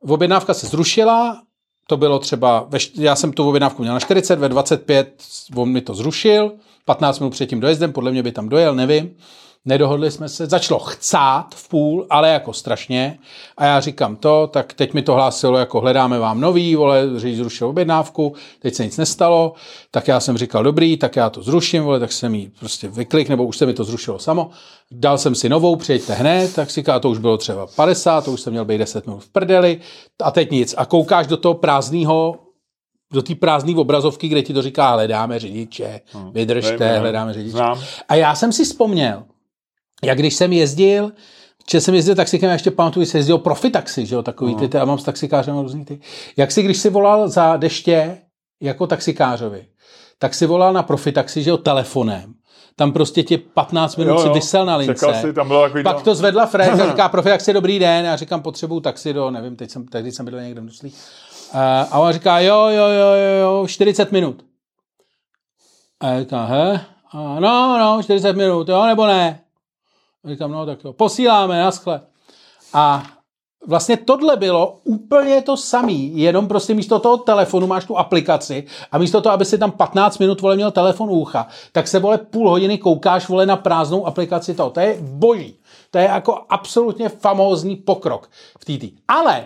objednávka 0.00 0.54
se 0.54 0.66
zrušila, 0.66 1.42
to 1.86 1.96
bylo 1.96 2.18
třeba, 2.18 2.66
ve, 2.68 2.78
já 2.94 3.16
jsem 3.16 3.32
tu 3.32 3.48
objednávku 3.48 3.82
měl 3.82 3.94
na 3.94 4.00
40, 4.00 4.38
ve 4.38 4.48
25 4.48 5.14
on 5.56 5.68
mi 5.68 5.80
to 5.80 5.94
zrušil, 5.94 6.52
15 6.84 7.18
minut 7.18 7.30
před 7.30 7.46
tím 7.46 7.60
dojezdem, 7.60 7.92
podle 7.92 8.10
mě 8.10 8.22
by 8.22 8.32
tam 8.32 8.48
dojel, 8.48 8.74
nevím 8.74 9.14
nedohodli 9.64 10.10
jsme 10.10 10.28
se, 10.28 10.46
začalo 10.46 10.80
chcát 10.80 11.54
v 11.54 11.68
půl, 11.68 12.06
ale 12.10 12.28
jako 12.28 12.52
strašně. 12.52 13.18
A 13.56 13.64
já 13.64 13.80
říkám 13.80 14.16
to, 14.16 14.46
tak 14.46 14.72
teď 14.72 14.94
mi 14.94 15.02
to 15.02 15.14
hlásilo, 15.14 15.58
jako 15.58 15.80
hledáme 15.80 16.18
vám 16.18 16.40
nový, 16.40 16.76
vole, 16.76 17.02
řidič 17.16 17.38
zrušil 17.38 17.68
objednávku, 17.68 18.34
teď 18.58 18.74
se 18.74 18.84
nic 18.84 18.96
nestalo, 18.96 19.52
tak 19.90 20.08
já 20.08 20.20
jsem 20.20 20.38
říkal, 20.38 20.62
dobrý, 20.62 20.96
tak 20.96 21.16
já 21.16 21.30
to 21.30 21.42
zruším, 21.42 21.82
vole, 21.82 22.00
tak 22.00 22.12
jsem 22.12 22.34
jí 22.34 22.52
prostě 22.58 22.88
vyklik, 22.88 23.28
nebo 23.28 23.44
už 23.44 23.56
se 23.56 23.66
mi 23.66 23.74
to 23.74 23.84
zrušilo 23.84 24.18
samo. 24.18 24.50
Dal 24.90 25.18
jsem 25.18 25.34
si 25.34 25.48
novou, 25.48 25.76
přijďte 25.76 26.14
hned, 26.14 26.54
tak 26.54 26.70
si 26.70 26.80
říká, 26.80 26.98
to 26.98 27.10
už 27.10 27.18
bylo 27.18 27.36
třeba 27.36 27.66
50, 27.66 28.24
to 28.24 28.32
už 28.32 28.40
jsem 28.40 28.52
měl 28.52 28.64
být 28.64 28.78
10 28.78 29.06
minut 29.06 29.24
v 29.24 29.28
prdeli, 29.28 29.80
a 30.22 30.30
teď 30.30 30.50
nic. 30.50 30.74
A 30.78 30.84
koukáš 30.84 31.26
do 31.26 31.36
toho 31.36 31.54
prázdného 31.54 32.38
do 33.12 33.22
té 33.22 33.34
prázdné 33.34 33.76
obrazovky, 33.76 34.28
kde 34.28 34.42
ti 34.42 34.54
to 34.54 34.62
říká, 34.62 34.90
hledáme 34.90 35.38
řidiče, 35.38 36.00
hmm. 36.12 36.32
vydržte, 36.32 36.98
hledáme 36.98 37.32
řidiče. 37.32 37.58
A 38.08 38.14
já 38.14 38.34
jsem 38.34 38.52
si 38.52 38.64
vzpomněl, 38.64 39.24
jak 40.04 40.18
když 40.18 40.34
jsem 40.34 40.52
jezdil, 40.52 41.12
že 41.70 41.80
jsem 41.80 41.94
jezdil 41.94 42.14
taxikem, 42.14 42.46
já 42.46 42.52
ještě 42.52 42.70
pamatuju, 42.70 43.06
že 43.06 43.18
jezdil 43.18 43.38
profitaxi, 43.38 44.06
že 44.06 44.14
jo, 44.14 44.22
takový 44.22 44.54
ty, 44.54 44.68
ty, 44.68 44.78
a 44.78 44.84
mám 44.84 44.98
s 44.98 45.04
taxikářem 45.04 45.58
různý 45.58 45.84
ty. 45.84 46.00
Jak 46.36 46.52
si, 46.52 46.62
když 46.62 46.78
si 46.78 46.90
volal 46.90 47.28
za 47.28 47.56
deště 47.56 48.18
jako 48.60 48.86
taxikářovi, 48.86 49.66
tak 50.18 50.34
si 50.34 50.46
volal 50.46 50.72
na 50.72 50.82
profitaxi, 50.82 51.42
že 51.42 51.50
jo, 51.50 51.56
telefonem. 51.56 52.34
Tam 52.76 52.92
prostě 52.92 53.22
tě 53.22 53.38
15 53.38 53.96
minut 53.96 54.10
jo, 54.10 54.16
jo. 54.16 54.22
si 54.22 54.28
vysel 54.28 54.66
na 54.66 54.76
lince. 54.76 55.14
Si, 55.20 55.32
tam 55.32 55.48
byla 55.48 55.68
Pak 55.68 55.96
tam... 55.96 56.02
to 56.02 56.14
zvedla 56.14 56.46
Fred 56.46 56.68
a 56.80 56.90
říká, 56.90 57.08
profitaxi, 57.08 57.52
dobrý 57.52 57.78
den. 57.78 58.04
Já 58.04 58.16
říkám, 58.16 58.42
potřebuju 58.42 58.80
taxi 58.80 59.12
do, 59.12 59.30
nevím, 59.30 59.56
teď 59.56 59.70
jsem, 59.70 59.86
teď 59.86 60.14
jsem 60.14 60.26
byl 60.26 60.42
někde 60.42 60.60
v 60.60 60.64
Nuslí. 60.64 60.92
A 61.90 61.98
on 61.98 62.12
říká, 62.12 62.40
jo, 62.40 62.68
jo, 62.68 62.88
jo, 62.88 63.14
jo, 63.14 63.40
jo, 63.42 63.66
40 63.66 64.12
minut. 64.12 64.44
A 66.00 66.08
já 66.08 66.20
říkám, 66.20 66.46
he? 66.46 66.80
A 67.12 67.40
no, 67.40 67.78
no, 67.78 68.02
40 68.02 68.36
minut, 68.36 68.68
jo, 68.68 68.86
nebo 68.86 69.06
ne? 69.06 69.41
A 70.24 70.28
říkám, 70.28 70.52
no 70.52 70.66
tak 70.66 70.84
jo, 70.84 70.92
posíláme, 70.92 71.60
naschle. 71.60 72.00
A 72.72 73.02
vlastně 73.66 73.96
tohle 73.96 74.36
bylo 74.36 74.80
úplně 74.84 75.42
to 75.42 75.56
samý, 75.56 76.18
jenom 76.18 76.48
prostě 76.48 76.74
místo 76.74 76.98
toho 76.98 77.16
telefonu 77.16 77.66
máš 77.66 77.84
tu 77.84 77.98
aplikaci 77.98 78.64
a 78.92 78.98
místo 78.98 79.20
toho, 79.20 79.32
aby 79.32 79.44
si 79.44 79.58
tam 79.58 79.70
15 79.70 80.18
minut 80.18 80.40
vole 80.40 80.56
měl 80.56 80.70
telefon 80.70 81.10
ucha, 81.10 81.46
tak 81.72 81.88
se 81.88 81.98
vole 81.98 82.18
půl 82.18 82.50
hodiny 82.50 82.78
koukáš 82.78 83.28
vole 83.28 83.46
na 83.46 83.56
prázdnou 83.56 84.06
aplikaci 84.06 84.54
toho. 84.54 84.70
To 84.70 84.80
je 84.80 84.98
boží. 85.00 85.58
To 85.90 85.98
je 85.98 86.04
jako 86.04 86.44
absolutně 86.48 87.08
famózní 87.08 87.76
pokrok 87.76 88.30
v 88.58 88.64
TT. 88.64 89.02
Ale 89.08 89.44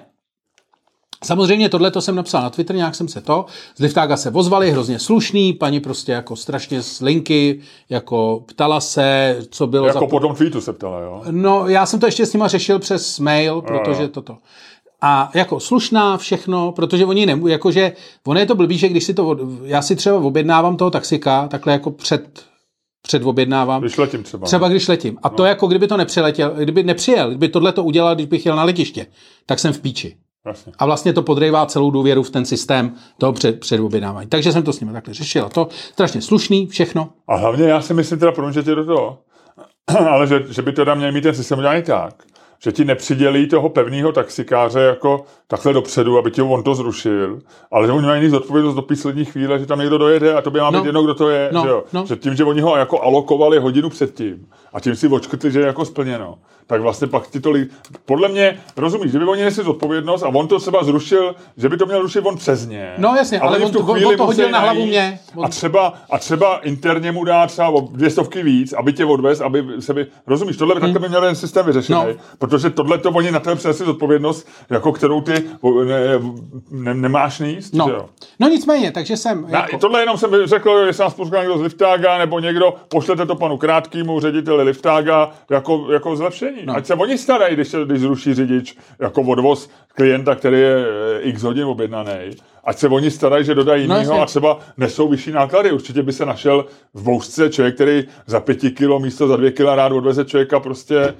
Samozřejmě 1.27 1.69
tohle 1.69 1.91
to 1.91 2.01
jsem 2.01 2.15
napsal 2.15 2.43
na 2.43 2.51
Twitter, 2.51 2.77
nějak 2.77 2.95
jsem 2.95 3.09
se 3.09 3.21
to. 3.21 3.45
Z 3.77 3.81
Liftága 3.81 4.17
se 4.17 4.31
vozvali, 4.31 4.71
hrozně 4.71 4.99
slušný, 4.99 5.53
paní 5.53 5.81
prostě 5.81 6.13
jako 6.13 6.37
strašně 6.37 6.83
z 6.83 7.01
linky, 7.01 7.61
jako 7.89 8.45
ptala 8.47 8.81
se, 8.81 9.37
co 9.51 9.67
bylo 9.67 9.87
jako 9.87 10.01
za... 10.01 10.07
po 10.07 10.21
tom 10.21 10.35
tweetu 10.35 10.61
se 10.61 10.73
ptala, 10.73 11.01
jo? 11.01 11.23
No, 11.31 11.69
já 11.69 11.87
jsem 11.87 12.01
to 12.01 12.07
ještě 12.07 12.27
s 12.27 12.33
nima 12.33 12.49
řešil 12.49 12.79
přes 12.79 13.19
mail, 13.19 13.63
protože 13.63 14.03
jo. 14.03 14.09
toto. 14.09 14.37
A 15.03 15.31
jako 15.35 15.61
slušná 15.61 16.17
všechno, 16.17 16.73
protože 16.73 17.07
oni 17.07 17.27
nemůžou, 17.27 17.53
jakože, 17.53 17.93
ono 18.27 18.41
je 18.41 18.47
to 18.47 18.55
blbý, 18.55 18.79
že 18.79 18.89
když 18.89 19.05
si 19.05 19.15
to, 19.15 19.39
já 19.63 19.83
si 19.83 19.97
třeba 19.97 20.17
objednávám 20.17 20.77
toho 20.77 20.91
taxika, 20.91 21.49
takhle 21.49 21.73
jako 21.73 21.91
před 21.91 22.45
předobjednávám. 23.03 23.81
Když 23.81 23.99
letím 23.99 24.23
třeba. 24.23 24.47
Třeba 24.47 24.69
když 24.69 24.89
letím. 24.89 25.19
A 25.23 25.29
no. 25.29 25.35
to 25.35 25.45
jako 25.45 25.67
kdyby 25.67 25.87
to 25.87 25.97
nepřiletěl, 25.97 26.55
kdyby 26.59 26.83
nepřijel, 26.83 27.29
kdyby 27.29 27.49
tohle 27.49 27.73
to 27.73 27.85
udělal, 27.85 28.15
když 28.15 28.27
bych 28.27 28.47
jel 28.47 28.57
na 28.57 28.65
letiště, 28.65 29.07
tak 29.47 29.59
jsem 29.59 29.73
v 29.73 29.81
píči. 29.81 30.17
A 30.79 30.87
vlastně 30.87 31.13
to 31.13 31.23
podrývá 31.23 31.67
celou 31.67 31.91
důvěru 31.91 32.23
v 32.23 32.31
ten 32.31 32.45
systém 32.45 32.95
toho 33.19 33.33
před, 33.33 33.61
předobjednávání. 33.61 34.29
Takže 34.29 34.53
jsem 34.53 34.63
to 34.63 34.73
s 34.73 34.81
nimi 34.81 34.93
takhle 34.93 35.15
řešil. 35.15 35.45
A 35.45 35.49
to 35.49 35.69
strašně 35.93 36.23
slušný, 36.23 36.67
všechno. 36.67 37.09
A 37.29 37.37
hlavně 37.37 37.65
já 37.65 37.81
si 37.81 37.95
myslím, 37.95 38.19
teda 38.19 38.33
promiň, 38.33 38.53
že 38.53 38.63
do 38.63 38.85
toho, 38.85 39.19
ale 40.11 40.27
že, 40.27 40.45
že 40.51 40.63
by 40.63 40.73
teda 40.73 40.95
měl 40.95 41.13
mít 41.13 41.21
ten 41.21 41.35
systém 41.35 41.59
udělaný 41.59 41.83
tak, 41.83 42.15
že 42.59 42.73
ti 42.73 42.85
nepřidělí 42.85 43.49
toho 43.49 43.69
pevného 43.69 44.13
taxikáře 44.13 44.81
jako 44.81 45.25
takhle 45.47 45.73
dopředu, 45.73 46.19
aby 46.19 46.31
ti 46.31 46.43
on 46.43 46.63
to 46.63 46.75
zrušil, 46.75 47.39
ale 47.73 47.87
že 47.87 47.93
oni 47.93 48.07
mají 48.07 48.29
zodpovědnost 48.29 48.75
do 48.75 48.83
poslední 48.83 49.25
chvíle, 49.25 49.59
že 49.59 49.67
tam 49.67 49.79
někdo 49.79 49.99
dojede 49.99 50.35
a 50.35 50.43
to 50.43 50.51
by 50.51 50.61
má 50.61 50.71
být 50.71 50.79
no. 50.79 50.85
jedno, 50.85 51.03
kdo 51.03 51.15
to 51.15 51.29
je. 51.29 51.51
No. 51.53 51.63
Že, 51.63 51.69
jo? 51.69 51.85
No. 51.93 52.07
že 52.07 52.17
tím, 52.17 52.35
že 52.35 52.45
oni 52.45 52.61
ho 52.61 52.77
jako 52.77 53.03
alokovali 53.03 53.59
hodinu 53.59 53.91
předtím 53.91 54.47
a 54.77 54.81
tím 54.81 54.97
si 54.97 55.09
očkrtli, 55.09 55.51
že 55.51 55.61
je 55.61 55.67
jako 55.67 55.85
splněno, 55.85 56.39
tak 56.67 56.81
vlastně 56.81 57.07
pak 57.07 57.27
ty 57.27 57.41
to 57.41 57.51
li... 57.51 57.67
Podle 58.05 58.29
mě, 58.29 58.59
rozumíš, 58.77 59.11
kdyby 59.11 59.25
oni 59.25 59.45
nesli 59.45 59.65
zodpovědnost 59.65 60.23
a 60.23 60.29
on 60.29 60.49
to 60.49 60.59
třeba 60.59 60.85
zrušil, 60.85 61.35
že 61.57 61.69
by 61.69 61.77
to 61.77 61.87
měl 61.87 62.03
rušit 62.03 62.21
on 62.21 62.37
přes 62.37 62.67
ně. 62.67 62.95
No 62.99 63.15
jasně, 63.17 63.41
ale, 63.41 63.57
ale 63.57 63.67
on, 63.67 63.73
tu 63.73 63.83
chvíli 63.83 64.07
on 64.07 64.17
to 64.17 64.27
hodil 64.27 64.51
na 64.51 64.59
hlavu 64.59 64.87
mě. 64.87 65.19
On... 65.35 65.45
A, 65.45 65.49
třeba, 65.49 65.95
a 66.11 66.19
třeba 66.19 66.59
interně 66.59 67.13
mu 67.13 67.25
dá 67.25 67.47
třeba 67.47 67.69
o 67.69 67.81
dvě 67.81 68.11
stovky 68.11 68.43
víc, 68.43 68.73
aby 68.73 68.93
tě 68.93 69.05
odvez, 69.05 69.41
aby 69.41 69.65
se 69.81 69.95
by, 69.95 70.07
rozumíš, 70.27 70.57
tohle 70.57 70.75
by 70.75 70.81
hmm. 70.81 70.93
takhle 70.93 71.09
by 71.09 71.09
měl 71.09 71.21
ten 71.21 71.35
systém 71.35 71.67
vyřešený, 71.67 72.01
no. 72.07 72.15
protože 72.39 72.71
tohle 72.71 72.99
to 72.99 73.11
oni 73.11 73.31
na 73.31 73.41
tebe 73.41 73.57
přinesli 73.57 73.87
zodpovědnost, 73.87 74.49
jako 74.71 74.93
kterou 74.93 75.21
ty 75.21 75.33
ne, 75.85 76.01
ne, 76.71 76.95
nemáš 76.95 77.39
níst. 77.39 77.75
No. 77.75 77.89
jo? 77.89 78.09
no 78.41 78.49
nicméně, 78.49 78.93
takže 78.93 79.17
jsem... 79.17 79.47
Na, 79.51 79.59
jako... 79.59 79.79
Tohle 79.79 80.01
jenom 80.01 80.19
jsem 80.19 80.31
řekl, 80.45 80.71
jestli 80.71 81.05
nás 81.05 81.15
poslouchá 81.15 81.41
někdo 81.41 81.59
z 81.59 81.63
Liftága, 81.63 82.19
nebo 82.19 82.41
někdo, 82.41 82.75
pošlete 82.89 83.27
to 83.27 83.35
panu 83.35 83.57
Krátkýmu, 83.57 84.21
řediteli 84.21 84.66
Liftága, 84.67 85.31
jako, 85.51 85.87
jako 85.93 86.17
zlepšení. 86.17 86.59
No. 86.65 86.77
Ať 86.77 86.87
se 86.87 86.95
oni 86.95 87.19
starají, 87.19 87.55
když, 87.55 87.69
se, 87.69 87.85
když 87.85 88.01
zruší 88.01 88.35
řidič 88.35 88.77
jako 88.99 89.23
odvoz 89.23 89.71
klienta, 89.95 90.35
který 90.35 90.61
je 90.61 90.77
eh, 90.77 91.21
x 91.21 91.43
hodin 91.43 91.65
objednaný. 91.65 92.13
Ať 92.65 92.79
se 92.79 92.89
oni 92.89 93.11
starají, 93.11 93.45
že 93.45 93.55
dodají 93.55 93.87
no, 93.87 93.99
jiného 93.99 94.23
a 94.23 94.27
třeba 94.27 94.59
nesou 94.77 95.09
vyšší 95.09 95.33
náklady. 95.33 95.73
Určitě 95.73 96.03
by 96.03 96.13
se 96.13 96.27
našel 96.27 96.67
v 96.95 97.03
bouřce 97.03 97.51
člověk, 97.51 97.75
který 97.75 98.05
za 98.27 98.41
pěti 98.41 98.71
kilo 98.71 99.01
místo 99.01 99.29
za 99.29 99.37
dvě 99.37 99.51
kila 99.51 99.75
rád 99.75 99.93
odveze 99.93 100.25
člověka 100.25 100.61
prostě 100.61 100.99
e, 100.99 101.15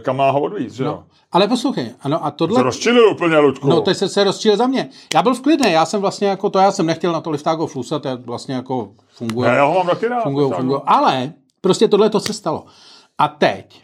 kam 0.00 0.16
má 0.16 0.30
ho 0.30 0.40
odvíct. 0.40 0.74
Že? 0.74 0.84
No. 0.84 1.04
Ale 1.32 1.48
poslouchej, 1.48 1.90
ano 2.00 2.24
a 2.24 2.30
tohle... 2.30 2.56
Se 2.56 2.62
rozčilil 2.62 3.08
úplně, 3.10 3.38
Ludku. 3.38 3.68
No, 3.68 3.80
to 3.80 3.94
se, 3.94 4.08
se 4.08 4.24
rozčilil 4.24 4.56
za 4.56 4.66
mě. 4.66 4.88
Já 5.14 5.22
byl 5.22 5.34
v 5.34 5.40
klidné, 5.40 5.70
já 5.70 5.86
jsem 5.86 6.00
vlastně 6.00 6.28
jako 6.28 6.50
to, 6.50 6.58
já 6.58 6.72
jsem 6.72 6.86
nechtěl 6.86 7.12
na 7.12 7.20
to 7.20 7.30
liftágo 7.30 7.66
flusat, 7.66 8.02
to 8.02 8.16
vlastně 8.16 8.54
jako 8.54 8.90
funguje. 9.08 9.50
Ne, 9.50 9.56
já 9.56 9.64
ho 9.64 9.74
mám 9.74 9.86
taky 9.86 10.08
rád. 10.08 10.22
Funguje, 10.22 10.48
funguje. 10.56 10.80
Ale 10.86 11.32
prostě 11.66 11.88
tohle 11.88 12.10
to 12.10 12.20
se 12.20 12.32
stalo. 12.32 12.64
A 13.18 13.28
teď, 13.28 13.82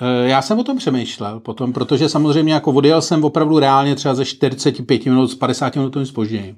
eh, 0.00 0.28
já 0.28 0.42
jsem 0.42 0.58
o 0.58 0.64
tom 0.64 0.78
přemýšlel 0.78 1.40
potom, 1.40 1.72
protože 1.72 2.08
samozřejmě 2.08 2.54
jako 2.54 2.72
odjel 2.72 3.02
jsem 3.02 3.24
opravdu 3.24 3.58
reálně 3.58 3.94
třeba 3.94 4.14
ze 4.14 4.24
45 4.24 5.10
minut, 5.10 5.26
s 5.26 5.34
50 5.34 5.76
minutovým 5.76 6.06
spožděním. 6.06 6.56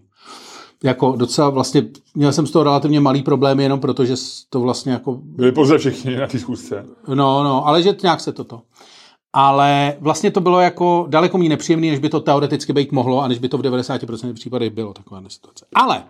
Jako 0.84 1.14
docela 1.16 1.50
vlastně, 1.50 1.82
měl 2.14 2.32
jsem 2.32 2.46
z 2.46 2.50
toho 2.50 2.62
relativně 2.62 3.00
malý 3.00 3.22
problém, 3.22 3.60
jenom 3.60 3.80
protože 3.80 4.14
to 4.50 4.60
vlastně 4.60 4.92
jako... 4.92 5.18
Byli 5.22 5.52
pouze 5.52 5.78
všichni 5.78 6.16
na 6.16 6.26
té 6.26 6.38
schůzce. 6.38 6.86
No, 7.08 7.44
no, 7.44 7.66
ale 7.66 7.82
že 7.82 7.96
nějak 8.02 8.20
se 8.20 8.32
toto 8.32 8.62
ale 9.38 9.96
vlastně 10.00 10.30
to 10.30 10.40
bylo 10.40 10.60
jako 10.60 11.06
daleko 11.08 11.38
méně 11.38 11.48
nepříjemné, 11.48 11.86
než 11.86 11.98
by 11.98 12.08
to 12.08 12.20
teoreticky 12.20 12.72
být 12.72 12.92
mohlo 12.92 13.22
a 13.22 13.28
než 13.28 13.38
by 13.38 13.48
to 13.48 13.58
v 13.58 13.62
90% 13.62 14.34
případech 14.34 14.70
bylo 14.70 14.92
taková 14.92 15.22
situace. 15.28 15.66
Ale 15.74 16.02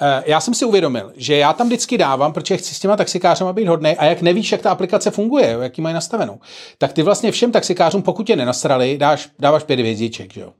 eh, 0.00 0.22
já 0.26 0.40
jsem 0.40 0.54
si 0.54 0.64
uvědomil, 0.64 1.12
že 1.16 1.36
já 1.36 1.52
tam 1.52 1.66
vždycky 1.66 1.98
dávám, 1.98 2.32
protože 2.32 2.56
chci 2.56 2.74
s 2.74 2.80
těma 2.80 2.96
taxikářem 2.96 3.54
být 3.54 3.68
hodný 3.68 3.90
a 3.90 4.04
jak 4.04 4.22
nevíš, 4.22 4.52
jak 4.52 4.62
ta 4.62 4.70
aplikace 4.70 5.10
funguje, 5.10 5.56
jaký 5.60 5.82
mají 5.82 5.94
nastavenou, 5.94 6.40
tak 6.78 6.92
ty 6.92 7.02
vlastně 7.02 7.32
všem 7.32 7.52
taxikářům, 7.52 8.02
pokud 8.02 8.26
tě 8.26 8.36
nenasrali, 8.36 8.98
dáš, 8.98 9.28
dáváš 9.38 9.62
pět 9.62 9.80
hvězdiček, 9.80 10.32
že 10.32 10.40
jo. 10.40 10.52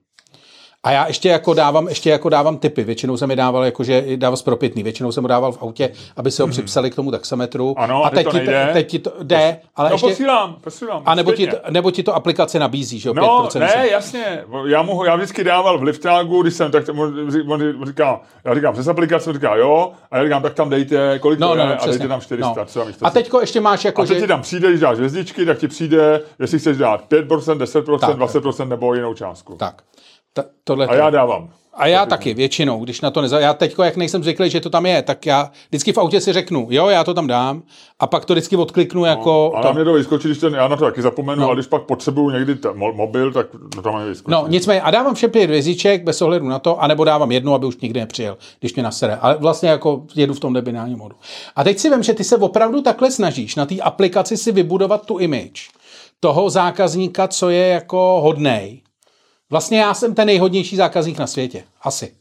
A 0.85 0.91
já 0.91 1.07
ještě 1.07 1.28
jako 1.28 1.55
dávám, 1.55 1.89
ještě 1.89 2.11
jako 2.11 2.28
dávám 2.28 2.59
typy. 2.59 2.85
Většinou 2.85 3.16
jsem 3.16 3.30
je 3.30 3.37
dával, 3.37 3.64
jakože 3.64 4.05
dával 4.16 4.37
zpropitný. 4.37 4.83
Většinou 4.83 5.12
jsem 5.12 5.24
ho 5.24 5.28
dával 5.28 5.53
v 5.53 5.62
autě, 5.62 5.91
aby 6.16 6.30
se 6.30 6.43
ho 6.43 6.47
mhm. 6.47 6.53
připsali 6.53 6.91
k 6.91 6.95
tomu 6.95 7.11
taxametru. 7.11 7.74
Ano, 7.78 8.05
a, 8.05 8.11
teď, 8.11 8.26
to 8.26 8.39
ti, 8.39 8.47
teď 8.72 8.89
ti 8.89 8.99
to 8.99 9.12
jde, 9.22 9.61
ale 9.76 9.89
no, 9.89 9.95
ještě... 9.95 10.09
posílám, 10.09 10.57
posílám. 10.61 11.03
A 11.07 11.14
nebo 11.14 11.33
ti, 11.33 11.47
to, 11.47 11.57
nebo 11.70 11.91
ti 11.91 12.03
to 12.03 12.14
aplikace 12.14 12.59
nabízí, 12.59 12.99
že 12.99 13.09
jo, 13.09 13.14
No, 13.14 13.49
ne, 13.59 13.89
jasně. 13.91 14.45
Já 14.66 14.83
mu 14.83 15.05
já 15.05 15.16
vždycky 15.16 15.45
dával 15.45 15.78
v 15.78 15.83
liftágu, 15.83 16.43
když 16.43 16.55
jsem, 16.55 16.70
tak 16.70 16.85
on 17.49 17.87
říká, 17.87 18.20
já 18.45 18.55
říkám, 18.55 18.72
přes 18.74 18.89
aplikaci, 18.89 19.30
on 19.30 19.35
říká, 19.35 19.57
jo, 19.57 19.93
a 20.11 20.16
já 20.16 20.24
říkám, 20.24 20.43
tak 20.43 20.55
tam 20.55 20.70
dejte, 20.70 21.18
kolik 21.18 21.41
no, 21.41 21.49
to 21.49 21.55
no, 21.55 21.62
je, 21.62 21.68
no, 21.68 21.83
a 21.83 21.87
dejte 21.87 22.09
tam 22.09 22.20
400, 22.20 22.55
no. 22.57 22.64
třeba 22.64 22.87
A 23.03 23.11
teďko 23.11 23.41
ještě 23.41 23.61
máš 23.61 23.85
jako, 23.85 24.03
a 24.03 24.05
že... 24.05 24.14
ti 24.14 24.26
tam 24.26 24.43
přijde, 24.43 24.68
když 24.68 24.80
dáš 24.80 24.97
hvězdičky, 24.97 25.47
tak 25.47 25.59
ti 25.59 25.68
přijde, 25.68 26.20
jestli 26.39 26.59
chceš 26.59 26.76
dát 26.76 27.05
5%, 27.11 27.59
10%, 27.59 27.99
tak, 27.99 28.18
20% 28.18 28.68
nebo 28.68 28.95
jinou 28.95 29.14
částku. 29.14 29.55
Tak. 29.57 29.83
Ta, 30.33 30.45
tohle 30.64 30.87
a 30.87 30.95
já 30.95 31.11
dávám. 31.11 31.51
A 31.74 31.87
já 31.87 32.07
taky, 32.07 32.35
většinou, 32.35 32.85
když 32.85 33.01
na 33.01 33.11
to 33.11 33.22
neza... 33.22 33.41
Já 33.41 33.55
teď, 33.55 33.74
jak 33.85 33.97
nejsem 33.97 34.22
zvyklý, 34.22 34.51
že 34.51 34.61
to 34.61 34.70
tam 34.70 34.87
je, 34.87 35.03
tak 35.03 35.26
já 35.26 35.51
vždycky 35.68 35.93
v 35.93 35.99
autě 35.99 36.20
si 36.20 36.33
řeknu, 36.33 36.66
jo, 36.70 36.89
já 36.89 37.05
to 37.05 37.14
tam 37.14 37.26
dám 37.26 37.62
a 38.01 38.07
pak 38.07 38.24
to 38.24 38.35
vždycky 38.35 38.57
odkliknu 38.57 39.01
no, 39.01 39.07
jako... 39.07 39.53
A 39.55 39.61
na 39.61 39.72
mě 39.72 39.85
to 39.85 39.93
vyskočí, 39.93 40.28
když 40.28 40.39
ten, 40.39 40.55
já 40.55 40.68
na 40.68 40.76
to 40.76 40.85
taky 40.85 41.03
zapomenu, 41.03 41.43
no. 41.43 41.51
a 41.51 41.55
když 41.55 41.66
pak 41.66 41.83
potřebuju 41.83 42.30
někdy 42.30 42.55
ten 42.55 42.72
mobil, 42.76 43.33
tak 43.33 43.47
to 43.74 43.83
tam 43.83 44.05
vyskočí. 44.05 44.33
No, 44.33 44.45
nicméně, 44.49 44.80
a 44.83 44.91
dávám 44.91 45.14
všem 45.14 45.30
pět 45.30 45.47
vězíček 45.47 46.03
bez 46.03 46.22
ohledu 46.22 46.49
na 46.49 46.59
to, 46.59 46.83
anebo 46.83 47.05
dávám 47.05 47.33
jednu, 47.33 47.55
aby 47.55 47.66
už 47.66 47.76
nikdy 47.76 48.01
nepřijel, 48.01 48.39
když 48.61 48.74
mě 48.74 48.83
nasere. 48.83 49.16
Ale 49.16 49.37
vlastně 49.41 49.68
jako 49.68 50.03
jedu 50.14 50.35
v 50.35 50.41
tom 50.41 50.53
debinálním 50.53 50.99
modu. 50.99 51.16
A 51.57 51.64
teď 51.64 51.78
si 51.78 51.91
vím, 51.91 52.03
že 52.03 52.14
ty 52.14 52.24
se 52.24 52.37
opravdu 52.37 52.83
takhle 52.83 53.11
snažíš 53.11 53.57
na 53.57 53.66
té 53.66 53.80
aplikaci 53.80 54.37
si 54.37 54.53
vybudovat 54.53 55.07
tu 55.07 55.18
image 55.18 55.68
toho 56.20 56.51
zákazníka, 56.51 57.28
co 57.28 57.51
je 57.51 57.66
jako 57.66 58.20
hodnej 58.22 58.82
Vlastně 59.53 59.79
já 59.79 59.95
jsem 59.95 60.15
ten 60.15 60.27
nejhodnější 60.27 60.77
zákazník 60.77 61.19
na 61.19 61.27
světě. 61.27 61.65
Asi. 61.83 62.15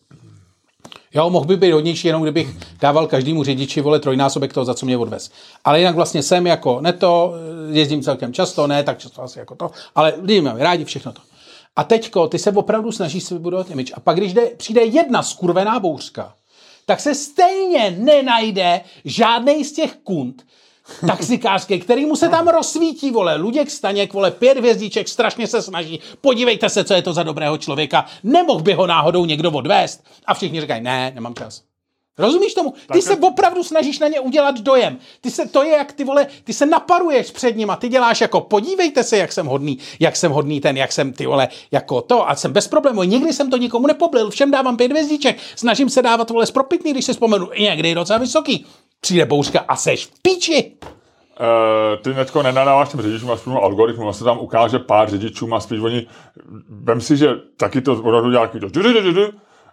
Jo, 1.14 1.30
mohl 1.30 1.46
by 1.46 1.58
být 1.58 1.72
hodnější, 1.72 2.08
jenom 2.08 2.22
kdybych 2.22 2.58
dával 2.80 3.08
každému 3.08 3.44
řidiči 3.44 3.82
vole 3.82 4.00
trojnásobek 4.00 4.54
toho, 4.54 4.66
za 4.66 4.74
co 4.74 4.86
mě 4.86 4.98
odvez. 4.98 5.32
Ale 5.64 5.80
jinak 5.80 5.96
vlastně 5.96 6.24
jsem 6.24 6.48
jako 6.48 6.82
neto, 6.82 7.34
jezdím 7.72 8.02
celkem 8.02 8.34
často, 8.34 8.68
ne 8.68 8.84
tak 8.84 9.00
často 9.00 9.22
asi 9.22 9.40
jako 9.40 9.56
to, 9.56 9.72
ale 9.96 10.14
lidi 10.22 10.42
mají 10.42 10.58
rádi 10.60 10.86
všechno 10.86 11.12
to. 11.12 11.22
A 11.76 11.84
teďko, 11.84 12.28
ty 12.28 12.40
se 12.40 12.52
opravdu 12.52 12.92
snažíš 12.92 13.24
si 13.24 13.34
vybudovat 13.34 13.72
image. 13.72 13.92
A 13.96 14.00
pak, 14.00 14.18
když 14.18 14.34
jde, 14.34 14.42
přijde 14.58 14.84
jedna 14.84 15.24
skurvená 15.24 15.80
bouřka, 15.80 16.34
tak 16.86 17.00
se 17.00 17.16
stejně 17.16 17.96
nenajde 18.00 18.82
žádný 19.06 19.66
z 19.66 19.72
těch 19.72 19.96
kund, 20.04 20.44
taxikářský, 21.08 21.80
který 21.80 22.06
mu 22.06 22.16
se 22.16 22.30
tam 22.30 22.48
rozsvítí, 22.48 23.12
vole, 23.12 23.36
Luděk 23.36 23.70
Staněk, 23.70 24.14
vole, 24.14 24.32
pět 24.32 24.58
hvězdíček, 24.58 25.08
strašně 25.08 25.48
se 25.48 25.62
snaží, 25.62 26.00
podívejte 26.22 26.70
se, 26.70 26.84
co 26.84 26.94
je 26.94 27.02
to 27.02 27.14
za 27.14 27.24
dobrého 27.24 27.58
člověka, 27.58 28.06
nemohl 28.24 28.62
by 28.62 28.74
ho 28.74 28.88
náhodou 28.88 29.26
někdo 29.26 29.52
odvést? 29.52 30.04
A 30.26 30.34
všichni 30.34 30.62
říkají, 30.62 30.82
ne, 30.82 31.12
nemám 31.16 31.36
čas. 31.36 31.64
Rozumíš 32.18 32.54
tomu? 32.54 32.72
Ty 32.72 32.78
tak 32.88 33.02
se 33.02 33.16
opravdu 33.16 33.64
snažíš 33.64 34.00
na 34.00 34.08
ně 34.08 34.20
udělat 34.20 34.60
dojem. 34.60 34.98
Ty 35.22 35.32
se, 35.32 35.46
to 35.48 35.64
je 35.64 35.72
jak 35.72 35.94
ty 35.94 36.04
vole, 36.04 36.28
ty 36.44 36.54
se 36.54 36.66
naparuješ 36.66 37.32
před 37.32 37.58
ním 37.58 37.70
a 37.70 37.76
ty 37.76 37.89
děláš 37.89 38.22
jako 38.22 38.42
podívejte 38.42 39.04
se, 39.04 39.18
jak 39.18 39.32
jsem 39.32 39.46
hodný, 39.46 39.78
jak 40.00 40.16
jsem 40.16 40.32
hodný 40.32 40.62
ten, 40.62 40.78
jak 40.78 40.92
jsem 40.92 41.14
ty 41.14 41.26
vole, 41.26 41.48
jako 41.72 42.02
to 42.02 42.30
a 42.30 42.36
jsem 42.36 42.54
bez 42.54 42.68
problémů. 42.68 43.04
Nikdy 43.04 43.34
jsem 43.34 43.50
to 43.50 43.58
nikomu 43.58 43.88
nepoblil, 43.88 44.30
všem 44.30 44.52
dávám 44.52 44.78
pět 44.78 44.92
hvězdíček, 44.92 45.38
snažím 45.56 45.89
se 45.89 46.02
dávat 46.02 46.30
vole 46.30 46.46
spropitný, 46.46 46.92
když 46.92 47.06
se 47.06 47.14
vzpomenu, 47.14 47.50
i 47.54 47.64
někdy 47.64 47.96
docela 47.96 48.20
vysoký 48.20 48.66
přijde 49.02 49.26
bouřka 49.26 49.60
a 49.68 49.76
seš 49.76 50.06
v 50.06 50.12
píči. 50.22 50.74
Uh, 50.82 52.02
ty 52.04 52.14
netko 52.14 52.43
nenadáváš 52.43 52.89
těm 52.89 53.02
řidičům 53.02 53.32
a 53.32 53.38
spíš 53.38 53.54
algoritmu, 53.54 54.10
a 54.10 54.14
se 54.14 54.24
tam 54.24 54.39
ukáže 54.39 54.80
pár 54.80 55.10
řidičů 55.10 55.56
a 55.56 55.60
spíš 55.60 55.80
oni, 55.80 56.08
vem 56.70 57.02
si, 57.02 57.18
že 57.18 57.28
taky 57.58 57.82
to 57.82 57.93
opravdu 57.93 58.32
dělá 58.32 58.47
to 58.47 58.80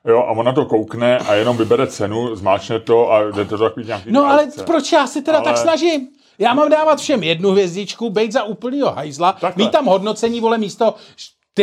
Jo, 0.05 0.19
a 0.19 0.31
ona 0.31 0.53
to 0.53 0.65
koukne 0.65 1.19
a 1.19 1.35
jenom 1.35 1.57
vybere 1.57 1.87
cenu, 1.87 2.37
zmáčne 2.37 2.81
to 2.81 3.13
a 3.13 3.23
jde 3.23 3.45
to 3.45 3.59
takový 3.59 3.87
nějaký 3.87 4.13
No 4.13 4.27
ale 4.27 4.43
akce. 4.43 4.65
proč 4.65 4.93
já 4.93 5.07
si 5.07 5.23
teda 5.23 5.39
ale... 5.39 5.45
tak 5.45 5.57
snažím? 5.57 6.09
Já 6.39 6.55
mám 6.55 6.71
dávat 6.71 6.99
všem 6.99 7.23
jednu 7.23 7.51
hvězdičku, 7.51 8.11
bejt 8.11 8.33
za 8.33 8.43
úplnýho 8.43 8.91
hajzla, 8.91 9.33
Takhle. 9.33 9.65
mít 9.65 9.71
tam 9.71 9.87
hodnocení, 9.87 10.41
vole, 10.41 10.59
místo 10.59 10.95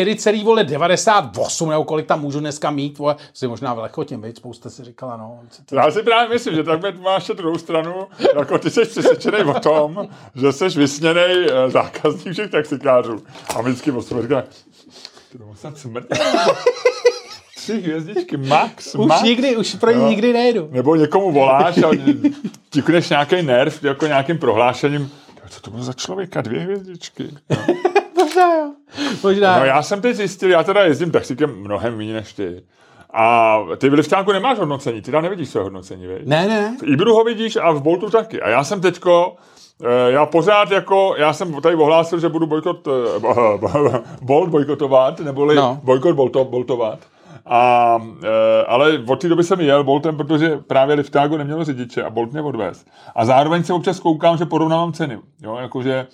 4,98 0.04 1.70
nebo 1.70 1.84
kolik 1.84 2.06
tam 2.06 2.22
můžu 2.22 2.40
dneska 2.40 2.72
mít, 2.72 2.98
vole, 2.98 3.16
si 3.34 3.48
možná 3.48 3.74
v 3.74 3.80
lechotě, 3.80 4.18
veď, 4.18 4.38
spousta 4.38 4.70
si 4.70 4.84
říkala, 4.84 5.18
no. 5.18 5.40
Já 5.72 5.92
si 5.92 6.04
právě 6.04 6.30
myslím, 6.30 6.56
že 6.56 6.64
tak 6.64 7.00
máš 7.00 7.28
tu 7.28 7.34
druhou 7.34 7.58
stranu, 7.58 8.08
jako 8.36 8.58
ty 8.58 8.70
jsi 8.70 8.86
přesvědčený 8.86 9.38
o 9.44 9.60
tom, 9.60 10.08
že 10.36 10.52
jsi 10.52 10.68
vysněný 10.70 11.22
eh, 11.22 11.70
zákazník 11.70 12.34
všech 12.34 12.52
taxikářů. 12.52 13.24
A 13.56 13.62
vždycky 13.62 13.92
o 13.92 14.02
říká, 14.22 14.44
ty 15.32 15.38
musím 15.38 15.76
smrt. 15.76 16.06
Tři 17.56 17.82
hvězdičky, 17.82 18.38
max, 18.38 18.96
Už 18.96 19.08
max. 19.08 19.24
nikdy, 19.24 19.58
už 19.58 19.76
pro 19.76 19.92
ní 19.92 20.02
no. 20.02 20.10
nikdy 20.10 20.34
nejedu. 20.34 20.70
Nebo 20.72 20.96
někomu 20.96 21.32
voláš 21.32 21.78
a 21.78 21.92
tikneš 22.70 23.10
nějaký 23.10 23.42
nerv 23.42 23.84
jako 23.84 24.08
nějakým 24.08 24.38
prohlášením, 24.38 25.12
co 25.50 25.62
to 25.62 25.72
bylo 25.72 25.84
za 25.84 25.94
člověka, 25.94 26.42
dvě 26.42 26.60
hvězdičky. 26.60 27.30
No. 27.50 27.58
Možná 28.36 28.56
jo. 28.56 28.72
Možná. 29.24 29.60
No 29.60 29.66
já 29.66 29.82
jsem 29.82 30.02
teď 30.02 30.16
zjistil, 30.16 30.50
já 30.50 30.64
teda 30.64 30.84
jezdím 30.84 31.12
taxikem 31.12 31.56
mnohem 31.56 31.98
méně 31.98 32.14
než 32.14 32.34
ty. 32.34 32.64
A 33.14 33.58
ty 33.78 33.90
v 33.90 33.94
Lifťánku 33.94 34.32
nemáš 34.32 34.60
hodnocení, 34.60 35.02
ty 35.02 35.12
tam 35.12 35.24
nevidíš 35.24 35.50
své 35.50 35.62
hodnocení, 35.62 36.08
viď? 36.08 36.26
Ne, 36.26 36.48
ne. 36.48 36.78
V 36.80 36.84
Ibru 36.84 37.14
ho 37.14 37.24
vidíš 37.24 37.56
a 37.56 37.72
v 37.72 37.82
Boltu 37.82 38.10
taky. 38.10 38.42
A 38.42 38.50
já 38.50 38.64
jsem 38.64 38.82
teďko, 38.82 39.36
eh, 39.84 40.12
já 40.12 40.26
pořád 40.26 40.72
jako, 40.72 41.16
já 41.18 41.34
jsem 41.34 41.62
tady 41.62 41.76
ohlásil, 41.76 42.20
že 42.20 42.30
budu 42.30 42.48
bojkot, 42.48 42.88
eh, 42.88 44.02
Bolt 44.22 44.50
bojkotovat, 44.50 45.20
neboli 45.20 45.56
no. 45.56 45.80
bojkot 45.84 46.16
bolto, 46.16 46.46
boltovat. 46.46 47.00
A, 47.46 48.00
e, 48.24 48.66
ale 48.66 49.04
od 49.08 49.22
té 49.22 49.30
doby 49.30 49.44
jsem 49.44 49.62
jel 49.62 49.84
Boltem, 49.84 50.18
protože 50.18 50.58
právě 50.58 50.96
Liftágo 50.96 51.38
nemělo 51.38 51.64
řidiče 51.64 52.04
a 52.04 52.10
Bolt 52.10 52.32
mě 52.32 52.42
odvez. 52.42 52.86
A 53.16 53.26
zároveň 53.26 53.64
se 53.64 53.74
občas 53.74 54.00
koukám, 54.00 54.38
že 54.38 54.46
porovnávám 54.46 54.94
ceny. 54.94 55.20
Jo, 55.42 55.58
jakože 55.62 56.08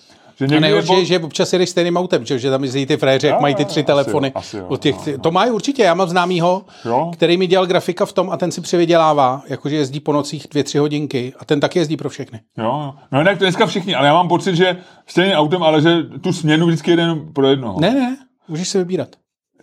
Že 0.48 0.54
A 0.54 0.56
je 0.56 0.60
nejhorší 0.60 0.92
je, 0.98 1.04
že 1.04 1.18
občas 1.18 1.52
jedeš 1.52 1.70
stejným 1.70 1.96
autem, 1.96 2.24
že, 2.26 2.38
že 2.38 2.50
tam 2.50 2.64
jezdí 2.64 2.86
ty 2.86 2.96
frajeři, 2.96 3.26
jak 3.26 3.36
Jo, 3.36 3.40
mají 3.42 3.54
ty 3.54 3.62
jo, 3.62 3.68
tři 3.68 3.80
asi 3.80 3.86
telefony. 3.86 4.28
jo, 4.28 4.32
asi 4.34 4.56
jo, 4.56 4.76
těch, 4.76 4.96
no, 5.06 5.12
no. 5.12 5.18
To 5.18 5.30
mají 5.30 5.50
určitě, 5.50 5.82
já 5.82 5.94
mám 5.94 6.08
známýho, 6.08 6.62
Jo? 6.84 7.10
který 7.12 7.36
mi 7.36 7.46
dělal 7.46 7.66
grafika 7.66 8.06
v 8.06 8.12
tom 8.12 8.30
a 8.30 8.36
ten 8.36 8.52
si 8.52 8.60
přivydělává, 8.60 9.42
jakože 9.48 9.76
jezdí 9.76 10.00
po 10.00 10.12
nocích 10.12 10.46
dvě, 10.50 10.64
tři 10.64 10.78
hodinky 10.78 11.32
a 11.38 11.44
ten 11.44 11.60
taky 11.60 11.78
jezdí 11.78 11.96
pro 11.96 12.08
všechny. 12.08 12.40
Jo, 12.58 12.64
jo. 12.64 12.94
no 13.12 13.18
jinak 13.18 13.38
to 13.38 13.44
dneska 13.44 13.66
všichni, 13.66 13.94
ale 13.94 14.06
já 14.06 14.14
mám 14.14 14.28
pocit, 14.28 14.56
že 14.56 14.76
stejným 15.06 15.34
autem, 15.36 15.62
ale 15.62 15.82
že 15.82 16.02
tu 16.02 16.32
směnu 16.32 16.66
vždycky 16.66 16.90
jede 16.90 17.02
jenom 17.02 17.32
pro 17.32 17.46
jednoho. 17.48 17.80
Ne, 17.80 17.90
ne, 17.90 18.16
můžeš 18.48 18.68
si 18.68 18.78
vybírat. 18.78 19.08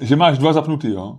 Že 0.02 0.16
máš 0.16 0.38
dva 0.38 0.54
zapnutý, 0.54 0.90
jo. 0.94 1.16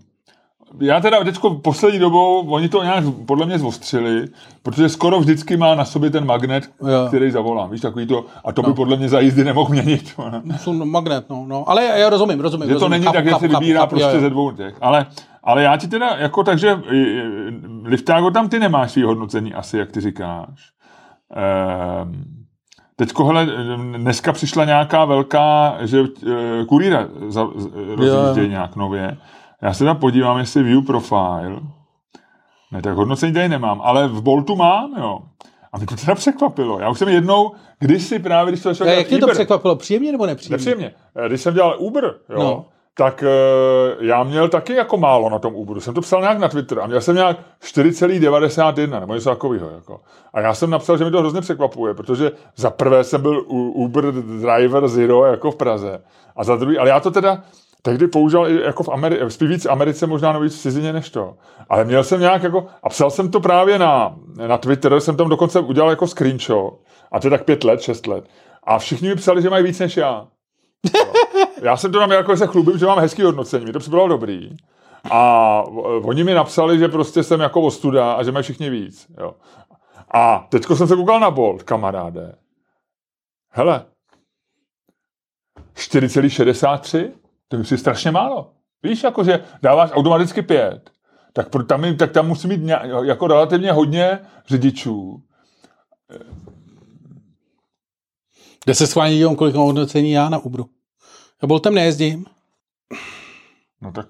Já 0.80 1.00
teda 1.00 1.24
teďko 1.24 1.50
poslední 1.50 1.98
dobou, 1.98 2.46
oni 2.50 2.68
to 2.68 2.82
nějak 2.82 3.04
podle 3.26 3.46
mě 3.46 3.58
zvostřili, 3.58 4.24
protože 4.62 4.88
skoro 4.88 5.20
vždycky 5.20 5.56
má 5.56 5.74
na 5.74 5.84
sobě 5.84 6.10
ten 6.10 6.26
magnet, 6.26 6.70
Jo. 6.80 7.04
který 7.08 7.30
zavolám. 7.30 7.70
Víš, 7.70 7.80
takový 7.80 8.06
to, 8.06 8.24
a 8.44 8.52
to 8.52 8.62
by 8.62 8.72
podle 8.74 8.96
mě 8.96 9.08
za 9.08 9.20
jízdy 9.20 9.44
nemohl 9.44 9.70
měnit. 9.70 10.14
Jsou 10.56 10.72
magnet, 10.84 11.30
no, 11.30 11.44
no. 11.48 11.64
Ale 11.70 11.84
já, 11.84 11.96
já 11.96 12.10
rozumím, 12.10 12.40
rozumím. 12.40 12.68
Že 12.68 12.74
to 12.74 12.74
rozumím. 12.74 12.90
není 12.90 13.04
Chápu, 13.04 13.14
tak, 13.14 13.24
že 13.24 13.30
chápu, 13.30 13.48
vybírá 13.48 13.80
chápu, 13.80 13.90
prostě 13.90 14.08
jo, 14.08 14.14
jo. 14.14 14.20
ze 14.20 14.30
dvou 14.30 14.50
těch. 14.50 14.74
Ale, 14.80 15.06
ale 15.44 15.62
já 15.62 15.76
ti 15.76 15.88
teda, 15.88 16.08
jako 16.18 16.44
takže, 16.44 16.82
i- 16.92 17.20
Liftágo 17.84 18.30
tam 18.30 18.48
ty 18.48 18.58
nemáš 18.58 18.90
svý 18.92 19.02
hodnocení 19.02 19.54
asi, 19.54 19.78
jak 19.78 19.92
ty 19.92 20.00
říkáš. 20.00 20.70
Ehm, 21.36 22.24
Teďko, 22.96 23.24
hele, 23.24 23.46
dneska 23.96 24.32
přišla 24.32 24.64
nějaká 24.64 25.04
velká, 25.04 25.76
že 25.80 26.04
eh, 26.60 26.64
kurýra 26.64 27.08
rozjíždějí 27.96 28.48
nějak 28.48 28.76
nově. 28.76 29.16
Já 29.62 29.72
se 29.74 29.84
tam 29.84 29.96
podívám, 29.96 30.38
jestli 30.38 30.62
view 30.62 30.84
profile. 30.86 31.50
Ne, 32.72 32.82
tak 32.82 32.94
hodnocení 32.94 33.32
tady 33.32 33.48
nemám, 33.48 33.80
ale 33.84 34.08
v 34.08 34.22
Boltu 34.22 34.56
mám, 34.56 34.94
jo. 34.98 35.18
A 35.72 35.78
mě 35.78 35.86
to 35.86 35.96
teda 35.96 36.14
překvapilo. 36.14 36.80
Já 36.80 36.88
už 36.90 36.98
jsem 36.98 37.08
jednou, 37.08 37.52
když 37.78 38.02
si 38.02 38.18
právě, 38.18 38.52
když 38.52 38.62
to 38.62 38.68
začal 38.68 38.84
dělat 38.86 38.98
jak 38.98 39.06
tě 39.06 39.18
to 39.18 39.26
Uber- 39.26 39.32
překvapilo? 39.32 39.76
Příjemně 39.76 40.12
nebo 40.12 40.26
nepříjemně? 40.26 40.52
Nepříjemně. 40.56 40.94
Eh, 41.16 41.28
Když 41.28 41.40
jsem 41.40 41.54
dělal 41.54 41.76
Uber, 41.78 42.04
jo, 42.04 42.38
No. 42.38 42.64
tak 42.94 43.22
eh, 43.22 43.96
já 44.00 44.22
měl 44.24 44.48
taky 44.48 44.74
jako 44.74 44.96
málo 44.96 45.30
na 45.30 45.38
tom 45.38 45.54
Uberu. 45.54 45.80
Jsem 45.80 45.94
to 45.94 46.00
psal 46.00 46.20
nějak 46.20 46.38
na 46.38 46.48
Twitter 46.48 46.80
a 46.80 46.86
měl 46.86 47.00
jsem 47.00 47.14
nějak 47.16 47.36
4,91 47.62 49.00
nebo 49.00 49.14
něco 49.14 49.30
takového. 49.30 49.70
Jako. 49.70 50.00
A 50.34 50.40
já 50.40 50.54
jsem 50.54 50.70
napsal, 50.70 50.98
že 50.98 51.04
mi 51.04 51.10
to 51.10 51.18
hrozně 51.18 51.40
překvapuje, 51.40 51.94
protože 51.94 52.32
za 52.56 52.70
prvé 52.70 53.04
jsem 53.04 53.22
byl 53.22 53.44
Uber 53.74 54.04
Driver 54.12 54.88
Zero 54.88 55.24
jako 55.24 55.50
v 55.50 55.56
Praze 55.56 56.02
a 56.36 56.44
za 56.44 56.56
druhý, 56.56 56.78
ale 56.78 56.90
já 56.90 57.00
to 57.00 57.10
teda 57.10 57.42
tehdy 57.82 58.06
používal 58.06 58.48
i 58.48 58.62
jako 58.62 58.82
v 58.82 58.88
Americe, 58.88 59.30
spíš 59.30 59.48
víc 59.48 59.66
Americe, 59.66 60.06
možná 60.06 60.38
víc 60.38 60.58
v 60.58 60.60
cizině 60.60 60.92
než 60.92 61.10
to. 61.10 61.36
Ale 61.68 61.84
měl 61.84 62.04
jsem 62.04 62.20
nějak 62.20 62.42
jako, 62.42 62.66
a 62.82 62.88
psal 62.88 63.10
jsem 63.10 63.30
to 63.30 63.40
právě 63.40 63.78
na, 63.78 64.16
na 64.46 64.58
Twitter, 64.58 65.00
jsem 65.00 65.16
tam 65.16 65.28
dokonce 65.28 65.60
udělal 65.60 65.90
jako 65.90 66.06
screenshot, 66.06 66.80
a 67.12 67.20
to 67.20 67.26
je 67.26 67.30
tak 67.30 67.44
pět 67.44 67.64
let, 67.64 67.80
šest 67.80 68.06
let. 68.06 68.24
A 68.64 68.78
všichni 68.78 69.08
mi 69.08 69.14
psali, 69.14 69.42
že 69.42 69.50
mají 69.50 69.64
víc 69.64 69.78
než 69.78 69.96
já. 69.96 70.28
Já 71.62 71.76
jsem 71.76 71.92
to 71.92 71.98
tam 71.98 72.10
jako 72.10 72.36
se 72.36 72.46
chlubím, 72.46 72.78
že 72.78 72.86
mám 72.86 72.98
hezký 72.98 73.22
hodnocení, 73.22 73.64
mi 73.64 73.72
to 73.72 73.78
připadalo 73.78 74.08
dobrý. 74.08 74.56
A 75.10 75.62
oni 76.02 76.24
mi 76.24 76.34
napsali, 76.34 76.78
že 76.78 76.88
prostě 76.88 77.22
jsem 77.22 77.40
jako 77.40 77.60
ostuda 77.60 78.12
a 78.12 78.22
že 78.22 78.32
mají 78.32 78.42
všichni 78.42 78.70
víc. 78.70 79.06
Jo. 79.20 79.34
A 80.14 80.46
teďko 80.48 80.76
jsem 80.76 80.88
se 80.88 80.96
koukal 80.96 81.20
na 81.20 81.30
Bolt, 81.30 81.62
kamaráde. 81.62 82.34
Hele, 83.50 83.84
4,63? 85.74 87.12
To 87.50 87.56
je 87.56 87.64
si 87.64 87.78
strašně 87.78 88.10
málo. 88.10 88.52
Víš, 88.82 89.02
jako 89.02 89.24
že 89.24 89.44
dáváš 89.62 89.90
automaticky 89.92 90.42
pět. 90.42 90.90
Tak, 91.32 91.48
pro, 91.48 91.64
tam, 91.64 91.96
tak 91.96 92.12
tam 92.12 92.28
musí 92.28 92.48
mít 92.48 92.62
nějak, 92.62 92.82
jako 93.04 93.26
relativně 93.26 93.72
hodně 93.72 94.18
řidičů. 94.46 95.22
Kde 98.64 98.74
se 98.74 98.86
schválně 98.86 99.14
dívám, 99.14 99.36
kolik 99.36 99.54
mám 99.54 99.64
hodnocení 99.64 100.10
já 100.10 100.28
na 100.28 100.38
Uberu. 100.38 100.66
Já 101.42 101.48
Boltem 101.48 101.74
nejezdím. 101.74 102.24
No 103.80 103.92
tak 103.92 104.06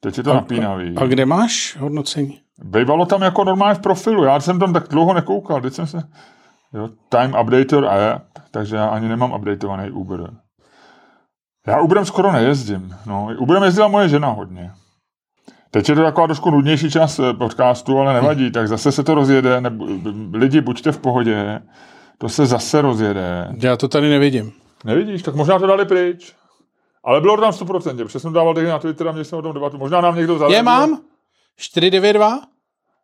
teď 0.00 0.18
je 0.18 0.24
to 0.24 0.34
napínavý. 0.34 0.96
A 0.96 1.06
kde 1.06 1.26
máš 1.26 1.76
hodnocení? 1.80 2.40
Bývalo 2.58 3.06
tam 3.06 3.22
jako 3.22 3.44
normálně 3.44 3.74
v 3.74 3.82
profilu, 3.82 4.24
já 4.24 4.40
jsem 4.40 4.58
tam 4.58 4.72
tak 4.72 4.88
dlouho 4.88 5.14
nekoukal, 5.14 5.60
teď 5.60 5.74
jsem 5.74 5.86
se... 5.86 6.02
Jo, 6.72 6.88
time 7.08 7.36
updater 7.40 7.84
app, 7.84 8.38
takže 8.50 8.76
já 8.76 8.86
ani 8.88 9.08
nemám 9.08 9.32
updatovaný 9.32 9.90
Uber. 9.90 10.30
Já 11.70 11.80
Uberem 11.80 12.04
skoro 12.04 12.32
nejezdím, 12.32 12.96
no. 13.06 13.28
Uberem 13.38 13.62
jezdila 13.62 13.88
moje 13.88 14.08
žena 14.08 14.28
hodně. 14.28 14.70
Teď 15.70 15.88
je 15.88 15.94
to 15.94 16.02
taková 16.02 16.26
trošku 16.26 16.50
nudnější 16.50 16.90
část 16.90 17.18
eh, 17.18 17.32
podcastu, 17.32 17.98
ale 17.98 18.14
nevadí, 18.14 18.52
tak 18.52 18.68
zase 18.68 18.92
se 18.92 19.02
to 19.02 19.14
rozjede, 19.14 19.60
nebo, 19.60 19.86
lidi, 20.32 20.60
buďte 20.60 20.92
v 20.92 20.98
pohodě, 20.98 21.62
to 22.18 22.28
se 22.28 22.46
zase 22.46 22.80
rozjede. 22.80 23.48
Já 23.62 23.76
to 23.76 23.88
tady 23.88 24.10
nevidím. 24.10 24.52
Nevidíš, 24.84 25.22
tak 25.22 25.34
možná 25.34 25.58
to 25.58 25.66
dali 25.66 25.84
pryč. 25.84 26.34
Ale 27.04 27.20
bylo 27.20 27.36
to 27.36 27.42
tam 27.42 27.50
100%, 27.50 27.96
protože 27.96 28.20
jsem 28.20 28.32
dával 28.32 28.54
na 28.54 28.78
Twitter 28.78 29.08
a 29.08 29.12
měli 29.12 29.24
jsme 29.24 29.38
o 29.38 29.42
tom 29.42 29.54
debatu. 29.54 29.78
Možná 29.78 30.00
nám 30.00 30.16
někdo 30.16 30.34
vzal. 30.34 30.52
Je 30.52 30.62
mám? 30.62 31.00
492? 31.56 32.40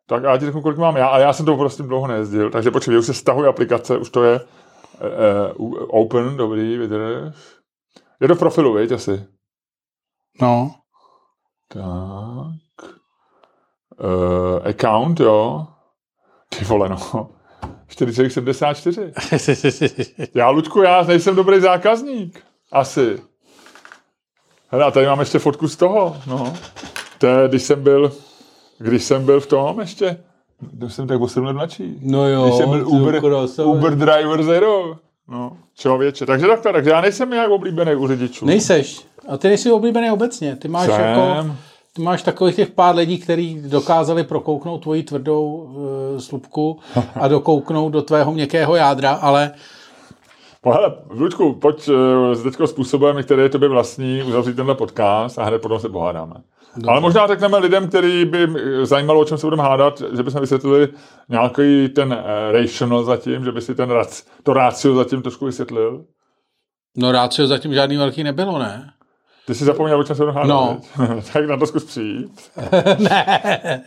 Tak 0.07 0.23
já 0.23 0.37
ti 0.37 0.45
řeknu, 0.45 0.61
kolik 0.61 0.77
mám 0.77 0.95
já, 0.95 1.07
ale 1.07 1.23
já 1.23 1.33
jsem 1.33 1.45
to 1.45 1.57
prostě 1.57 1.83
dlouho 1.83 2.07
nejezdil, 2.07 2.49
takže 2.49 2.71
počkej, 2.71 2.97
už 2.97 3.05
se 3.05 3.13
stahuje 3.13 3.49
aplikace, 3.49 3.97
už 3.97 4.09
to 4.09 4.23
je 4.23 4.39
uh, 5.59 5.83
open, 5.87 6.37
dobrý, 6.37 6.77
vydrž. 6.77 7.33
Je 8.21 8.27
to 8.27 8.35
v 8.35 8.39
profilu, 8.39 8.73
viď, 8.73 8.91
asi. 8.91 9.25
No. 10.41 10.75
Tak. 11.67 12.89
Uh, 13.99 14.67
account, 14.69 15.19
jo. 15.19 15.67
Ty 16.49 16.65
vole, 16.65 16.89
no. 16.89 16.97
4,74. 17.89 20.27
Já, 20.35 20.49
Ludku, 20.49 20.81
já 20.81 21.03
nejsem 21.03 21.35
dobrý 21.35 21.59
zákazník. 21.59 22.43
Asi. 22.71 23.21
Hele, 24.69 24.85
a 24.85 24.91
tady 24.91 25.05
mám 25.05 25.19
ještě 25.19 25.39
fotku 25.39 25.67
z 25.67 25.75
toho, 25.75 26.17
no. 26.27 26.53
To 27.17 27.27
je, 27.27 27.47
když 27.47 27.63
jsem 27.63 27.83
byl, 27.83 28.11
když 28.77 29.03
jsem 29.03 29.25
byl 29.25 29.39
v 29.39 29.47
tom 29.47 29.79
ještě, 29.79 30.23
když 30.59 30.93
jsem 30.93 31.07
tak 31.07 31.21
o 31.21 31.27
7 31.27 31.45
let 31.45 31.53
mladší. 31.53 31.99
No 32.01 32.29
jo, 32.29 32.43
Když 32.43 32.55
jsem 32.55 32.69
byl 32.69 32.87
Uber. 32.87 33.21
Uber 33.63 33.95
Driver 33.95 34.43
Zero. 34.43 34.95
No, 35.29 35.57
člověče. 35.75 36.25
Takže 36.25 36.47
takhle, 36.47 36.73
takže 36.73 36.89
já 36.89 37.01
nejsem 37.01 37.29
nějak 37.29 37.51
oblíbený 37.51 37.95
u 37.95 38.07
řidičů. 38.07 38.45
Nejseš. 38.45 39.05
A 39.27 39.37
ty 39.37 39.47
nejsi 39.47 39.71
oblíbený 39.71 40.11
obecně. 40.11 40.55
Ty 40.55 40.67
máš 40.67 40.85
Jsem. 40.85 41.01
jako... 41.01 41.51
Ty 41.93 42.01
máš 42.01 42.23
takových 42.23 42.55
těch 42.55 42.69
pár 42.69 42.95
lidí, 42.95 43.17
kteří 43.17 43.61
dokázali 43.65 44.23
prokouknout 44.23 44.81
tvoji 44.81 45.03
tvrdou 45.03 45.45
uh, 45.45 46.19
slupku 46.19 46.79
a 47.15 47.27
dokouknout 47.27 47.93
do 47.93 48.01
tvého 48.01 48.31
měkkého 48.31 48.75
jádra, 48.75 49.11
ale 49.11 49.51
No, 50.65 50.71
hele, 50.73 50.95
Ludku, 51.09 51.53
pojď 51.53 51.89
uh, 51.89 51.95
s 52.33 52.43
teďko 52.43 52.67
způsobem, 52.67 53.23
který 53.23 53.41
je 53.41 53.49
tobě 53.49 53.69
vlastní, 53.69 54.23
uzavřít 54.23 54.55
tenhle 54.55 54.75
podcast 54.75 55.39
a 55.39 55.43
hned 55.43 55.61
potom 55.61 55.79
se 55.79 55.89
pohádáme. 55.89 56.35
Dobře. 56.77 56.89
Ale 56.91 57.01
možná 57.01 57.27
řekneme 57.27 57.57
lidem, 57.57 57.87
který 57.87 58.25
by 58.25 58.47
zajímalo, 58.83 59.19
o 59.19 59.25
čem 59.25 59.37
se 59.37 59.45
budeme 59.47 59.63
hádat, 59.63 60.01
že 60.15 60.23
bychom 60.23 60.41
vysvětlili 60.41 60.87
nějaký 61.29 61.89
ten 61.89 62.13
uh, 62.13 62.51
rational 62.51 63.03
zatím, 63.03 63.45
že 63.45 63.51
by 63.51 63.61
si 63.61 63.75
ten 63.75 63.89
rac, 63.89 64.23
to 64.43 64.53
rácio 64.53 64.95
zatím 64.95 65.21
trošku 65.21 65.45
vysvětlil. 65.45 66.05
no 66.97 67.11
rácio 67.11 67.47
zatím 67.47 67.73
žádný 67.73 67.97
velký 67.97 68.23
nebylo, 68.23 68.59
ne? 68.59 68.89
Ty 69.47 69.55
jsi 69.55 69.65
zapomněl, 69.65 69.99
o 69.99 70.03
čem 70.03 70.15
se 70.15 70.21
budeme 70.23 70.39
hádat, 70.39 70.49
No. 70.49 70.79
tak 71.33 71.45
na 71.47 71.57
to 71.57 71.67
zkus 71.67 71.83
přijít. 71.83 72.31
ne. 72.99 73.81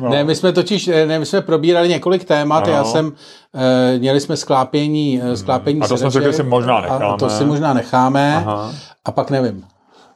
No. 0.00 0.08
ne, 0.08 0.24
my 0.24 0.34
jsme 0.34 0.52
totiž, 0.52 0.88
eh, 0.88 1.06
ne, 1.06 1.18
my 1.18 1.26
jsme 1.26 1.40
probírali 1.40 1.88
několik 1.88 2.24
témat, 2.24 2.64
Ano. 2.64 2.72
já 2.72 2.84
jsem, 2.84 3.12
eh, 3.54 3.98
měli 3.98 4.20
jsme 4.20 4.36
sklápění, 4.36 5.20
eh, 5.24 5.36
sklápění 5.36 5.80
A 5.82 5.88
to 5.88 5.96
jsme 5.96 6.10
řekli, 6.10 6.32
si 6.32 6.42
možná 6.42 6.76
A 6.76 6.80
necháme. 6.80 7.16
to 7.18 7.28
si 7.30 7.44
možná 7.44 7.72
necháme 7.74 8.36
Aha. 8.36 8.72
a 9.04 9.12
pak 9.12 9.30
nevím. 9.30 9.64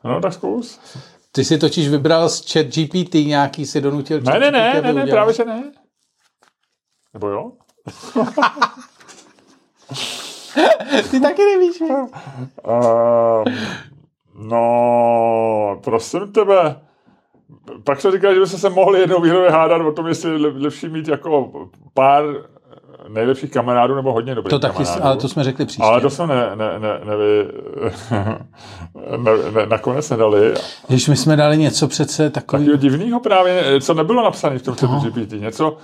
No, 0.04 0.20
tak 0.20 0.32
zkus. 0.32 0.80
Ty 1.34 1.44
si 1.44 1.58
totiž 1.58 1.88
vybral 1.88 2.28
z 2.28 2.52
chat 2.52 2.66
GPT 2.66 3.14
nějaký, 3.14 3.66
si 3.66 3.80
donutil 3.80 4.20
Ne, 4.20 4.38
ne, 4.38 4.50
ne, 4.50 4.80
ne, 4.82 4.92
ne, 4.92 5.06
právě 5.06 5.34
že 5.34 5.44
ne. 5.44 5.72
Nebo 7.14 7.28
jo? 7.28 7.52
Ty 11.10 11.20
taky 11.20 11.42
nevíš. 11.44 11.78
že? 11.78 11.84
Uh, 11.84 13.44
no, 14.34 15.80
prosím 15.84 16.32
tebe. 16.32 16.80
Pak 17.84 18.00
se 18.00 18.10
říká, 18.10 18.34
že 18.34 18.40
by 18.40 18.46
se 18.46 18.58
se 18.58 18.70
mohli 18.70 19.00
jednou 19.00 19.20
výhledově 19.20 19.50
hádat 19.50 19.82
o 19.82 19.92
tom, 19.92 20.06
jestli 20.06 20.30
je 20.30 20.38
le- 20.38 20.58
lepší 20.58 20.88
mít 20.88 21.08
jako 21.08 21.50
pár 21.94 22.24
nejlepších 23.08 23.50
kamarádů 23.50 23.94
nebo 23.94 24.12
hodně 24.12 24.34
dobrých 24.34 24.50
To 24.50 24.58
taky, 24.58 24.76
kamarádů. 24.84 25.04
ale 25.04 25.16
to 25.16 25.28
jsme 25.28 25.44
řekli 25.44 25.66
příště. 25.66 25.82
ale 25.82 26.00
to 26.00 26.10
jsme 26.10 26.26
ne, 26.26 26.50
ne, 26.56 26.78
ne, 26.78 27.00
nevy, 27.04 27.48
ne, 29.16 29.50
ne, 29.54 29.66
nakonec 29.66 30.10
nedali. 30.10 30.54
Když 30.88 31.08
my 31.08 31.16
jsme 31.16 31.36
dali 31.36 31.58
něco 31.58 31.88
přece 31.88 32.30
takový... 32.30 32.64
Takového 32.64 32.82
divného 32.82 33.20
právě, 33.20 33.80
co 33.80 33.94
nebylo 33.94 34.22
napsané 34.24 34.58
v 34.58 34.62
tom 34.62 34.74
chatu 34.74 34.94
GPT. 35.10 35.32
Něco, 35.32 35.76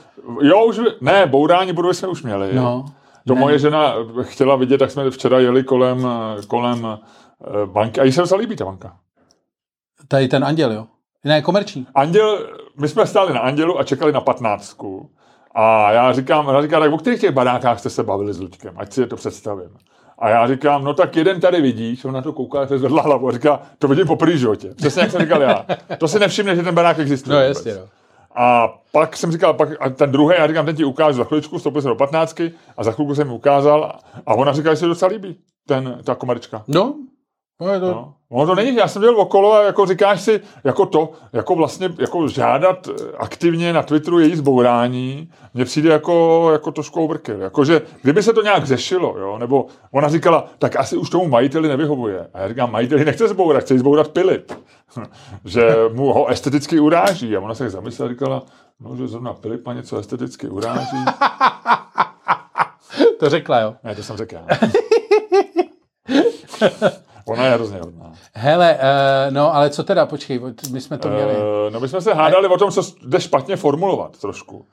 jo, 0.43 0.65
už, 0.65 0.81
ne, 1.01 1.27
bourání 1.27 1.73
budovy 1.73 1.95
jsme 1.95 2.09
už 2.09 2.23
měli. 2.23 2.55
No, 2.55 2.85
To 3.27 3.35
Ne. 3.35 3.41
moje 3.41 3.59
žena 3.59 3.95
chtěla 4.23 4.57
vidět, 4.57 4.79
tak 4.79 4.91
jsme 4.91 5.11
včera 5.11 5.39
jeli 5.41 5.65
kolem, 5.65 6.07
kolem 6.47 6.87
eh, 6.87 7.67
banky. 7.67 8.01
A 8.01 8.05
jí 8.05 8.13
se 8.13 8.27
zalíbí 8.27 8.57
ta 8.57 8.65
banka. 8.65 8.97
tady 10.09 10.29
ten 10.29 10.45
anděl, 10.45 10.73
jo. 10.73 10.87
Ne, 11.25 11.43
komerční. 11.43 11.87
Anděl, 11.95 12.47
my 12.81 12.89
jsme 12.89 13.07
stáli 13.07 13.35
na 13.35 13.41
Andělu 13.41 13.79
a 13.79 13.85
čekali 13.85 14.13
na 14.13 14.21
patnáctku. 14.21 15.11
A 15.55 15.93
já 15.93 16.13
říkám, 16.13 16.49
ona 16.49 16.63
říká, 16.63 16.81
tak 16.81 16.93
o 16.93 16.99
kterých 16.99 17.21
těch 17.21 17.31
barákách 17.31 17.79
jste 17.79 17.91
se 17.91 18.03
bavili 18.03 18.33
s 18.35 18.41
Luďkem, 18.41 18.75
ať 18.77 18.93
si 18.93 19.01
je 19.01 19.07
to 19.07 19.17
představím. 19.17 19.71
A 20.19 20.29
já 20.29 20.47
říkám, 20.47 20.85
no 20.85 20.95
tak 20.95 21.17
jeden 21.17 21.41
tady 21.41 21.61
vidíš, 21.61 22.05
on 22.05 22.15
na 22.15 22.23
to 22.23 22.33
kouká, 22.33 22.61
je 22.61 22.79
zvedla 22.79 23.03
hlavu 23.03 23.29
a 23.29 23.33
říká, 23.33 23.61
to 23.79 23.89
vidím 23.89 24.07
po 24.07 24.17
první 24.17 24.39
životě. 24.39 24.75
Přesně 24.77 25.03
jak 25.03 25.11
jsem 25.11 25.21
říkal 25.21 25.43
já. 25.43 25.67
To 25.99 26.09
si 26.09 26.19
nevšimne, 26.19 26.57
že 26.57 26.63
ten 26.63 26.75
barák 26.75 26.99
existuje. 26.99 27.39
No 27.39 27.45
jasně, 27.45 27.75
no. 27.75 27.81
A 28.35 28.75
pak 28.93 29.17
jsem 29.17 29.33
říkal, 29.33 29.55
pak, 29.55 29.69
a 29.81 29.91
ten 29.91 30.13
druhý, 30.13 30.35
já 30.39 30.47
říkám, 30.47 30.67
ten 30.67 30.77
ti 30.77 30.85
ukážu 30.85 31.19
za 31.19 31.25
chviličku, 31.25 31.59
vstoupil 31.59 31.83
jsem 31.83 31.89
do 31.89 31.95
patnáctky 31.95 32.53
a 32.77 32.85
za 32.85 32.93
chvilku 32.93 33.15
jsem 33.15 33.29
mi 33.29 33.35
ukázal 33.35 33.93
a 34.27 34.35
ona 34.35 34.53
říká, 34.53 34.71
že 34.71 34.77
se 34.77 34.87
docela 34.87 35.09
líbí, 35.09 35.37
ten, 35.67 35.99
ta 36.05 36.15
komarička. 36.15 36.65
No, 36.69 36.95
no 37.61 37.75
je 37.75 37.81
to... 37.81 37.87
No. 37.87 38.15
No 38.33 38.47
to 38.47 38.55
není, 38.55 38.77
já 38.77 38.89
jsem 38.89 39.03
dělal 39.03 39.21
okolo 39.21 39.53
a 39.53 39.63
jako 39.63 39.87
říkáš 39.87 40.21
si, 40.21 40.41
jako 40.65 40.87
to, 40.87 41.13
jako 41.33 41.55
vlastně, 41.55 41.95
jako 41.99 42.29
žádat 42.29 42.89
aktivně 43.19 43.73
na 43.73 43.83
Twitteru 43.83 44.19
její 44.19 44.37
zbourání, 44.37 45.31
mně 45.55 45.65
přijde 45.65 45.91
jako, 45.91 46.49
jako 46.53 46.73
trošku 46.73 47.05
overkill. 47.05 47.41
Jakože, 47.41 47.83
kdyby 48.03 48.23
se 48.23 48.33
to 48.33 48.43
nějak 48.43 48.65
řešilo, 48.65 49.19
jo, 49.19 49.39
nebo 49.39 49.67
ona 49.91 50.09
říkala, 50.09 50.45
tak 50.59 50.77
asi 50.77 50.97
už 50.97 51.11
tomu 51.11 51.29
majiteli 51.29 51.69
nevyhovuje. 51.69 52.27
A 52.35 52.41
já 52.41 52.49
říkám, 52.49 52.73
majiteli 52.73 53.05
nechce 53.05 53.29
zbourat, 53.29 53.63
chce 53.63 53.79
zbourat 53.79 54.09
Pilip. 54.09 54.53
že 55.45 55.75
mu 55.93 56.13
ho 56.13 56.27
esteticky 56.27 56.81
uráží. 56.81 57.37
A 57.37 57.41
ona 57.41 57.55
se 57.55 57.71
zamyslela 57.71 58.11
a 58.11 58.13
říkala, 58.13 58.43
no, 58.81 58.97
že 58.97 59.09
zrovna 59.09 59.33
Pilipa 59.33 59.73
něco 59.73 59.99
esteticky 59.99 60.49
uráží. 60.49 60.97
to 63.21 63.29
řekla, 63.29 63.61
jo? 63.61 63.75
Ne, 63.85 63.95
to 63.95 64.03
jsem 64.03 64.17
řekl. 64.17 64.37
Ona 67.27 67.47
je 67.47 67.53
hrozně 67.53 67.79
hodná. 67.81 68.13
Hele, 68.35 68.75
uh, 68.75 69.35
no 69.35 69.55
ale 69.55 69.71
co 69.71 69.85
teda, 69.85 70.07
počkej, 70.07 70.41
my 70.73 70.81
jsme 70.81 70.99
to 70.99 71.09
měli. 71.09 71.37
Uh, 71.37 71.43
no 71.71 71.81
my 71.81 71.89
jsme 71.89 72.01
se 72.01 72.15
hádali 72.15 72.49
o 72.49 72.59
tom, 72.59 72.71
co 72.71 72.83
jde 73.07 73.21
špatně 73.21 73.57
formulovat 73.57 74.19
trošku. 74.19 74.65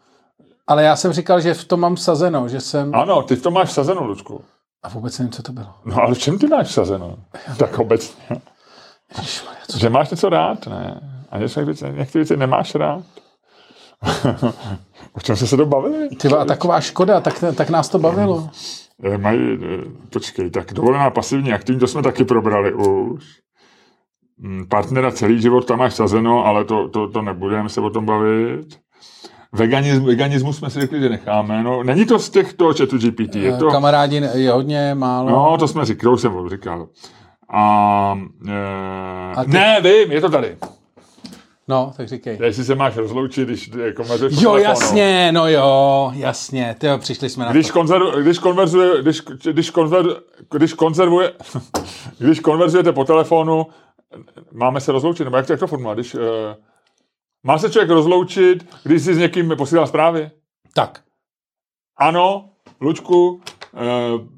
Ale 0.68 0.84
já 0.84 0.96
jsem 0.96 1.14
říkal, 1.14 1.42
že 1.42 1.54
v 1.54 1.66
tom 1.66 1.80
mám 1.80 1.96
vsazeno, 1.96 2.50
že 2.50 2.62
jsem... 2.62 2.96
Ano, 2.96 3.24
ty 3.24 3.36
v 3.36 3.42
tom 3.42 3.54
máš 3.54 3.70
vsazeno, 3.70 4.04
Lučku. 4.04 4.42
A 4.84 4.90
vůbec 4.90 5.20
nevím, 5.20 5.32
co 5.32 5.44
to 5.44 5.52
bylo. 5.52 5.74
No 5.86 5.98
ale 5.98 6.16
v 6.16 6.20
čem 6.20 6.40
ty 6.40 6.48
máš 6.48 6.68
vsazeno? 6.68 7.16
tak 7.58 7.80
obecně. 7.80 8.24
Ježišmarja, 9.18 9.62
co... 9.68 9.78
Že 9.80 9.90
máš 9.90 10.10
něco 10.10 10.30
rád, 10.30 10.68
ne? 10.68 11.02
A 11.30 11.38
některé 11.38 12.06
věci 12.14 12.38
nemáš 12.38 12.76
rád. 12.76 13.04
o 15.14 15.20
čem 15.20 15.36
jsme 15.36 15.48
se 15.48 15.58
to 15.58 15.66
bavili? 15.66 16.10
Ty 16.10 16.28
a 16.28 16.46
taková 16.46 16.82
škoda, 16.82 17.22
tak, 17.22 17.44
tak 17.56 17.70
nás 17.70 17.90
to 17.90 18.00
bavilo. 18.00 18.50
Eh, 19.04 19.18
mají, 19.18 19.40
eh, 19.40 19.84
počkej, 20.10 20.50
tak 20.50 20.74
dovolená 20.74 21.10
pasivní 21.10 21.54
aktivní, 21.54 21.80
to 21.80 21.88
jsme 21.88 22.02
taky 22.02 22.24
probrali 22.24 22.74
už. 22.74 23.26
Mm, 24.38 24.68
partnera 24.70 25.12
celý 25.12 25.42
život 25.42 25.66
tam 25.66 25.80
máš 25.80 25.94
sazeno, 25.94 26.46
ale 26.46 26.66
to, 26.66 26.90
to, 26.90 27.08
to 27.10 27.22
nebudeme 27.22 27.70
se 27.70 27.82
o 27.82 27.90
tom 27.90 28.06
bavit. 28.06 28.80
Veganismus, 29.52 30.08
veganismus 30.08 30.58
jsme 30.58 30.70
si 30.70 30.80
řekli, 30.80 31.02
že 31.02 31.10
necháme. 31.10 31.64
No, 31.64 31.84
není 31.84 32.06
to 32.06 32.20
z 32.20 32.30
těchto 32.30 32.74
chatu 32.74 32.98
GPT. 32.98 33.36
Je 33.36 33.58
to... 33.58 33.72
Kamarádi 33.72 34.22
je 34.34 34.52
hodně 34.52 34.96
málo. 34.96 35.30
No, 35.30 35.58
to 35.58 35.68
jsme 35.68 35.86
říkali, 35.86 36.14
to 36.14 36.18
jsem 36.18 36.50
říkal. 36.50 36.88
A, 37.54 38.20
e... 38.48 39.34
A 39.36 39.44
ty... 39.44 39.52
Ne, 39.52 39.82
vím, 39.82 40.12
je 40.12 40.22
to 40.22 40.30
tady. 40.30 40.58
No, 41.70 41.94
tak 41.98 42.08
říkej. 42.08 42.38
Jestli 42.44 42.64
se 42.64 42.76
máš 42.76 42.96
rozloučit, 42.98 43.48
když 43.48 43.68
jako 43.68 44.04
Jo, 44.04 44.18
telefonu. 44.18 44.58
jasně, 44.58 45.32
no 45.32 45.48
jo, 45.48 46.12
jasně. 46.16 46.76
Tyjo, 46.80 46.98
přišli 46.98 47.30
jsme 47.30 47.46
na 47.46 47.52
když 47.52 47.68
to. 47.68 47.74
Konzerv, 47.74 48.16
když 48.22 48.40
konverzuje, 48.40 49.02
když, 49.02 49.22
když, 49.52 49.70
konver, 49.70 50.06
když 50.52 50.74
konzervuje, 50.74 51.34
když 52.20 52.40
konverzujete 52.40 52.92
po 52.92 53.04
telefonu, 53.04 53.68
máme 54.52 54.82
se 54.82 54.92
rozloučit, 54.92 55.24
nebo 55.24 55.38
jak 55.38 55.48
to, 55.48 55.54
jak 55.54 55.60
to 55.60 55.68
formulovat, 55.68 55.98
když, 55.98 56.16
uh, 56.16 56.22
má 57.44 57.58
se 57.58 57.70
člověk 57.70 57.90
rozloučit, 57.90 58.66
když 58.84 59.02
si 59.02 59.14
s 59.16 59.18
někým 59.18 59.54
posílá 59.58 59.88
zprávy? 59.88 60.32
Tak. 60.74 61.02
Ano, 61.98 62.50
Lučku, 62.82 63.30
uh, 63.30 63.42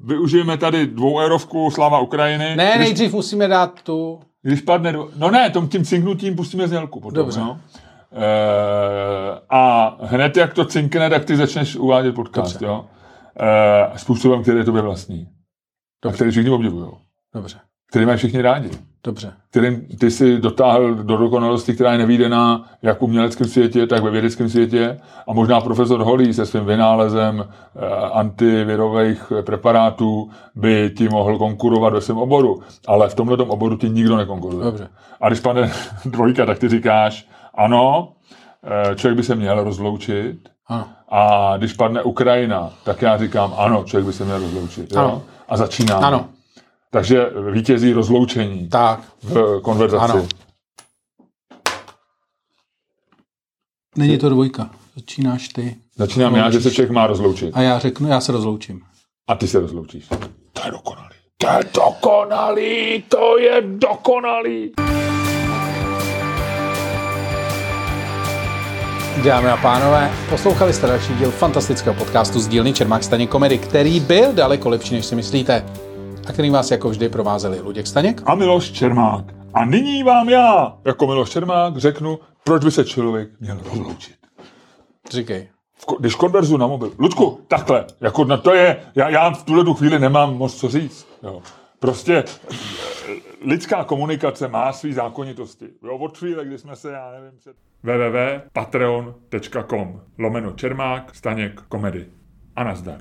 využijeme 0.04 0.56
tady 0.58 0.86
dvou 0.86 1.18
eurovku 1.18 1.70
Slava 1.70 1.98
Ukrajiny. 2.00 2.56
Ne, 2.56 2.72
když... 2.76 2.86
nejdřív 2.86 3.12
musíme 3.12 3.48
dát 3.48 3.82
tu 3.82 4.20
když 4.42 4.60
padne, 4.60 4.92
do... 4.92 5.08
no 5.16 5.30
ne, 5.30 5.50
tom 5.50 5.68
tím 5.68 5.84
cinknutím 5.84 6.36
pustíme 6.36 6.68
znělku 6.68 7.00
potom, 7.00 7.24
Dobře. 7.24 7.40
No. 7.40 7.60
E, 8.12 9.40
a 9.50 9.96
hned 10.00 10.36
jak 10.36 10.54
to 10.54 10.64
cinkne, 10.64 11.10
tak 11.10 11.24
ty 11.24 11.36
začneš 11.36 11.76
uvádět 11.76 12.14
podcast, 12.14 12.52
Dobře. 12.52 12.66
jo. 12.66 12.86
E, 13.94 13.98
způsobem, 13.98 14.42
který 14.42 14.58
je 14.58 14.64
tobě 14.64 14.82
vlastní. 14.82 15.28
Dobře. 16.02 16.14
A 16.14 16.16
který 16.16 16.30
všichni 16.30 16.50
obdivují. 16.50 16.90
Dobře. 17.34 17.58
Který 17.90 18.06
mají 18.06 18.18
všichni 18.18 18.42
rádi. 18.42 18.70
Dobře. 19.04 19.32
Kterým 19.50 19.86
ty 20.00 20.10
si 20.10 20.38
dotáhl 20.38 20.94
do 20.94 21.16
dokonalosti, 21.16 21.74
která 21.74 21.92
je 21.92 21.98
nevídená 21.98 22.64
jak 22.82 22.98
v 22.98 23.02
uměleckém 23.02 23.46
světě, 23.46 23.86
tak 23.86 24.02
ve 24.02 24.10
vědeckém 24.10 24.48
světě. 24.48 25.00
A 25.28 25.32
možná 25.32 25.60
profesor 25.60 26.00
Holý 26.00 26.34
se 26.34 26.46
svým 26.46 26.64
vynálezem 26.64 27.44
eh, 27.44 27.86
antivirových 27.96 29.32
preparátů 29.42 30.30
by 30.54 30.90
ti 30.96 31.08
mohl 31.08 31.38
konkurovat 31.38 31.92
ve 31.92 32.00
svém 32.00 32.18
oboru. 32.18 32.60
Ale 32.86 33.08
v 33.08 33.14
tomhle 33.14 33.36
oboru 33.36 33.76
ti 33.76 33.90
nikdo 33.90 34.16
nekonkuruje. 34.16 34.64
Dobře. 34.64 34.88
A 35.20 35.28
když 35.28 35.40
pane 35.40 35.70
dvojka, 36.04 36.46
tak 36.46 36.58
ty 36.58 36.68
říkáš, 36.68 37.28
ano, 37.54 38.12
eh, 38.64 38.96
člověk 38.96 39.16
by 39.16 39.22
se 39.22 39.34
měl 39.34 39.64
rozloučit. 39.64 40.48
Ano. 40.66 40.88
A 41.08 41.52
když 41.56 41.72
padne 41.72 42.02
Ukrajina, 42.02 42.70
tak 42.84 43.02
já 43.02 43.18
říkám, 43.18 43.54
ano, 43.56 43.84
člověk 43.84 44.06
by 44.06 44.12
se 44.12 44.24
měl 44.24 44.38
rozloučit. 44.38 44.92
Jo? 44.92 44.98
Ano. 44.98 45.22
A 45.48 45.56
začíná. 45.56 45.96
Ano. 45.96 46.26
Takže 46.90 47.30
vítězí 47.52 47.92
rozloučení 47.92 48.68
tak. 48.68 49.00
v 49.22 49.60
konverzaci. 49.62 50.12
Ano. 50.12 50.28
Není 53.96 54.18
to 54.18 54.28
dvojka. 54.28 54.70
Začínáš 54.96 55.48
ty. 55.48 55.76
Začínám 55.96 56.34
já, 56.34 56.50
že 56.50 56.60
se 56.60 56.70
člověk 56.70 56.90
má 56.90 57.06
rozloučit. 57.06 57.50
A 57.56 57.62
já 57.62 57.78
řeknu, 57.78 58.08
já 58.08 58.20
se 58.20 58.32
rozloučím. 58.32 58.80
A 59.28 59.34
ty 59.34 59.48
se 59.48 59.60
rozloučíš. 59.60 60.08
To 60.52 60.62
je 60.64 60.70
dokonalý. 60.70 61.14
To 61.38 61.46
je 61.46 61.60
dokonalý, 61.74 63.04
to 63.08 63.38
je 63.38 63.62
dokonalý. 63.62 64.72
Dámy 69.24 69.48
a 69.48 69.56
pánové, 69.56 70.10
poslouchali 70.30 70.72
jste 70.72 70.86
další 70.86 71.14
díl 71.14 71.30
fantastického 71.30 71.94
podcastu 71.94 72.40
z 72.40 72.48
dílny 72.48 72.72
Čermák 72.72 73.04
Staně 73.04 73.26
Komedy, 73.26 73.58
který 73.58 74.00
byl 74.00 74.32
daleko 74.32 74.68
lepší, 74.68 74.94
než 74.94 75.06
si 75.06 75.14
myslíte 75.14 75.64
a 76.30 76.32
který 76.32 76.50
vás 76.50 76.70
jako 76.70 76.90
vždy 76.90 77.08
provázeli 77.08 77.60
Luděk 77.60 77.86
Staněk 77.86 78.22
a 78.26 78.34
Miloš 78.34 78.70
Čermák. 78.70 79.24
A 79.54 79.64
nyní 79.64 80.02
vám 80.02 80.28
já, 80.28 80.78
jako 80.84 81.06
Miloš 81.06 81.30
Čermák, 81.30 81.76
řeknu, 81.76 82.18
proč 82.44 82.64
by 82.64 82.70
se 82.70 82.84
člověk 82.84 83.30
měl 83.40 83.58
rozloučit. 83.64 84.16
Říkej. 85.10 85.48
Když 85.98 86.14
konverzu 86.14 86.56
na 86.56 86.66
mobil. 86.66 86.92
Ludku, 86.98 87.40
takhle, 87.48 87.84
jako 88.00 88.24
na 88.24 88.36
to 88.36 88.54
je, 88.54 88.76
já, 88.94 89.08
já 89.08 89.30
v 89.30 89.44
tuhle 89.44 89.64
tu 89.64 89.74
chvíli 89.74 89.98
nemám 89.98 90.36
moc 90.36 90.54
co 90.54 90.68
říct. 90.68 91.06
Jo. 91.22 91.42
Prostě 91.78 92.24
lidská 93.46 93.84
komunikace 93.84 94.48
má 94.48 94.72
své 94.72 94.92
zákonitosti. 94.92 95.66
Jo, 95.82 95.96
od 95.96 96.18
chvíle, 96.18 96.44
kdy 96.44 96.58
jsme 96.58 96.76
se, 96.76 96.92
já 96.92 97.10
nevím, 97.10 97.38
před... 97.38 97.56
www.patreon.com 97.82 100.00
lomeno 100.18 100.52
Čermák, 100.52 101.14
Staněk, 101.14 101.60
komedy. 101.68 102.06
A 102.56 102.64
nazdar. 102.64 103.00